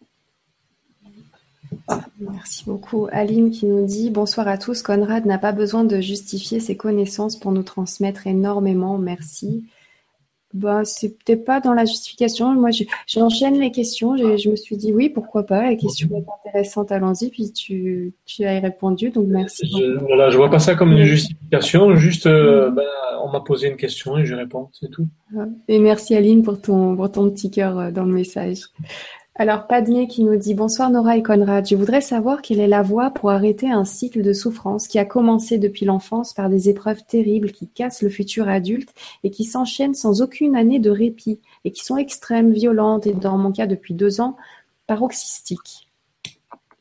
Merci 2.20 2.66
beaucoup. 2.66 3.08
Aline 3.12 3.52
qui 3.52 3.66
nous 3.66 3.86
dit 3.86 4.10
Bonsoir 4.10 4.48
à 4.48 4.58
tous. 4.58 4.82
Conrad 4.82 5.26
n'a 5.26 5.38
pas 5.38 5.52
besoin 5.52 5.84
de 5.84 6.00
justifier 6.00 6.60
ses 6.60 6.78
connaissances 6.78 7.36
pour 7.36 7.52
nous 7.52 7.64
transmettre 7.64 8.28
énormément. 8.28 8.98
Merci. 8.98 9.66
Bah, 10.54 10.84
c'est 10.84 11.10
peut-être 11.10 11.46
pas 11.46 11.60
dans 11.60 11.74
la 11.74 11.86
justification. 11.86 12.54
Moi, 12.56 12.72
j'enchaîne 13.06 13.60
les 13.60 13.72
questions. 13.72 14.18
Je 14.18 14.50
me 14.50 14.56
suis 14.56 14.78
dit 14.78 14.92
oui, 14.92 15.10
pourquoi 15.10 15.46
pas? 15.46 15.64
La 15.64 15.76
question 15.76 16.10
est 16.16 16.48
intéressante, 16.48 16.92
allons-y. 16.92 17.30
Puis 17.30 17.52
tu, 17.52 18.14
tu 18.26 18.46
as 18.46 18.60
répondu, 18.60 19.12
donc 19.12 19.28
merci. 19.28 19.70
Je, 19.78 20.00
voilà, 20.00 20.32
je 20.32 20.38
vois 20.38 20.50
pas 20.50 20.60
ça 20.60 20.74
comme 20.74 20.92
une 20.92 21.04
justification. 21.04 21.96
Juste, 21.96 22.26
euh, 22.26 22.72
ben, 22.72 22.84
on 23.24 23.30
m'a 23.30 23.42
posé 23.42 23.68
une 23.68 23.78
question 23.78 24.18
et 24.18 24.26
je 24.26 24.34
réponds, 24.34 24.70
c'est 24.72 24.90
tout. 24.90 25.08
Et 25.68 25.78
merci 25.78 26.16
Aline 26.16 26.42
pour 26.42 26.60
ton, 26.60 26.96
pour 26.96 27.12
ton 27.12 27.30
petit 27.30 27.52
cœur 27.52 27.78
euh, 27.78 27.92
dans 27.92 28.04
le 28.04 28.14
message. 28.14 28.62
Alors, 29.42 29.68
Padmé 29.68 30.10
qui 30.10 30.26
nous 30.26 30.36
dit 30.36 30.54
Bonsoir 30.54 30.90
Nora 30.90 31.16
et 31.16 31.24
Conrad. 31.24 31.66
Je 31.66 31.78
voudrais 31.78 32.02
savoir 32.02 32.42
quelle 32.42 32.60
est 32.60 32.68
la 32.68 32.82
voie 32.82 33.10
pour 33.10 33.32
arrêter 33.32 33.72
un 33.72 33.86
cycle 33.86 34.22
de 34.22 34.34
souffrance 34.34 34.90
qui 34.90 35.00
a 35.00 35.06
commencé 35.06 35.58
depuis 35.58 35.86
l'enfance 35.86 36.34
par 36.34 36.50
des 36.50 36.68
épreuves 36.68 37.06
terribles 37.08 37.54
qui 37.54 37.70
cassent 37.70 38.02
le 38.02 38.10
futur 38.10 38.50
adulte 38.50 38.94
et 39.24 39.32
qui 39.32 39.46
s'enchaînent 39.46 39.94
sans 39.94 40.22
aucune 40.22 40.58
année 40.58 40.80
de 40.80 40.90
répit 40.90 41.40
et 41.64 41.72
qui 41.72 41.86
sont 41.86 41.96
extrêmes, 41.96 42.52
violentes 42.52 43.08
et, 43.08 43.14
dans 43.14 43.38
mon 43.38 43.54
cas 43.54 43.66
depuis 43.66 43.94
deux 43.94 44.20
ans, 44.20 44.36
paroxystiques. 44.88 45.90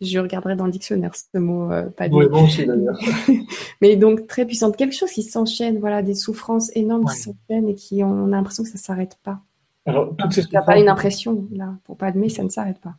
Je 0.01 0.19
regarderai 0.19 0.57
dans 0.57 0.67
le 0.67 0.73
dictionnaire 0.73 1.13
ce 1.15 1.39
mot, 1.39 1.71
euh, 1.71 1.89
Oui, 2.11 2.27
bon 2.27 2.45
d'ailleurs. 2.67 2.99
Mais 3.81 3.95
donc 3.95 4.27
très 4.27 4.45
puissante. 4.45 4.77
Quelque 4.77 4.97
chose 4.97 5.13
qui 5.13 5.23
s'enchaîne, 5.23 5.79
voilà, 5.79 6.03
des 6.03 6.15
souffrances 6.15 6.75
énormes 6.75 7.05
qui 7.05 7.19
s'enchaînent 7.19 7.69
et 7.69 7.77
qui 7.77 8.03
on 8.03 8.27
a 8.27 8.37
l'impression 8.37 8.65
que 8.65 8.69
ça 8.69 8.79
ne 8.79 8.83
s'arrête 8.83 9.17
pas. 9.23 9.43
Alors, 9.89 10.15
toutes 10.17 10.33
ces 10.33 10.47
pas 10.47 10.79
une 10.79 10.89
impression, 10.89 11.49
là. 11.51 11.75
Pour 11.85 11.97
pas 11.97 12.09
admettre, 12.09 12.35
ça 12.35 12.43
ne 12.43 12.51
s'arrête 12.51 12.81
pas. 12.81 12.95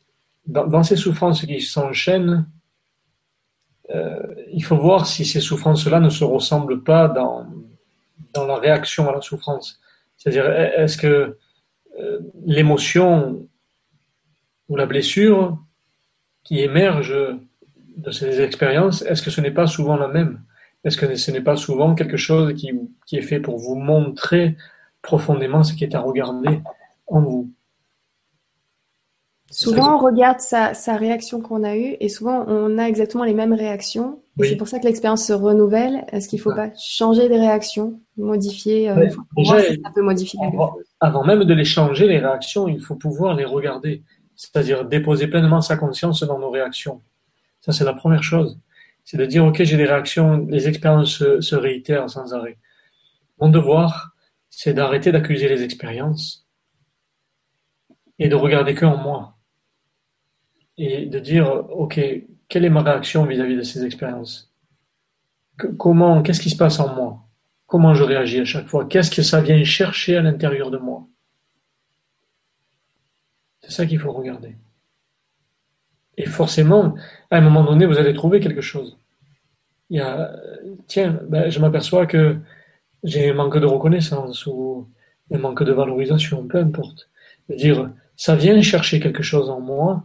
Dans, 0.48 0.82
ces 0.82 0.96
souffrances 0.96 1.46
qui 1.46 1.62
s'enchaînent, 1.62 2.48
euh, 3.92 4.34
il 4.52 4.64
faut 4.64 4.78
voir 4.78 5.06
si 5.06 5.24
ces 5.26 5.40
souffrances-là 5.40 6.00
ne 6.00 6.10
se 6.10 6.24
ressemblent 6.24 6.84
pas 6.84 7.08
dans, 7.08 7.46
dans 8.34 8.48
la 8.48 8.56
réaction 8.56 9.08
à 9.08 9.14
la 9.14 9.22
souffrance. 9.22 9.80
C'est-à-dire, 10.18 10.50
est-ce 10.50 10.98
que 10.98 11.38
euh, 12.00 12.20
l'émotion 12.46 13.48
ou 14.68 14.76
la 14.76 14.88
blessure 14.88 15.60
qui 16.44 16.62
émerge 16.62 17.16
de 17.98 18.12
ces 18.12 18.42
expériences, 18.42 19.04
est-ce 19.04 19.22
que 19.22 19.30
ce 19.30 19.42
n'est 19.42 19.52
pas 19.52 19.68
souvent 19.68 19.98
la 19.98 20.08
même? 20.08 20.42
Est-ce 20.84 20.98
que 20.98 21.14
ce 21.16 21.32
n'est 21.32 21.42
pas 21.42 21.58
souvent 21.58 21.94
quelque 21.94 22.18
chose 22.18 22.54
qui, 22.54 22.72
qui, 23.06 23.18
est 23.18 23.22
fait 23.22 23.40
pour 23.40 23.58
vous 23.58 23.76
montrer 23.76 24.56
profondément 25.02 25.64
ce 25.64 25.74
qui 25.74 25.84
est 25.84 25.94
à 25.94 26.00
regarder? 26.00 26.62
Souvent, 29.52 29.96
on 29.96 29.98
regarde 29.98 30.40
sa, 30.40 30.96
réaction 30.96 31.42
qu'on 31.42 31.64
a 31.64 31.76
eue 31.76 31.96
et 32.00 32.10
souvent, 32.10 32.46
on 32.48 32.78
a 32.78 32.84
exactement 32.84 33.24
les 33.24 33.34
mêmes 33.34 33.54
réactions. 33.54 34.22
C'est 34.40 34.56
pour 34.56 34.68
ça 34.68 34.80
que 34.80 34.86
l'expérience 34.86 35.26
se 35.26 35.34
renouvelle. 35.34 36.06
Est-ce 36.12 36.30
qu'il 36.30 36.40
ne 36.40 36.44
faut 36.44 36.56
pas 36.56 36.70
changer 36.78 37.28
des 37.28 37.38
réactions, 37.38 38.00
modifier 38.16 38.90
euh, 38.90 39.10
ça 39.10 39.92
peut 39.94 40.02
modifier 40.02 40.40
avant, 40.42 40.78
avant, 41.02 41.26
même 41.26 41.44
de 41.44 41.54
les 41.54 41.66
changer, 41.66 42.08
les 42.08 42.20
réactions, 42.20 42.70
il 42.70 42.80
faut 42.80 42.96
pouvoir 42.96 43.36
les 43.36 43.44
regarder. 43.44 44.04
C'est-à-dire 44.38 44.86
déposer 44.86 45.28
pleinement 45.28 45.60
sa 45.60 45.76
conscience 45.76 46.24
dans 46.24 46.40
nos 46.40 46.50
réactions. 46.50 47.02
Ça, 47.60 47.74
c'est 47.74 47.84
la 47.84 47.94
première 47.94 48.24
chose. 48.24 48.58
C'est 49.04 49.18
de 49.18 49.26
dire, 49.26 49.44
OK, 49.44 49.62
j'ai 49.62 49.76
des 49.76 49.86
réactions, 49.86 50.46
les 50.48 50.70
expériences 50.70 51.18
se, 51.18 51.42
se 51.42 51.56
réitèrent 51.56 52.10
sans 52.10 52.34
arrêt. 52.34 52.58
Mon 53.42 53.50
devoir, 53.50 54.12
c'est 54.50 54.74
d'arrêter 54.74 55.12
d'accuser 55.12 55.50
les 55.50 55.64
expériences 55.64 56.49
et 58.20 58.30
de 58.30 58.36
regarder 58.36 58.76
que 58.76 58.86
en 58.86 58.98
moi. 58.98 59.38
Et 60.78 61.06
de 61.06 61.20
dire, 61.20 61.48
OK, 61.72 62.00
quelle 62.48 62.66
est 62.66 62.70
ma 62.70 62.82
réaction 62.82 63.26
vis-à-vis 63.26 63.56
de 63.56 63.64
ces 63.64 63.86
expériences? 63.86 64.54
Comment, 65.78 66.22
qu'est-ce 66.22 66.42
qui 66.42 66.50
se 66.50 66.58
passe 66.58 66.80
en 66.80 66.94
moi? 66.94 67.26
Comment 67.66 67.94
je 67.94 68.04
réagis 68.04 68.40
à 68.40 68.46
chaque 68.46 68.68
fois? 68.68 68.86
Qu'est-ce 68.86 69.12
que 69.12 69.22
ça 69.22 69.42
vient 69.42 69.64
chercher 69.64 70.18
à 70.18 70.22
l'intérieur 70.22 70.72
de 70.72 70.78
moi? 70.78 71.06
C'est 73.62 73.72
ça 73.72 73.86
qu'il 73.86 74.00
faut 74.00 74.12
regarder. 74.12 74.56
Et 76.18 76.26
forcément, 76.26 76.96
à 77.30 77.38
un 77.38 77.42
moment 77.42 77.64
donné, 77.64 77.86
vous 77.86 77.98
allez 77.98 78.14
trouver 78.14 78.40
quelque 78.40 78.62
chose. 78.62 78.98
Il 79.90 79.98
y 79.98 80.02
a, 80.02 80.36
tiens, 80.88 81.20
ben, 81.28 81.50
je 81.50 81.60
m'aperçois 81.60 82.06
que 82.06 82.38
j'ai 83.04 83.30
un 83.30 83.34
manque 83.34 83.58
de 83.58 83.66
reconnaissance 83.66 84.46
ou 84.46 84.88
un 85.32 85.38
manque 85.38 85.64
de 85.64 85.72
valorisation, 85.72 86.48
peu 86.48 86.58
importe. 86.58 87.10
dire, 87.50 87.92
ça 88.20 88.36
vient 88.36 88.62
chercher 88.62 89.00
quelque 89.00 89.24
chose 89.24 89.50
en 89.50 89.62
moi, 89.62 90.04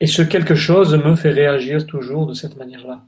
et 0.00 0.06
ce 0.06 0.20
quelque 0.20 0.54
chose 0.54 0.94
me 0.94 1.16
fait 1.16 1.30
réagir 1.30 1.86
toujours 1.86 2.26
de 2.26 2.34
cette 2.34 2.58
manière-là. 2.58 3.06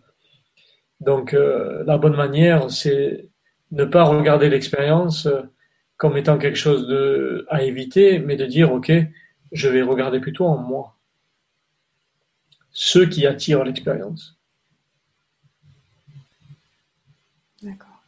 Donc 1.01 1.35
euh, 1.35 1.85
la 1.85 1.99
bonne 1.99 2.16
manière, 2.16 2.70
c'est 2.70 3.29
ne 3.70 3.85
pas 3.85 4.05
regarder 4.05 4.49
l'expérience 4.49 5.26
euh, 5.26 5.43
comme 5.99 6.16
étant 6.16 6.39
quelque 6.39 6.57
chose 6.57 6.89
à 7.51 7.62
éviter, 7.64 8.18
mais 8.18 8.37
de 8.37 8.47
dire, 8.47 8.72
OK, 8.72 8.91
je 9.53 9.68
vais 9.68 9.83
regarder 9.83 10.20
plutôt 10.20 10.47
en 10.47 10.57
moi. 10.57 10.97
Ce 12.70 13.01
qui 13.01 13.26
attire 13.26 13.62
l'expérience. 13.62 14.39
D'accord. 17.62 18.03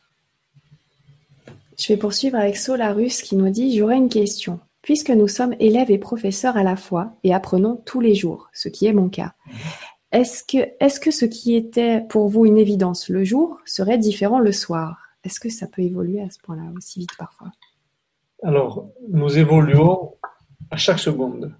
Je 1.78 1.88
vais 1.88 1.98
poursuivre 1.98 2.38
avec 2.38 2.56
Solarus 2.56 3.20
qui 3.20 3.36
nous 3.36 3.50
dit, 3.50 3.76
j'aurais 3.76 3.98
une 3.98 4.08
question. 4.08 4.60
Puisque 4.82 5.10
nous 5.10 5.28
sommes 5.28 5.54
élèves 5.60 5.90
et 5.90 5.98
professeurs 5.98 6.56
à 6.56 6.62
la 6.62 6.76
fois 6.76 7.16
et 7.22 7.34
apprenons 7.34 7.76
tous 7.84 8.00
les 8.00 8.14
jours, 8.14 8.48
ce 8.52 8.68
qui 8.68 8.86
est 8.86 8.92
mon 8.92 9.08
cas, 9.08 9.34
est-ce 10.12 10.42
que, 10.42 11.00
que 11.00 11.10
ce 11.10 11.24
qui 11.24 11.54
était 11.54 12.00
pour 12.08 12.28
vous 12.28 12.46
une 12.46 12.58
évidence 12.58 13.08
le 13.08 13.22
jour 13.22 13.58
serait 13.64 13.98
différent 13.98 14.40
le 14.40 14.52
soir? 14.52 15.10
Est-ce 15.22 15.38
que 15.38 15.50
ça 15.50 15.66
peut 15.66 15.82
évoluer 15.82 16.20
à 16.20 16.30
ce 16.30 16.38
point-là 16.40 16.62
aussi 16.76 17.00
vite 17.00 17.16
parfois? 17.18 17.52
Alors, 18.42 18.88
nous 19.08 19.38
évoluons 19.38 20.14
à 20.70 20.76
chaque 20.76 20.98
seconde. 20.98 21.54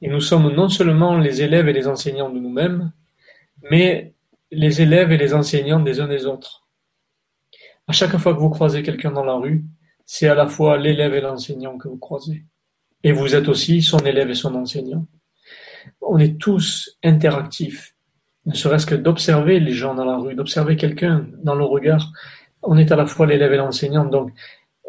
Et 0.00 0.08
nous 0.08 0.20
sommes 0.20 0.52
non 0.52 0.68
seulement 0.68 1.18
les 1.18 1.42
élèves 1.42 1.68
et 1.68 1.72
les 1.72 1.88
enseignants 1.88 2.30
de 2.30 2.38
nous-mêmes, 2.38 2.92
mais 3.70 4.14
les 4.50 4.80
élèves 4.80 5.12
et 5.12 5.16
les 5.16 5.34
enseignants 5.34 5.80
des 5.80 6.00
uns 6.00 6.08
des 6.08 6.26
autres. 6.26 6.66
À 7.88 7.92
chaque 7.92 8.16
fois 8.16 8.34
que 8.34 8.40
vous 8.40 8.50
croisez 8.50 8.82
quelqu'un 8.82 9.10
dans 9.10 9.24
la 9.24 9.34
rue, 9.34 9.64
c'est 10.14 10.28
à 10.28 10.34
la 10.34 10.46
fois 10.46 10.76
l'élève 10.76 11.14
et 11.14 11.22
l'enseignant 11.22 11.78
que 11.78 11.88
vous 11.88 11.96
croisez. 11.96 12.44
Et 13.02 13.12
vous 13.12 13.34
êtes 13.34 13.48
aussi 13.48 13.80
son 13.80 13.96
élève 14.00 14.28
et 14.28 14.34
son 14.34 14.54
enseignant. 14.54 15.06
On 16.02 16.18
est 16.18 16.38
tous 16.38 16.98
interactifs, 17.02 17.94
ne 18.44 18.52
serait-ce 18.52 18.84
que 18.84 18.94
d'observer 18.94 19.58
les 19.58 19.72
gens 19.72 19.94
dans 19.94 20.04
la 20.04 20.18
rue, 20.18 20.34
d'observer 20.34 20.76
quelqu'un 20.76 21.26
dans 21.42 21.54
le 21.54 21.64
regard. 21.64 22.12
On 22.62 22.76
est 22.76 22.92
à 22.92 22.96
la 22.96 23.06
fois 23.06 23.26
l'élève 23.26 23.54
et 23.54 23.56
l'enseignant, 23.56 24.04
donc 24.04 24.32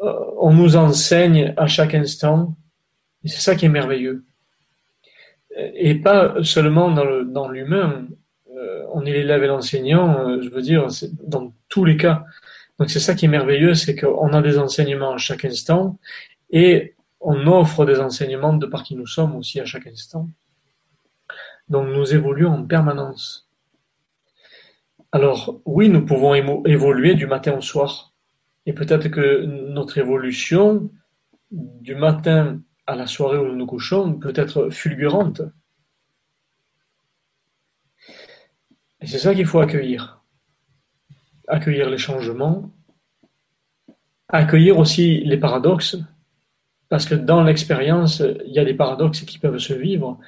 euh, 0.04 0.12
on 0.42 0.52
nous 0.52 0.76
enseigne 0.76 1.54
à 1.56 1.68
chaque 1.68 1.96
instant, 1.96 2.58
et 3.24 3.30
c'est 3.30 3.40
ça 3.40 3.56
qui 3.56 3.64
est 3.64 3.76
merveilleux. 3.80 4.26
Et 5.56 5.96
pas 5.96 6.44
seulement 6.44 6.92
dans 6.92 7.48
l'humain, 7.48 8.08
euh, 8.58 8.84
on 8.92 9.06
est 9.06 9.14
l'élève 9.14 9.46
et 9.46 9.48
l'enseignant, 9.48 10.28
euh, 10.28 10.42
je 10.42 10.50
veux 10.50 10.62
dire, 10.62 10.88
dans 11.26 11.54
tous 11.70 11.86
les 11.86 11.96
cas. 11.96 12.26
Donc 12.80 12.90
c'est 12.90 13.00
ça 13.00 13.16
qui 13.16 13.26
est 13.26 13.30
merveilleux, 13.30 13.76
c'est 13.76 13.96
qu'on 13.96 14.34
a 14.34 14.42
des 14.42 14.58
enseignements 14.58 15.14
à 15.14 15.18
chaque 15.18 15.46
instant 15.46 16.00
et 16.50 16.96
on 17.20 17.48
offre 17.48 17.86
des 17.86 18.00
enseignements 18.00 18.54
de 18.54 18.66
par 18.66 18.84
qui 18.84 18.96
nous 18.96 19.08
sommes 19.08 19.36
aussi 19.36 19.60
à 19.60 19.66
chaque 19.66 19.88
instant. 19.88 20.28
Donc 21.70 21.88
nous 21.88 22.14
évoluons 22.14 22.52
en 22.52 22.66
permanence. 22.66 23.50
Alors 25.12 25.62
oui, 25.66 25.90
nous 25.90 26.06
pouvons 26.06 26.34
évoluer 26.66 27.14
du 27.14 27.28
matin 27.28 27.56
au 27.56 27.62
soir. 27.62 28.12
Et 28.66 28.74
peut-être 28.74 29.10
que 29.10 29.46
notre 29.46 29.98
évolution 29.98 30.90
du 31.52 31.96
matin 31.96 32.62
à 32.88 32.96
la 32.96 33.08
soirée 33.08 33.38
où 33.38 33.46
nous 33.46 33.56
nous 33.56 33.66
couchons 33.66 34.14
peut 34.14 34.34
être 34.36 34.70
fulgurante. 34.70 35.42
Et 39.02 39.08
c'est 39.08 39.20
ça 39.20 39.36
qu'il 39.36 39.46
faut 39.46 39.60
accueillir. 39.60 40.23
Accueillir 41.48 41.90
les 41.90 41.98
changements, 41.98 42.72
accueillir 44.30 44.78
aussi 44.80 45.20
les 45.26 45.38
paradoxes, 45.38 45.98
parce 46.90 47.06
que 47.06 47.16
dans 47.16 47.44
l'expérience, 47.44 48.24
il 48.46 48.54
y 48.54 48.60
a 48.60 48.66
des 48.66 48.74
paradoxes 48.74 49.22
qui 49.22 49.40
peuvent 49.40 49.58
se 49.58 49.74
vivre. 49.74 50.20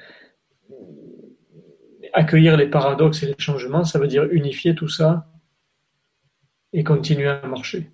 Accueillir 2.12 2.56
les 2.56 2.66
paradoxes 2.66 3.22
et 3.22 3.26
les 3.26 3.34
changements, 3.38 3.84
ça 3.84 3.98
veut 3.98 4.08
dire 4.08 4.24
unifier 4.24 4.74
tout 4.74 4.88
ça 4.88 5.28
et 6.72 6.84
continuer 6.84 7.28
à 7.28 7.46
marcher. 7.46 7.90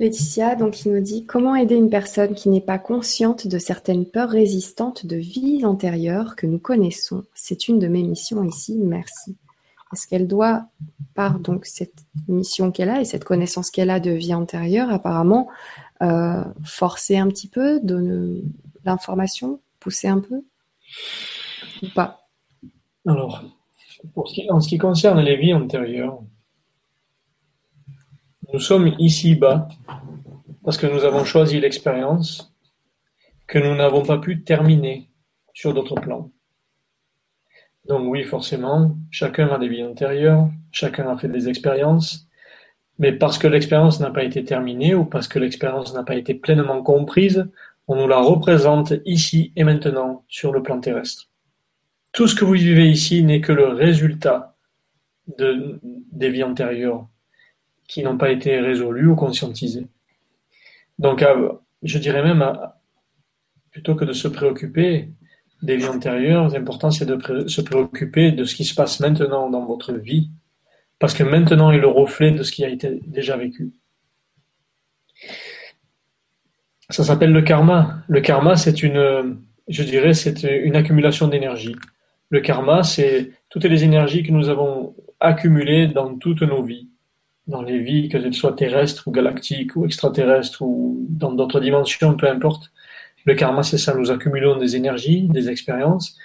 Laetitia, 0.00 0.54
donc, 0.54 0.84
il 0.84 0.92
nous 0.92 1.00
dit 1.00 1.26
comment 1.26 1.56
aider 1.56 1.74
une 1.74 1.90
personne 1.90 2.34
qui 2.34 2.48
n'est 2.48 2.60
pas 2.60 2.78
consciente 2.78 3.48
de 3.48 3.58
certaines 3.58 4.06
peurs 4.06 4.30
résistantes 4.30 5.06
de 5.06 5.16
vies 5.16 5.64
antérieures 5.64 6.36
que 6.36 6.46
nous 6.46 6.60
connaissons? 6.60 7.24
C'est 7.34 7.66
une 7.66 7.80
de 7.80 7.88
mes 7.88 8.04
missions 8.04 8.44
ici. 8.44 8.76
Merci. 8.76 9.36
Est-ce 9.92 10.06
qu'elle 10.06 10.28
doit, 10.28 10.66
par 11.14 11.40
donc 11.40 11.66
cette 11.66 12.04
mission 12.28 12.70
qu'elle 12.70 12.90
a 12.90 13.00
et 13.00 13.04
cette 13.04 13.24
connaissance 13.24 13.70
qu'elle 13.70 13.90
a 13.90 13.98
de 13.98 14.10
vie 14.10 14.34
antérieure, 14.34 14.90
apparemment, 14.90 15.48
euh, 16.02 16.44
forcer 16.64 17.16
un 17.16 17.26
petit 17.28 17.48
peu, 17.48 17.80
donner 17.80 18.44
l'information, 18.84 19.60
pousser 19.80 20.08
un 20.08 20.20
peu? 20.20 20.42
Ou 21.82 21.86
pas? 21.94 22.28
Alors, 23.06 23.42
en 24.14 24.60
ce 24.60 24.68
qui 24.68 24.78
concerne 24.78 25.20
les 25.20 25.36
vies 25.36 25.54
antérieures, 25.54 26.20
nous 28.52 28.60
sommes 28.60 28.94
ici-bas 28.98 29.68
parce 30.64 30.78
que 30.78 30.86
nous 30.86 31.04
avons 31.04 31.24
choisi 31.24 31.60
l'expérience 31.60 32.54
que 33.46 33.58
nous 33.58 33.74
n'avons 33.74 34.02
pas 34.02 34.18
pu 34.18 34.42
terminer 34.42 35.08
sur 35.54 35.74
d'autres 35.74 35.94
plans. 35.94 36.30
Donc 37.86 38.10
oui, 38.10 38.24
forcément, 38.24 38.96
chacun 39.10 39.48
a 39.48 39.58
des 39.58 39.68
vies 39.68 39.84
antérieures, 39.84 40.48
chacun 40.72 41.08
a 41.08 41.16
fait 41.16 41.28
des 41.28 41.48
expériences, 41.48 42.26
mais 42.98 43.12
parce 43.12 43.38
que 43.38 43.46
l'expérience 43.46 44.00
n'a 44.00 44.10
pas 44.10 44.24
été 44.24 44.44
terminée 44.44 44.94
ou 44.94 45.04
parce 45.04 45.28
que 45.28 45.38
l'expérience 45.38 45.94
n'a 45.94 46.02
pas 46.02 46.16
été 46.16 46.34
pleinement 46.34 46.82
comprise, 46.82 47.48
on 47.86 47.96
nous 47.96 48.08
la 48.08 48.20
représente 48.20 48.92
ici 49.06 49.52
et 49.56 49.64
maintenant 49.64 50.24
sur 50.28 50.52
le 50.52 50.62
plan 50.62 50.80
terrestre. 50.80 51.30
Tout 52.12 52.26
ce 52.26 52.34
que 52.34 52.44
vous 52.44 52.52
vivez 52.52 52.88
ici 52.88 53.22
n'est 53.22 53.40
que 53.40 53.52
le 53.52 53.68
résultat 53.68 54.56
de, 55.38 55.80
des 56.12 56.30
vies 56.30 56.44
antérieures 56.44 57.06
qui 57.88 58.02
n'ont 58.02 58.18
pas 58.18 58.30
été 58.30 58.60
résolus 58.60 59.08
ou 59.08 59.16
conscientisés. 59.16 59.86
Donc, 60.98 61.24
je 61.82 61.98
dirais 61.98 62.22
même, 62.22 62.56
plutôt 63.70 63.94
que 63.94 64.04
de 64.04 64.12
se 64.12 64.28
préoccuper 64.28 65.08
des 65.62 65.76
vies 65.76 65.88
antérieures, 65.88 66.48
l'important 66.50 66.90
c'est 66.90 67.06
de 67.06 67.48
se 67.48 67.60
préoccuper 67.60 68.30
de 68.30 68.44
ce 68.44 68.54
qui 68.54 68.64
se 68.64 68.74
passe 68.74 69.00
maintenant 69.00 69.50
dans 69.50 69.64
votre 69.64 69.92
vie, 69.94 70.30
parce 70.98 71.14
que 71.14 71.24
maintenant 71.24 71.72
est 71.72 71.78
le 71.78 71.88
reflet 71.88 72.30
de 72.30 72.42
ce 72.42 72.52
qui 72.52 72.64
a 72.64 72.68
été 72.68 73.00
déjà 73.06 73.36
vécu. 73.36 73.72
Ça 76.90 77.04
s'appelle 77.04 77.32
le 77.32 77.42
karma. 77.42 78.02
Le 78.08 78.20
karma, 78.20 78.56
c'est 78.56 78.82
une, 78.82 79.40
je 79.66 79.82
dirais, 79.82 80.14
c'est 80.14 80.42
une 80.42 80.76
accumulation 80.76 81.28
d'énergie. 81.28 81.76
Le 82.30 82.40
karma, 82.40 82.82
c'est 82.82 83.32
toutes 83.48 83.64
les 83.64 83.84
énergies 83.84 84.22
que 84.22 84.32
nous 84.32 84.48
avons 84.48 84.94
accumulées 85.20 85.88
dans 85.88 86.16
toutes 86.16 86.42
nos 86.42 86.62
vies 86.62 86.88
dans 87.48 87.62
les 87.62 87.78
vies, 87.78 88.08
que 88.08 88.20
ce 88.20 88.30
soit 88.30 88.52
terrestres 88.52 89.08
ou 89.08 89.10
galactiques 89.10 89.74
ou 89.74 89.84
extraterrestres 89.84 90.62
ou 90.62 91.04
dans 91.08 91.32
d'autres 91.32 91.60
dimensions, 91.60 92.14
peu 92.14 92.28
importe. 92.28 92.70
Le 93.24 93.34
karma, 93.34 93.62
c'est 93.62 93.78
ça, 93.78 93.94
nous 93.94 94.10
accumulons 94.10 94.56
des 94.56 94.76
énergies, 94.76 95.22
des 95.28 95.48
expériences, 95.48 96.16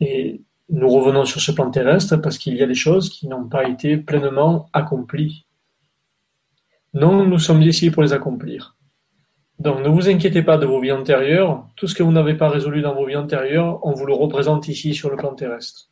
et 0.00 0.42
nous 0.68 0.88
revenons 0.88 1.24
sur 1.24 1.40
ce 1.40 1.52
plan 1.52 1.70
terrestre 1.70 2.16
parce 2.16 2.38
qu'il 2.38 2.56
y 2.56 2.62
a 2.62 2.66
des 2.66 2.74
choses 2.74 3.08
qui 3.08 3.28
n'ont 3.28 3.48
pas 3.48 3.68
été 3.68 3.96
pleinement 3.96 4.68
accomplies. 4.72 5.46
Non, 6.92 7.24
nous 7.24 7.38
sommes 7.38 7.62
ici 7.62 7.90
pour 7.90 8.02
les 8.02 8.12
accomplir. 8.12 8.76
Donc 9.58 9.80
ne 9.80 9.88
vous 9.88 10.08
inquiétez 10.08 10.42
pas 10.42 10.58
de 10.58 10.66
vos 10.66 10.80
vies 10.80 10.92
antérieures, 10.92 11.66
tout 11.76 11.86
ce 11.86 11.94
que 11.94 12.02
vous 12.02 12.10
n'avez 12.10 12.34
pas 12.34 12.48
résolu 12.48 12.82
dans 12.82 12.94
vos 12.94 13.06
vies 13.06 13.16
antérieures, 13.16 13.78
on 13.86 13.92
vous 13.92 14.06
le 14.06 14.12
représente 14.12 14.66
ici 14.66 14.92
sur 14.92 15.08
le 15.08 15.16
plan 15.16 15.34
terrestre. 15.34 15.91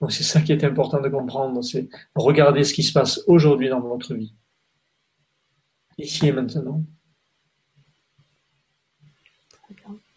Donc 0.00 0.12
c'est 0.12 0.24
ça 0.24 0.40
qui 0.40 0.52
est 0.52 0.64
important 0.64 1.00
de 1.00 1.08
comprendre, 1.08 1.62
c'est 1.62 1.88
regarder 2.14 2.64
ce 2.64 2.74
qui 2.74 2.82
se 2.82 2.92
passe 2.92 3.22
aujourd'hui 3.26 3.68
dans 3.68 3.80
votre 3.80 4.14
vie, 4.14 4.34
ici 5.96 6.26
et 6.26 6.32
maintenant. 6.32 6.82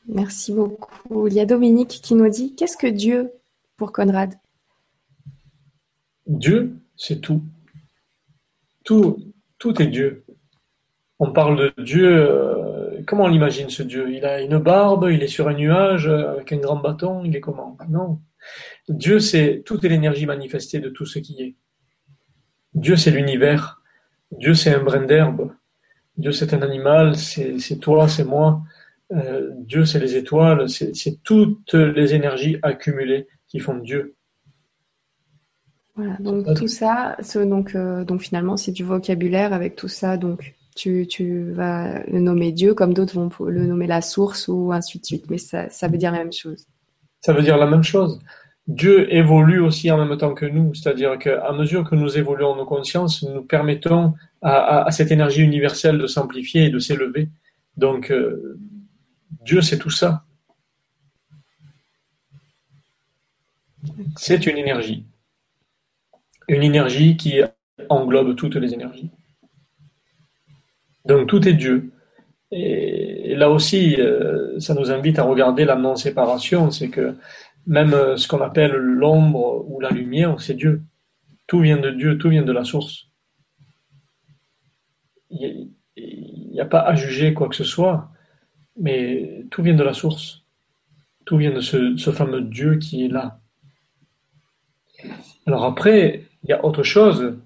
Merci 0.08 0.52
beaucoup. 0.52 1.28
Il 1.28 1.34
y 1.34 1.40
a 1.40 1.46
Dominique 1.46 2.02
qui 2.04 2.16
nous 2.16 2.28
dit 2.30 2.56
Qu'est-ce 2.56 2.78
que 2.78 2.88
Dieu 2.88 3.32
pour 3.78 3.92
Conrad? 3.92 4.34
Dieu, 6.26 6.76
c'est 6.96 7.22
tout. 7.22 7.44
Tout, 8.84 9.20
tout 9.60 9.82
est 9.82 9.88
Dieu. 9.88 10.26
On 11.20 11.32
parle 11.32 11.74
de 11.76 11.84
Dieu, 11.84 12.08
euh, 12.08 13.02
comment 13.06 13.26
on 13.26 13.28
l'imagine 13.28 13.70
ce 13.70 13.84
Dieu? 13.84 14.12
Il 14.12 14.26
a 14.26 14.42
une 14.42 14.58
barbe, 14.58 15.10
il 15.12 15.22
est 15.22 15.28
sur 15.28 15.48
un 15.48 15.54
nuage 15.54 16.08
avec 16.08 16.52
un 16.54 16.58
grand 16.58 16.78
bâton, 16.78 17.24
il 17.24 17.36
est 17.36 17.42
comment? 17.42 17.78
Non. 17.88 18.20
Dieu, 18.88 19.20
c'est 19.20 19.62
toute 19.66 19.84
l'énergie 19.84 20.26
manifestée 20.26 20.80
de 20.80 20.90
tout 20.90 21.06
ce 21.06 21.20
qui 21.20 21.42
est. 21.42 21.56
Dieu, 22.74 22.96
c'est 22.96 23.12
l'univers. 23.12 23.82
Dieu, 24.32 24.54
c'est 24.54 24.74
un 24.74 24.84
brin 24.84 25.06
d'herbe. 25.06 25.52
Dieu, 26.18 26.32
c'est 26.32 26.54
un 26.54 26.62
animal. 26.62 27.16
C'est 27.16 27.80
toi, 27.80 28.08
c'est 28.08 28.26
moi. 28.26 28.62
Euh, 29.12 29.50
Dieu, 29.58 29.86
c'est 29.86 30.00
les 30.00 30.16
étoiles. 30.16 30.70
C'est 30.70 31.24
toutes 31.24 31.74
les 31.74 32.14
énergies 32.14 32.58
accumulées 32.62 33.28
qui 33.48 33.60
font 33.60 33.76
Dieu. 33.76 34.16
Voilà, 35.96 36.16
donc 36.20 36.54
tout 36.56 36.70
ça, 36.70 37.18
donc, 37.36 37.76
euh, 37.76 38.06
donc 38.06 38.22
finalement, 38.22 38.56
c'est 38.56 38.72
du 38.72 38.86
vocabulaire 38.86 39.52
avec 39.52 39.76
tout 39.76 39.90
ça. 39.90 40.16
Donc 40.16 40.56
tu, 40.76 41.08
tu 41.08 41.52
vas 41.52 42.04
le 42.06 42.20
nommer 42.20 42.54
Dieu 42.54 42.74
comme 42.74 42.94
d'autres 42.94 43.16
vont 43.16 43.30
le 43.46 43.66
nommer 43.66 43.86
la 43.86 44.02
source 44.02 44.48
ou 44.48 44.72
ainsi 44.72 45.00
de 45.00 45.06
suite. 45.06 45.30
Mais 45.30 45.38
ça, 45.38 45.70
ça 45.70 45.90
veut 45.90 45.98
dire 45.98 46.12
la 46.12 46.20
même 46.20 46.32
chose. 46.32 46.68
Ça 47.20 47.34
veut 47.34 47.42
dire 47.42 47.58
la 47.58 47.66
même 47.66 47.84
chose. 47.84 48.22
Dieu 48.70 49.12
évolue 49.12 49.60
aussi 49.62 49.90
en 49.90 49.98
même 49.98 50.16
temps 50.16 50.36
que 50.36 50.46
nous, 50.46 50.76
c'est-à-dire 50.76 51.18
qu'à 51.18 51.52
mesure 51.54 51.90
que 51.90 51.96
nous 51.96 52.20
évoluons 52.20 52.56
nos 52.56 52.68
consciences, 52.68 53.24
nous 53.24 53.42
permettons 53.42 54.14
à, 54.44 54.86
cette 54.92 55.12
énergie 55.12 55.42
universelle 55.42 55.98
de 55.98 56.06
s'amplifier 56.06 56.66
et 56.66 56.70
de 56.70 56.78
s'élever. 56.78 57.30
Donc, 57.78 58.12
euh, 58.12 58.60
Dieu, 59.44 59.62
c'est 59.62 59.80
tout 59.80 59.90
ça. 59.90 60.24
C'est 64.16 64.46
une 64.46 64.58
énergie. 64.60 65.04
Une 66.48 66.62
énergie 66.62 67.18
qui 67.18 67.42
englobe 67.90 68.36
toutes 68.36 68.56
les 68.56 68.76
énergies. 68.76 69.10
Donc, 71.06 71.28
tout 71.28 71.48
est 71.48 71.54
Dieu. 71.54 71.92
Et, 72.52 73.34
là 73.36 73.50
aussi, 73.50 73.96
euh, 74.00 74.60
ça 74.60 74.76
nous 74.76 74.92
invite 74.92 75.18
à 75.18 75.24
regarder 75.24 75.66
la 75.66 75.76
non-séparation, 75.76 76.70
c'est 76.70 76.90
que 76.90 77.16
même 77.70 77.94
euh, 77.94 78.18
ce 78.18 78.28
qu'on 78.28 78.42
appelle 78.42 78.72
l'ombre 78.72 79.64
ou 79.70 79.80
la 79.80 79.92
lumière, 79.92 80.42
c'est 80.42 80.56
Dieu. 80.56 80.82
Tout 81.46 81.62
vient 81.62 81.78
de 81.78 81.92
Dieu, 81.92 82.18
tout 82.18 82.30
vient 82.30 82.42
de 82.42 82.52
la 82.52 82.64
source. 82.64 83.08
Il 85.30 85.70
n'y 85.96 86.60
a, 86.60 86.66
pas 86.66 86.80
à 86.80 86.96
juger 86.96 87.36
quoi 87.36 87.48
que 87.48 87.56
ce 87.56 87.64
soit, 87.64 88.10
mais 88.76 89.46
tout 89.52 89.62
vient 89.62 89.76
de 89.76 89.84
la 89.84 89.94
source. 89.94 90.42
Tout 91.26 91.38
vient 91.38 91.52
de 91.52 91.62
ce, 91.62 92.12
fameux 92.12 92.42
Dieu 92.42 92.78
qui 92.78 93.06
est 93.06 93.08
là. 93.08 93.40
Alors 95.46 95.64
après, 95.64 96.24
il 96.44 96.50
y 96.50 96.54
a 96.54 96.66
autre 96.66 96.82
chose 96.82 97.38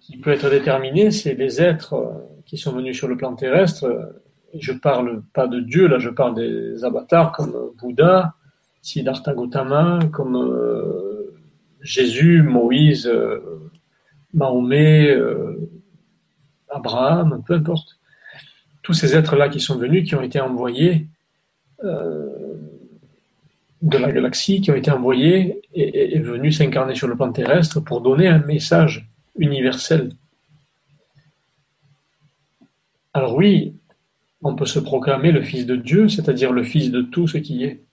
qui 0.00 0.18
peut 0.18 0.32
être 0.32 0.50
déterminé, 0.50 1.10
c'est 1.10 1.34
les 1.34 1.62
êtres 1.62 1.94
euh, 1.94 2.12
qui 2.44 2.58
sont 2.58 2.72
venus 2.72 2.96
sur 2.96 3.08
le 3.08 3.16
plan 3.16 3.34
terrestre. 3.34 4.20
Je 4.52 4.72
parle 4.72 5.22
pas 5.32 5.46
de 5.46 5.60
Dieu, 5.60 5.88
là 5.88 5.98
je 5.98 6.10
parle 6.10 6.34
des 6.34 6.84
avatars 6.84 7.32
comme 7.32 7.72
Bouddha, 7.78 8.34
Siddhartha 8.86 9.34
Gautama, 9.34 9.98
comme 10.12 10.36
euh, 10.36 11.34
Jésus, 11.80 12.44
Moïse, 12.44 13.08
euh, 13.08 13.40
Mahomet, 14.32 15.10
euh, 15.10 15.68
Abraham, 16.68 17.42
peu 17.44 17.54
importe. 17.54 17.98
Tous 18.84 18.92
ces 18.92 19.16
êtres-là 19.16 19.48
qui 19.48 19.58
sont 19.58 19.76
venus, 19.76 20.08
qui 20.08 20.14
ont 20.14 20.22
été 20.22 20.38
envoyés 20.40 21.08
de 23.82 23.98
la 23.98 24.12
galaxie, 24.12 24.60
qui 24.60 24.70
ont 24.70 24.76
été 24.76 24.92
envoyés 24.92 25.62
et, 25.74 26.14
et 26.14 26.20
venus 26.20 26.58
s'incarner 26.58 26.94
sur 26.94 27.08
le 27.08 27.16
plan 27.16 27.32
terrestre 27.32 27.80
pour 27.80 28.00
donner 28.00 28.28
un 28.28 28.38
message 28.38 29.10
universel. 29.36 30.10
Alors 33.12 33.34
oui, 33.34 33.74
on 34.42 34.54
peut 34.54 34.64
se 34.64 34.78
proclamer 34.78 35.32
le 35.32 35.42
Fils 35.42 35.66
de 35.66 35.74
Dieu, 35.74 36.08
c'est-à-dire 36.08 36.52
le 36.52 36.62
Fils 36.62 36.92
de 36.92 37.02
tout 37.02 37.26
ce 37.26 37.38
qui 37.38 37.64
est 37.64 37.85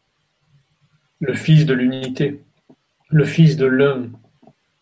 le 1.23 1.33
Fils 1.35 1.65
de 1.65 1.73
l'unité, 1.73 2.41
le 3.09 3.23
Fils 3.23 3.55
de 3.55 3.65
l'un, 3.65 4.09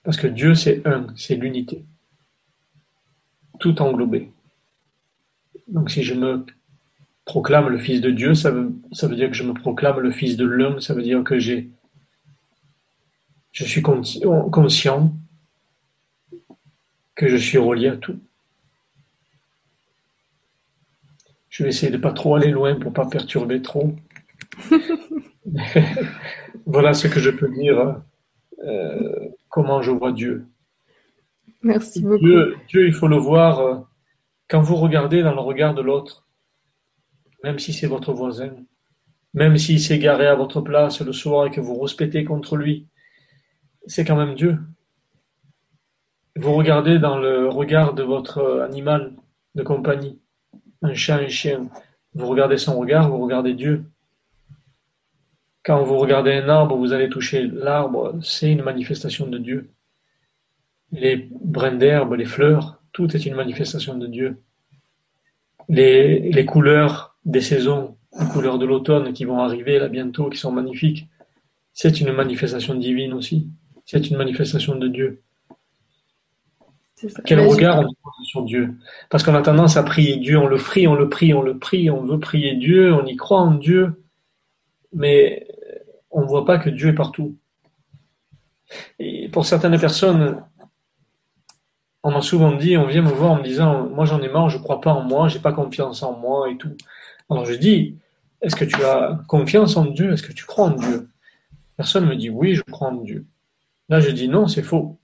parce 0.03 0.18
que 0.18 0.26
Dieu 0.26 0.55
c'est 0.55 0.85
un, 0.88 1.05
c'est 1.15 1.35
l'unité, 1.35 1.85
tout 3.59 3.80
englobé. 3.80 4.31
Donc 5.68 5.91
si 5.91 6.01
je 6.01 6.15
me 6.15 6.43
proclame 7.26 7.69
le 7.69 7.77
Fils 7.77 8.01
de 8.01 8.09
Dieu, 8.09 8.34
ça 8.34 8.49
veut, 8.49 9.15
dire 9.15 9.30
que 9.30 9.35
je 9.35 9.43
me 9.43 9.53
proclame 9.53 9.99
le 9.99 10.09
Fils 10.09 10.35
de 10.35 10.45
l'homme, 10.45 10.81
ça 10.81 10.95
veut 10.95 11.03
dire 11.03 11.23
que 11.23 11.38
j'ai, 11.38 11.69
je 13.51 13.63
suis 13.63 13.84
conscient 13.84 15.13
que 17.13 17.27
je 17.27 17.38
suis 17.38 17.59
relié 17.59 17.89
à 17.89 17.97
tout. 17.97 18.19
Je 21.49 21.61
vais 21.61 21.69
essayer 21.69 21.91
de 21.91 21.97
pas 21.97 22.13
trop 22.13 22.34
aller 22.34 22.49
loin 22.49 22.73
pour 22.80 22.93
pas 22.93 23.05
perturber 23.05 23.61
trop. 23.61 23.95
voilà 26.65 26.93
ce 26.93 27.07
que 27.07 27.19
je 27.19 27.30
peux 27.30 27.49
dire. 27.49 28.01
Euh, 28.63 29.30
comment 29.49 29.81
je 29.81 29.91
vois 29.91 30.11
Dieu. 30.11 30.45
Merci 31.63 32.01
beaucoup. 32.01 32.19
Dieu, 32.19 32.55
Dieu, 32.68 32.88
il 32.88 32.93
faut 32.93 33.07
le 33.07 33.18
voir 33.18 33.59
euh, 33.59 33.76
quand 34.47 34.61
vous 34.61 34.76
regardez 34.76 35.23
dans 35.23 35.34
le 35.34 35.41
regard 35.41 35.73
de 35.73 35.81
l'autre, 35.81 36.26
même 37.43 37.59
si 37.59 37.73
c'est 37.73 37.88
votre 37.88 38.13
voisin, 38.13 38.51
même 39.34 39.57
s'il 39.57 39.80
s'est 39.80 39.99
garé 39.99 40.27
à 40.27 40.35
votre 40.35 40.61
place 40.61 41.01
le 41.01 41.13
soir 41.13 41.47
et 41.47 41.51
que 41.51 41.61
vous 41.61 41.80
respectez 41.80 42.23
contre 42.23 42.55
lui, 42.55 42.88
c'est 43.85 44.05
quand 44.05 44.15
même 44.15 44.35
Dieu. 44.35 44.59
Vous 46.35 46.53
regardez 46.53 46.99
dans 46.99 47.18
le 47.18 47.47
regard 47.47 47.93
de 47.93 48.03
votre 48.03 48.61
animal 48.61 49.13
de 49.55 49.63
compagnie, 49.63 50.19
un 50.81 50.93
chat, 50.93 51.18
un 51.18 51.27
chien, 51.27 51.69
vous 52.13 52.27
regardez 52.27 52.57
son 52.57 52.80
regard, 52.80 53.09
vous 53.09 53.19
regardez 53.19 53.53
Dieu. 53.53 53.85
Quand 55.63 55.83
vous 55.83 55.97
regardez 55.97 56.33
un 56.33 56.49
arbre, 56.49 56.75
vous 56.75 56.93
allez 56.93 57.09
toucher 57.09 57.47
l'arbre, 57.47 58.17
c'est 58.21 58.51
une 58.51 58.63
manifestation 58.63 59.27
de 59.27 59.38
Dieu. 59.38 59.69
Les 60.91 61.29
brins 61.43 61.75
d'herbe, 61.75 62.13
les 62.13 62.25
fleurs, 62.25 62.81
tout 62.91 63.15
est 63.15 63.25
une 63.25 63.35
manifestation 63.35 63.97
de 63.97 64.07
Dieu. 64.07 64.41
Les, 65.69 66.31
les 66.31 66.45
couleurs 66.45 67.15
des 67.25 67.41
saisons, 67.41 67.95
les 68.19 68.25
couleurs 68.27 68.57
de 68.57 68.65
l'automne 68.65 69.13
qui 69.13 69.25
vont 69.25 69.39
arriver 69.39 69.79
là 69.79 69.88
bientôt, 69.88 70.29
qui 70.29 70.38
sont 70.38 70.51
magnifiques, 70.51 71.07
c'est 71.73 72.01
une 72.01 72.11
manifestation 72.11 72.73
divine 72.73 73.13
aussi. 73.13 73.47
C'est 73.85 74.09
une 74.09 74.17
manifestation 74.17 74.75
de 74.75 74.88
Dieu. 74.88 75.21
Quel 77.25 77.39
regard 77.39 77.79
on 77.79 77.83
pose 77.83 78.25
sur 78.25 78.43
Dieu? 78.43 78.75
Parce 79.09 79.23
qu'on 79.23 79.33
a 79.33 79.41
tendance 79.41 79.77
à 79.77 79.83
prier 79.83 80.17
Dieu, 80.17 80.38
on 80.38 80.47
le 80.47 80.57
prie, 80.57 80.88
on 80.88 80.95
le 80.95 81.09
prie, 81.09 81.33
on 81.33 81.41
le 81.41 81.57
prie, 81.57 81.89
on 81.89 82.03
veut 82.03 82.19
prier 82.19 82.55
Dieu, 82.55 82.93
on 82.93 83.05
y 83.05 83.15
croit 83.15 83.39
en 83.39 83.55
Dieu, 83.55 84.03
mais 84.93 85.47
on 86.09 86.22
ne 86.22 86.27
voit 86.27 86.45
pas 86.45 86.57
que 86.57 86.69
Dieu 86.69 86.89
est 86.89 86.95
partout. 86.95 87.38
Et 88.99 89.30
pour 89.30 89.45
certaines 89.45 89.80
personnes, 89.80 90.43
on 92.03 92.11
m'a 92.11 92.22
souvent 92.22 92.53
dit, 92.53 92.77
on 92.77 92.88
vient 92.88 93.01
me 93.01 93.09
voir 93.09 93.31
en 93.31 93.38
me 93.38 93.43
disant, 93.43 93.88
moi 93.89 94.05
j'en 94.05 94.22
ai 94.22 94.30
marre, 94.30 94.49
je 94.49 94.57
ne 94.57 94.63
crois 94.63 94.81
pas 94.81 94.93
en 94.93 95.03
moi, 95.03 95.27
j'ai 95.27 95.39
pas 95.39 95.53
confiance 95.53 96.03
en 96.03 96.18
moi 96.18 96.49
et 96.49 96.57
tout. 96.57 96.76
Alors 97.30 97.45
je 97.45 97.53
dis, 97.53 97.97
est-ce 98.41 98.55
que 98.55 98.65
tu 98.65 98.84
as 98.84 99.22
confiance 99.27 99.77
en 99.77 99.85
Dieu? 99.85 100.11
Est-ce 100.11 100.23
que 100.23 100.34
tu 100.34 100.45
crois 100.45 100.65
en 100.65 100.72
Dieu? 100.72 101.09
Personne 101.77 102.05
me 102.05 102.15
dit, 102.15 102.30
oui, 102.30 102.55
je 102.55 102.63
crois 102.63 102.89
en 102.89 102.95
Dieu. 102.95 103.26
Là, 103.89 103.99
je 103.99 104.09
dis, 104.09 104.27
non, 104.27 104.47
c'est 104.47 104.63
faux. 104.63 104.99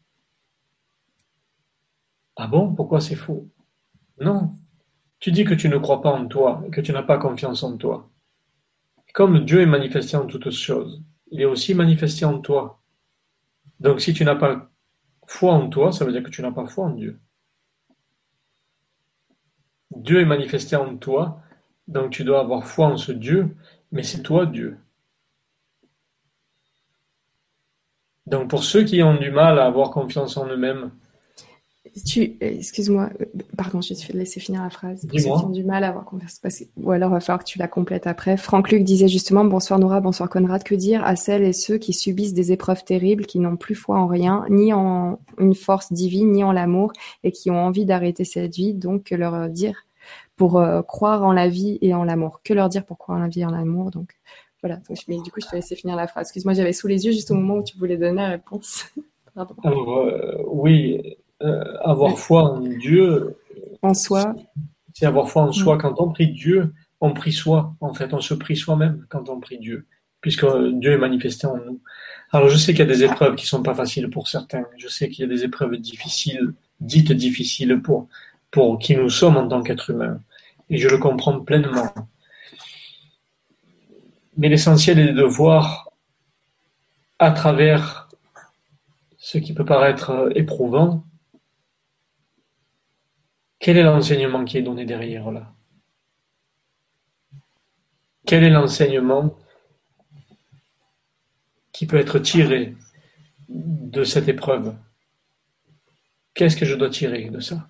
Ah 2.36 2.48
bon? 2.48 2.74
Pourquoi 2.74 3.02
c'est 3.02 3.16
faux? 3.16 3.48
Non. 4.20 4.54
Tu 5.20 5.32
dis 5.32 5.44
que 5.44 5.54
tu 5.54 5.70
ne 5.70 5.78
crois 5.78 6.02
pas 6.02 6.12
en 6.12 6.28
toi, 6.28 6.64
que 6.72 6.82
tu 6.82 6.92
n'as 6.94 7.04
pas 7.04 7.18
confiance 7.18 7.64
en 7.64 7.78
toi. 7.78 8.10
Comme 9.14 9.46
Dieu 9.46 9.62
est 9.62 9.66
manifesté 9.66 10.16
en 10.18 10.26
toutes 10.26 10.52
choses, 10.52 11.02
il 11.32 11.42
est 11.42 11.46
aussi 11.46 11.74
manifesté 11.74 12.26
en 12.26 12.40
toi. 12.40 12.82
Donc 13.80 14.02
si 14.02 14.14
tu 14.14 14.24
n'as 14.26 14.36
pas 14.36 14.70
foi 15.26 15.54
en 15.54 15.70
toi, 15.70 15.92
ça 15.92 16.06
veut 16.06 16.12
dire 16.12 16.24
que 16.24 16.30
tu 16.30 16.42
n'as 16.42 16.52
pas 16.52 16.66
foi 16.66 16.86
en 16.86 16.92
Dieu. 16.92 17.20
Dieu 19.92 20.20
est 20.22 20.26
manifesté 20.26 20.76
en 20.76 20.98
toi, 20.98 21.42
donc 21.88 22.12
tu 22.12 22.24
dois 22.24 22.40
avoir 22.42 22.66
foi 22.66 22.88
en 22.88 22.98
ce 22.98 23.12
Dieu, 23.12 23.56
mais 23.92 24.04
c'est 24.04 24.22
toi 24.22 24.46
Dieu. 24.46 24.78
Donc 28.26 28.50
pour 28.50 28.64
ceux 28.64 28.84
qui 28.84 29.02
ont 29.04 29.16
du 29.16 29.32
mal 29.32 29.58
à 29.58 29.66
avoir 29.66 29.92
confiance 29.92 30.38
en 30.38 30.48
eux-mêmes, 30.48 30.92
tu, 32.06 32.38
excuse-moi, 32.42 33.10
euh, 33.22 33.26
pardon, 33.56 33.82
je 33.82 33.94
vais 33.94 34.00
te 34.00 34.18
laisser 34.18 34.40
finir 34.40 34.64
la 34.64 34.70
phrase. 34.70 35.06
Pour 35.06 35.20
ceux 35.20 35.26
qui 35.26 35.30
ont 35.30 35.50
du 35.50 35.64
mal 35.64 35.84
à 35.84 35.90
avoir 35.90 36.06
confiance, 36.06 36.40
ou 36.78 36.92
alors 36.92 37.10
il 37.10 37.14
va 37.14 37.20
falloir 37.20 37.40
que 37.40 37.50
tu 37.50 37.60
la 37.60 37.68
complètes 37.68 38.08
après. 38.08 38.38
Franck 38.38 38.72
Luc 38.72 38.84
disait 38.84 39.08
justement, 39.08 39.46
bonsoir 39.46 39.80
Nora, 39.80 40.00
bonsoir 40.00 40.30
Conrad, 40.30 40.64
que 40.64 40.76
dire 40.76 41.04
à 41.04 41.16
celles 41.16 41.44
et 41.44 41.54
ceux 41.54 41.78
qui 41.78 41.94
subissent 41.94 42.34
des 42.34 42.52
épreuves 42.52 42.84
terribles, 42.84 43.26
qui 43.26 43.40
n'ont 43.40 43.58
plus 43.58 43.76
foi 43.76 43.98
en 43.98 44.08
rien, 44.08 44.46
ni 44.50 44.74
en 44.74 45.20
une 45.40 45.56
force 45.56 45.92
divine, 45.94 46.32
ni 46.32 46.44
en 46.44 46.52
l'amour, 46.52 46.94
et 47.24 47.32
qui 47.32 47.52
ont 47.52 47.60
envie 47.60 47.86
d'arrêter 47.86 48.24
cette 48.24 48.56
vie, 48.56 48.74
donc 48.74 49.04
que 49.06 49.16
leur 49.16 49.50
dire 49.50 49.86
pour 50.36 50.60
euh, 50.60 50.82
croire 50.84 51.24
en 51.24 51.34
la 51.34 51.50
vie 51.50 51.78
et 51.82 51.94
en 51.94 52.04
l'amour? 52.04 52.42
Que 52.44 52.54
leur 52.54 52.70
dire 52.70 52.86
pour 52.86 52.98
croire 52.98 53.18
en 53.18 53.22
la 53.22 53.28
vie 53.28 53.42
et 53.42 53.46
en 53.46 53.52
l'amour, 53.52 53.92
donc 53.92 54.14
voilà. 54.64 54.80
mais 55.08 55.20
du 55.22 55.32
coup, 55.32 55.40
je 55.42 55.48
te 55.48 55.56
laisser 55.56 55.76
finir 55.76 55.96
la 55.96 56.08
phrase. 56.08 56.28
Excuse-moi, 56.28 56.54
j'avais 56.54 56.74
sous 56.74 56.88
les 56.88 57.06
yeux 57.06 57.12
juste 57.12 57.32
au 57.32 57.36
moment 57.36 57.56
où 57.56 57.64
tu 57.64 57.78
voulais 57.78 57.98
donner 57.98 58.22
la 58.22 58.30
réponse. 58.30 58.86
Alors, 59.64 59.98
euh, 60.00 60.36
oui, 60.48 61.18
euh, 61.44 61.78
avoir 61.82 62.18
foi 62.18 62.44
en 62.44 62.60
Dieu. 62.60 63.38
En 63.82 63.94
soi. 63.94 64.36
C'est 64.94 65.06
avoir 65.06 65.30
foi 65.30 65.44
en 65.44 65.52
soi. 65.52 65.76
Mm. 65.76 65.80
Quand 65.80 66.02
on 66.02 66.10
prie 66.10 66.32
Dieu, 66.32 66.74
on 67.02 67.14
prie 67.14 67.32
soi. 67.32 67.76
En 67.80 67.94
fait, 67.94 68.14
on 68.14 68.22
se 68.22 68.34
prie 68.34 68.56
soi-même 68.56 69.06
quand 69.10 69.30
on 69.30 69.40
prie 69.40 69.60
Dieu, 69.60 69.86
puisque 70.22 70.46
Dieu 70.46 70.94
est 70.94 70.98
manifesté 70.98 71.48
en 71.48 71.58
nous. 71.58 71.80
Alors, 72.32 72.50
je 72.50 72.58
sais 72.58 72.74
qu'il 72.74 72.80
y 72.80 72.90
a 72.90 72.94
des 72.94 73.04
épreuves 73.04 73.36
qui 73.36 73.46
sont 73.46 73.64
pas 73.64 73.76
faciles 73.76 74.10
pour 74.10 74.28
certains. 74.28 74.66
Je 74.78 74.88
sais 74.88 75.10
qu'il 75.10 75.24
y 75.24 75.32
a 75.32 75.34
des 75.34 75.44
épreuves 75.44 75.78
difficiles, 75.78 76.54
dites 76.82 77.12
difficiles 77.12 77.82
pour, 77.82 78.08
pour 78.52 78.80
qui 78.80 78.96
nous 78.96 79.10
sommes 79.10 79.38
en 79.38 79.48
tant 79.48 79.62
qu'êtres 79.62 79.92
humains. 79.92 80.20
Et 80.70 80.78
je 80.78 80.90
le 80.90 80.98
comprends 80.98 81.40
pleinement. 81.40 81.94
Mais 84.36 84.50
l'essentiel 84.50 85.00
est 85.00 85.14
de 85.14 85.24
voir 85.24 85.90
à 87.20 87.32
travers 87.32 88.10
ce 89.18 89.38
qui 89.38 89.54
peut 89.54 89.66
paraître 89.66 90.30
éprouvant, 90.36 91.04
quel 93.60 93.78
est 93.78 93.84
l'enseignement 93.84 94.46
qui 94.46 94.58
est 94.58 94.62
donné 94.62 94.86
derrière 94.86 95.32
là? 95.32 95.54
Quel 98.26 98.44
est 98.44 98.50
l'enseignement 98.50 99.38
qui 101.72 101.88
peut 101.88 101.98
être 101.98 102.20
tiré 102.20 102.76
de 103.50 104.04
cette 104.04 104.28
épreuve? 104.28 104.76
Qu'est-ce 106.34 106.58
que 106.58 106.66
je 106.66 106.76
dois 106.76 106.90
tirer 106.90 107.30
de 107.30 107.40
ça? 107.40 107.68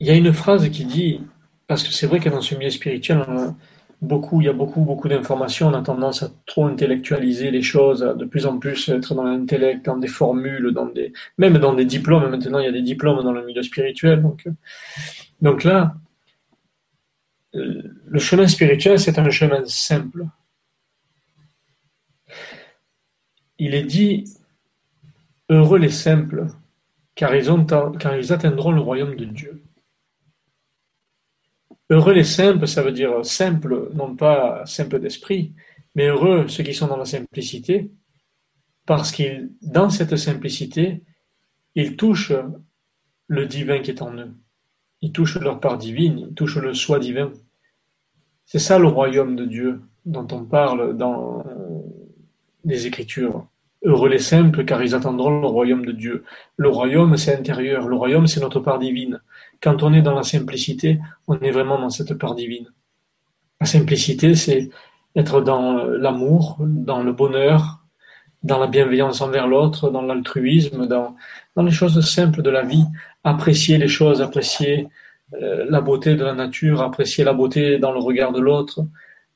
Il 0.00 0.08
y 0.08 0.10
a 0.10 0.14
une 0.14 0.32
phrase 0.32 0.68
qui 0.68 0.84
dit, 0.84 1.20
parce 1.68 1.84
que 1.84 1.92
c'est 1.92 2.08
vrai 2.08 2.18
que 2.18 2.28
dans 2.28 2.40
ce 2.40 2.56
milieu 2.56 2.70
spirituel, 2.70 3.24
beaucoup, 4.02 4.40
il 4.40 4.44
y 4.44 4.50
a 4.50 4.52
beaucoup, 4.52 4.82
beaucoup 4.82 5.08
d'informations. 5.08 5.68
On 5.68 5.74
a 5.74 5.82
tendance 5.82 6.22
à 6.22 6.30
trop 6.44 6.66
intellectualiser 6.66 7.50
les 7.50 7.62
choses, 7.62 8.02
à 8.02 8.14
de 8.14 8.24
plus 8.24 8.44
en 8.46 8.58
plus 8.58 8.88
être 8.88 9.14
dans 9.14 9.22
l'intellect, 9.22 9.86
dans 9.86 9.96
des 9.96 10.08
formules, 10.08 10.72
dans 10.72 10.86
des, 10.86 11.12
même 11.38 11.58
dans 11.58 11.72
des 11.72 11.84
diplômes. 11.84 12.28
Maintenant, 12.28 12.58
il 12.58 12.66
y 12.66 12.68
a 12.68 12.72
des 12.72 12.82
diplômes 12.82 13.22
dans 13.22 13.32
le 13.32 13.46
milieu 13.46 13.62
spirituel. 13.62 14.20
Donc, 14.20 14.46
donc 15.40 15.64
là, 15.64 15.94
le 17.54 18.18
chemin 18.18 18.48
spirituel, 18.48 18.98
c'est 18.98 19.18
un 19.18 19.30
chemin 19.30 19.62
simple. 19.66 20.26
Il 23.58 23.74
est 23.74 23.84
dit, 23.84 24.24
heureux 25.48 25.78
les 25.78 25.90
simples, 25.90 26.46
car 27.14 27.34
ils, 27.36 27.50
ont, 27.52 27.64
car 27.64 28.16
ils 28.16 28.32
atteindront 28.32 28.72
le 28.72 28.80
royaume 28.80 29.14
de 29.14 29.26
Dieu. 29.26 29.62
Heureux 31.92 32.14
les 32.14 32.24
simples, 32.24 32.66
ça 32.66 32.82
veut 32.82 32.90
dire 32.90 33.22
simple, 33.22 33.90
non 33.92 34.16
pas 34.16 34.64
simple 34.64 34.98
d'esprit, 34.98 35.52
mais 35.94 36.06
heureux 36.06 36.48
ceux 36.48 36.62
qui 36.62 36.72
sont 36.72 36.86
dans 36.86 36.96
la 36.96 37.04
simplicité, 37.04 37.90
parce 38.86 39.12
qu'ils, 39.12 39.50
dans 39.60 39.90
cette 39.90 40.16
simplicité, 40.16 41.02
ils 41.74 41.94
touchent 41.94 42.32
le 43.26 43.44
divin 43.44 43.80
qui 43.80 43.90
est 43.90 44.00
en 44.00 44.16
eux. 44.16 44.32
Ils 45.02 45.12
touchent 45.12 45.38
leur 45.38 45.60
part 45.60 45.76
divine, 45.76 46.28
ils 46.30 46.34
touchent 46.34 46.56
le 46.56 46.72
soi 46.72 46.98
divin. 46.98 47.30
C'est 48.46 48.58
ça 48.58 48.78
le 48.78 48.88
royaume 48.88 49.36
de 49.36 49.44
Dieu 49.44 49.82
dont 50.06 50.26
on 50.32 50.46
parle 50.46 50.96
dans 50.96 51.44
les 52.64 52.86
Écritures. 52.86 53.46
Heureux 53.84 54.08
les 54.08 54.20
simples, 54.20 54.64
car 54.64 54.82
ils 54.82 54.94
attendront 54.94 55.40
le 55.40 55.46
royaume 55.46 55.84
de 55.84 55.92
Dieu. 55.92 56.24
Le 56.56 56.68
royaume, 56.68 57.16
c'est 57.16 57.36
intérieur. 57.36 57.88
Le 57.88 57.96
royaume, 57.96 58.28
c'est 58.28 58.40
notre 58.40 58.60
part 58.60 58.78
divine. 58.78 59.20
Quand 59.60 59.82
on 59.82 59.92
est 59.92 60.02
dans 60.02 60.14
la 60.14 60.22
simplicité, 60.22 61.00
on 61.26 61.38
est 61.40 61.50
vraiment 61.50 61.80
dans 61.80 61.90
cette 61.90 62.14
part 62.14 62.34
divine. 62.34 62.70
La 63.60 63.66
simplicité, 63.66 64.34
c'est 64.34 64.70
être 65.16 65.40
dans 65.40 65.84
l'amour, 65.84 66.58
dans 66.60 67.02
le 67.02 67.12
bonheur, 67.12 67.80
dans 68.42 68.58
la 68.58 68.66
bienveillance 68.66 69.20
envers 69.20 69.46
l'autre, 69.46 69.90
dans 69.90 70.02
l'altruisme, 70.02 70.86
dans, 70.86 71.16
dans 71.56 71.62
les 71.62 71.70
choses 71.70 72.00
simples 72.08 72.42
de 72.42 72.50
la 72.50 72.62
vie, 72.62 72.84
apprécier 73.24 73.78
les 73.78 73.88
choses, 73.88 74.22
apprécier 74.22 74.88
euh, 75.34 75.66
la 75.68 75.80
beauté 75.80 76.14
de 76.14 76.24
la 76.24 76.34
nature, 76.34 76.82
apprécier 76.82 77.24
la 77.24 77.32
beauté 77.32 77.78
dans 77.78 77.92
le 77.92 77.98
regard 77.98 78.32
de 78.32 78.40
l'autre. 78.40 78.84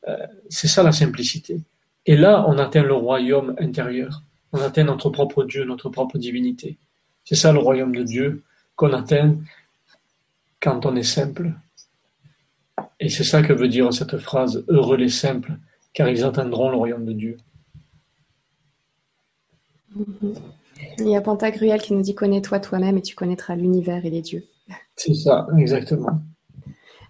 Euh, 0.08 0.16
c'est 0.48 0.68
ça 0.68 0.82
la 0.82 0.92
simplicité. 0.92 1.60
Et 2.04 2.16
là, 2.16 2.44
on 2.48 2.58
atteint 2.58 2.82
le 2.82 2.94
royaume 2.94 3.54
intérieur. 3.58 4.22
On 4.52 4.60
atteint 4.60 4.84
notre 4.84 5.10
propre 5.10 5.44
Dieu, 5.44 5.64
notre 5.64 5.90
propre 5.90 6.18
divinité. 6.18 6.78
C'est 7.24 7.34
ça 7.34 7.52
le 7.52 7.58
royaume 7.58 7.94
de 7.94 8.02
Dieu 8.02 8.44
qu'on 8.76 8.92
atteint 8.92 9.36
quand 10.60 10.86
on 10.86 10.94
est 10.96 11.02
simple. 11.02 11.52
Et 13.00 13.08
c'est 13.08 13.24
ça 13.24 13.42
que 13.42 13.52
veut 13.52 13.68
dire 13.68 13.92
cette 13.92 14.18
phrase 14.18 14.64
Heureux 14.68 14.96
les 14.96 15.08
simples, 15.08 15.56
car 15.92 16.08
ils 16.08 16.24
atteindront 16.24 16.70
le 16.70 16.76
royaume 16.76 17.04
de 17.04 17.12
Dieu. 17.12 17.36
Il 20.98 21.08
y 21.08 21.16
a 21.16 21.20
Pantagruel 21.20 21.80
qui 21.80 21.94
nous 21.94 22.02
dit 22.02 22.14
Connais-toi 22.14 22.60
toi-même 22.60 22.98
et 22.98 23.02
tu 23.02 23.14
connaîtras 23.14 23.56
l'univers 23.56 24.04
et 24.04 24.10
les 24.10 24.22
dieux. 24.22 24.44
C'est 24.94 25.14
ça, 25.14 25.46
exactement. 25.58 26.20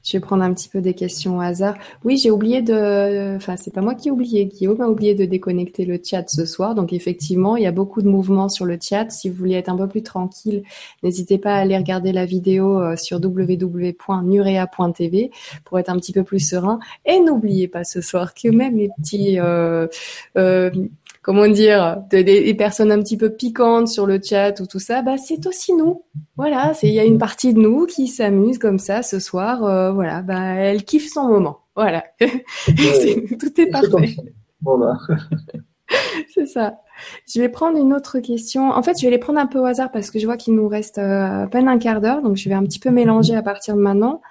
Je 0.06 0.12
vais 0.12 0.20
prendre 0.20 0.44
un 0.44 0.54
petit 0.54 0.68
peu 0.68 0.80
des 0.80 0.94
questions 0.94 1.38
au 1.38 1.40
hasard. 1.40 1.74
Oui, 2.04 2.16
j'ai 2.16 2.30
oublié 2.30 2.62
de. 2.62 3.34
Enfin, 3.36 3.56
c'est 3.56 3.74
pas 3.74 3.80
moi 3.80 3.96
qui 3.96 4.06
ai 4.06 4.12
oublié. 4.12 4.46
Guillaume 4.46 4.80
a 4.80 4.88
oublié 4.88 5.16
de 5.16 5.24
déconnecter 5.24 5.84
le 5.84 5.98
chat 6.02 6.28
ce 6.28 6.46
soir. 6.46 6.76
Donc, 6.76 6.92
effectivement, 6.92 7.56
il 7.56 7.64
y 7.64 7.66
a 7.66 7.72
beaucoup 7.72 8.02
de 8.02 8.08
mouvements 8.08 8.48
sur 8.48 8.66
le 8.66 8.78
chat. 8.80 9.10
Si 9.10 9.28
vous 9.28 9.34
voulez 9.34 9.54
être 9.54 9.68
un 9.68 9.76
peu 9.76 9.88
plus 9.88 10.04
tranquille, 10.04 10.62
n'hésitez 11.02 11.38
pas 11.38 11.54
à 11.54 11.58
aller 11.58 11.76
regarder 11.76 12.12
la 12.12 12.24
vidéo 12.24 12.80
euh, 12.80 12.94
sur 12.94 13.18
www.nurea.tv 13.18 13.96
pour 15.64 15.80
être 15.80 15.88
un 15.88 15.96
petit 15.96 16.12
peu 16.12 16.22
plus 16.22 16.38
serein. 16.38 16.78
Et 17.04 17.18
n'oubliez 17.18 17.66
pas 17.66 17.82
ce 17.82 18.00
soir 18.00 18.32
que 18.32 18.48
même 18.48 18.76
les 18.76 18.90
petits. 18.96 19.40
Euh, 19.40 19.88
euh, 20.38 20.70
comment 21.26 21.48
dire, 21.48 22.04
des, 22.08 22.54
personnes 22.54 22.92
un 22.92 23.00
petit 23.00 23.16
peu 23.16 23.30
piquantes 23.30 23.88
sur 23.88 24.06
le 24.06 24.20
chat 24.22 24.60
ou 24.60 24.66
tout 24.66 24.78
ça, 24.78 25.02
bah 25.02 25.18
c'est 25.18 25.44
aussi 25.48 25.74
nous. 25.74 26.04
Voilà, 26.36 26.72
c'est 26.72 26.86
il 26.86 26.94
y 26.94 27.00
a 27.00 27.04
une 27.04 27.18
partie 27.18 27.52
de 27.52 27.58
nous 27.58 27.86
qui 27.86 28.06
s'amuse 28.06 28.58
comme 28.58 28.78
ça 28.78 29.02
ce 29.02 29.18
soir. 29.18 29.64
Euh, 29.64 29.90
voilà, 29.90 30.22
bah 30.22 30.54
elle 30.54 30.84
kiffe 30.84 31.12
son 31.12 31.26
moment. 31.26 31.62
Voilà, 31.74 32.04
tout 32.20 33.60
est 33.60 33.70
parfait. 33.70 34.16
c'est 36.32 36.46
ça. 36.46 36.78
Je 37.28 37.40
vais 37.40 37.48
prendre 37.48 37.76
une 37.76 37.92
autre 37.92 38.20
question. 38.20 38.70
En 38.70 38.82
fait, 38.84 38.96
je 38.96 39.04
vais 39.04 39.10
les 39.10 39.18
prendre 39.18 39.40
un 39.40 39.46
peu 39.46 39.58
au 39.58 39.64
hasard 39.64 39.90
parce 39.90 40.12
que 40.12 40.20
je 40.20 40.26
vois 40.26 40.36
qu'il 40.36 40.54
nous 40.54 40.68
reste 40.68 40.98
euh, 40.98 41.42
à 41.42 41.48
peine 41.48 41.66
un 41.66 41.78
quart 41.78 42.00
d'heure, 42.00 42.22
donc 42.22 42.36
je 42.36 42.48
vais 42.48 42.54
un 42.54 42.62
petit 42.62 42.78
peu 42.78 42.90
mélanger 42.90 43.34
à 43.34 43.42
partir 43.42 43.74
de 43.74 43.80
maintenant. 43.80 44.22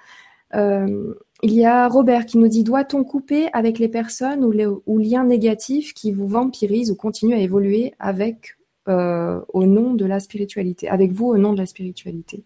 Euh, 0.54 1.14
il 1.42 1.52
y 1.52 1.64
a 1.64 1.88
Robert 1.88 2.26
qui 2.26 2.38
nous 2.38 2.48
dit 2.48 2.64
doit-on 2.64 3.04
couper 3.04 3.48
avec 3.52 3.78
les 3.78 3.88
personnes 3.88 4.44
ou, 4.44 4.52
les, 4.52 4.66
liens 4.86 5.24
négatifs 5.24 5.92
qui 5.92 6.12
vous 6.12 6.26
vampirisent 6.26 6.90
ou 6.90 6.96
continuent 6.96 7.34
à 7.34 7.40
évoluer 7.40 7.94
avec 7.98 8.56
euh, 8.88 9.40
au 9.52 9.66
nom 9.66 9.94
de 9.94 10.06
la 10.06 10.20
spiritualité, 10.20 10.88
avec 10.88 11.12
vous 11.12 11.26
au 11.26 11.36
nom 11.36 11.52
de 11.52 11.58
la 11.58 11.66
spiritualité? 11.66 12.44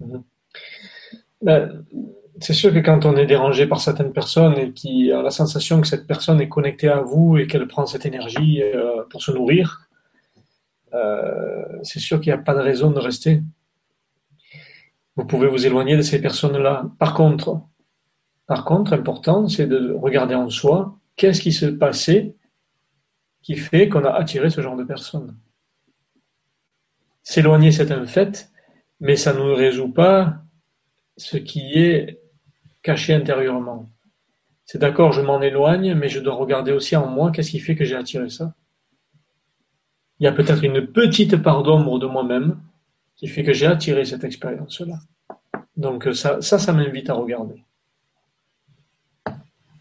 Mhm. 0.00 0.22
ben, 1.40 1.84
C'est 2.40 2.52
sûr 2.52 2.74
que 2.74 2.80
quand 2.80 3.06
on 3.06 3.16
est 3.16 3.26
dérangé 3.26 3.66
par 3.66 3.80
certaines 3.80 4.12
personnes 4.12 4.58
et 4.58 4.72
qui 4.72 5.10
a 5.10 5.22
la 5.22 5.30
sensation 5.30 5.80
que 5.80 5.86
cette 5.86 6.06
personne 6.06 6.40
est 6.40 6.48
connectée 6.48 6.88
à 6.88 7.00
vous 7.00 7.38
et 7.38 7.46
qu'elle 7.46 7.66
prend 7.68 7.86
cette 7.86 8.04
énergie 8.04 8.62
euh, 8.62 9.02
pour 9.08 9.22
se 9.22 9.32
nourrir, 9.32 9.88
euh, 10.92 11.64
c'est 11.82 12.00
sûr 12.00 12.20
qu'il 12.20 12.32
n'y 12.32 12.38
a 12.38 12.42
pas 12.42 12.54
de 12.54 12.60
raison 12.60 12.90
de 12.90 12.98
rester. 12.98 13.42
Vous 15.16 15.24
pouvez 15.24 15.46
vous 15.46 15.64
éloigner 15.64 15.96
de 15.96 16.02
ces 16.02 16.20
personnes-là. 16.20 16.90
Par 16.98 17.14
contre, 17.14 17.60
par 18.46 18.64
contre, 18.64 18.92
important, 18.92 19.48
c'est 19.48 19.66
de 19.66 19.92
regarder 19.92 20.34
en 20.34 20.50
soi 20.50 20.98
qu'est-ce 21.16 21.40
qui 21.40 21.52
se 21.52 21.66
passait 21.66 22.34
qui 23.42 23.56
fait 23.56 23.88
qu'on 23.88 24.04
a 24.04 24.10
attiré 24.10 24.50
ce 24.50 24.60
genre 24.60 24.76
de 24.76 24.84
personnes. 24.84 25.36
S'éloigner, 27.22 27.72
c'est 27.72 27.90
un 27.90 28.06
fait, 28.06 28.50
mais 29.00 29.16
ça 29.16 29.32
ne 29.32 29.40
résout 29.40 29.90
pas 29.90 30.42
ce 31.16 31.36
qui 31.36 31.78
est 31.78 32.20
caché 32.82 33.14
intérieurement. 33.14 33.90
C'est 34.64 34.78
d'accord, 34.78 35.12
je 35.12 35.20
m'en 35.20 35.42
éloigne, 35.42 35.94
mais 35.94 36.08
je 36.08 36.20
dois 36.20 36.34
regarder 36.34 36.72
aussi 36.72 36.96
en 36.96 37.06
moi 37.06 37.30
qu'est-ce 37.30 37.50
qui 37.50 37.60
fait 37.60 37.76
que 37.76 37.84
j'ai 37.84 37.96
attiré 37.96 38.30
ça. 38.30 38.54
Il 40.18 40.24
y 40.24 40.26
a 40.26 40.32
peut-être 40.32 40.64
une 40.64 40.86
petite 40.86 41.36
part 41.36 41.62
d'ombre 41.62 41.98
de 41.98 42.06
moi-même 42.06 42.60
qui 43.16 43.26
fait 43.26 43.42
que 43.42 43.52
j'ai 43.52 43.66
attiré 43.66 44.04
cette 44.04 44.24
expérience-là. 44.24 44.98
Donc 45.76 46.08
ça, 46.14 46.40
ça 46.40 46.72
m'invite 46.72 47.10
à 47.10 47.14
regarder. 47.14 47.64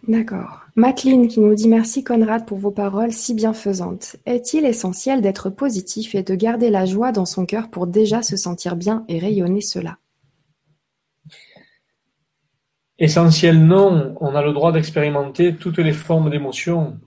D'accord. 0.07 0.63
Maclean 0.75 1.27
qui 1.27 1.39
nous 1.39 1.55
dit 1.55 1.69
merci 1.69 2.03
Conrad 2.03 2.45
pour 2.45 2.57
vos 2.57 2.71
paroles 2.71 3.13
si 3.13 3.33
bienfaisantes. 3.33 4.17
Est-il 4.25 4.65
essentiel 4.65 5.21
d'être 5.21 5.49
positif 5.49 6.13
et 6.13 6.23
de 6.23 6.35
garder 6.35 6.69
la 6.69 6.85
joie 6.85 7.13
dans 7.13 7.25
son 7.25 7.45
cœur 7.45 7.69
pour 7.69 7.87
déjà 7.87 8.21
se 8.21 8.35
sentir 8.35 8.75
bien 8.75 9.05
et 9.07 9.17
rayonner 9.17 9.61
cela? 9.61 9.97
Essentiel 12.99 13.65
non, 13.65 14.15
on 14.19 14.35
a 14.35 14.43
le 14.43 14.51
droit 14.51 14.73
d'expérimenter 14.73 15.55
toutes 15.55 15.79
les 15.79 15.93
formes 15.93 16.29
d'émotions. 16.29 16.99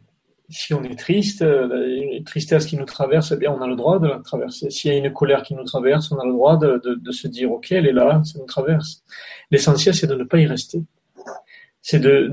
Si 0.49 0.73
on 0.73 0.83
est 0.83 0.99
triste, 0.99 1.43
euh, 1.43 2.15
une 2.15 2.25
tristesse 2.25 2.65
qui 2.65 2.77
nous 2.77 2.85
traverse, 2.85 3.33
eh 3.33 3.37
bien 3.37 3.53
on 3.53 3.61
a 3.61 3.67
le 3.67 3.77
droit 3.77 3.99
de 3.99 4.07
la 4.07 4.21
traverser. 4.21 4.71
S'il 4.71 4.93
y 4.93 4.95
a 4.95 4.99
une 4.99 5.13
colère 5.13 5.43
qui 5.43 5.55
nous 5.55 5.65
traverse, 5.65 6.11
on 6.13 6.19
a 6.19 6.25
le 6.25 6.33
droit 6.33 6.57
de 6.57 7.13
se 7.13 7.29
dire 7.29 7.53
ok, 7.53 7.73
elle 7.73 7.87
est 7.87 7.93
là, 7.93 8.23
ça 8.25 8.39
nous 8.39 8.47
traverse. 8.47 9.03
L'essentiel 9.51 9.95
c'est 9.95 10.07
de 10.07 10.15
ne 10.15 10.25
pas 10.25 10.39
y 10.39 10.47
rester 10.47 10.83
c'est 11.89 12.01
de, 12.01 12.33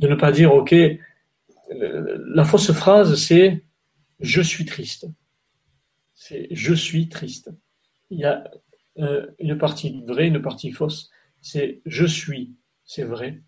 ne 0.00 0.14
pas 0.14 0.32
dire, 0.32 0.54
OK, 0.54 0.74
la 1.70 2.44
fausse 2.46 2.72
phrase, 2.72 3.14
c'est 3.14 3.62
je 4.20 4.40
suis 4.40 4.64
triste. 4.64 5.06
C'est 6.14 6.48
je 6.50 6.72
suis 6.72 7.10
triste. 7.10 7.50
Il 8.08 8.20
y 8.20 8.24
a 8.24 8.50
euh, 8.96 9.26
une 9.38 9.58
partie 9.58 10.02
vraie, 10.06 10.28
une 10.28 10.40
partie 10.40 10.72
fausse. 10.72 11.10
C'est 11.42 11.82
je 11.84 12.06
suis, 12.06 12.56
c'est 12.86 13.02
vrai. 13.02 13.42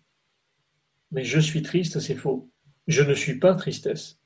Mais 1.09 1.23
je 1.23 1.39
suis 1.39 1.63
triste, 1.63 1.99
c'est 1.99 2.15
faux. 2.15 2.51
Je 2.85 3.01
ne 3.01 3.15
suis 3.15 3.39
pas 3.39 3.55
tristesse. 3.55 4.19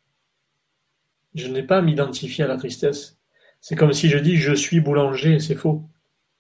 Je 1.36 1.48
n'ai 1.48 1.64
pas 1.64 1.78
à 1.78 1.82
m'identifier 1.82 2.44
à 2.44 2.48
la 2.48 2.58
tristesse. 2.58 3.18
C'est 3.62 3.78
comme 3.78 3.94
si 3.94 4.10
je 4.10 4.18
dis 4.18 4.36
je 4.36 4.54
suis 4.54 4.82
boulanger, 4.82 5.40
c'est 5.40 5.56
faux. 5.56 5.90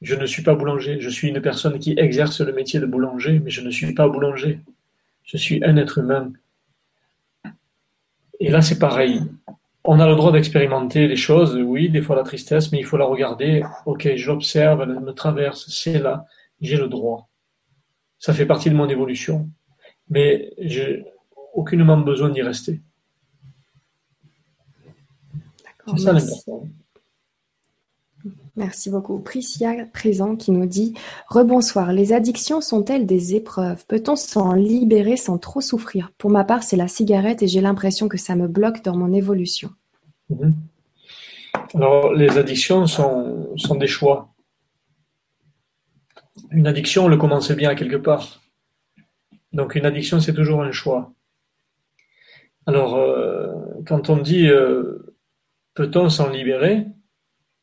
Je 0.02 0.16
ne 0.16 0.26
suis 0.26 0.44
pas 0.44 0.56
boulanger. 0.56 1.00
Je 1.00 1.10
suis 1.10 1.28
une 1.28 1.42
personne 1.42 1.80
qui 1.80 1.96
exerce 1.98 2.42
le 2.42 2.54
métier 2.54 2.80
de 2.80 2.86
boulanger, 2.86 3.40
mais 3.40 3.50
je 3.50 3.62
ne 3.62 3.70
suis 3.70 3.94
pas 3.94 4.08
boulanger. 4.08 4.60
Je 5.24 5.38
suis 5.38 5.64
un 5.64 5.78
être 5.78 5.98
humain. 5.98 6.32
Et 8.40 8.50
là, 8.50 8.62
c'est 8.62 8.80
pareil. 8.80 9.22
On 9.84 10.00
a 10.00 10.08
le 10.08 10.16
droit 10.16 10.32
d'expérimenter 10.32 11.08
les 11.08 11.16
choses, 11.16 11.56
oui, 11.56 11.90
des 11.90 12.02
fois 12.02 12.16
la 12.16 12.24
tristesse, 12.24 12.72
mais 12.72 12.80
il 12.80 12.86
faut 12.86 12.98
la 12.98 13.06
regarder. 13.06 13.64
Ok, 13.86 14.08
je 14.16 14.28
l'observe, 14.28 14.82
elle 14.82 15.00
me 15.00 15.14
traverse, 15.14 15.70
c'est 15.70 15.98
là, 15.98 16.26
j'ai 16.60 16.78
le 16.78 16.88
droit. 16.88 17.30
Ça 18.20 18.34
fait 18.34 18.46
partie 18.46 18.70
de 18.70 18.76
mon 18.76 18.90
évolution. 18.90 19.50
Mais 20.10 20.54
j'ai 20.60 21.06
aucunement 21.54 21.98
besoin 21.98 22.30
d'y 22.30 22.42
rester. 22.42 22.82
C'est 25.88 25.98
ça 26.00 26.14
l'important. 26.14 26.68
Merci 28.58 28.90
beaucoup. 28.90 29.20
Priscia 29.20 29.86
présent 29.94 30.36
qui 30.36 30.52
nous 30.52 30.66
dit 30.66 30.96
Rebonsoir. 31.28 31.94
Les 31.94 32.12
addictions 32.12 32.60
sont-elles 32.60 33.06
des 33.06 33.36
épreuves? 33.36 33.86
Peut-on 33.86 34.16
s'en 34.16 34.54
libérer 34.54 35.16
sans 35.16 35.38
trop 35.38 35.62
souffrir? 35.62 36.12
Pour 36.18 36.32
ma 36.32 36.44
part, 36.44 36.64
c'est 36.64 36.76
la 36.76 36.88
cigarette 36.88 37.44
et 37.44 37.48
j'ai 37.48 37.62
l'impression 37.62 38.10
que 38.10 38.18
ça 38.18 38.36
me 38.36 38.48
bloque 38.48 38.84
dans 38.84 38.98
mon 38.98 39.14
évolution. 39.14 39.70
Mhm. 40.30 40.56
Alors, 41.76 42.14
les 42.14 42.38
addictions 42.40 42.88
sont, 42.88 43.76
des 43.80 43.88
choix. 43.88 44.34
Une 46.50 46.66
addiction, 46.66 47.06
on 47.06 47.10
le 47.10 47.18
commence 47.18 47.52
bien 47.52 47.70
à 47.70 47.76
quelque 47.76 47.98
part. 47.98 48.42
Donc, 49.54 49.76
une 49.76 49.86
addiction, 49.86 50.20
c'est 50.20 50.34
toujours 50.34 50.64
un 50.64 50.72
choix. 50.72 51.14
Alors, 52.66 52.96
euh, 52.96 53.54
quand 53.86 54.10
on 54.10 54.18
dit 54.18 54.48
euh, 54.48 55.16
peut-on 55.76 56.10
s'en 56.10 56.30
libérer? 56.30 56.88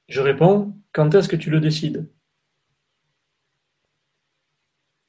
Je 0.08 0.20
réponds 0.20 0.72
quand 0.94 1.14
est-ce 1.14 1.28
que 1.28 1.36
tu 1.36 1.50
le 1.50 1.60
décides? 1.60 2.08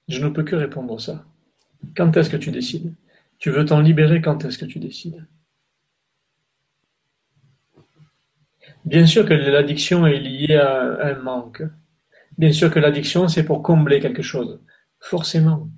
Je 0.10 0.20
ne 0.20 0.30
peux 0.30 0.44
que 0.44 0.56
répondre 0.56 1.00
ça. 1.00 1.26
Quand 1.96 2.18
est-ce 2.18 2.30
que 2.30 2.38
tu 2.38 2.52
décides? 2.52 2.94
Tu 3.38 3.52
veux 3.52 3.66
t'en 3.66 3.80
libérer 3.80 4.22
quand 4.22 4.44
est-ce 4.44 4.58
que 4.58 4.66
tu 4.66 4.80
décides? 4.80 5.26
Bien 8.84 9.06
sûr 9.06 9.26
que 9.26 9.34
l'addiction 9.34 10.06
est 10.08 10.20
liée 10.20 10.56
à 10.56 11.08
un 11.08 11.20
manque. 11.20 11.64
Bien 12.38 12.52
sûr 12.52 12.72
que 12.72 12.80
l'addiction, 12.80 13.28
c'est 13.28 13.46
pour 13.46 13.62
combler 13.62 14.00
quelque 14.00 14.24
chose. 14.24 14.60
Forcément. 15.00 15.70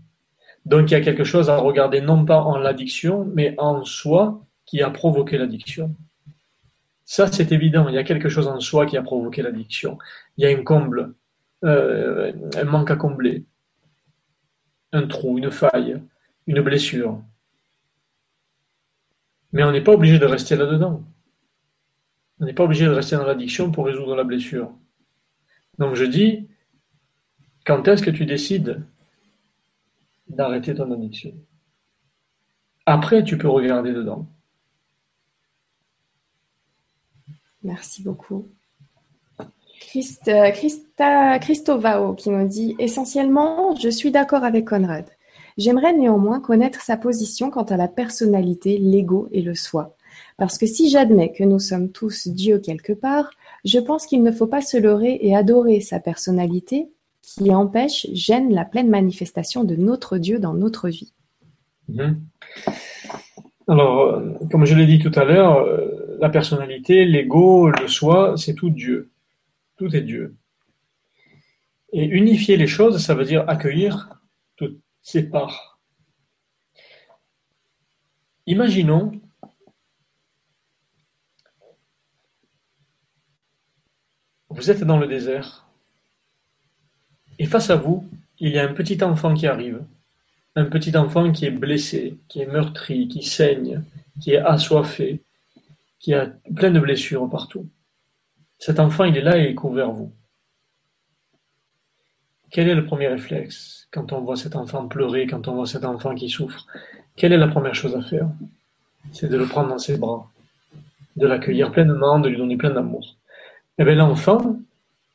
Donc 0.65 0.89
il 0.89 0.93
y 0.93 0.95
a 0.95 1.01
quelque 1.01 1.25
chose 1.25 1.49
à 1.49 1.57
regarder 1.57 1.99
non 1.99 2.23
pas 2.23 2.41
en 2.41 2.57
l'addiction, 2.57 3.25
mais 3.25 3.55
en 3.57 3.83
soi 3.83 4.45
qui 4.65 4.81
a 4.81 4.89
provoqué 4.89 5.37
l'addiction. 5.37 5.95
Ça, 7.07 7.31
c'est 7.31 7.53
évident. 7.53 7.87
Il 7.87 7.95
y 7.95 7.97
a 7.97 8.03
quelque 8.03 8.27
chose 8.27 8.47
en 8.47 8.59
soi 8.59 8.85
qui 8.85 8.97
a 8.97 9.01
provoqué 9.01 9.41
l'addiction. 9.41 9.97
Il 10.35 10.43
y 10.43 10.45
a 10.45 10.55
un 10.55 10.61
comble, 10.61 11.15
euh, 11.63 12.33
un 12.57 12.63
manque 12.65 12.91
à 12.91 12.97
combler, 12.97 13.45
un 14.91 15.07
trou, 15.07 15.37
une 15.37 15.49
faille, 15.49 16.03
une 16.47 16.59
blessure. 16.59 17.23
Mais 19.53 19.63
on 19.63 19.71
n'est 19.71 19.83
pas 19.83 19.93
obligé 19.93 20.19
de 20.19 20.25
rester 20.25 20.57
là-dedans. 20.57 21.01
On 22.41 22.45
n'est 22.45 22.53
pas 22.53 22.65
obligé 22.65 22.85
de 22.85 22.91
rester 22.91 23.15
dans 23.15 23.25
l'addiction 23.25 23.71
pour 23.71 23.85
résoudre 23.85 24.13
la 24.13 24.25
blessure. 24.25 24.69
Donc 25.79 25.95
je 25.95 26.03
dis, 26.03 26.49
quand 27.65 27.87
est-ce 27.87 28.03
que 28.03 28.11
tu 28.11 28.25
décides 28.25 28.85
d'arrêter 30.27 30.75
ton 30.75 30.91
addiction? 30.91 31.33
Après, 32.85 33.23
tu 33.23 33.37
peux 33.37 33.47
regarder 33.47 33.93
dedans. 33.93 34.27
Merci 37.67 38.01
beaucoup. 38.01 38.47
Christa, 39.81 41.39
Christovao 41.39 42.13
qui 42.13 42.29
nous 42.29 42.47
dit 42.47 42.75
Essentiellement, 42.79 43.75
je 43.75 43.89
suis 43.89 44.09
d'accord 44.09 44.45
avec 44.45 44.69
Conrad. 44.69 45.05
J'aimerais 45.57 45.91
néanmoins 45.91 46.39
connaître 46.39 46.81
sa 46.81 46.95
position 46.95 47.49
quant 47.49 47.63
à 47.63 47.75
la 47.75 47.89
personnalité, 47.89 48.77
l'ego 48.77 49.27
et 49.33 49.41
le 49.41 49.53
soi. 49.53 49.97
Parce 50.37 50.57
que 50.57 50.65
si 50.65 50.89
j'admets 50.89 51.33
que 51.33 51.43
nous 51.43 51.59
sommes 51.59 51.91
tous 51.91 52.29
Dieu 52.29 52.59
quelque 52.59 52.93
part, 52.93 53.31
je 53.65 53.79
pense 53.79 54.05
qu'il 54.05 54.23
ne 54.23 54.31
faut 54.31 54.47
pas 54.47 54.61
se 54.61 54.77
leurrer 54.77 55.17
et 55.21 55.35
adorer 55.35 55.81
sa 55.81 55.99
personnalité 55.99 56.89
qui 57.21 57.53
empêche, 57.53 58.07
gêne 58.13 58.53
la 58.53 58.63
pleine 58.63 58.89
manifestation 58.89 59.65
de 59.65 59.75
notre 59.75 60.17
Dieu 60.17 60.39
dans 60.39 60.53
notre 60.53 60.87
vie. 60.87 61.11
Mhm. 61.89 62.21
Alors, 63.67 64.21
comme 64.49 64.65
je 64.65 64.75
l'ai 64.75 64.85
dit 64.85 64.99
tout 64.99 65.11
à 65.19 65.25
l'heure, 65.25 65.57
euh, 65.57 66.17
la 66.19 66.29
personnalité, 66.29 67.05
l'ego, 67.05 67.69
le 67.69 67.87
soi, 67.87 68.35
c'est 68.37 68.53
tout 68.53 68.69
Dieu. 68.69 69.11
Tout 69.77 69.93
est 69.95 70.01
Dieu. 70.01 70.35
Et 71.91 72.05
unifier 72.05 72.57
les 72.57 72.67
choses, 72.67 73.03
ça 73.03 73.13
veut 73.13 73.25
dire 73.25 73.43
accueillir 73.49 74.21
toutes 74.55 74.79
ces 75.01 75.29
parts. 75.29 75.79
Imaginons 78.45 79.11
vous 84.49 84.71
êtes 84.71 84.83
dans 84.83 84.97
le 84.97 85.07
désert 85.07 85.67
et 87.37 87.45
face 87.45 87.69
à 87.69 87.75
vous, 87.75 88.09
il 88.39 88.49
y 88.51 88.57
a 88.57 88.63
un 88.63 88.73
petit 88.73 89.03
enfant 89.03 89.33
qui 89.33 89.45
arrive. 89.45 89.83
Un 90.57 90.65
petit 90.65 90.97
enfant 90.97 91.31
qui 91.31 91.45
est 91.45 91.51
blessé, 91.51 92.17
qui 92.27 92.41
est 92.41 92.47
meurtri, 92.47 93.07
qui 93.07 93.21
saigne, 93.21 93.83
qui 94.19 94.31
est 94.31 94.39
assoiffé, 94.39 95.21
qui 95.99 96.15
a 96.15 96.25
plein 96.55 96.71
de 96.71 96.79
blessures 96.79 97.29
partout. 97.29 97.69
Cet 98.57 98.79
enfant, 98.79 99.03
il 99.03 99.15
est 99.15 99.21
là 99.21 99.37
et 99.37 99.51
il 99.51 99.55
court 99.55 99.71
vers 99.71 99.91
vous. 99.91 100.11
Quel 102.49 102.69
est 102.69 102.73
le 102.73 102.87
premier 102.87 103.07
réflexe 103.07 103.87
quand 103.91 104.11
on 104.13 104.21
voit 104.21 104.35
cet 104.35 104.55
enfant 104.55 104.87
pleurer, 104.87 105.27
quand 105.27 105.47
on 105.47 105.53
voit 105.53 105.67
cet 105.67 105.85
enfant 105.85 106.15
qui 106.15 106.27
souffre? 106.27 106.65
Quelle 107.15 107.33
est 107.33 107.37
la 107.37 107.49
première 107.49 107.75
chose 107.75 107.95
à 107.95 108.01
faire? 108.01 108.27
C'est 109.11 109.29
de 109.29 109.37
le 109.37 109.45
prendre 109.45 109.69
dans 109.69 109.77
ses 109.77 109.99
bras, 109.99 110.27
de 111.17 111.27
l'accueillir 111.27 111.71
pleinement, 111.71 112.17
de 112.19 112.29
lui 112.29 112.37
donner 112.37 112.57
plein 112.57 112.71
d'amour. 112.71 113.15
Eh 113.77 113.83
bien 113.83 113.93
l'enfant, 113.93 114.57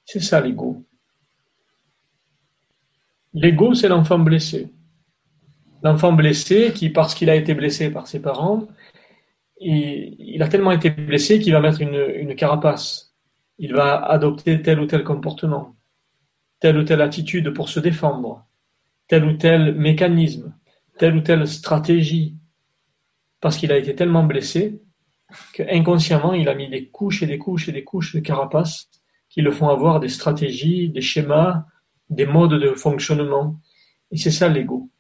c'est 0.05 0.21
ça 0.21 0.41
l'ego. 0.41 0.85
L'ego, 3.35 3.75
c'est 3.75 3.89
l'enfant 3.89 4.21
blessé. 4.21 4.71
L'enfant 5.83 6.13
blessé 6.13 6.73
qui, 6.75 6.91
parce 6.91 7.15
qu'il 7.15 7.31
a 7.31 7.35
été 7.35 7.55
blessé 7.55 7.91
par 7.91 8.07
ses 8.07 8.21
parents, 8.21 8.69
il, 9.61 10.43
a 10.43 10.49
tellement 10.49 10.73
été 10.73 10.91
blessé 10.91 11.39
qu'il 11.39 11.53
va 11.53 11.61
mettre 11.61 11.81
une, 11.81 12.35
carapace. 12.35 13.15
Il 13.59 13.75
va 13.75 13.97
adopter 13.97 14.63
tel 14.63 14.81
ou 14.81 14.87
tel 14.87 15.05
comportement, 15.05 15.77
telle 16.61 16.79
ou 16.79 16.85
telle 16.85 17.01
attitude 17.01 17.51
pour 17.51 17.69
se 17.69 17.81
défendre, 17.81 18.45
tel 19.09 19.25
ou 19.25 19.35
tel 19.35 19.75
mécanisme, 19.75 20.55
telle 20.99 21.17
ou 21.17 21.21
telle 21.21 21.47
stratégie, 21.47 22.37
parce 23.41 23.57
qu'il 23.57 23.73
a 23.73 23.79
été 23.79 23.95
tellement 23.95 24.25
blessé 24.25 24.81
qu'inconsciemment, 25.53 26.35
il 26.35 26.49
a 26.49 26.55
mis 26.55 26.69
des 26.69 26.89
couches 26.89 27.23
et 27.23 27.27
des 27.27 27.39
couches 27.39 27.69
et 27.69 27.73
des 27.73 27.85
couches 27.85 28.15
de 28.15 28.21
carapace 28.21 28.89
qui 29.29 29.41
le 29.41 29.51
font 29.51 29.69
avoir 29.69 30.01
des 30.01 30.09
stratégies, 30.09 30.91
des 30.91 31.01
schémas, 31.01 31.65
des 32.11 32.27
modes 32.27 32.61
de 32.61 32.73
fonctionnement. 32.75 33.59
Et 34.11 34.17
c'est 34.17 34.31
ça 34.31 34.49
l'ego. 34.49 34.91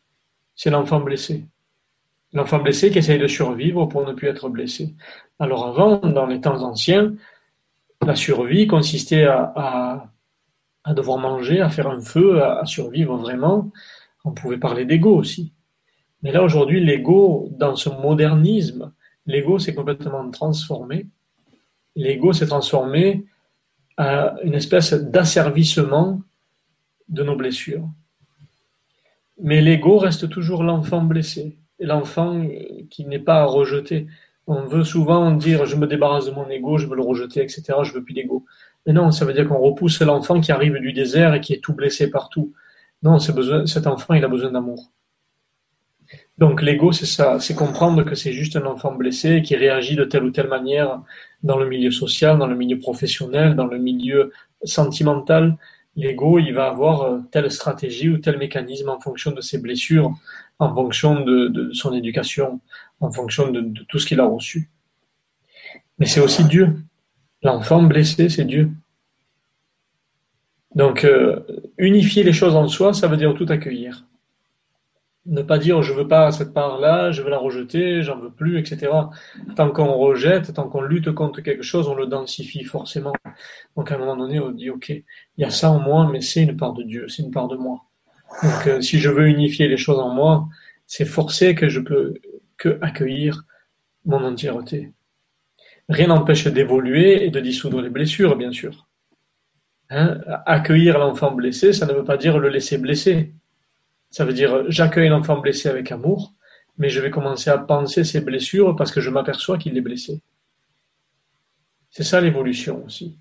C'est 0.54 0.70
l'enfant 0.70 1.00
blessé. 1.00 1.46
L'enfant 2.32 2.58
blessé 2.58 2.90
qui 2.90 2.98
essaye 2.98 3.18
de 3.18 3.26
survivre 3.26 3.86
pour 3.86 4.06
ne 4.06 4.12
plus 4.12 4.28
être 4.28 4.48
blessé. 4.48 4.94
Alors 5.38 5.66
avant, 5.66 5.98
dans 5.98 6.26
les 6.26 6.40
temps 6.40 6.62
anciens, 6.62 7.14
la 8.04 8.14
survie 8.14 8.66
consistait 8.66 9.24
à, 9.24 10.08
à, 10.84 10.94
devoir 10.94 11.18
manger, 11.18 11.60
à 11.60 11.68
faire 11.68 11.88
un 11.88 12.00
feu, 12.00 12.42
à, 12.42 12.64
survivre 12.64 13.16
vraiment. 13.16 13.70
On 14.24 14.32
pouvait 14.32 14.58
parler 14.58 14.84
d'ego 14.84 15.14
aussi. 15.14 15.52
Mais 16.22 16.32
là 16.32 16.42
aujourd'hui, 16.42 16.82
l'ego, 16.82 17.48
dans 17.52 17.76
ce 17.76 17.88
modernisme, 17.90 18.92
l'ego 19.26 19.58
s'est 19.58 19.74
complètement 19.74 20.30
transformé. 20.30 21.06
L'ego 21.96 22.32
s'est 22.32 22.46
transformé 22.46 23.26
à 23.96 24.36
une 24.42 24.54
espèce 24.54 24.94
d'asservissement 24.94 26.22
de 27.08 27.22
nos 27.22 27.36
blessures. 27.36 27.86
Mais 29.40 29.60
l'ego 29.60 29.98
reste 29.98 30.28
toujours 30.28 30.62
l'enfant 30.62 31.02
blessé, 31.02 31.58
l'enfant 31.80 32.46
qui 32.90 33.06
n'est 33.06 33.18
pas 33.18 33.40
à 33.40 33.44
rejeter. 33.44 34.06
On 34.46 34.66
veut 34.66 34.84
souvent 34.84 35.30
dire 35.32 35.66
je 35.66 35.76
me 35.76 35.86
débarrasse 35.86 36.26
de 36.26 36.32
mon 36.32 36.48
ego, 36.48 36.78
je 36.78 36.86
veux 36.86 36.96
le 36.96 37.02
rejeter, 37.02 37.42
etc. 37.42 37.62
Je 37.82 37.92
veux 37.92 38.02
plus 38.02 38.14
d'ego. 38.14 38.44
Mais 38.86 38.92
non, 38.92 39.10
ça 39.12 39.24
veut 39.24 39.32
dire 39.32 39.48
qu'on 39.48 39.58
repousse 39.58 40.00
l'enfant 40.02 40.40
qui 40.40 40.52
arrive 40.52 40.78
du 40.78 40.92
désert 40.92 41.34
et 41.34 41.40
qui 41.40 41.52
est 41.54 41.62
tout 41.62 41.74
blessé 41.74 42.10
partout. 42.10 42.52
Non, 43.02 43.18
cet 43.18 43.86
enfant, 43.86 44.14
il 44.14 44.24
a 44.24 44.28
besoin 44.28 44.50
d'amour. 44.50 44.92
Donc 46.38 46.62
l'ego, 46.62 46.92
c'est 46.92 47.06
ça, 47.06 47.38
c'est 47.40 47.54
comprendre 47.54 48.04
que 48.04 48.14
c'est 48.14 48.32
juste 48.32 48.56
un 48.56 48.66
enfant 48.66 48.92
blessé 48.92 49.42
qui 49.42 49.54
réagit 49.54 49.96
de 49.96 50.04
telle 50.04 50.24
ou 50.24 50.30
telle 50.30 50.48
manière 50.48 51.02
dans 51.42 51.58
le 51.58 51.68
milieu 51.68 51.90
social, 51.90 52.38
dans 52.38 52.46
le 52.46 52.56
milieu 52.56 52.78
professionnel, 52.78 53.54
dans 53.54 53.66
le 53.66 53.78
milieu 53.78 54.32
sentimental, 54.64 55.56
l'ego, 55.96 56.38
il 56.38 56.52
va 56.52 56.68
avoir 56.68 57.02
euh, 57.02 57.18
telle 57.30 57.50
stratégie 57.50 58.08
ou 58.08 58.18
tel 58.18 58.38
mécanisme 58.38 58.88
en 58.88 59.00
fonction 59.00 59.30
de 59.30 59.40
ses 59.40 59.58
blessures, 59.58 60.14
en 60.58 60.74
fonction 60.74 61.20
de, 61.20 61.70
son 61.72 61.92
éducation, 61.92 62.60
en 63.00 63.10
fonction 63.10 63.50
de, 63.50 63.72
tout 63.88 63.98
ce 63.98 64.06
qu'il 64.06 64.20
a 64.20 64.26
reçu. 64.26 64.70
Mais 65.98 66.06
c'est 66.06 66.20
aussi 66.20 66.44
Dieu. 66.44 66.76
L'enfant 67.42 67.82
blessé, 67.82 68.28
c'est 68.28 68.44
Dieu. 68.44 68.70
Donc, 70.74 71.04
euh, 71.04 71.40
unifier 71.76 72.22
les 72.22 72.32
choses 72.32 72.54
en 72.54 72.68
soi, 72.68 72.94
ça 72.94 73.08
veut 73.08 73.16
dire 73.16 73.34
tout 73.34 73.46
accueillir. 73.48 74.06
Ne 75.24 75.42
pas 75.42 75.58
dire 75.58 75.82
je 75.82 75.92
veux 75.92 76.08
pas 76.08 76.32
cette 76.32 76.52
part-là, 76.52 77.12
je 77.12 77.22
veux 77.22 77.30
la 77.30 77.38
rejeter, 77.38 78.02
j'en 78.02 78.18
veux 78.18 78.32
plus, 78.32 78.58
etc. 78.58 78.90
Tant 79.54 79.70
qu'on 79.70 79.94
rejette, 79.94 80.52
tant 80.54 80.68
qu'on 80.68 80.82
lutte 80.82 81.12
contre 81.12 81.40
quelque 81.42 81.62
chose, 81.62 81.88
on 81.88 81.94
le 81.94 82.06
densifie 82.06 82.64
forcément. 82.64 83.12
Donc 83.76 83.92
à 83.92 83.94
un 83.94 83.98
moment 83.98 84.16
donné, 84.16 84.40
on 84.40 84.50
dit 84.50 84.70
ok, 84.70 84.88
il 84.88 85.04
y 85.38 85.44
a 85.44 85.50
ça 85.50 85.70
en 85.70 85.78
moi, 85.78 86.08
mais 86.10 86.20
c'est 86.20 86.42
une 86.42 86.56
part 86.56 86.72
de 86.72 86.82
Dieu, 86.82 87.06
c'est 87.08 87.22
une 87.22 87.30
part 87.30 87.46
de 87.46 87.56
moi. 87.56 87.82
Donc 88.42 88.66
euh, 88.66 88.80
si 88.80 88.98
je 88.98 89.10
veux 89.10 89.28
unifier 89.28 89.68
les 89.68 89.76
choses 89.76 90.00
en 90.00 90.12
moi, 90.12 90.48
c'est 90.86 91.04
forcé 91.04 91.54
que 91.54 91.68
je 91.68 91.80
peux 91.80 92.14
que 92.56 92.78
accueillir 92.80 93.44
mon 94.04 94.24
entièreté. 94.24 94.92
Rien 95.88 96.08
n'empêche 96.08 96.46
d'évoluer 96.46 97.24
et 97.24 97.30
de 97.30 97.40
dissoudre 97.40 97.80
les 97.80 97.90
blessures, 97.90 98.36
bien 98.36 98.52
sûr. 98.52 98.88
Hein 99.90 100.20
accueillir 100.46 100.98
l'enfant 100.98 101.32
blessé, 101.32 101.72
ça 101.72 101.86
ne 101.86 101.92
veut 101.92 102.04
pas 102.04 102.16
dire 102.16 102.38
le 102.38 102.48
laisser 102.48 102.78
blesser. 102.78 103.34
Ça 104.12 104.26
veut 104.26 104.34
dire 104.34 104.70
j'accueille 104.70 105.08
l'enfant 105.08 105.38
blessé 105.38 105.68
avec 105.68 105.90
amour, 105.90 106.34
mais 106.78 106.90
je 106.90 107.00
vais 107.00 107.10
commencer 107.10 107.50
à 107.50 107.58
penser 107.58 108.04
ses 108.04 108.20
blessures 108.20 108.76
parce 108.76 108.92
que 108.92 109.00
je 109.00 109.10
m'aperçois 109.10 109.58
qu'il 109.58 109.76
est 109.76 109.80
blessé. 109.80 110.20
C'est 111.90 112.04
ça 112.04 112.20
l'évolution 112.20 112.84
aussi. 112.84 113.18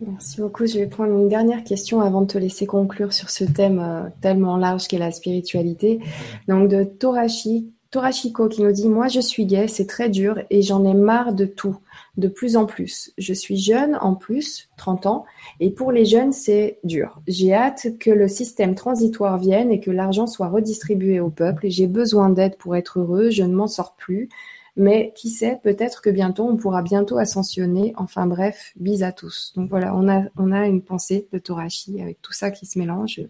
Merci 0.00 0.40
beaucoup. 0.40 0.66
Je 0.66 0.78
vais 0.78 0.86
prendre 0.86 1.12
une 1.12 1.28
dernière 1.28 1.64
question 1.64 2.00
avant 2.00 2.22
de 2.22 2.26
te 2.26 2.38
laisser 2.38 2.66
conclure 2.66 3.12
sur 3.12 3.30
ce 3.30 3.44
thème 3.44 3.80
euh, 3.80 4.08
tellement 4.20 4.56
large 4.56 4.86
qu'est 4.86 4.98
la 4.98 5.10
spiritualité. 5.10 6.00
Donc 6.46 6.68
de 6.68 6.84
Torashi, 6.84 7.72
Torashiko 7.94 8.48
qui 8.48 8.62
nous 8.62 8.72
dit 8.72 8.88
Moi 8.88 9.06
je 9.06 9.20
suis 9.20 9.46
gay, 9.46 9.68
c'est 9.68 9.86
très 9.86 10.08
dur 10.08 10.40
et 10.50 10.62
j'en 10.62 10.84
ai 10.84 10.94
marre 10.94 11.32
de 11.32 11.44
tout 11.44 11.76
de 12.16 12.26
plus 12.26 12.56
en 12.56 12.66
plus. 12.66 13.12
Je 13.18 13.32
suis 13.32 13.56
jeune 13.56 13.96
en 14.00 14.16
plus, 14.16 14.68
30 14.78 15.06
ans, 15.06 15.24
et 15.60 15.70
pour 15.70 15.92
les 15.92 16.04
jeunes, 16.04 16.32
c'est 16.32 16.80
dur. 16.82 17.20
J'ai 17.28 17.54
hâte 17.54 17.96
que 18.00 18.10
le 18.10 18.26
système 18.26 18.74
transitoire 18.74 19.38
vienne 19.38 19.70
et 19.70 19.78
que 19.78 19.92
l'argent 19.92 20.26
soit 20.26 20.48
redistribué 20.48 21.20
au 21.20 21.30
peuple. 21.30 21.68
J'ai 21.68 21.86
besoin 21.86 22.30
d'aide 22.30 22.56
pour 22.56 22.74
être 22.74 22.98
heureux, 22.98 23.30
je 23.30 23.44
ne 23.44 23.54
m'en 23.54 23.68
sors 23.68 23.94
plus. 23.94 24.28
Mais 24.76 25.12
qui 25.14 25.30
sait, 25.30 25.60
peut-être 25.62 26.02
que 26.02 26.10
bientôt, 26.10 26.48
on 26.48 26.56
pourra 26.56 26.82
bientôt 26.82 27.18
ascensionner. 27.18 27.92
Enfin 27.96 28.26
bref, 28.26 28.72
bis 28.74 29.04
à 29.04 29.12
tous. 29.12 29.52
Donc 29.54 29.70
voilà, 29.70 29.94
on 29.94 30.08
a, 30.08 30.24
on 30.36 30.50
a 30.50 30.66
une 30.66 30.82
pensée 30.82 31.28
de 31.32 31.38
Torashi 31.38 32.02
avec 32.02 32.20
tout 32.22 32.32
ça 32.32 32.50
qui 32.50 32.66
se 32.66 32.76
mélange. 32.76 33.20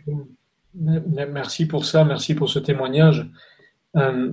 Merci 0.74 1.66
pour 1.66 1.84
ça, 1.84 2.02
merci 2.04 2.34
pour 2.34 2.48
ce 2.48 2.58
témoignage. 2.58 3.28
Euh, 3.96 4.32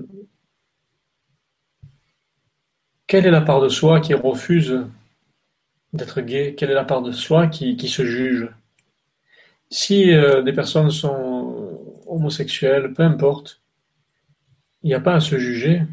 quelle 3.08 3.26
est 3.26 3.32
la 3.32 3.42
part 3.42 3.62
de 3.62 3.70
soi 3.70 4.00
qui 4.00 4.14
refuse 4.14 4.86
d'être 5.94 6.22
gay? 6.22 6.56
Quelle 6.56 6.72
est 6.72 6.76
la 6.76 6.86
part 6.86 7.02
de 7.02 7.12
soi 7.12 7.48
qui, 7.48 7.88
se 7.88 8.06
juge? 8.06 8.50
Si 9.70 10.12
euh, 10.12 10.42
des 10.42 10.54
personnes 10.54 10.92
sont 10.92 11.80
homosexuelles, 12.08 12.94
peu 12.94 13.04
importe, 13.04 13.62
il 14.84 14.88
n'y 14.88 14.94
a 14.94 15.00
pas 15.00 15.16
à 15.16 15.20
se 15.20 15.38
juger. 15.38 15.84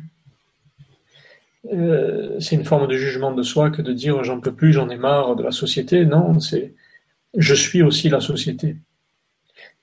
Euh, 1.73 2.41
c'est 2.41 2.57
une 2.57 2.65
forme 2.65 2.87
de 2.87 2.97
jugement 2.97 3.33
de 3.33 3.43
soi 3.43 3.71
que 3.71 3.83
de 3.83 3.93
dire 3.93 4.25
j'en 4.25 4.41
peux 4.41 4.55
plus, 4.55 4.73
j'en 4.73 4.89
ai 4.89 4.97
marre 4.97 5.37
de 5.37 5.43
la 5.43 5.51
société. 5.51 6.05
Non, 6.07 6.41
c'est 6.41 6.75
je 7.37 7.55
suis 7.55 7.83
aussi 7.83 8.09
la 8.09 8.21
société. 8.21 8.77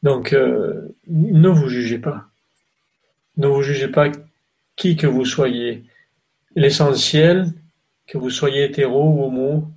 Donc 0.03 0.34
ne 0.34 1.49
vous 1.49 1.70
jugez 1.70 1.99
pas. 1.99 2.28
Ne 3.38 3.48
vous 3.48 3.62
jugez 3.62 3.88
pas 3.88 4.10
qui 4.76 4.95
que 4.95 5.07
vous 5.07 5.26
soyez. 5.26 5.84
L'essentiel, 6.56 7.53
que 8.07 8.18
vous 8.18 8.30
soyez 8.30 8.64
hétéro 8.64 9.10
ou 9.10 9.24
homo, 9.26 9.68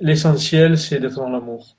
l'essentiel, 0.00 0.78
c'est 0.78 1.00
d'être 1.00 1.16
dans 1.16 1.28
l'amour. 1.28 1.76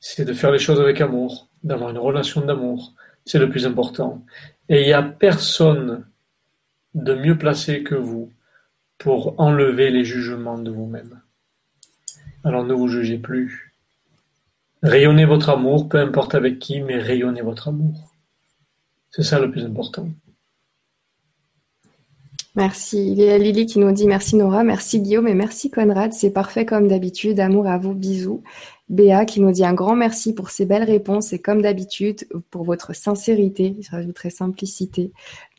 C'est 0.00 0.24
de 0.24 0.32
faire 0.32 0.50
les 0.50 0.58
choses 0.58 0.80
avec 0.80 1.00
amour, 1.00 1.48
d'avoir 1.62 1.90
une 1.90 1.98
relation 1.98 2.40
d'amour. 2.40 2.94
C'est 3.24 3.38
le 3.38 3.50
plus 3.50 3.66
important. 3.66 4.24
Et 4.68 4.82
il 4.82 4.86
n'y 4.86 4.92
a 4.92 5.02
personne 5.02 6.06
de 6.94 7.14
mieux 7.14 7.36
placé 7.36 7.82
que 7.82 7.94
vous 7.94 8.32
pour 8.98 9.38
enlever 9.38 9.90
les 9.90 10.04
jugements 10.04 10.58
de 10.58 10.70
vous-même. 10.70 11.20
Alors 12.44 12.64
ne 12.64 12.72
vous 12.72 12.88
jugez 12.88 13.18
plus. 13.18 13.74
Rayonnez 14.82 15.24
votre 15.24 15.50
amour, 15.50 15.88
peu 15.88 15.98
importe 15.98 16.34
avec 16.34 16.58
qui, 16.58 16.80
mais 16.80 16.98
rayonnez 16.98 17.42
votre 17.42 17.68
amour. 17.68 18.15
C'est 19.10 19.22
ça 19.22 19.38
le 19.38 19.50
plus 19.50 19.64
important. 19.64 20.08
Merci. 22.56 23.12
Il 23.12 23.18
y 23.18 23.28
a 23.28 23.36
Lily 23.36 23.66
qui 23.66 23.78
nous 23.78 23.92
dit 23.92 24.06
merci 24.06 24.34
Nora, 24.34 24.64
merci 24.64 25.00
Guillaume 25.00 25.28
et 25.28 25.34
merci 25.34 25.70
Conrad. 25.70 26.14
C'est 26.14 26.30
parfait 26.30 26.64
comme 26.64 26.88
d'habitude. 26.88 27.38
Amour 27.38 27.66
à 27.66 27.76
vous, 27.76 27.94
bisous. 27.94 28.42
Béa 28.88 29.24
qui 29.24 29.40
nous 29.40 29.50
dit 29.50 29.64
un 29.64 29.74
grand 29.74 29.96
merci 29.96 30.32
pour 30.32 30.50
ces 30.50 30.64
belles 30.64 30.84
réponses 30.84 31.32
et 31.32 31.40
comme 31.40 31.60
d'habitude 31.60 32.28
pour 32.50 32.62
votre 32.62 32.94
sincérité, 32.94 33.76
je 33.80 33.90
rajouterai 33.90 34.30
simplicité. 34.30 35.10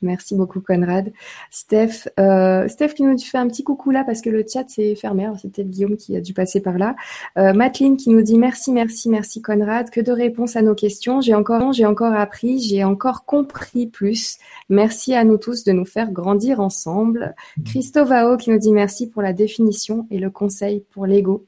Merci 0.02 0.36
beaucoup 0.36 0.62
Conrad. 0.62 1.12
Steph, 1.52 2.08
euh, 2.20 2.70
Steph 2.70 2.90
qui 2.90 3.04
nous 3.04 3.18
fait 3.18 3.38
un 3.38 3.48
petit 3.48 3.64
coucou 3.64 3.92
là 3.92 4.06
parce 4.06 4.22
que 4.22 4.30
le 4.30 4.46
chat 4.48 4.70
s'est 4.70 4.96
fermé. 4.96 5.28
C'est 5.42 5.52
peut-être 5.52 5.70
Guillaume 5.70 5.98
qui 5.98 6.16
a 6.16 6.22
dû 6.22 6.34
passer 6.34 6.62
par 6.62 6.78
là. 6.78 6.96
Euh, 7.38 7.54
qui 7.70 8.10
nous 8.10 8.22
dit 8.22 8.38
merci, 8.38 8.72
merci, 8.72 9.10
merci 9.10 9.42
Conrad. 9.42 9.90
Que 9.90 10.00
de 10.00 10.14
réponses 10.14 10.56
à 10.56 10.62
nos 10.62 10.76
questions. 10.76 11.20
J'ai 11.20 11.36
encore, 11.36 11.74
j'ai 11.74 11.86
encore 11.86 12.14
appris, 12.14 12.60
j'ai 12.60 12.86
encore 12.86 13.26
compris 13.26 13.88
plus. 13.88 14.38
Merci 14.70 15.14
à 15.16 15.26
nous 15.26 15.38
tous 15.38 15.66
de 15.66 15.74
nous 15.74 15.86
faire 15.86 16.12
grandir 16.12 16.62
ensemble. 16.62 17.36
Christovao 17.66 18.38
qui 18.38 18.52
nous 18.52 18.60
dit 18.60 18.72
merci 18.72 19.10
pour 19.10 19.22
la 19.22 19.34
définition 19.34 20.08
et 20.12 20.20
le 20.20 20.30
conseil 20.30 20.86
pour 20.92 21.06
l'ego. 21.06 21.46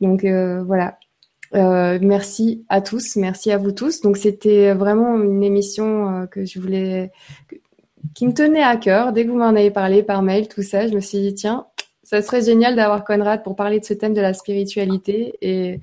Donc 0.00 0.24
euh, 0.24 0.62
voilà, 0.64 0.98
euh, 1.54 1.98
merci 2.02 2.64
à 2.68 2.80
tous, 2.80 3.16
merci 3.16 3.52
à 3.52 3.58
vous 3.58 3.72
tous. 3.72 4.00
Donc 4.00 4.16
c'était 4.16 4.74
vraiment 4.74 5.20
une 5.20 5.42
émission 5.42 6.22
euh, 6.22 6.26
que 6.26 6.44
je 6.44 6.58
voulais, 6.58 7.12
qui 8.14 8.26
me 8.26 8.34
tenait 8.34 8.62
à 8.62 8.76
cœur. 8.76 9.12
Dès 9.12 9.24
que 9.24 9.30
vous 9.30 9.38
m'en 9.38 9.48
avez 9.48 9.70
parlé 9.70 10.02
par 10.02 10.22
mail, 10.22 10.48
tout 10.48 10.62
ça, 10.62 10.86
je 10.88 10.94
me 10.94 11.00
suis 11.00 11.18
dit 11.18 11.34
tiens, 11.34 11.66
ça 12.02 12.22
serait 12.22 12.42
génial 12.42 12.76
d'avoir 12.76 13.04
Conrad 13.04 13.42
pour 13.42 13.56
parler 13.56 13.80
de 13.80 13.84
ce 13.84 13.94
thème 13.94 14.14
de 14.14 14.20
la 14.20 14.34
spiritualité 14.34 15.34
et 15.40 15.80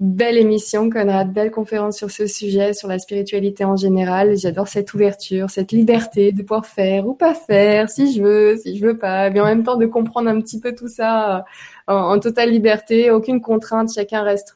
Belle 0.00 0.38
émission, 0.38 0.88
Conrad, 0.88 1.30
belle 1.30 1.50
conférence 1.50 1.98
sur 1.98 2.10
ce 2.10 2.26
sujet, 2.26 2.72
sur 2.72 2.88
la 2.88 2.98
spiritualité 2.98 3.66
en 3.66 3.76
général. 3.76 4.34
J'adore 4.38 4.66
cette 4.66 4.94
ouverture, 4.94 5.50
cette 5.50 5.72
liberté 5.72 6.32
de 6.32 6.40
pouvoir 6.40 6.64
faire 6.64 7.06
ou 7.06 7.12
pas 7.12 7.34
faire, 7.34 7.90
si 7.90 8.14
je 8.14 8.22
veux, 8.22 8.56
si 8.56 8.78
je 8.78 8.86
veux 8.86 8.96
pas, 8.96 9.28
mais 9.28 9.40
en 9.40 9.44
même 9.44 9.62
temps 9.62 9.76
de 9.76 9.84
comprendre 9.84 10.30
un 10.30 10.40
petit 10.40 10.58
peu 10.58 10.74
tout 10.74 10.88
ça 10.88 11.44
en, 11.90 12.18
totale 12.20 12.50
liberté, 12.50 13.10
aucune 13.10 13.40
contrainte, 13.40 13.92
chacun 13.92 14.22
reste, 14.22 14.54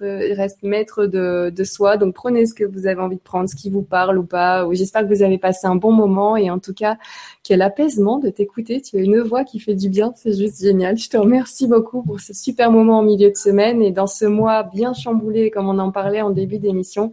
maître 0.62 1.06
de, 1.06 1.52
de, 1.54 1.64
soi. 1.64 1.96
Donc 1.96 2.14
prenez 2.14 2.46
ce 2.46 2.54
que 2.54 2.64
vous 2.64 2.86
avez 2.86 3.00
envie 3.00 3.16
de 3.16 3.20
prendre, 3.20 3.48
ce 3.48 3.56
qui 3.56 3.70
vous 3.70 3.82
parle 3.82 4.18
ou 4.18 4.24
pas. 4.24 4.66
J'espère 4.72 5.02
que 5.02 5.12
vous 5.12 5.22
avez 5.22 5.38
passé 5.38 5.66
un 5.66 5.76
bon 5.76 5.92
moment 5.92 6.36
et 6.36 6.50
en 6.50 6.58
tout 6.58 6.74
cas 6.74 6.96
quel 7.42 7.60
apaisement 7.62 8.18
de 8.18 8.30
t'écouter. 8.30 8.80
Tu 8.80 8.96
as 8.96 9.00
une 9.00 9.20
voix 9.20 9.44
qui 9.44 9.58
fait 9.58 9.74
du 9.74 9.88
bien, 9.88 10.12
c'est 10.16 10.36
juste 10.36 10.60
génial. 10.60 10.96
Je 10.96 11.08
te 11.08 11.16
remercie 11.16 11.66
beaucoup 11.66 12.02
pour 12.02 12.20
ce 12.20 12.32
super 12.32 12.70
moment 12.70 12.98
en 12.98 13.02
milieu 13.02 13.30
de 13.30 13.36
semaine 13.36 13.82
et 13.82 13.90
dans 13.90 14.06
ce 14.06 14.24
mois 14.24 14.62
bien 14.62 14.94
chamboulé 14.94 15.50
comme 15.50 15.68
on 15.68 15.78
en 15.78 15.90
parlait 15.90 16.22
en 16.22 16.30
début 16.30 16.58
d'émission 16.58 17.10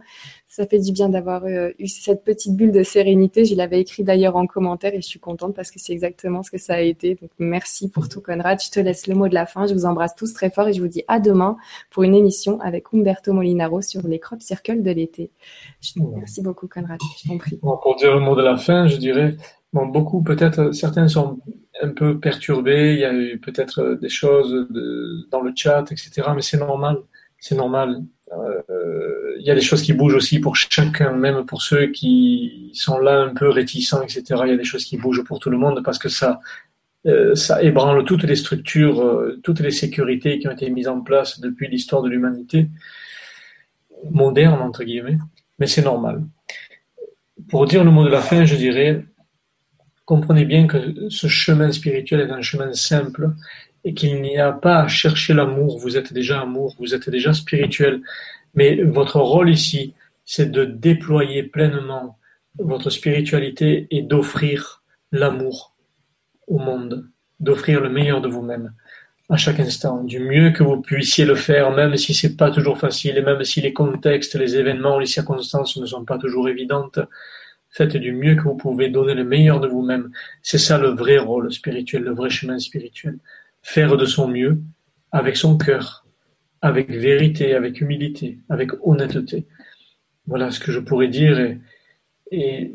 ça 0.52 0.66
fait 0.66 0.80
du 0.80 0.92
bien 0.92 1.08
d'avoir 1.08 1.46
euh, 1.46 1.70
eu 1.78 1.86
cette 1.86 2.24
petite 2.24 2.54
bulle 2.54 2.72
de 2.72 2.82
sérénité. 2.82 3.46
Je 3.46 3.54
l'avais 3.54 3.80
écrit 3.80 4.04
d'ailleurs 4.04 4.36
en 4.36 4.46
commentaire 4.46 4.92
et 4.92 5.00
je 5.00 5.06
suis 5.06 5.18
contente 5.18 5.56
parce 5.56 5.70
que 5.70 5.78
c'est 5.78 5.94
exactement 5.94 6.42
ce 6.42 6.50
que 6.50 6.58
ça 6.58 6.74
a 6.74 6.80
été. 6.80 7.14
Donc 7.14 7.30
merci 7.38 7.88
pour 7.88 8.10
tout 8.10 8.20
Conrad. 8.20 8.62
Je 8.62 8.70
te 8.70 8.78
laisse 8.78 9.06
le 9.06 9.14
mot 9.14 9.28
de 9.28 9.34
la 9.34 9.46
fin. 9.46 9.66
Je 9.66 9.72
vous 9.72 9.86
embrasse 9.86 10.14
tous 10.14 10.34
très 10.34 10.50
fort 10.50 10.68
et 10.68 10.74
je 10.74 10.82
vous 10.82 10.88
dis 10.88 11.04
à 11.08 11.20
demain 11.20 11.56
pour 11.88 12.02
une 12.02 12.14
émission 12.14 12.60
avec 12.60 12.84
Umberto 12.92 13.32
Molinaro 13.32 13.80
sur 13.80 14.06
les 14.06 14.18
crop 14.18 14.42
circles 14.42 14.82
de 14.82 14.90
l'été. 14.90 15.30
Merci 15.96 16.42
beaucoup 16.42 16.68
Conrad. 16.68 17.00
Je 17.22 17.30
t'en 17.30 17.38
prie. 17.38 17.56
pour 17.56 17.96
dire 17.96 18.12
le 18.14 18.20
mot 18.20 18.36
de 18.36 18.42
la 18.42 18.58
fin, 18.58 18.88
je 18.88 18.98
dirais 18.98 19.36
bon, 19.72 19.86
beaucoup 19.86 20.22
peut-être 20.22 20.72
certains 20.72 21.08
sont 21.08 21.38
un 21.80 21.88
peu 21.88 22.20
perturbés. 22.20 22.92
Il 22.92 23.00
y 23.00 23.06
a 23.06 23.14
eu 23.14 23.38
peut-être 23.38 23.98
des 23.98 24.10
choses 24.10 24.68
dans 25.30 25.40
le 25.40 25.52
chat, 25.56 25.90
etc. 25.90 26.28
Mais 26.34 26.42
c'est 26.42 26.58
normal. 26.58 26.98
C'est 27.38 27.56
normal 27.56 27.96
euh, 27.96 28.21
il 29.38 29.46
y 29.46 29.50
a 29.50 29.54
des 29.54 29.60
choses 29.60 29.82
qui 29.82 29.92
bougent 29.92 30.14
aussi 30.14 30.38
pour 30.38 30.56
chacun, 30.56 31.12
même 31.12 31.44
pour 31.44 31.62
ceux 31.62 31.86
qui 31.88 32.70
sont 32.74 32.98
là 32.98 33.20
un 33.20 33.34
peu 33.34 33.48
réticents, 33.48 34.02
etc. 34.02 34.22
Il 34.44 34.50
y 34.50 34.54
a 34.54 34.56
des 34.56 34.64
choses 34.64 34.84
qui 34.84 34.96
bougent 34.96 35.24
pour 35.24 35.38
tout 35.38 35.50
le 35.50 35.58
monde 35.58 35.82
parce 35.84 35.98
que 35.98 36.08
ça, 36.08 36.40
euh, 37.06 37.34
ébranle 37.60 38.04
toutes 38.04 38.22
les 38.22 38.36
structures, 38.36 39.00
euh, 39.00 39.40
toutes 39.42 39.60
les 39.60 39.72
sécurités 39.72 40.38
qui 40.38 40.46
ont 40.46 40.52
été 40.52 40.70
mises 40.70 40.88
en 40.88 41.00
place 41.00 41.40
depuis 41.40 41.68
l'histoire 41.68 42.02
de 42.02 42.08
l'humanité 42.08 42.68
moderne 44.10 44.60
entre 44.60 44.84
guillemets. 44.84 45.18
Mais 45.58 45.66
c'est 45.66 45.82
normal. 45.82 46.22
Pour 47.48 47.66
dire 47.66 47.84
le 47.84 47.90
mot 47.90 48.04
de 48.04 48.10
la 48.10 48.20
fin, 48.20 48.44
je 48.44 48.56
dirais 48.56 49.04
comprenez 50.04 50.44
bien 50.44 50.66
que 50.66 51.08
ce 51.08 51.26
chemin 51.26 51.70
spirituel 51.72 52.20
est 52.20 52.30
un 52.30 52.42
chemin 52.42 52.72
simple 52.72 53.30
et 53.84 53.94
qu'il 53.94 54.20
n'y 54.22 54.38
a 54.38 54.52
pas 54.52 54.80
à 54.82 54.88
chercher 54.88 55.34
l'amour, 55.34 55.78
vous 55.78 55.96
êtes 55.96 56.12
déjà 56.12 56.40
amour, 56.40 56.76
vous 56.78 56.94
êtes 56.94 57.10
déjà 57.10 57.32
spirituel. 57.32 58.00
Mais 58.54 58.82
votre 58.82 59.18
rôle 59.18 59.50
ici, 59.50 59.94
c'est 60.24 60.50
de 60.50 60.64
déployer 60.64 61.42
pleinement 61.42 62.18
votre 62.58 62.90
spiritualité 62.90 63.88
et 63.90 64.02
d'offrir 64.02 64.82
l'amour 65.10 65.74
au 66.46 66.58
monde, 66.58 67.08
d'offrir 67.40 67.80
le 67.80 67.88
meilleur 67.88 68.20
de 68.20 68.28
vous-même 68.28 68.72
à 69.28 69.36
chaque 69.36 69.60
instant, 69.60 70.04
du 70.04 70.18
mieux 70.18 70.50
que 70.50 70.62
vous 70.62 70.82
puissiez 70.82 71.24
le 71.24 71.34
faire, 71.34 71.70
même 71.70 71.96
si 71.96 72.12
c'est 72.12 72.36
pas 72.36 72.50
toujours 72.50 72.78
facile 72.78 73.16
et 73.16 73.22
même 73.22 73.42
si 73.44 73.62
les 73.62 73.72
contextes, 73.72 74.34
les 74.34 74.56
événements, 74.56 74.98
les 74.98 75.06
circonstances 75.06 75.78
ne 75.78 75.86
sont 75.86 76.04
pas 76.04 76.18
toujours 76.18 76.50
évidentes. 76.50 76.98
Faites 77.70 77.96
du 77.96 78.12
mieux 78.12 78.34
que 78.34 78.42
vous 78.42 78.56
pouvez, 78.56 78.90
donner 78.90 79.14
le 79.14 79.24
meilleur 79.24 79.58
de 79.58 79.68
vous-même. 79.68 80.10
C'est 80.42 80.58
ça 80.58 80.76
le 80.76 80.88
vrai 80.88 81.16
rôle 81.16 81.50
spirituel, 81.50 82.02
le 82.02 82.12
vrai 82.12 82.28
chemin 82.28 82.58
spirituel 82.58 83.18
faire 83.62 83.96
de 83.96 84.04
son 84.04 84.28
mieux 84.28 84.60
avec 85.12 85.36
son 85.36 85.56
cœur, 85.56 86.04
avec 86.60 86.90
vérité, 86.90 87.54
avec 87.54 87.80
humilité, 87.80 88.38
avec 88.48 88.70
honnêteté. 88.82 89.46
Voilà 90.26 90.50
ce 90.50 90.60
que 90.60 90.72
je 90.72 90.80
pourrais 90.80 91.08
dire 91.08 91.56
et, 92.30 92.72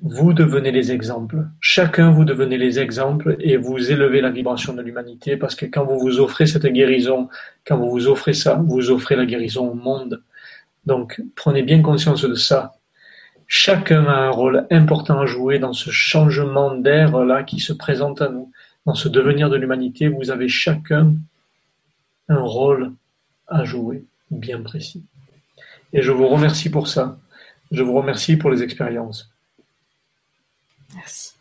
vous 0.00 0.32
devenez 0.32 0.70
les 0.70 0.90
exemples. 0.90 1.44
Chacun 1.60 2.10
vous 2.10 2.24
devenez 2.24 2.56
les 2.56 2.78
exemples 2.78 3.36
et 3.40 3.58
vous 3.58 3.92
élevez 3.92 4.22
la 4.22 4.30
vibration 4.30 4.72
de 4.72 4.80
l'humanité 4.80 5.36
parce 5.36 5.54
que 5.54 5.66
quand 5.66 5.84
vous 5.84 5.98
vous 5.98 6.18
offrez 6.18 6.46
cette 6.46 6.64
guérison, 6.64 7.28
quand 7.66 7.76
vous 7.76 7.90
vous 7.90 8.08
offrez 8.08 8.32
ça, 8.32 8.54
vous 8.66 8.90
offrez 8.90 9.16
la 9.16 9.26
guérison 9.26 9.68
au 9.68 9.74
monde. 9.74 10.22
Donc 10.86 11.20
prenez 11.34 11.62
bien 11.62 11.82
conscience 11.82 12.22
de 12.22 12.34
ça. 12.34 12.72
Chacun 13.48 14.06
a 14.06 14.16
un 14.16 14.30
rôle 14.30 14.66
important 14.70 15.20
à 15.20 15.26
jouer 15.26 15.58
dans 15.58 15.74
ce 15.74 15.90
changement 15.90 16.74
d'air 16.74 17.22
là 17.24 17.42
qui 17.42 17.60
se 17.60 17.74
présente 17.74 18.22
à 18.22 18.30
nous 18.30 18.50
dans 18.86 18.94
ce 18.94 19.08
devenir 19.08 19.50
de 19.50 19.56
l'humanité, 19.56 20.08
vous 20.08 20.30
avez 20.30 20.48
chacun 20.48 21.14
un 22.28 22.40
rôle 22.40 22.92
à 23.48 23.64
jouer 23.64 24.04
bien 24.30 24.62
précis. 24.62 25.04
Et 25.92 26.02
je 26.02 26.12
vous 26.12 26.28
remercie 26.28 26.70
pour 26.70 26.88
ça. 26.88 27.18
Je 27.72 27.82
vous 27.82 27.94
remercie 27.94 28.36
pour 28.36 28.50
les 28.50 28.62
expériences. 28.62 29.30
Merci. 30.94 31.35